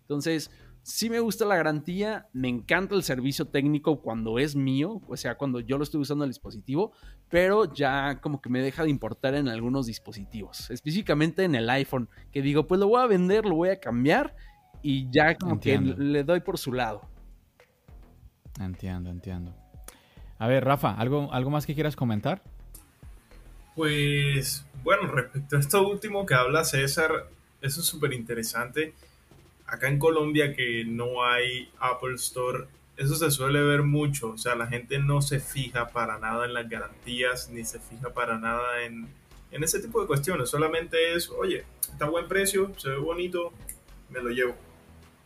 Entonces, 0.00 0.50
Sí 0.86 1.10
me 1.10 1.18
gusta 1.18 1.44
la 1.44 1.56
garantía, 1.56 2.28
me 2.32 2.48
encanta 2.48 2.94
el 2.94 3.02
servicio 3.02 3.48
técnico 3.48 4.00
cuando 4.02 4.38
es 4.38 4.54
mío, 4.54 5.02
o 5.08 5.16
sea, 5.16 5.36
cuando 5.36 5.58
yo 5.58 5.78
lo 5.78 5.82
estoy 5.82 6.00
usando 6.00 6.22
el 6.22 6.30
dispositivo, 6.30 6.92
pero 7.28 7.74
ya 7.74 8.20
como 8.20 8.40
que 8.40 8.48
me 8.50 8.60
deja 8.60 8.84
de 8.84 8.90
importar 8.90 9.34
en 9.34 9.48
algunos 9.48 9.86
dispositivos, 9.86 10.70
específicamente 10.70 11.42
en 11.42 11.56
el 11.56 11.68
iPhone, 11.70 12.08
que 12.30 12.40
digo, 12.40 12.68
pues 12.68 12.78
lo 12.78 12.86
voy 12.86 13.02
a 13.02 13.06
vender, 13.06 13.46
lo 13.46 13.56
voy 13.56 13.70
a 13.70 13.80
cambiar 13.80 14.36
y 14.80 15.10
ya 15.10 15.34
como 15.34 15.58
que 15.58 15.76
le 15.76 16.22
doy 16.22 16.38
por 16.38 16.56
su 16.56 16.72
lado. 16.72 17.02
Entiendo, 18.60 19.10
entiendo. 19.10 19.56
A 20.38 20.46
ver, 20.46 20.64
Rafa, 20.64 20.92
¿algo, 20.92 21.32
¿algo 21.32 21.50
más 21.50 21.66
que 21.66 21.74
quieras 21.74 21.96
comentar? 21.96 22.44
Pues, 23.74 24.64
bueno, 24.84 25.08
respecto 25.08 25.56
a 25.56 25.58
esto 25.58 25.88
último 25.88 26.24
que 26.24 26.34
habla 26.34 26.62
César, 26.62 27.10
eso 27.60 27.80
es 27.80 27.86
súper 27.88 28.12
interesante 28.12 28.94
acá 29.66 29.88
en 29.88 29.98
Colombia 29.98 30.54
que 30.54 30.84
no 30.84 31.24
hay 31.24 31.70
Apple 31.78 32.14
Store, 32.14 32.66
eso 32.96 33.14
se 33.14 33.30
suele 33.30 33.62
ver 33.62 33.82
mucho. 33.82 34.30
O 34.30 34.38
sea, 34.38 34.54
la 34.54 34.66
gente 34.66 34.98
no 34.98 35.20
se 35.20 35.40
fija 35.40 35.88
para 35.88 36.18
nada 36.18 36.46
en 36.46 36.54
las 36.54 36.68
garantías, 36.68 37.50
ni 37.50 37.64
se 37.64 37.78
fija 37.78 38.12
para 38.12 38.38
nada 38.38 38.82
en, 38.84 39.08
ese 39.50 39.80
tipo 39.80 40.00
de 40.00 40.06
cuestiones. 40.06 40.50
Solamente 40.50 41.14
es, 41.14 41.30
oye, 41.30 41.64
está 41.80 42.04
a 42.04 42.10
buen 42.10 42.28
precio, 42.28 42.72
se 42.76 42.90
ve 42.90 42.96
bonito, 42.96 43.52
me 44.10 44.20
lo 44.20 44.30
llevo. 44.30 44.54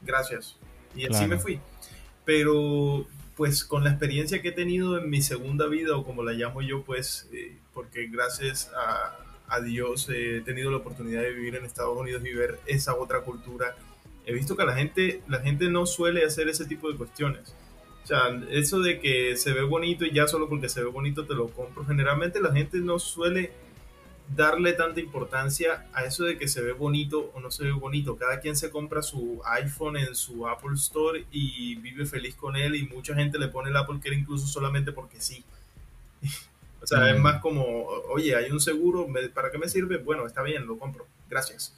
Gracias. 0.03 0.57
Y 0.95 1.07
así 1.07 1.27
me 1.27 1.39
fui. 1.39 1.61
Pero 2.25 3.07
pues 3.37 3.65
con 3.65 3.85
la 3.85 3.91
experiencia 3.91 4.43
que 4.43 4.49
he 4.49 4.53
tenido 4.53 4.99
en 4.99 5.09
mi 5.09 5.23
segunda 5.23 5.67
vida, 5.67 5.97
o 5.97 6.05
como 6.05 6.23
la 6.23 6.33
llamo 6.33 6.61
yo, 6.63 6.83
pues, 6.83 7.29
eh, 7.33 7.57
porque 7.73 8.07
gracias 8.07 8.71
a, 8.77 9.17
a 9.49 9.61
Dios 9.61 10.09
he 10.11 10.43
tenido 10.43 10.71
la 10.71 10.77
oportunidad 10.77 11.23
de 11.23 11.33
vivir 11.33 11.57
en 11.57 11.65
Estados 11.65 11.97
Unidos 11.97 12.23
y 12.25 12.33
ver 12.33 12.61
esa 12.67 12.95
otra 12.95 13.23
cultura 13.23 13.75
he 14.31 14.35
visto 14.35 14.57
que 14.57 14.65
la 14.65 14.75
gente, 14.75 15.23
la 15.29 15.41
gente 15.41 15.69
no 15.69 15.87
suele 15.87 16.25
hacer 16.25 16.49
ese 16.49 16.65
tipo 16.67 16.91
de 16.91 16.97
cuestiones. 16.97 17.55
O 18.05 18.07
sea, 18.07 18.41
eso 18.51 18.81
de 18.81 18.99
que 18.99 19.37
se 19.37 19.53
ve 19.53 19.63
bonito 19.63 20.05
y 20.05 20.13
ya 20.13 20.27
solo 20.27 20.49
porque 20.49 20.69
se 20.69 20.83
ve 20.83 20.89
bonito 20.89 21.27
te 21.27 21.35
lo 21.35 21.49
compro. 21.49 21.85
Generalmente 21.85 22.41
la 22.41 22.53
gente 22.53 22.79
no 22.79 22.99
suele 22.99 23.53
darle 24.35 24.73
tanta 24.75 25.01
importancia 25.01 25.87
a 25.93 26.05
eso 26.05 26.25
de 26.25 26.39
que 26.39 26.47
se 26.47 26.63
ve 26.63 26.73
bonito 26.73 27.33
o 27.35 27.41
no 27.41 27.51
se 27.51 27.65
ve 27.65 27.73
bonito. 27.73 28.17
Cada 28.17 28.41
quien 28.41 28.57
se 28.57 28.71
compra 28.71 29.03
su 29.03 29.41
iPhone 29.45 29.97
en 29.97 30.15
su 30.15 30.47
Apple 30.49 30.75
Store 30.75 31.25
y 31.31 31.75
vive 31.77 32.07
feliz 32.07 32.35
con 32.37 32.57
él 32.57 32.77
y 32.77 32.85
mucha 32.89 33.15
gente 33.15 33.39
le 33.39 33.49
pone 33.49 33.71
el 33.71 33.77
Apple 33.77 33.99
Care 34.03 34.17
incluso 34.17 34.47
solamente 34.47 34.93
porque 34.93 35.21
sí. 35.21 35.45
o 36.83 36.87
sea, 36.87 37.11
es 37.11 37.19
mm. 37.19 37.23
más 37.23 37.41
como, 37.41 37.65
oye, 38.09 38.37
hay 38.37 38.51
un 38.51 38.61
seguro, 38.61 39.09
¿para 39.35 39.51
qué 39.51 39.59
me 39.59 39.69
sirve? 39.69 39.99
Bueno, 39.99 40.27
está 40.27 40.43
bien, 40.43 40.67
lo 40.67 40.79
compro, 40.79 41.07
gracias. 41.29 41.75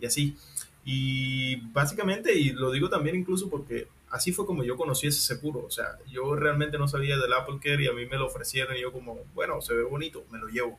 Y 0.00 0.06
así. 0.06 0.36
Y 0.84 1.56
básicamente, 1.72 2.34
y 2.34 2.50
lo 2.50 2.70
digo 2.72 2.88
también 2.88 3.14
incluso 3.14 3.48
porque 3.48 3.86
así 4.10 4.32
fue 4.32 4.46
como 4.46 4.64
yo 4.64 4.76
conocí 4.76 5.06
ese 5.06 5.20
seguro. 5.20 5.64
O 5.64 5.70
sea, 5.70 5.98
yo 6.10 6.34
realmente 6.34 6.78
no 6.78 6.88
sabía 6.88 7.16
del 7.16 7.32
Apple 7.32 7.58
Care 7.62 7.84
y 7.84 7.88
a 7.88 7.92
mí 7.92 8.06
me 8.06 8.16
lo 8.16 8.26
ofrecieron 8.26 8.76
y 8.76 8.80
yo 8.80 8.92
como, 8.92 9.20
bueno, 9.34 9.60
se 9.60 9.74
ve 9.74 9.84
bonito, 9.84 10.24
me 10.30 10.38
lo 10.38 10.48
llevo. 10.48 10.78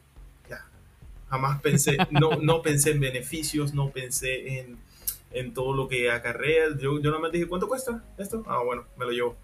Ya. 0.50 0.66
Jamás 1.30 1.62
pensé, 1.62 1.98
no, 2.12 2.32
no 2.42 2.62
pensé 2.62 2.92
en 2.92 3.00
beneficios, 3.00 3.74
no 3.74 3.92
pensé 3.92 4.60
en, 4.60 4.78
en 5.32 5.54
todo 5.54 5.74
lo 5.74 5.88
que 5.88 6.12
acarrea. 6.12 6.76
Yo, 6.78 7.00
yo 7.00 7.10
nada 7.10 7.22
más 7.22 7.32
dije, 7.32 7.48
¿cuánto 7.48 7.68
cuesta 7.68 8.04
esto? 8.18 8.44
Ah, 8.48 8.62
bueno, 8.64 8.86
me 8.98 9.06
lo 9.06 9.12
llevo. 9.12 9.38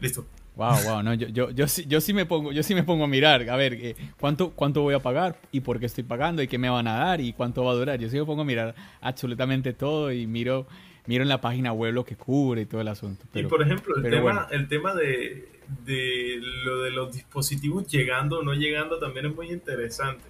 Listo. 0.00 0.26
Wow, 0.56 0.76
wow, 0.86 1.02
no, 1.02 1.12
yo, 1.12 1.28
yo, 1.28 1.50
yo, 1.50 1.66
yo, 1.66 2.00
sí 2.00 2.14
me 2.14 2.24
pongo, 2.24 2.50
yo 2.50 2.62
sí 2.62 2.74
me 2.74 2.82
pongo 2.82 3.04
a 3.04 3.06
mirar, 3.06 3.46
a 3.50 3.56
ver, 3.56 3.74
eh, 3.74 3.94
¿cuánto, 4.18 4.52
cuánto 4.52 4.80
voy 4.80 4.94
a 4.94 5.00
pagar 5.00 5.38
y 5.52 5.60
por 5.60 5.78
qué 5.78 5.84
estoy 5.84 6.02
pagando 6.02 6.40
y 6.40 6.48
qué 6.48 6.56
me 6.56 6.70
van 6.70 6.88
a 6.88 6.96
dar 6.96 7.20
y 7.20 7.34
cuánto 7.34 7.62
va 7.62 7.72
a 7.72 7.74
durar. 7.74 7.98
Yo 7.98 8.08
sí 8.08 8.18
me 8.18 8.24
pongo 8.24 8.40
a 8.40 8.44
mirar 8.46 8.74
absolutamente 9.02 9.74
todo 9.74 10.10
y 10.10 10.26
miro, 10.26 10.66
miro 11.04 11.22
en 11.22 11.28
la 11.28 11.42
página 11.42 11.74
web 11.74 11.92
lo 11.92 12.06
que 12.06 12.16
cubre 12.16 12.62
y 12.62 12.64
todo 12.64 12.80
el 12.80 12.88
asunto. 12.88 13.26
y 13.34 13.42
por 13.42 13.60
ejemplo, 13.60 13.96
el 13.96 14.10
tema, 14.10 14.48
el 14.50 14.66
tema 14.66 14.94
de, 14.94 15.46
de 15.84 16.40
lo 16.64 16.80
de 16.84 16.90
los 16.90 17.12
dispositivos 17.12 17.86
llegando 17.86 18.38
o 18.38 18.42
no 18.42 18.54
llegando 18.54 18.98
también 18.98 19.26
es 19.26 19.34
muy 19.34 19.50
interesante. 19.50 20.24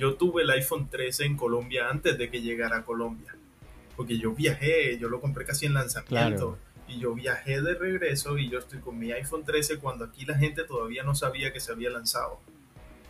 Yo 0.00 0.14
tuve 0.14 0.42
el 0.42 0.50
iPhone 0.50 0.88
13 0.90 1.26
en 1.26 1.36
Colombia 1.36 1.88
antes 1.88 2.18
de 2.18 2.28
que 2.28 2.42
llegara 2.42 2.78
a 2.78 2.84
Colombia, 2.84 3.36
porque 3.96 4.18
yo 4.18 4.32
viajé, 4.32 4.98
yo 4.98 5.08
lo 5.08 5.20
compré 5.20 5.44
casi 5.44 5.66
en 5.66 5.74
lanzamiento 5.74 6.58
y 6.90 6.98
yo 6.98 7.14
viajé 7.14 7.62
de 7.62 7.74
regreso 7.74 8.36
y 8.36 8.48
yo 8.48 8.58
estoy 8.58 8.80
con 8.80 8.98
mi 8.98 9.12
iPhone 9.12 9.44
13 9.44 9.78
cuando 9.78 10.04
aquí 10.04 10.24
la 10.24 10.36
gente 10.36 10.64
todavía 10.64 11.02
no 11.04 11.14
sabía 11.14 11.52
que 11.52 11.60
se 11.60 11.70
había 11.72 11.90
lanzado. 11.90 12.40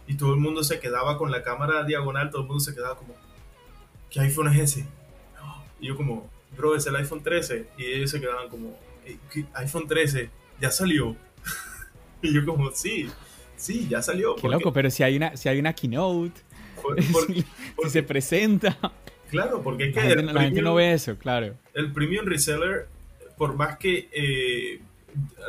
Y 0.07 0.15
todo 0.15 0.35
el 0.35 0.40
mundo 0.40 0.62
se 0.62 0.81
quedaba 0.81 1.16
con 1.16 1.31
la 1.31 1.43
cámara 1.43 1.85
diagonal, 1.85 2.31
todo 2.31 2.43
el 2.43 2.48
mundo 2.48 2.61
se 2.61 2.74
quedaba 2.74 2.97
como, 2.97 3.15
¿qué 4.11 4.20
iPhone 4.20 4.48
es 4.48 4.59
ese? 4.59 4.86
Y 5.81 5.86
yo 5.86 5.97
como, 5.97 6.28
bro, 6.57 6.77
es 6.77 6.86
el 6.86 6.97
iPhone 6.97 7.23
13. 7.23 7.69
Y 7.78 7.85
ellos 7.85 8.11
se 8.11 8.20
quedaban 8.20 8.48
como, 8.48 8.77
iPhone 9.55 9.86
13, 9.86 10.28
ya 10.61 10.70
salió. 10.70 11.16
y 12.23 12.35
yo 12.35 12.44
como, 12.44 12.70
sí, 12.73 13.09
sí, 13.57 13.89
ya 13.89 14.02
salió. 14.02 14.36
Qué 14.36 14.48
loco, 14.48 14.73
pero 14.73 14.90
si 14.90 15.02
hay 15.02 15.16
una, 15.16 15.36
si 15.36 15.48
hay 15.48 15.59
una 15.59 15.73
keynote, 15.73 16.39
si, 17.27 17.44
se 17.89 18.02
presenta. 18.02 18.77
Claro, 19.31 19.62
porque 19.62 19.89
es 19.89 19.94
que... 19.94 20.16
La, 20.16 20.43
gente, 20.43 20.61
no 20.61 20.74
ve 20.74 20.93
eso, 20.93 21.16
claro. 21.16 21.57
El 21.73 21.93
Premium 21.93 22.27
Reseller 22.27 22.89
por 23.41 23.55
más 23.55 23.79
que 23.79 24.11
eh, 24.12 24.83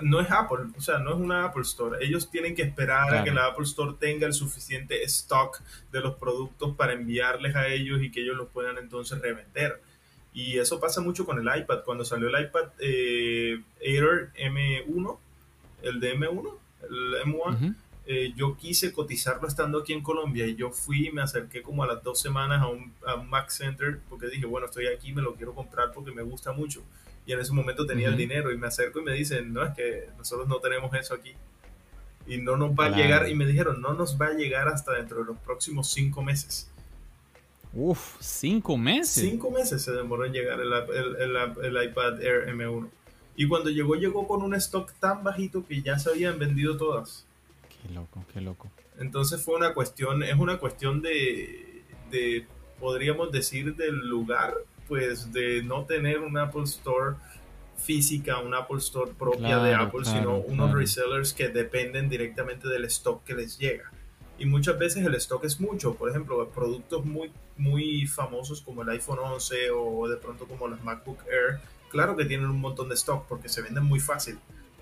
no 0.01 0.21
es 0.21 0.31
Apple, 0.31 0.71
o 0.77 0.79
sea, 0.79 0.99
no 0.99 1.09
es 1.09 1.17
una 1.17 1.43
Apple 1.43 1.63
Store. 1.63 1.97
Ellos 1.99 2.31
tienen 2.31 2.55
que 2.55 2.61
esperar 2.61 3.13
a 3.13 3.21
que 3.21 3.31
la 3.31 3.47
Apple 3.47 3.65
Store 3.65 3.97
tenga 3.99 4.25
el 4.25 4.31
suficiente 4.31 5.03
stock 5.03 5.61
de 5.91 5.99
los 5.99 6.15
productos 6.15 6.73
para 6.77 6.93
enviarles 6.93 7.53
a 7.53 7.67
ellos 7.67 8.01
y 8.01 8.09
que 8.09 8.21
ellos 8.21 8.37
los 8.37 8.47
puedan 8.47 8.77
entonces 8.77 9.19
revender. 9.19 9.81
Y 10.33 10.57
eso 10.57 10.79
pasa 10.79 11.01
mucho 11.01 11.25
con 11.25 11.37
el 11.37 11.59
iPad. 11.59 11.83
Cuando 11.83 12.05
salió 12.05 12.29
el 12.29 12.45
iPad 12.45 12.69
eh, 12.79 13.61
Air 13.81 14.31
M1, 14.39 15.17
el 15.81 15.99
de 15.99 16.17
M1, 16.17 16.57
el 16.89 17.13
M1, 17.25 17.75
eh, 18.05 18.31
yo 18.37 18.55
quise 18.55 18.93
cotizarlo 18.93 19.49
estando 19.49 19.79
aquí 19.79 19.91
en 19.91 20.01
Colombia 20.01 20.47
y 20.47 20.55
yo 20.55 20.71
fui 20.71 21.09
y 21.09 21.11
me 21.11 21.23
acerqué 21.23 21.61
como 21.61 21.83
a 21.83 21.87
las 21.87 22.01
dos 22.01 22.21
semanas 22.21 22.61
a 22.61 22.67
un, 22.67 22.93
a 23.05 23.15
un 23.15 23.29
Mac 23.29 23.49
Center 23.49 23.99
porque 24.09 24.27
dije, 24.27 24.45
bueno, 24.45 24.67
estoy 24.67 24.87
aquí, 24.87 25.11
me 25.11 25.21
lo 25.21 25.35
quiero 25.35 25.53
comprar 25.53 25.91
porque 25.91 26.11
me 26.11 26.21
gusta 26.21 26.53
mucho 26.53 26.81
y 27.25 27.33
en 27.33 27.39
ese 27.39 27.53
momento 27.53 27.85
tenía 27.85 28.07
el 28.07 28.17
dinero 28.17 28.51
y 28.51 28.57
me 28.57 28.67
acerco 28.67 28.99
y 28.99 29.03
me 29.03 29.13
dicen, 29.13 29.53
no, 29.53 29.63
es 29.63 29.73
que 29.75 30.09
nosotros 30.17 30.47
no 30.47 30.59
tenemos 30.59 30.93
eso 30.95 31.13
aquí. 31.13 31.33
Y 32.27 32.37
no 32.37 32.55
nos 32.55 32.71
va 32.71 32.85
a 32.85 32.89
llegar, 32.89 33.27
y 33.29 33.35
me 33.35 33.45
dijeron, 33.45 33.81
no 33.81 33.93
nos 33.93 34.19
va 34.19 34.27
a 34.27 34.33
llegar 34.33 34.67
hasta 34.67 34.93
dentro 34.93 35.19
de 35.19 35.25
los 35.25 35.37
próximos 35.39 35.91
cinco 35.91 36.21
meses. 36.21 36.69
Uf, 37.73 38.17
cinco 38.19 38.77
meses. 38.77 39.23
Cinco 39.29 39.49
meses 39.49 39.81
se 39.81 39.91
demoró 39.91 40.25
en 40.25 40.33
llegar 40.33 40.59
el, 40.59 40.71
el, 40.73 41.35
el, 41.75 41.83
iPad 41.83 42.21
Air 42.21 42.47
M1. 42.49 42.89
Y 43.35 43.47
cuando 43.47 43.69
llegó, 43.69 43.95
llegó 43.95 44.27
con 44.27 44.43
un 44.43 44.53
stock 44.55 44.91
tan 44.99 45.23
bajito 45.23 45.65
que 45.65 45.81
ya 45.81 45.97
se 45.97 46.09
habían 46.09 46.37
vendido 46.37 46.77
todas. 46.77 47.25
Qué 47.69 47.93
loco, 47.93 48.25
qué 48.33 48.41
loco. 48.41 48.69
Entonces 48.99 49.43
fue 49.43 49.55
una 49.55 49.73
cuestión, 49.73 50.21
es 50.21 50.35
una 50.35 50.57
cuestión 50.57 51.01
de, 51.01 51.83
de 52.11 52.45
podríamos 52.79 53.31
decir, 53.31 53.75
del 53.75 54.07
lugar, 54.07 54.53
pues 54.91 55.31
de 55.31 55.63
no 55.63 55.85
tener 55.85 56.19
un 56.19 56.37
Apple 56.37 56.63
Store 56.63 57.15
física, 57.77 58.39
un 58.39 58.53
Apple 58.53 58.79
Store 58.79 59.09
propia 59.17 59.57
de 59.59 59.73
Apple, 59.73 60.03
sino 60.03 60.39
unos 60.39 60.73
resellers 60.73 61.31
que 61.31 61.47
dependen 61.47 62.09
directamente 62.09 62.67
del 62.67 62.83
stock 62.83 63.23
que 63.23 63.33
les 63.33 63.57
llega. 63.57 63.89
Y 64.37 64.45
muchas 64.45 64.77
veces 64.77 65.05
el 65.05 65.15
stock 65.15 65.45
es 65.45 65.61
mucho, 65.61 65.95
por 65.95 66.09
ejemplo, 66.09 66.45
productos 66.49 67.05
muy, 67.05 67.31
muy 67.55 68.05
famosos 68.05 68.59
como 68.59 68.81
el 68.81 68.89
iPhone 68.89 69.19
11 69.19 69.71
o 69.73 70.09
de 70.09 70.17
pronto 70.17 70.43
como 70.43 70.67
los 70.67 70.83
MacBook 70.83 71.19
Air, 71.25 71.61
claro 71.89 72.17
que 72.17 72.25
tienen 72.25 72.49
un 72.49 72.59
montón 72.59 72.89
de 72.89 72.95
stock 72.95 73.25
porque 73.29 73.47
se 73.47 73.61
venden 73.61 73.85
muy 73.85 74.01
fácil, 74.01 74.39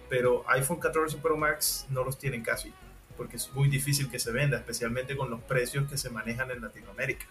pero 0.09 0.43
iPhone 0.49 0.79
14 0.79 1.17
Pro 1.17 1.37
Max 1.37 1.85
no 1.91 2.03
los 2.03 2.17
tienen 2.17 2.41
casi, 2.41 2.73
porque 3.15 3.35
es 3.35 3.53
muy 3.53 3.69
difícil 3.69 4.09
que 4.09 4.17
se 4.17 4.31
venda, 4.31 4.57
especialmente 4.57 5.15
con 5.15 5.29
los 5.29 5.41
precios 5.41 5.87
que 5.87 5.99
se 5.99 6.09
manejan 6.09 6.49
en 6.49 6.61
Latinoamérica. 6.61 7.27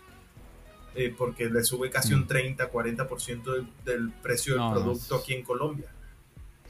Eh, 1.01 1.15
porque 1.17 1.49
le 1.49 1.63
sube 1.63 1.91
casi 1.91 2.13
un 2.13 2.27
30, 2.27 2.73
40% 2.73 3.53
del, 3.53 3.69
del 3.85 4.11
precio 4.11 4.55
del 4.55 4.73
producto 4.73 5.15
aquí 5.15 5.33
en 5.33 5.45
Colombia. 5.45 5.87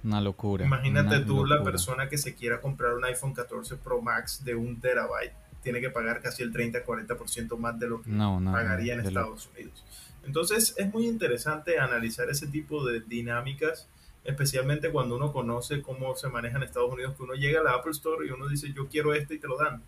Una 0.04 0.20
locura. 0.20 0.66
Imagínate 0.66 1.20
tú 1.20 1.46
la 1.46 1.62
persona 1.62 2.10
que 2.10 2.18
se 2.18 2.34
quiera 2.34 2.60
comprar 2.60 2.92
un 2.92 3.06
iPhone 3.06 3.32
14 3.32 3.76
Pro 3.76 4.02
Max 4.02 4.44
de 4.44 4.54
un 4.54 4.78
terabyte, 4.82 5.32
tiene 5.62 5.80
que 5.80 5.88
pagar 5.88 6.20
casi 6.20 6.42
el 6.42 6.52
30-40% 6.52 7.56
más 7.56 7.78
de 7.78 7.88
lo 7.88 8.02
que 8.02 8.10
pagaría 8.10 8.92
en 8.92 9.00
Estados 9.00 9.48
Unidos. 9.54 9.82
Entonces 10.26 10.74
es 10.76 10.92
muy 10.92 11.08
interesante 11.08 11.78
analizar 11.78 12.28
ese 12.28 12.48
tipo 12.48 12.84
de 12.84 13.00
dinámicas, 13.00 13.88
especialmente 14.24 14.90
cuando 14.90 15.16
uno 15.16 15.32
conoce 15.32 15.80
cómo 15.80 16.14
se 16.16 16.28
maneja 16.28 16.58
en 16.58 16.64
Estados 16.64 16.92
Unidos, 16.92 17.14
que 17.16 17.22
uno 17.22 17.32
llega 17.32 17.60
a 17.60 17.64
la 17.64 17.72
Apple 17.72 17.92
Store 17.92 18.26
y 18.26 18.30
uno 18.30 18.46
dice 18.46 18.74
yo 18.74 18.88
quiero 18.88 19.14
este 19.14 19.36
y 19.36 19.38
te 19.38 19.48
lo 19.48 19.56
dan 19.56 19.82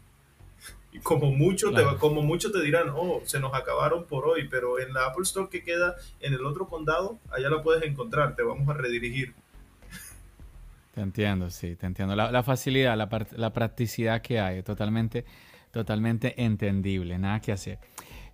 y 0.93 0.99
como 0.99 1.31
mucho, 1.31 1.71
te, 1.73 1.85
como 1.99 2.23
mucho 2.23 2.51
te 2.51 2.61
dirán, 2.63 2.89
oh, 2.95 3.23
se 3.25 3.39
nos 3.39 3.55
acabaron 3.55 4.07
por 4.07 4.27
hoy, 4.27 4.49
pero 4.49 4.81
en 4.81 4.93
la 4.93 5.07
Apple 5.07 5.23
Store 5.23 5.49
que 5.49 5.63
queda 5.63 5.95
en 6.21 6.35
el 6.35 6.45
otro 6.45 6.67
condado, 6.67 7.19
allá 7.31 7.49
la 7.49 7.63
puedes 7.63 7.85
encontrar, 7.85 8.35
te 8.35 8.43
vamos 8.43 8.69
a 8.69 8.75
redirigir. 8.75 9.35
Te 10.93 11.01
entiendo, 11.01 11.49
sí, 11.51 11.77
te 11.77 11.87
entiendo. 11.87 12.17
La, 12.17 12.43
facilidad, 12.43 12.97
la, 12.97 13.09
la, 13.37 13.53
practicidad 13.53 14.21
que 14.21 14.41
hay, 14.41 14.65
totalmente, 14.65 15.25
totalmente 15.71 16.43
entendible, 16.43 17.17
nada 17.19 17.41
que 17.41 17.53
hacer. 17.53 17.79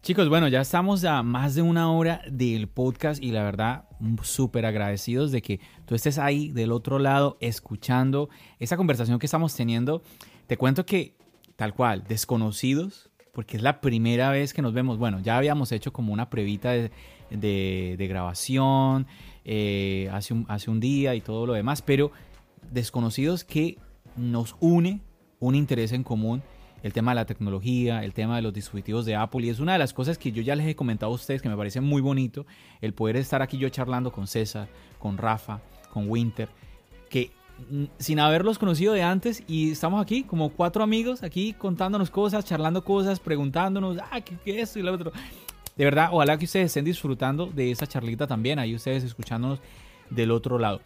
Chicos, 0.02 0.28
bueno, 0.30 0.48
ya 0.48 0.62
estamos 0.62 1.04
a 1.04 1.22
más 1.22 1.54
de 1.54 1.62
una 1.62 1.90
hora 1.90 2.22
del 2.30 2.68
podcast 2.68 3.22
y 3.22 3.32
la 3.32 3.42
verdad, 3.42 3.84
súper 4.22 4.64
agradecidos 4.64 5.32
de 5.32 5.42
que 5.42 5.60
tú 5.84 5.94
estés 5.94 6.16
ahí 6.16 6.50
del 6.52 6.72
otro 6.72 6.98
lado 6.98 7.36
escuchando 7.40 8.30
esa 8.58 8.78
conversación 8.78 9.18
que 9.18 9.26
estamos 9.26 9.54
teniendo. 9.54 10.02
Te 10.46 10.56
cuento 10.56 10.86
que 10.86 11.16
tal 11.56 11.74
cual, 11.74 12.04
desconocidos, 12.06 13.10
porque 13.32 13.56
es 13.56 13.62
la 13.62 13.80
primera 13.80 14.30
vez 14.30 14.54
que 14.54 14.62
nos 14.62 14.72
vemos. 14.72 14.98
Bueno, 14.98 15.20
ya 15.20 15.36
habíamos 15.36 15.72
hecho 15.72 15.92
como 15.92 16.12
una 16.12 16.30
previta 16.30 16.72
de, 16.72 18.06
grabación 18.08 19.06
eh, 19.44 20.08
hace, 20.12 20.34
un, 20.34 20.46
hace 20.48 20.70
un 20.70 20.80
día 20.80 21.14
y 21.14 21.20
todo 21.20 21.46
lo 21.46 21.54
demás, 21.54 21.82
pero 21.82 22.12
desconocidos 22.70 23.44
que 23.44 23.78
nos 24.16 24.56
une 24.60 25.00
un 25.38 25.54
interés 25.54 25.92
en 25.92 26.02
común, 26.02 26.42
el 26.82 26.92
tema 26.92 27.10
de 27.12 27.16
la 27.16 27.26
tecnología, 27.26 28.04
el 28.04 28.12
tema 28.12 28.36
de 28.36 28.42
los 28.42 28.52
dispositivos 28.52 29.04
de 29.04 29.16
Apple, 29.16 29.46
y 29.46 29.50
es 29.50 29.60
una 29.60 29.72
de 29.72 29.78
las 29.78 29.92
cosas 29.92 30.18
que 30.18 30.32
yo 30.32 30.42
ya 30.42 30.54
les 30.54 30.66
he 30.66 30.76
comentado 30.76 31.12
a 31.12 31.14
ustedes 31.14 31.42
que 31.42 31.48
me 31.48 31.56
parece 31.56 31.80
muy 31.80 32.00
bonito, 32.00 32.46
el 32.80 32.94
poder 32.94 33.16
estar 33.16 33.42
aquí 33.42 33.58
yo 33.58 33.68
charlando 33.68 34.12
con 34.12 34.26
César, 34.26 34.68
con 34.98 35.18
Rafa, 35.18 35.60
con 35.92 36.08
Winter, 36.08 36.48
que 37.10 37.30
sin 37.98 38.20
haberlos 38.20 38.58
conocido 38.58 38.92
de 38.92 39.02
antes 39.02 39.42
y 39.48 39.72
estamos 39.72 40.02
aquí 40.02 40.22
como 40.22 40.50
cuatro 40.50 40.82
amigos 40.82 41.22
aquí 41.22 41.52
contándonos 41.52 42.10
cosas, 42.10 42.44
charlando 42.44 42.84
cosas, 42.84 43.18
preguntándonos, 43.20 43.98
ah, 43.98 44.20
¿qué, 44.20 44.36
es 44.44 44.68
esto 44.68 44.78
y 44.78 44.82
lo 44.82 44.92
otro? 44.92 45.12
De 45.76 45.84
verdad, 45.84 46.10
ojalá 46.12 46.38
que 46.38 46.44
ustedes 46.44 46.66
estén 46.66 46.84
disfrutando 46.84 47.46
de 47.46 47.70
esa 47.70 47.86
charlita 47.86 48.26
también, 48.26 48.58
ahí 48.58 48.74
ustedes 48.74 49.04
escuchándonos 49.04 49.60
del 50.10 50.30
otro 50.30 50.58
lado. 50.58 50.80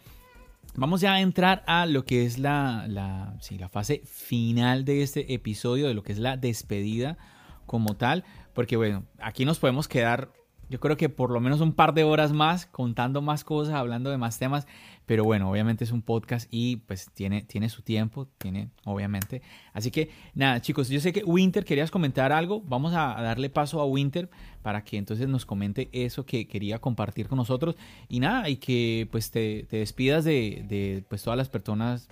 Vamos 0.75 1.01
ya 1.01 1.13
a 1.13 1.21
entrar 1.21 1.63
a 1.67 1.85
lo 1.85 2.05
que 2.05 2.25
es 2.25 2.39
la, 2.39 2.85
la, 2.87 3.35
la 3.57 3.69
fase 3.69 4.01
final 4.05 4.85
de 4.85 5.03
este 5.03 5.33
episodio, 5.33 5.87
de 5.87 5.93
lo 5.93 6.03
que 6.03 6.13
es 6.13 6.19
la 6.19 6.37
despedida 6.37 7.17
como 7.65 7.95
tal, 7.95 8.23
porque 8.53 8.77
bueno, 8.77 9.05
aquí 9.19 9.45
nos 9.45 9.59
podemos 9.59 9.87
quedar 9.87 10.31
yo 10.71 10.79
creo 10.79 10.95
que 10.95 11.09
por 11.09 11.31
lo 11.31 11.41
menos 11.41 11.59
un 11.59 11.73
par 11.73 11.93
de 11.93 12.05
horas 12.05 12.31
más 12.31 12.65
contando 12.65 13.21
más 13.21 13.43
cosas, 13.43 13.73
hablando 13.73 14.09
de 14.09 14.17
más 14.17 14.39
temas, 14.39 14.65
pero 15.05 15.25
bueno, 15.25 15.51
obviamente 15.51 15.83
es 15.83 15.91
un 15.91 16.01
podcast 16.01 16.47
y 16.49 16.77
pues 16.77 17.11
tiene, 17.13 17.41
tiene 17.41 17.67
su 17.67 17.81
tiempo, 17.81 18.29
tiene 18.37 18.69
obviamente. 18.85 19.41
Así 19.73 19.91
que 19.91 20.11
nada, 20.33 20.61
chicos, 20.61 20.87
yo 20.87 21.01
sé 21.01 21.11
que 21.11 21.25
Winter 21.25 21.65
querías 21.65 21.91
comentar 21.91 22.31
algo, 22.31 22.61
vamos 22.61 22.93
a, 22.93 23.21
darle 23.21 23.49
paso 23.49 23.81
a 23.81 23.85
Winter 23.85 24.29
para 24.61 24.85
que 24.85 24.95
entonces 24.95 25.27
nos 25.27 25.45
comente 25.45 25.89
eso 25.91 26.25
que 26.25 26.47
quería 26.47 26.79
compartir 26.79 27.27
con 27.27 27.37
nosotros 27.37 27.75
y 28.07 28.21
nada, 28.21 28.47
y 28.47 28.55
que 28.55 29.09
pues 29.11 29.29
te, 29.29 29.67
despidas 29.69 30.23
de, 30.23 30.63
de 30.69 31.03
pues 31.09 31.21
todas 31.21 31.35
las 31.35 31.49
personas, 31.49 32.07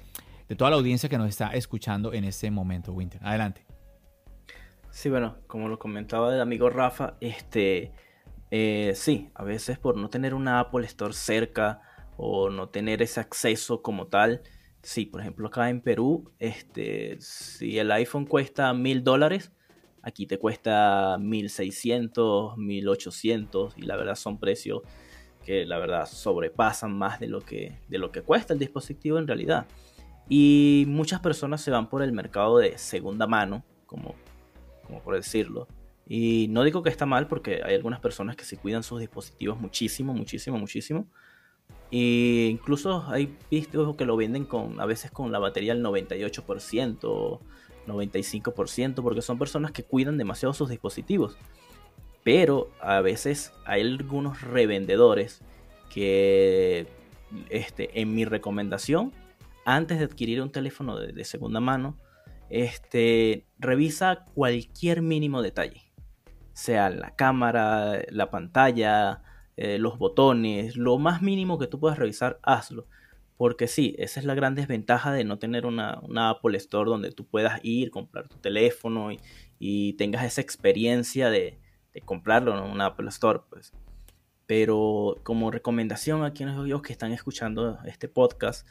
de 0.49 0.57
toda 0.57 0.69
la 0.69 0.75
audiencia 0.75 1.07
que 1.07 1.17
nos 1.17 1.29
está 1.29 1.51
escuchando 1.53 2.11
en 2.11 2.25
este 2.25 2.51
momento, 2.51 2.91
Winter. 2.91 3.21
Adelante. 3.23 3.65
Sí, 4.89 5.09
bueno, 5.09 5.37
como 5.47 5.69
lo 5.69 5.79
comentaba 5.79 6.35
el 6.35 6.41
amigo 6.41 6.69
Rafa, 6.69 7.13
este 7.21 7.93
eh, 8.51 8.93
sí, 8.95 9.29
a 9.35 9.43
veces 9.43 9.77
por 9.77 9.97
no 9.97 10.09
tener 10.09 10.33
una 10.33 10.59
Apple 10.59 10.85
Store 10.85 11.13
cerca 11.13 11.81
o 12.17 12.49
no 12.49 12.69
tener 12.69 13.01
ese 13.01 13.19
acceso 13.19 13.81
como 13.81 14.07
tal. 14.07 14.41
Sí, 14.81 15.05
por 15.05 15.21
ejemplo, 15.21 15.47
acá 15.47 15.69
en 15.69 15.81
Perú, 15.81 16.31
este, 16.39 17.17
si 17.19 17.79
el 17.79 17.91
iPhone 17.91 18.25
cuesta 18.25 18.73
mil 18.73 19.03
dólares, 19.03 19.51
aquí 20.01 20.25
te 20.25 20.39
cuesta 20.39 21.17
mil 21.19 21.49
seiscientos, 21.49 22.57
mil 22.57 22.87
ochocientos 22.87 23.73
y 23.77 23.81
la 23.83 23.97
verdad 23.97 24.15
son 24.15 24.39
precios 24.39 24.81
que 25.45 25.65
la 25.65 25.77
verdad 25.79 26.05
sobrepasan 26.05 26.97
más 26.97 27.19
de 27.19 27.27
lo 27.27 27.41
que, 27.41 27.79
de 27.87 27.97
lo 27.97 28.11
que 28.11 28.21
cuesta 28.21 28.53
el 28.53 28.59
dispositivo 28.59 29.17
en 29.17 29.27
realidad. 29.27 29.67
Y 30.27 30.85
muchas 30.87 31.21
personas 31.21 31.61
se 31.61 31.71
van 31.71 31.89
por 31.89 32.03
el 32.03 32.11
mercado 32.11 32.57
de 32.59 32.77
segunda 32.77 33.25
mano, 33.25 33.63
como, 33.85 34.15
como 34.85 35.01
por 35.01 35.15
decirlo, 35.15 35.67
y 36.11 36.47
no 36.49 36.63
digo 36.63 36.81
que 36.81 36.89
está 36.89 37.05
mal 37.05 37.27
porque 37.27 37.61
hay 37.63 37.75
algunas 37.75 37.99
personas 37.99 38.35
que 38.35 38.43
se 38.43 38.57
cuidan 38.57 38.81
sus 38.81 38.99
dispositivos 38.99 39.59
muchísimo, 39.61 40.11
muchísimo, 40.11 40.57
muchísimo. 40.57 41.05
E 41.91 42.49
incluso 42.51 43.05
hay 43.07 43.37
vistos 43.51 43.95
que 43.95 44.05
lo 44.05 44.17
venden 44.17 44.45
con 44.45 44.81
a 44.81 44.87
veces 44.87 45.11
con 45.11 45.31
la 45.31 45.37
batería 45.37 45.71
al 45.73 45.83
98%, 45.83 47.39
95%, 47.85 49.03
porque 49.03 49.21
son 49.21 49.37
personas 49.37 49.71
que 49.71 49.83
cuidan 49.83 50.17
demasiado 50.17 50.51
sus 50.53 50.69
dispositivos. 50.69 51.37
Pero 52.23 52.71
a 52.81 53.01
veces 53.01 53.53
hay 53.65 53.81
algunos 53.81 54.41
revendedores 54.41 55.43
que, 55.93 56.87
este, 57.51 58.01
en 58.01 58.15
mi 58.15 58.25
recomendación, 58.25 59.13
antes 59.63 59.99
de 59.99 60.05
adquirir 60.05 60.41
un 60.41 60.51
teléfono 60.51 60.97
de, 60.97 61.13
de 61.13 61.23
segunda 61.23 61.59
mano, 61.59 61.97
este, 62.49 63.45
revisa 63.59 64.25
cualquier 64.33 65.03
mínimo 65.03 65.43
detalle 65.43 65.88
sea 66.59 66.89
la 66.89 67.15
cámara, 67.15 68.01
la 68.09 68.29
pantalla, 68.29 69.21
eh, 69.55 69.79
los 69.79 69.97
botones, 69.97 70.75
lo 70.75 70.97
más 70.97 71.21
mínimo 71.21 71.57
que 71.57 71.67
tú 71.67 71.79
puedas 71.79 71.97
revisar, 71.97 72.39
hazlo. 72.43 72.87
Porque 73.37 73.67
sí, 73.67 73.95
esa 73.97 74.19
es 74.19 74.25
la 74.25 74.35
gran 74.35 74.55
desventaja 74.55 75.13
de 75.13 75.23
no 75.23 75.39
tener 75.39 75.65
una, 75.65 76.01
Apple 76.29 76.57
Store 76.57 76.89
donde 76.89 77.11
tú 77.11 77.25
puedas 77.25 77.61
ir, 77.63 77.91
comprar 77.91 78.27
tu 78.27 78.37
teléfono 78.37 79.09
y, 79.59 79.93
tengas 79.93 80.25
esa 80.25 80.41
experiencia 80.41 81.29
de, 81.29 81.59
comprarlo 82.05 82.57
en 82.57 82.69
una 82.71 82.87
Apple 82.87 83.09
Store. 83.09 83.39
Pues. 83.49 83.73
Pero 84.45 85.15
como 85.23 85.51
recomendación 85.51 86.23
a 86.25 86.33
quienes 86.33 86.55
que 86.81 86.91
están 86.91 87.13
escuchando 87.13 87.79
este 87.85 88.09
podcast, 88.09 88.67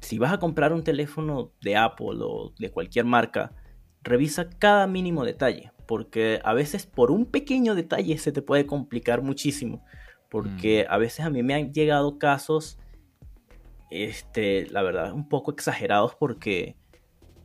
si 0.00 0.18
vas 0.18 0.32
a 0.32 0.38
comprar 0.38 0.72
un 0.72 0.82
teléfono 0.82 1.52
de 1.60 1.76
Apple 1.76 2.18
o 2.20 2.52
de 2.58 2.70
cualquier 2.70 3.04
marca, 3.04 3.52
revisa 4.02 4.48
cada 4.50 4.88
mínimo 4.88 5.24
detalle 5.24 5.72
porque 5.92 6.40
a 6.42 6.54
veces 6.54 6.86
por 6.86 7.10
un 7.10 7.26
pequeño 7.26 7.74
detalle 7.74 8.16
se 8.16 8.32
te 8.32 8.40
puede 8.40 8.64
complicar 8.64 9.20
muchísimo, 9.20 9.84
porque 10.30 10.86
mm. 10.88 10.90
a 10.90 10.96
veces 10.96 11.26
a 11.26 11.28
mí 11.28 11.42
me 11.42 11.52
han 11.52 11.74
llegado 11.74 12.18
casos, 12.18 12.78
este, 13.90 14.70
la 14.70 14.80
verdad, 14.80 15.12
un 15.12 15.28
poco 15.28 15.50
exagerados 15.50 16.14
porque 16.14 16.76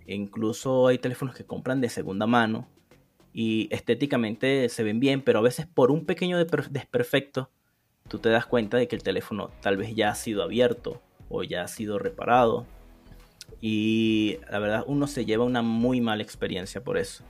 incluso 0.06 0.88
hay 0.88 0.98
teléfonos 0.98 1.36
que 1.36 1.45
compran 1.45 1.82
de 1.82 1.90
segunda 1.90 2.26
mano 2.26 2.69
y 3.34 3.68
estéticamente 3.69 4.69
se 4.69 4.84
ven 4.84 5.02
bien, 5.02 5.24
pero 5.24 5.40
a 5.40 5.41
veces 5.41 5.65
por 5.68 5.91
un 5.91 6.06
pequeño 6.06 6.38
desperfecto 6.38 7.52
tú 8.07 8.19
te 8.19 8.30
das 8.30 8.45
cuenta 8.45 8.78
de 8.78 8.88
que 8.88 8.95
el 8.95 9.03
teléfono 9.03 9.52
tal 9.60 9.76
vez 9.76 9.94
ya 9.94 10.11
ha 10.11 10.15
sido 10.15 10.41
abierto 10.41 11.02
o 11.28 11.44
ya 11.44 11.64
ha 11.64 11.68
sido 11.68 11.99
reparado 11.99 12.65
y 13.60 14.38
la 14.49 14.60
verdad 14.60 14.86
uno 14.88 15.06
se 15.06 15.26
lleva 15.26 15.44
una 15.44 15.61
muy 15.61 15.99
mala 15.99 16.24
experiencia 16.24 16.82
por 16.82 16.98
eso. 16.98 17.26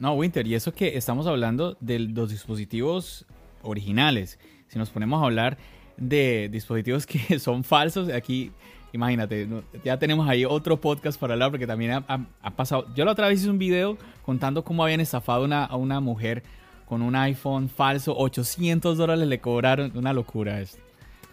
No, 0.00 0.14
Winter, 0.14 0.46
y 0.46 0.54
eso 0.54 0.72
que 0.72 0.96
estamos 0.96 1.26
hablando 1.26 1.76
de 1.78 1.98
los 1.98 2.30
dispositivos 2.30 3.26
originales. 3.62 4.38
Si 4.66 4.78
nos 4.78 4.88
ponemos 4.88 5.22
a 5.22 5.26
hablar 5.26 5.58
de 5.98 6.48
dispositivos 6.50 7.06
que 7.06 7.38
son 7.38 7.62
falsos. 7.62 8.08
Aquí, 8.08 8.50
imagínate, 8.94 9.46
ya 9.84 9.98
tenemos 9.98 10.26
ahí 10.26 10.46
otro 10.46 10.80
podcast 10.80 11.20
para 11.20 11.34
hablar 11.34 11.50
porque 11.50 11.66
también 11.66 12.02
ha, 12.08 12.56
pasado. 12.56 12.86
Yo 12.94 13.04
la 13.04 13.12
otra 13.12 13.28
vez 13.28 13.40
hice 13.40 13.50
un 13.50 13.58
video 13.58 13.98
contando 14.24 14.64
cómo 14.64 14.82
habían 14.82 15.00
estafado 15.00 15.46
a 15.54 15.76
una 15.76 16.00
mujer 16.00 16.44
con 16.86 17.02
un 17.02 17.14
iPhone 17.14 17.68
falso. 17.68 18.16
800 18.16 18.96
dólares 18.96 19.28
le 19.28 19.38
cobraron. 19.38 19.92
Una 19.94 20.14
locura 20.14 20.62
esto. 20.62 20.82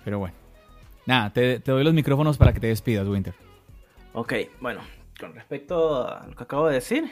Pero 0.04 0.20
bueno. 0.20 0.36
Nada, 1.06 1.32
te, 1.32 1.62
te 1.62 1.72
doy 1.72 1.86
los 1.86 1.94
micrófonos 1.94 2.38
para 2.38 2.52
que 2.52 2.60
te 2.60 2.68
despidas, 2.68 3.08
Winter. 3.08 3.34
Ok, 4.12 4.34
bueno, 4.60 4.82
con 5.18 5.34
respecto 5.34 6.06
a 6.06 6.28
lo 6.28 6.36
que 6.36 6.44
acabo 6.44 6.68
de 6.68 6.74
decir, 6.74 7.10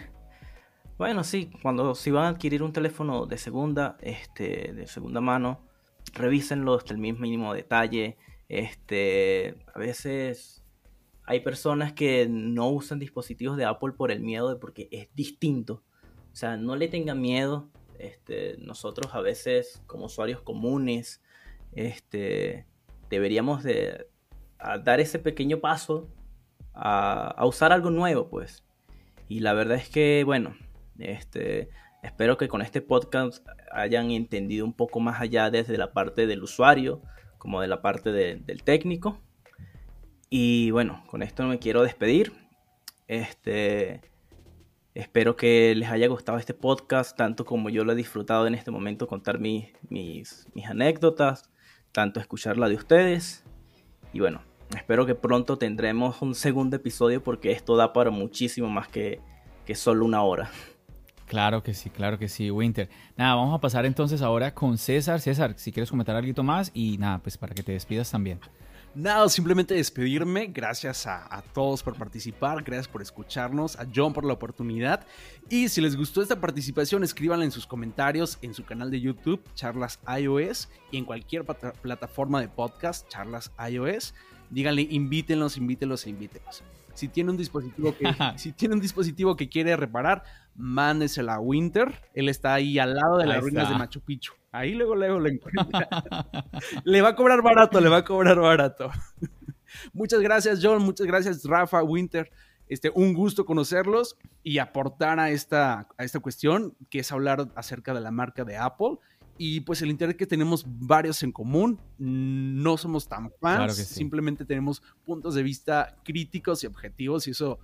bueno, 0.98 1.24
sí, 1.24 1.52
cuando 1.62 1.96
si 1.96 2.12
van 2.12 2.26
a 2.26 2.30
adquirir 2.30 2.64
un 2.64 2.74
teléfono 2.74 3.26
de 3.26 3.38
segunda, 3.38 3.98
este, 4.02 4.74
de 4.74 4.88
segunda 4.88 5.22
mano, 5.22 5.62
revísenlo 6.14 6.76
hasta 6.76 6.94
el 6.94 7.00
mismo 7.00 7.22
mínimo 7.22 7.54
detalle. 7.54 8.18
Este, 8.48 9.58
a 9.74 9.80
veces 9.80 10.64
hay 11.26 11.40
personas 11.40 11.94
que 11.94 12.28
no 12.30 12.70
usan 12.70 13.00
dispositivos 13.00 13.58
de 13.58 13.66
Apple 13.66 13.94
por 13.94 14.12
el 14.12 14.22
miedo 14.22 14.50
de 14.50 14.56
porque 14.56 14.88
es 14.92 15.10
distinto. 15.16 15.84
O 16.32 16.36
sea, 16.36 16.58
no 16.58 16.76
le 16.76 16.88
tengan 16.88 17.22
miedo. 17.22 17.70
Este, 17.98 18.58
nosotros 18.60 19.14
a 19.16 19.22
veces 19.22 19.82
como 19.88 20.06
usuarios 20.06 20.42
comunes, 20.42 21.22
este, 21.72 22.66
deberíamos 23.10 23.64
de 23.64 24.08
dar 24.84 25.00
ese 25.00 25.20
pequeño 25.20 25.60
paso 25.60 26.10
a, 26.74 27.44
usar 27.46 27.72
algo 27.72 27.90
nuevo, 27.90 28.30
pues. 28.30 28.64
Y 29.28 29.40
la 29.40 29.54
verdad 29.54 29.78
es 29.78 29.90
que, 29.90 30.24
bueno, 30.26 30.56
este, 31.00 31.70
espero 32.04 32.38
que 32.38 32.48
con 32.48 32.62
este 32.62 32.82
podcast 32.82 33.46
hayan 33.72 34.12
entendido 34.12 34.66
un 34.66 34.74
poco 34.74 35.00
más 35.00 35.22
allá 35.22 35.50
desde 35.52 35.78
la 35.78 35.94
parte 35.94 36.28
del 36.28 36.44
usuario 36.44 37.02
como 37.38 37.62
de 37.62 37.68
la 37.68 37.82
parte 37.84 38.12
del 38.12 38.64
técnico. 38.64 39.22
Y 40.32 40.72
bueno, 40.72 41.04
con 41.08 41.22
esto 41.22 41.44
me 41.44 41.60
quiero 41.60 41.84
despedir. 41.84 42.34
Este, 43.08 44.02
espero 44.96 45.36
que 45.36 45.76
les 45.76 45.90
haya 45.90 46.08
gustado 46.08 46.40
este 46.40 46.56
podcast, 46.56 47.16
tanto 47.16 47.46
como 47.46 47.70
yo 47.70 47.86
lo 47.86 47.92
he 47.92 47.96
disfrutado 47.96 48.48
en 48.48 48.56
este 48.56 48.72
momento, 48.72 49.08
contar 49.08 49.40
mis, 49.40 49.68
mis, 49.90 50.48
mis 50.56 50.66
anécdotas, 50.66 51.52
tanto 51.92 52.20
escuchar 52.20 52.58
la 52.58 52.68
de 52.68 52.76
ustedes. 52.76 53.44
Y 54.12 54.22
bueno, 54.22 54.42
espero 54.76 55.06
que 55.06 55.14
pronto 55.14 55.58
tendremos 55.60 56.24
un 56.24 56.34
segundo 56.34 56.78
episodio 56.78 57.22
porque 57.22 57.52
esto 57.52 57.76
da 57.76 57.94
para 57.94 58.10
muchísimo 58.10 58.70
más 58.70 58.88
que, 58.88 59.22
que 59.66 59.76
solo 59.76 60.04
una 60.04 60.24
hora. 60.24 60.50
Claro 61.26 61.64
que 61.64 61.74
sí, 61.74 61.90
claro 61.90 62.20
que 62.20 62.30
sí, 62.30 62.52
Winter. 62.52 62.90
Nada, 63.18 63.36
vamos 63.36 63.56
a 63.56 63.62
pasar 63.62 63.86
entonces 63.86 64.22
ahora 64.22 64.54
con 64.54 64.78
César. 64.78 65.20
César, 65.20 65.56
si 65.58 65.72
quieres 65.72 65.90
comentar 65.90 66.16
algo 66.16 66.44
más 66.44 66.72
y 66.74 66.98
nada, 66.98 67.20
pues 67.20 67.38
para 67.38 67.56
que 67.56 67.64
te 67.64 67.72
despidas 67.72 68.12
también. 68.12 68.40
Nada, 68.96 69.28
simplemente 69.28 69.74
despedirme. 69.74 70.48
Gracias 70.48 71.06
a, 71.06 71.44
todos 71.54 71.84
por 71.84 71.98
participar, 71.98 72.64
gracias 72.64 72.88
por 72.88 73.02
escucharnos, 73.02 73.78
a 73.78 73.86
John 73.94 74.14
por 74.14 74.24
la 74.24 74.32
oportunidad. 74.32 75.06
Y 75.50 75.68
si 75.68 75.82
les 75.82 75.98
gustó 75.98 76.22
esta 76.22 76.40
participación, 76.40 77.04
escríbanla 77.04 77.44
en 77.44 77.52
sus 77.52 77.68
comentarios 77.68 78.38
en 78.42 78.54
su 78.54 78.64
canal 78.64 78.92
de 78.92 79.02
YouTube, 79.02 79.44
Charlas 79.54 80.00
iOS, 80.08 80.70
y 80.92 80.98
en 80.98 81.04
cualquier 81.04 81.44
plataforma 81.44 82.40
de 82.40 82.48
podcast, 82.48 83.10
Charlas 83.10 83.52
iOS. 83.70 84.14
Díganle, 84.50 84.84
invítenlos, 84.84 85.58
invítenlos 85.58 86.06
e 86.06 86.12
invítenlos. 86.12 86.64
Si 86.96 87.10
tiene 87.10 87.30
un 87.30 87.38
dispositivo 87.38 87.96
que, 87.96 88.06
si 88.38 88.52
tiene 88.54 88.74
un 88.74 88.82
dispositivo 88.82 89.36
que 89.36 89.48
quiere 89.50 89.76
reparar, 89.76 90.24
mándesela 90.56 91.36
a 91.36 91.40
Winter. 91.40 91.94
Él 92.14 92.30
está 92.30 92.54
ahí 92.54 92.80
al 92.80 92.96
lado 92.96 93.18
de 93.18 93.28
las 93.28 93.42
ruinas 93.42 93.70
de 93.70 93.76
Machu 93.76 94.02
Picchu. 94.02 94.34
Ahí 94.52 94.74
luego, 94.74 94.96
luego 94.96 95.20
lo 95.20 95.30
encuentra. 95.30 95.88
le 96.84 97.02
va 97.02 97.10
a 97.10 97.16
cobrar 97.16 97.42
barato, 97.42 97.80
le 97.82 97.90
va 97.90 97.98
a 97.98 98.06
cobrar 98.06 98.40
barato. 98.40 98.90
muchas 99.94 100.22
gracias, 100.22 100.60
John. 100.64 100.82
Muchas 100.82 101.06
gracias, 101.06 101.44
Rafa, 101.44 101.84
Winter. 101.84 102.32
Este, 102.68 102.92
un 102.96 103.14
gusto 103.14 103.46
conocerlos 103.46 104.18
y 104.42 104.58
aportar 104.58 105.20
a 105.20 105.30
esta, 105.30 105.88
a 105.98 106.04
esta 106.04 106.20
cuestión, 106.20 106.76
que 106.90 107.00
es 107.00 107.12
hablar 107.12 107.50
acerca 107.56 107.94
de 107.94 108.02
la 108.02 108.12
marca 108.12 108.44
de 108.44 108.58
Apple. 108.58 108.98
Y 109.38 109.62
pues 109.62 109.82
el 109.82 109.90
interés 109.90 110.16
que 110.16 110.26
tenemos 110.26 110.66
varios 110.66 111.22
en 111.24 111.32
común, 111.32 111.80
no 111.98 112.78
somos 112.78 113.08
tan 113.08 113.32
fans, 113.42 113.76
simplemente 113.76 114.46
tenemos 114.46 114.82
puntos 115.04 115.36
de 115.36 115.44
vista 115.44 115.98
críticos 116.04 116.64
y 116.64 116.68
objetivos 116.68 117.28
y 117.28 117.32
eso 117.32 117.60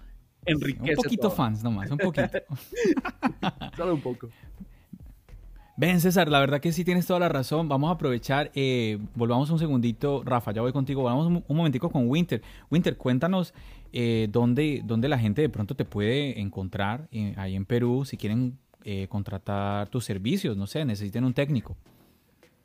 enriquece. 0.45 0.97
Un 0.97 1.03
poquito 1.03 1.31
fans 1.31 1.63
nomás, 1.63 1.89
un 1.89 1.97
poquito. 1.97 2.39
Solo 3.77 3.93
un 3.93 4.01
poco. 4.01 4.29
Ven, 5.77 5.99
César, 5.99 6.29
la 6.29 6.39
verdad 6.39 6.59
que 6.59 6.71
sí 6.73 6.83
tienes 6.83 7.07
toda 7.07 7.19
la 7.19 7.29
razón. 7.29 7.67
Vamos 7.67 7.89
a 7.89 7.93
aprovechar, 7.93 8.51
eh, 8.53 8.99
volvamos 9.15 9.49
un 9.49 9.57
segundito, 9.57 10.21
Rafa, 10.23 10.51
ya 10.51 10.61
voy 10.61 10.71
contigo, 10.73 11.01
volvamos 11.01 11.43
un, 11.47 11.57
momentico 11.57 11.89
con 11.89 12.07
Winter. 12.07 12.41
Winter, 12.69 12.97
cuéntanos 12.97 13.53
eh, 13.93 14.27
dónde, 14.29 14.81
dónde, 14.85 15.07
la 15.09 15.17
gente 15.17 15.41
de 15.41 15.49
pronto 15.49 15.73
te 15.73 15.85
puede 15.85 16.39
encontrar 16.39 17.07
eh, 17.11 17.33
ahí 17.37 17.55
en 17.55 17.65
Perú, 17.65 18.05
si 18.05 18.15
quieren 18.17 18.59
contratar 19.09 19.89
tus 19.89 20.05
servicios, 20.05 20.57
no 20.57 20.67
sé, 20.67 20.85
necesiten 20.85 21.23
un 21.23 21.33
técnico. 21.33 21.77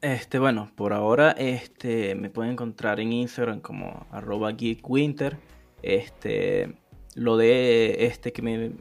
Este, 0.00 0.38
bueno, 0.38 0.70
por 0.76 0.92
ahora 0.92 1.32
este, 1.32 2.14
me 2.14 2.30
pueden 2.30 2.52
encontrar 2.52 3.00
en 3.00 3.12
Instagram 3.12 3.60
como 3.60 4.06
arroba 4.10 4.52
geekwinter. 4.54 5.38
Este, 5.82 6.76
lo 7.14 7.36
de 7.36 8.06
este 8.06 8.32
que 8.32 8.42
me 8.42 8.72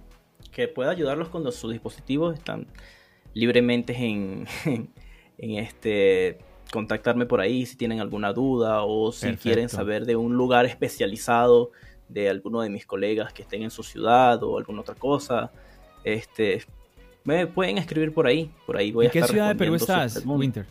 que 0.51 0.67
pueda 0.67 0.91
ayudarlos 0.91 1.29
con 1.29 1.49
sus 1.51 1.71
dispositivos 1.71 2.35
están 2.35 2.67
libremente 3.33 3.93
en, 3.97 4.47
en, 4.65 5.55
este 5.55 6.37
contactarme 6.71 7.25
por 7.25 7.41
ahí 7.41 7.65
si 7.65 7.75
tienen 7.75 7.99
alguna 8.01 8.33
duda 8.33 8.83
o 8.83 9.11
si 9.11 9.35
quieren 9.37 9.69
saber 9.69 10.05
de 10.05 10.15
un 10.15 10.35
lugar 10.35 10.65
especializado 10.65 11.71
de 12.07 12.29
alguno 12.29 12.61
de 12.61 12.69
mis 12.69 12.85
colegas 12.85 13.33
que 13.33 13.41
estén 13.41 13.63
en 13.63 13.71
su 13.71 13.83
ciudad 13.83 14.43
o 14.43 14.57
alguna 14.57 14.81
otra 14.81 14.95
cosa. 14.95 15.51
Este, 16.03 16.63
me 17.25 17.47
pueden 17.47 17.77
escribir 17.77 18.13
por 18.13 18.27
ahí, 18.27 18.49
por 18.65 18.77
ahí 18.77 18.91
voy 18.91 19.07
¿En 19.07 19.11
qué 19.11 19.23
ciudad 19.23 19.49
de 19.49 19.55
Perú 19.55 19.75
estás, 19.75 20.23
Winter? 20.25 20.65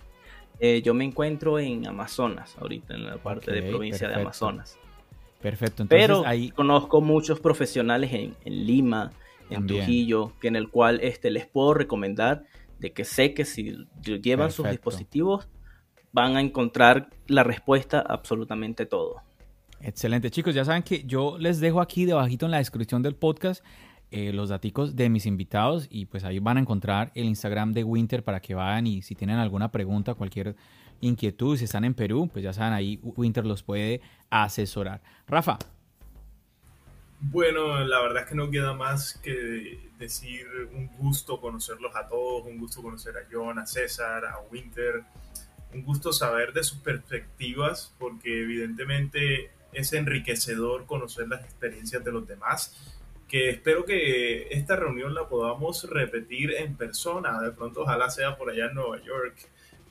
Eh, 0.60 0.80
yo 0.82 0.94
me 0.94 1.04
encuentro 1.04 1.58
en 1.58 1.86
Amazonas, 1.86 2.56
ahorita 2.58 2.94
en 2.94 3.04
la 3.04 3.18
parte 3.18 3.52
de 3.52 3.62
provincia 3.62 4.08
de 4.08 4.14
Amazonas. 4.14 4.78
Perfecto, 5.42 5.82
entonces 5.82 6.06
Pero 6.06 6.26
ahí... 6.26 6.50
conozco 6.50 7.00
muchos 7.00 7.40
profesionales 7.40 8.12
en, 8.12 8.34
en 8.44 8.66
Lima, 8.66 9.10
en 9.50 9.66
Trujillo, 9.66 10.32
que 10.40 10.48
en 10.48 10.56
el 10.56 10.70
cual 10.70 11.00
este, 11.02 11.30
les 11.30 11.46
puedo 11.46 11.74
recomendar 11.74 12.44
de 12.78 12.92
que 12.92 13.04
sé 13.04 13.34
que 13.34 13.44
si 13.44 13.86
llevan 14.02 14.50
sus 14.50 14.70
dispositivos 14.70 15.48
van 16.12 16.36
a 16.36 16.40
encontrar 16.40 17.10
la 17.26 17.42
respuesta 17.42 17.98
a 17.98 18.14
absolutamente 18.14 18.86
todo. 18.86 19.16
Excelente, 19.80 20.30
chicos, 20.30 20.54
ya 20.54 20.64
saben 20.64 20.82
que 20.82 21.04
yo 21.04 21.36
les 21.38 21.60
dejo 21.60 21.80
aquí 21.80 22.06
debajito 22.06 22.46
en 22.46 22.52
la 22.52 22.58
descripción 22.58 23.02
del 23.02 23.16
podcast 23.16 23.62
eh, 24.10 24.32
los 24.32 24.48
datos 24.48 24.94
de 24.94 25.08
mis 25.08 25.26
invitados 25.26 25.86
y 25.90 26.06
pues 26.06 26.24
ahí 26.24 26.38
van 26.38 26.56
a 26.56 26.60
encontrar 26.60 27.10
el 27.14 27.24
Instagram 27.24 27.72
de 27.72 27.84
Winter 27.84 28.22
para 28.22 28.40
que 28.40 28.54
vayan 28.54 28.86
y 28.86 29.02
si 29.02 29.14
tienen 29.14 29.38
alguna 29.38 29.70
pregunta, 29.70 30.14
cualquier 30.14 30.56
inquietud, 31.00 31.56
si 31.56 31.64
están 31.64 31.84
en 31.84 31.94
Perú, 31.94 32.30
pues 32.32 32.42
ya 32.42 32.52
saben, 32.52 32.72
ahí 32.72 33.00
Winter 33.02 33.44
los 33.44 33.62
puede 33.62 34.00
asesorar. 34.30 35.02
Rafa, 35.26 35.58
bueno, 37.30 37.78
la 37.84 38.00
verdad 38.02 38.24
es 38.24 38.28
que 38.28 38.34
no 38.34 38.50
queda 38.50 38.74
más 38.74 39.14
que 39.14 39.78
decir 39.98 40.46
un 40.74 40.88
gusto 40.98 41.40
conocerlos 41.40 41.96
a 41.96 42.06
todos, 42.06 42.46
un 42.46 42.58
gusto 42.58 42.82
conocer 42.82 43.16
a 43.16 43.20
John, 43.30 43.58
a 43.58 43.66
César, 43.66 44.26
a 44.26 44.40
Winter, 44.50 45.02
un 45.72 45.84
gusto 45.84 46.12
saber 46.12 46.52
de 46.52 46.62
sus 46.62 46.78
perspectivas, 46.78 47.94
porque 47.98 48.42
evidentemente 48.42 49.50
es 49.72 49.92
enriquecedor 49.92 50.86
conocer 50.86 51.28
las 51.28 51.42
experiencias 51.44 52.04
de 52.04 52.12
los 52.12 52.26
demás, 52.26 52.93
que 53.34 53.50
espero 53.50 53.84
que 53.84 54.46
esta 54.52 54.76
reunión 54.76 55.12
la 55.12 55.28
podamos 55.28 55.90
repetir 55.90 56.52
en 56.52 56.76
persona, 56.76 57.40
de 57.40 57.50
pronto 57.50 57.80
ojalá 57.80 58.08
sea 58.08 58.36
por 58.36 58.48
allá 58.48 58.66
en 58.66 58.74
Nueva 58.74 59.02
York 59.02 59.34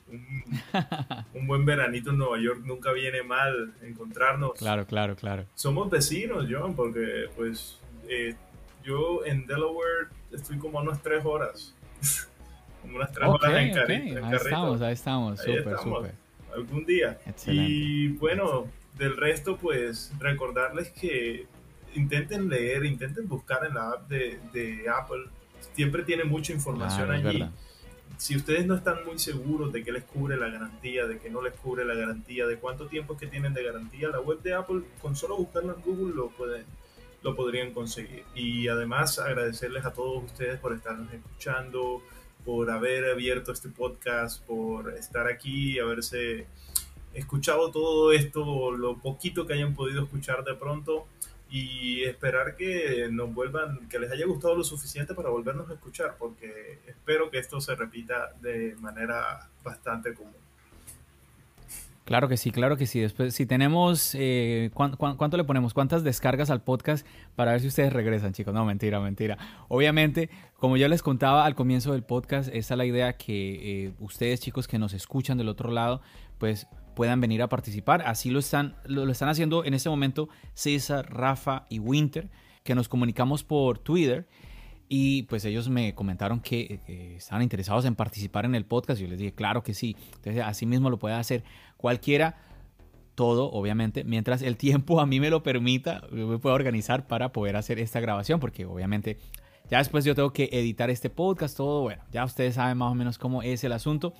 un, 1.34 1.46
buen 1.46 1.66
veranito 1.66 2.08
en 2.08 2.16
Nueva 2.16 2.38
York 2.38 2.62
nunca 2.64 2.92
viene 2.92 3.22
mal 3.22 3.74
encontrarnos. 3.82 4.52
Claro, 4.54 4.86
claro, 4.86 5.14
claro. 5.14 5.44
Somos 5.54 5.90
vecinos, 5.90 6.46
John, 6.48 6.74
porque 6.74 7.28
pues 7.36 7.78
eh, 8.08 8.34
yo 8.82 9.26
en 9.26 9.46
Delaware 9.46 10.08
estoy 10.32 10.56
como 10.56 10.78
a 10.78 10.82
unas 10.82 11.02
tres 11.02 11.22
horas. 11.22 11.74
como 12.80 12.96
unas 12.96 13.12
tres 13.12 13.28
horas 13.28 13.52
en, 13.58 13.74
carrito, 13.74 14.24
Ahí 14.24 14.36
estamos, 14.36 14.80
ahí 14.80 14.92
estamos, 14.94 15.40
súper, 15.40 15.76
súper. 15.82 16.14
Algún 16.54 16.86
día. 16.86 17.18
Y 17.46 18.08
bueno, 18.08 18.68
del 18.96 19.18
resto, 19.18 19.58
pues 19.58 20.14
recordarles 20.18 20.88
que 20.92 21.46
intenten 21.94 22.48
leer, 22.48 22.84
intenten 22.84 23.28
buscar 23.28 23.64
en 23.66 23.74
la 23.74 23.90
app 23.90 24.08
de, 24.08 24.84
Apple. 24.88 25.24
Siempre 25.74 26.02
tiene 26.02 26.24
mucha 26.24 26.52
información 26.52 27.10
allí 27.10 27.48
si 28.16 28.36
ustedes 28.36 28.66
no 28.66 28.74
están 28.74 29.04
muy 29.04 29.18
seguros 29.18 29.72
de 29.72 29.82
que 29.82 29.92
les 29.92 30.04
cubre 30.04 30.36
la 30.36 30.48
garantía, 30.48 31.06
de 31.06 31.18
que 31.18 31.30
no 31.30 31.42
les 31.42 31.54
cubre 31.54 31.84
la 31.84 31.94
garantía, 31.94 32.46
de 32.46 32.58
cuánto 32.58 32.86
tiempo 32.86 33.14
es 33.14 33.20
que 33.20 33.26
tienen 33.26 33.54
de 33.54 33.64
garantía, 33.64 34.08
la 34.08 34.20
web 34.20 34.40
de 34.42 34.54
Apple, 34.54 34.82
con 35.00 35.16
solo 35.16 35.36
buscarlo 35.36 35.74
en 35.74 35.82
Google 35.82 36.14
lo 36.14 36.28
pueden 36.30 36.64
lo 37.22 37.34
podrían 37.34 37.72
conseguir. 37.72 38.22
Y 38.34 38.68
además 38.68 39.18
agradecerles 39.18 39.86
a 39.86 39.94
todos 39.94 40.24
ustedes 40.24 40.60
por 40.60 40.74
estarnos 40.74 41.10
escuchando, 41.10 42.02
por 42.44 42.70
haber 42.70 43.10
abierto 43.10 43.50
este 43.50 43.70
podcast, 43.70 44.44
por 44.44 44.92
estar 44.92 45.26
aquí, 45.26 45.78
haberse 45.78 46.46
escuchado 47.14 47.70
todo 47.70 48.12
esto, 48.12 48.72
lo 48.72 48.98
poquito 48.98 49.46
que 49.46 49.54
hayan 49.54 49.74
podido 49.74 50.02
escuchar 50.02 50.44
de 50.44 50.54
pronto 50.54 51.06
y 51.50 52.02
esperar 52.04 52.56
que 52.56 53.08
nos 53.10 53.32
vuelvan, 53.32 53.88
que 53.88 53.98
les 53.98 54.10
haya 54.10 54.26
gustado 54.26 54.56
lo 54.56 54.64
suficiente 54.64 55.14
para 55.14 55.30
volvernos 55.30 55.70
a 55.70 55.74
escuchar, 55.74 56.16
porque 56.18 56.78
espero 56.86 57.30
que 57.30 57.38
esto 57.38 57.60
se 57.60 57.74
repita 57.74 58.32
de 58.40 58.74
manera 58.80 59.48
bastante 59.62 60.14
común. 60.14 60.44
Claro 62.04 62.28
que 62.28 62.36
sí, 62.36 62.50
claro 62.50 62.76
que 62.76 62.86
sí. 62.86 63.00
Después, 63.00 63.34
si 63.34 63.46
tenemos, 63.46 64.14
eh, 64.14 64.70
cuánto 64.74 65.36
le 65.38 65.44
ponemos? 65.44 65.72
¿Cuántas 65.72 66.04
descargas 66.04 66.50
al 66.50 66.60
podcast 66.60 67.06
para 67.34 67.52
ver 67.52 67.62
si 67.62 67.68
ustedes 67.68 67.94
regresan, 67.94 68.34
chicos? 68.34 68.52
No, 68.52 68.66
mentira, 68.66 69.00
mentira. 69.00 69.38
Obviamente, 69.68 70.28
como 70.58 70.76
ya 70.76 70.86
les 70.88 71.02
contaba 71.02 71.46
al 71.46 71.54
comienzo 71.54 71.92
del 71.92 72.02
podcast, 72.02 72.50
esa 72.52 72.74
es 72.74 72.78
la 72.78 72.84
idea 72.84 73.14
que 73.14 73.86
eh, 73.86 73.92
ustedes, 74.00 74.40
chicos, 74.40 74.68
que 74.68 74.78
nos 74.78 74.92
escuchan 74.92 75.38
del 75.38 75.48
otro 75.48 75.70
lado, 75.70 76.02
pues 76.38 76.66
puedan 76.94 77.20
venir 77.20 77.42
a 77.42 77.48
participar. 77.48 78.02
Así 78.06 78.30
lo 78.30 78.38
están, 78.38 78.76
lo, 78.84 79.10
están 79.10 79.28
haciendo 79.28 79.64
en 79.64 79.74
este 79.74 79.88
momento 79.88 80.28
César, 80.54 81.12
Rafa 81.12 81.66
y 81.68 81.78
Winter, 81.78 82.30
que 82.62 82.74
nos 82.74 82.88
comunicamos 82.88 83.44
por 83.44 83.78
Twitter. 83.78 84.26
Y 84.88 85.22
pues 85.24 85.44
ellos 85.44 85.68
me 85.68 85.94
comentaron 85.94 86.40
que 86.40 86.80
eh, 86.86 87.14
estaban 87.16 87.42
interesados 87.42 87.84
en 87.84 87.94
participar 87.94 88.44
en 88.44 88.54
el 88.54 88.64
podcast. 88.64 89.00
Yo 89.00 89.08
les 89.08 89.18
dije, 89.18 89.32
claro 89.32 89.62
que 89.62 89.74
sí. 89.74 89.96
Entonces, 90.16 90.42
así 90.44 90.66
mismo 90.66 90.90
lo 90.90 90.98
puede 90.98 91.14
hacer 91.14 91.44
cualquiera. 91.76 92.36
Todo, 93.14 93.50
obviamente, 93.52 94.04
mientras 94.04 94.42
el 94.42 94.56
tiempo 94.56 95.00
a 95.00 95.06
mí 95.06 95.20
me 95.20 95.30
lo 95.30 95.42
permita, 95.42 96.02
me 96.10 96.38
puedo 96.38 96.54
organizar 96.54 97.06
para 97.06 97.32
poder 97.32 97.56
hacer 97.56 97.78
esta 97.78 98.00
grabación, 98.00 98.40
porque 98.40 98.66
obviamente 98.66 99.18
ya 99.70 99.78
después 99.78 100.04
yo 100.04 100.14
tengo 100.14 100.32
que 100.32 100.48
editar 100.52 100.90
este 100.90 101.10
podcast, 101.10 101.56
todo, 101.56 101.82
bueno, 101.82 102.02
ya 102.12 102.24
ustedes 102.24 102.56
saben 102.56 102.76
más 102.76 102.92
o 102.92 102.94
menos 102.94 103.16
cómo 103.16 103.42
es 103.42 103.64
el 103.64 103.72
asunto. 103.72 104.12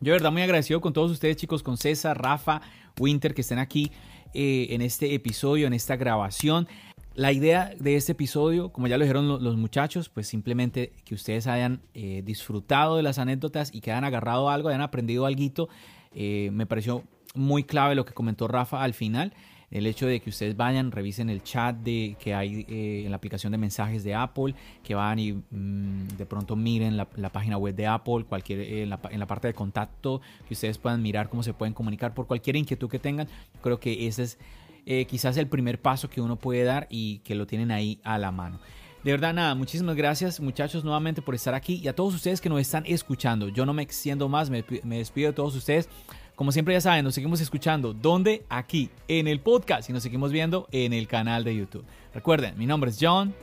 Yo 0.00 0.12
de 0.12 0.18
verdad 0.18 0.30
muy 0.30 0.42
agradecido 0.42 0.80
con 0.80 0.92
todos 0.92 1.10
ustedes 1.10 1.36
chicos, 1.36 1.62
con 1.62 1.76
César, 1.76 2.20
Rafa, 2.22 2.60
Winter, 3.00 3.34
que 3.34 3.40
estén 3.40 3.58
aquí 3.58 3.90
eh, 4.32 4.68
en 4.70 4.80
este 4.80 5.14
episodio, 5.14 5.66
en 5.66 5.72
esta 5.72 5.96
grabación. 5.96 6.68
La 7.14 7.32
idea 7.32 7.72
de 7.80 7.96
este 7.96 8.12
episodio, 8.12 8.70
como 8.70 8.86
ya 8.86 8.96
lo 8.96 9.02
dijeron 9.02 9.42
los 9.42 9.56
muchachos, 9.56 10.08
pues 10.08 10.28
simplemente 10.28 10.92
que 11.04 11.16
ustedes 11.16 11.48
hayan 11.48 11.80
eh, 11.94 12.22
disfrutado 12.24 12.96
de 12.96 13.02
las 13.02 13.18
anécdotas 13.18 13.74
y 13.74 13.80
que 13.80 13.90
hayan 13.90 14.04
agarrado 14.04 14.50
algo, 14.50 14.68
hayan 14.68 14.82
aprendido 14.82 15.26
algo. 15.26 15.68
Eh, 16.14 16.50
me 16.52 16.64
pareció 16.64 17.02
muy 17.34 17.64
clave 17.64 17.96
lo 17.96 18.04
que 18.04 18.14
comentó 18.14 18.46
Rafa 18.46 18.84
al 18.84 18.94
final. 18.94 19.34
El 19.70 19.86
hecho 19.86 20.06
de 20.06 20.20
que 20.20 20.30
ustedes 20.30 20.56
vayan, 20.56 20.90
revisen 20.90 21.28
el 21.28 21.42
chat 21.42 21.76
de, 21.76 22.16
que 22.18 22.34
hay 22.34 22.64
eh, 22.68 23.02
en 23.04 23.10
la 23.10 23.16
aplicación 23.16 23.52
de 23.52 23.58
mensajes 23.58 24.02
de 24.02 24.14
Apple, 24.14 24.54
que 24.82 24.94
van 24.94 25.18
y 25.18 25.32
mm, 25.32 26.16
de 26.16 26.26
pronto 26.26 26.56
miren 26.56 26.96
la, 26.96 27.06
página 27.06 27.58
web 27.58 27.74
de 27.74 27.86
Apple, 27.86 28.24
cualquier, 28.26 28.60
en, 28.60 28.90
la, 28.90 28.98
en, 29.10 29.20
la, 29.20 29.26
parte 29.26 29.48
de 29.48 29.54
contacto, 29.54 30.22
que 30.46 30.54
ustedes 30.54 30.78
puedan 30.78 31.02
mirar 31.02 31.28
cómo 31.28 31.42
se 31.42 31.52
pueden 31.52 31.74
comunicar 31.74 32.14
por 32.14 32.26
cualquier 32.26 32.56
inquietud 32.56 32.88
que 32.88 32.98
tengan. 32.98 33.28
Creo 33.60 33.78
que 33.78 34.06
ese 34.06 34.22
es 34.22 34.38
eh, 34.86 35.04
quizás 35.04 35.36
el 35.36 35.48
primer 35.48 35.82
paso 35.82 36.08
que 36.08 36.22
uno 36.22 36.36
puede 36.36 36.64
dar 36.64 36.86
y 36.88 37.18
que 37.18 37.34
lo 37.34 37.46
tienen 37.46 37.70
ahí 37.70 38.00
a 38.04 38.16
la 38.16 38.32
mano. 38.32 38.58
De 39.04 39.10
verdad, 39.12 39.34
nada, 39.34 39.54
muchísimas 39.54 39.94
gracias 39.94 40.40
muchachos 40.40 40.82
nuevamente 40.82 41.20
por 41.20 41.34
estar 41.34 41.54
aquí 41.54 41.74
y 41.74 41.88
a 41.88 41.94
todos 41.94 42.14
ustedes 42.14 42.40
que 42.40 42.48
nos 42.48 42.58
están 42.58 42.84
escuchando. 42.86 43.50
Yo 43.50 43.66
no 43.66 43.74
me 43.74 43.82
extiendo 43.82 44.30
más, 44.30 44.48
me, 44.48 44.64
me 44.84 44.96
despido 44.96 45.28
de 45.28 45.34
todos 45.34 45.54
ustedes. 45.54 45.90
Como 46.38 46.52
siempre 46.52 46.72
ya 46.72 46.80
saben, 46.80 47.04
nos 47.04 47.16
seguimos 47.16 47.40
escuchando. 47.40 47.92
¿Dónde? 47.92 48.44
Aquí, 48.48 48.90
en 49.08 49.26
el 49.26 49.40
podcast 49.40 49.90
y 49.90 49.92
nos 49.92 50.04
seguimos 50.04 50.30
viendo 50.30 50.68
en 50.70 50.92
el 50.92 51.08
canal 51.08 51.42
de 51.42 51.56
YouTube. 51.56 51.84
Recuerden, 52.14 52.56
mi 52.56 52.64
nombre 52.64 52.90
es 52.90 52.98
John. 53.00 53.34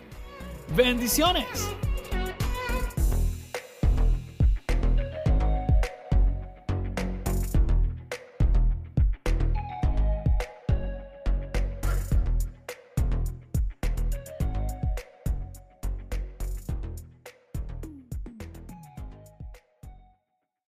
Bendiciones. 0.77 1.45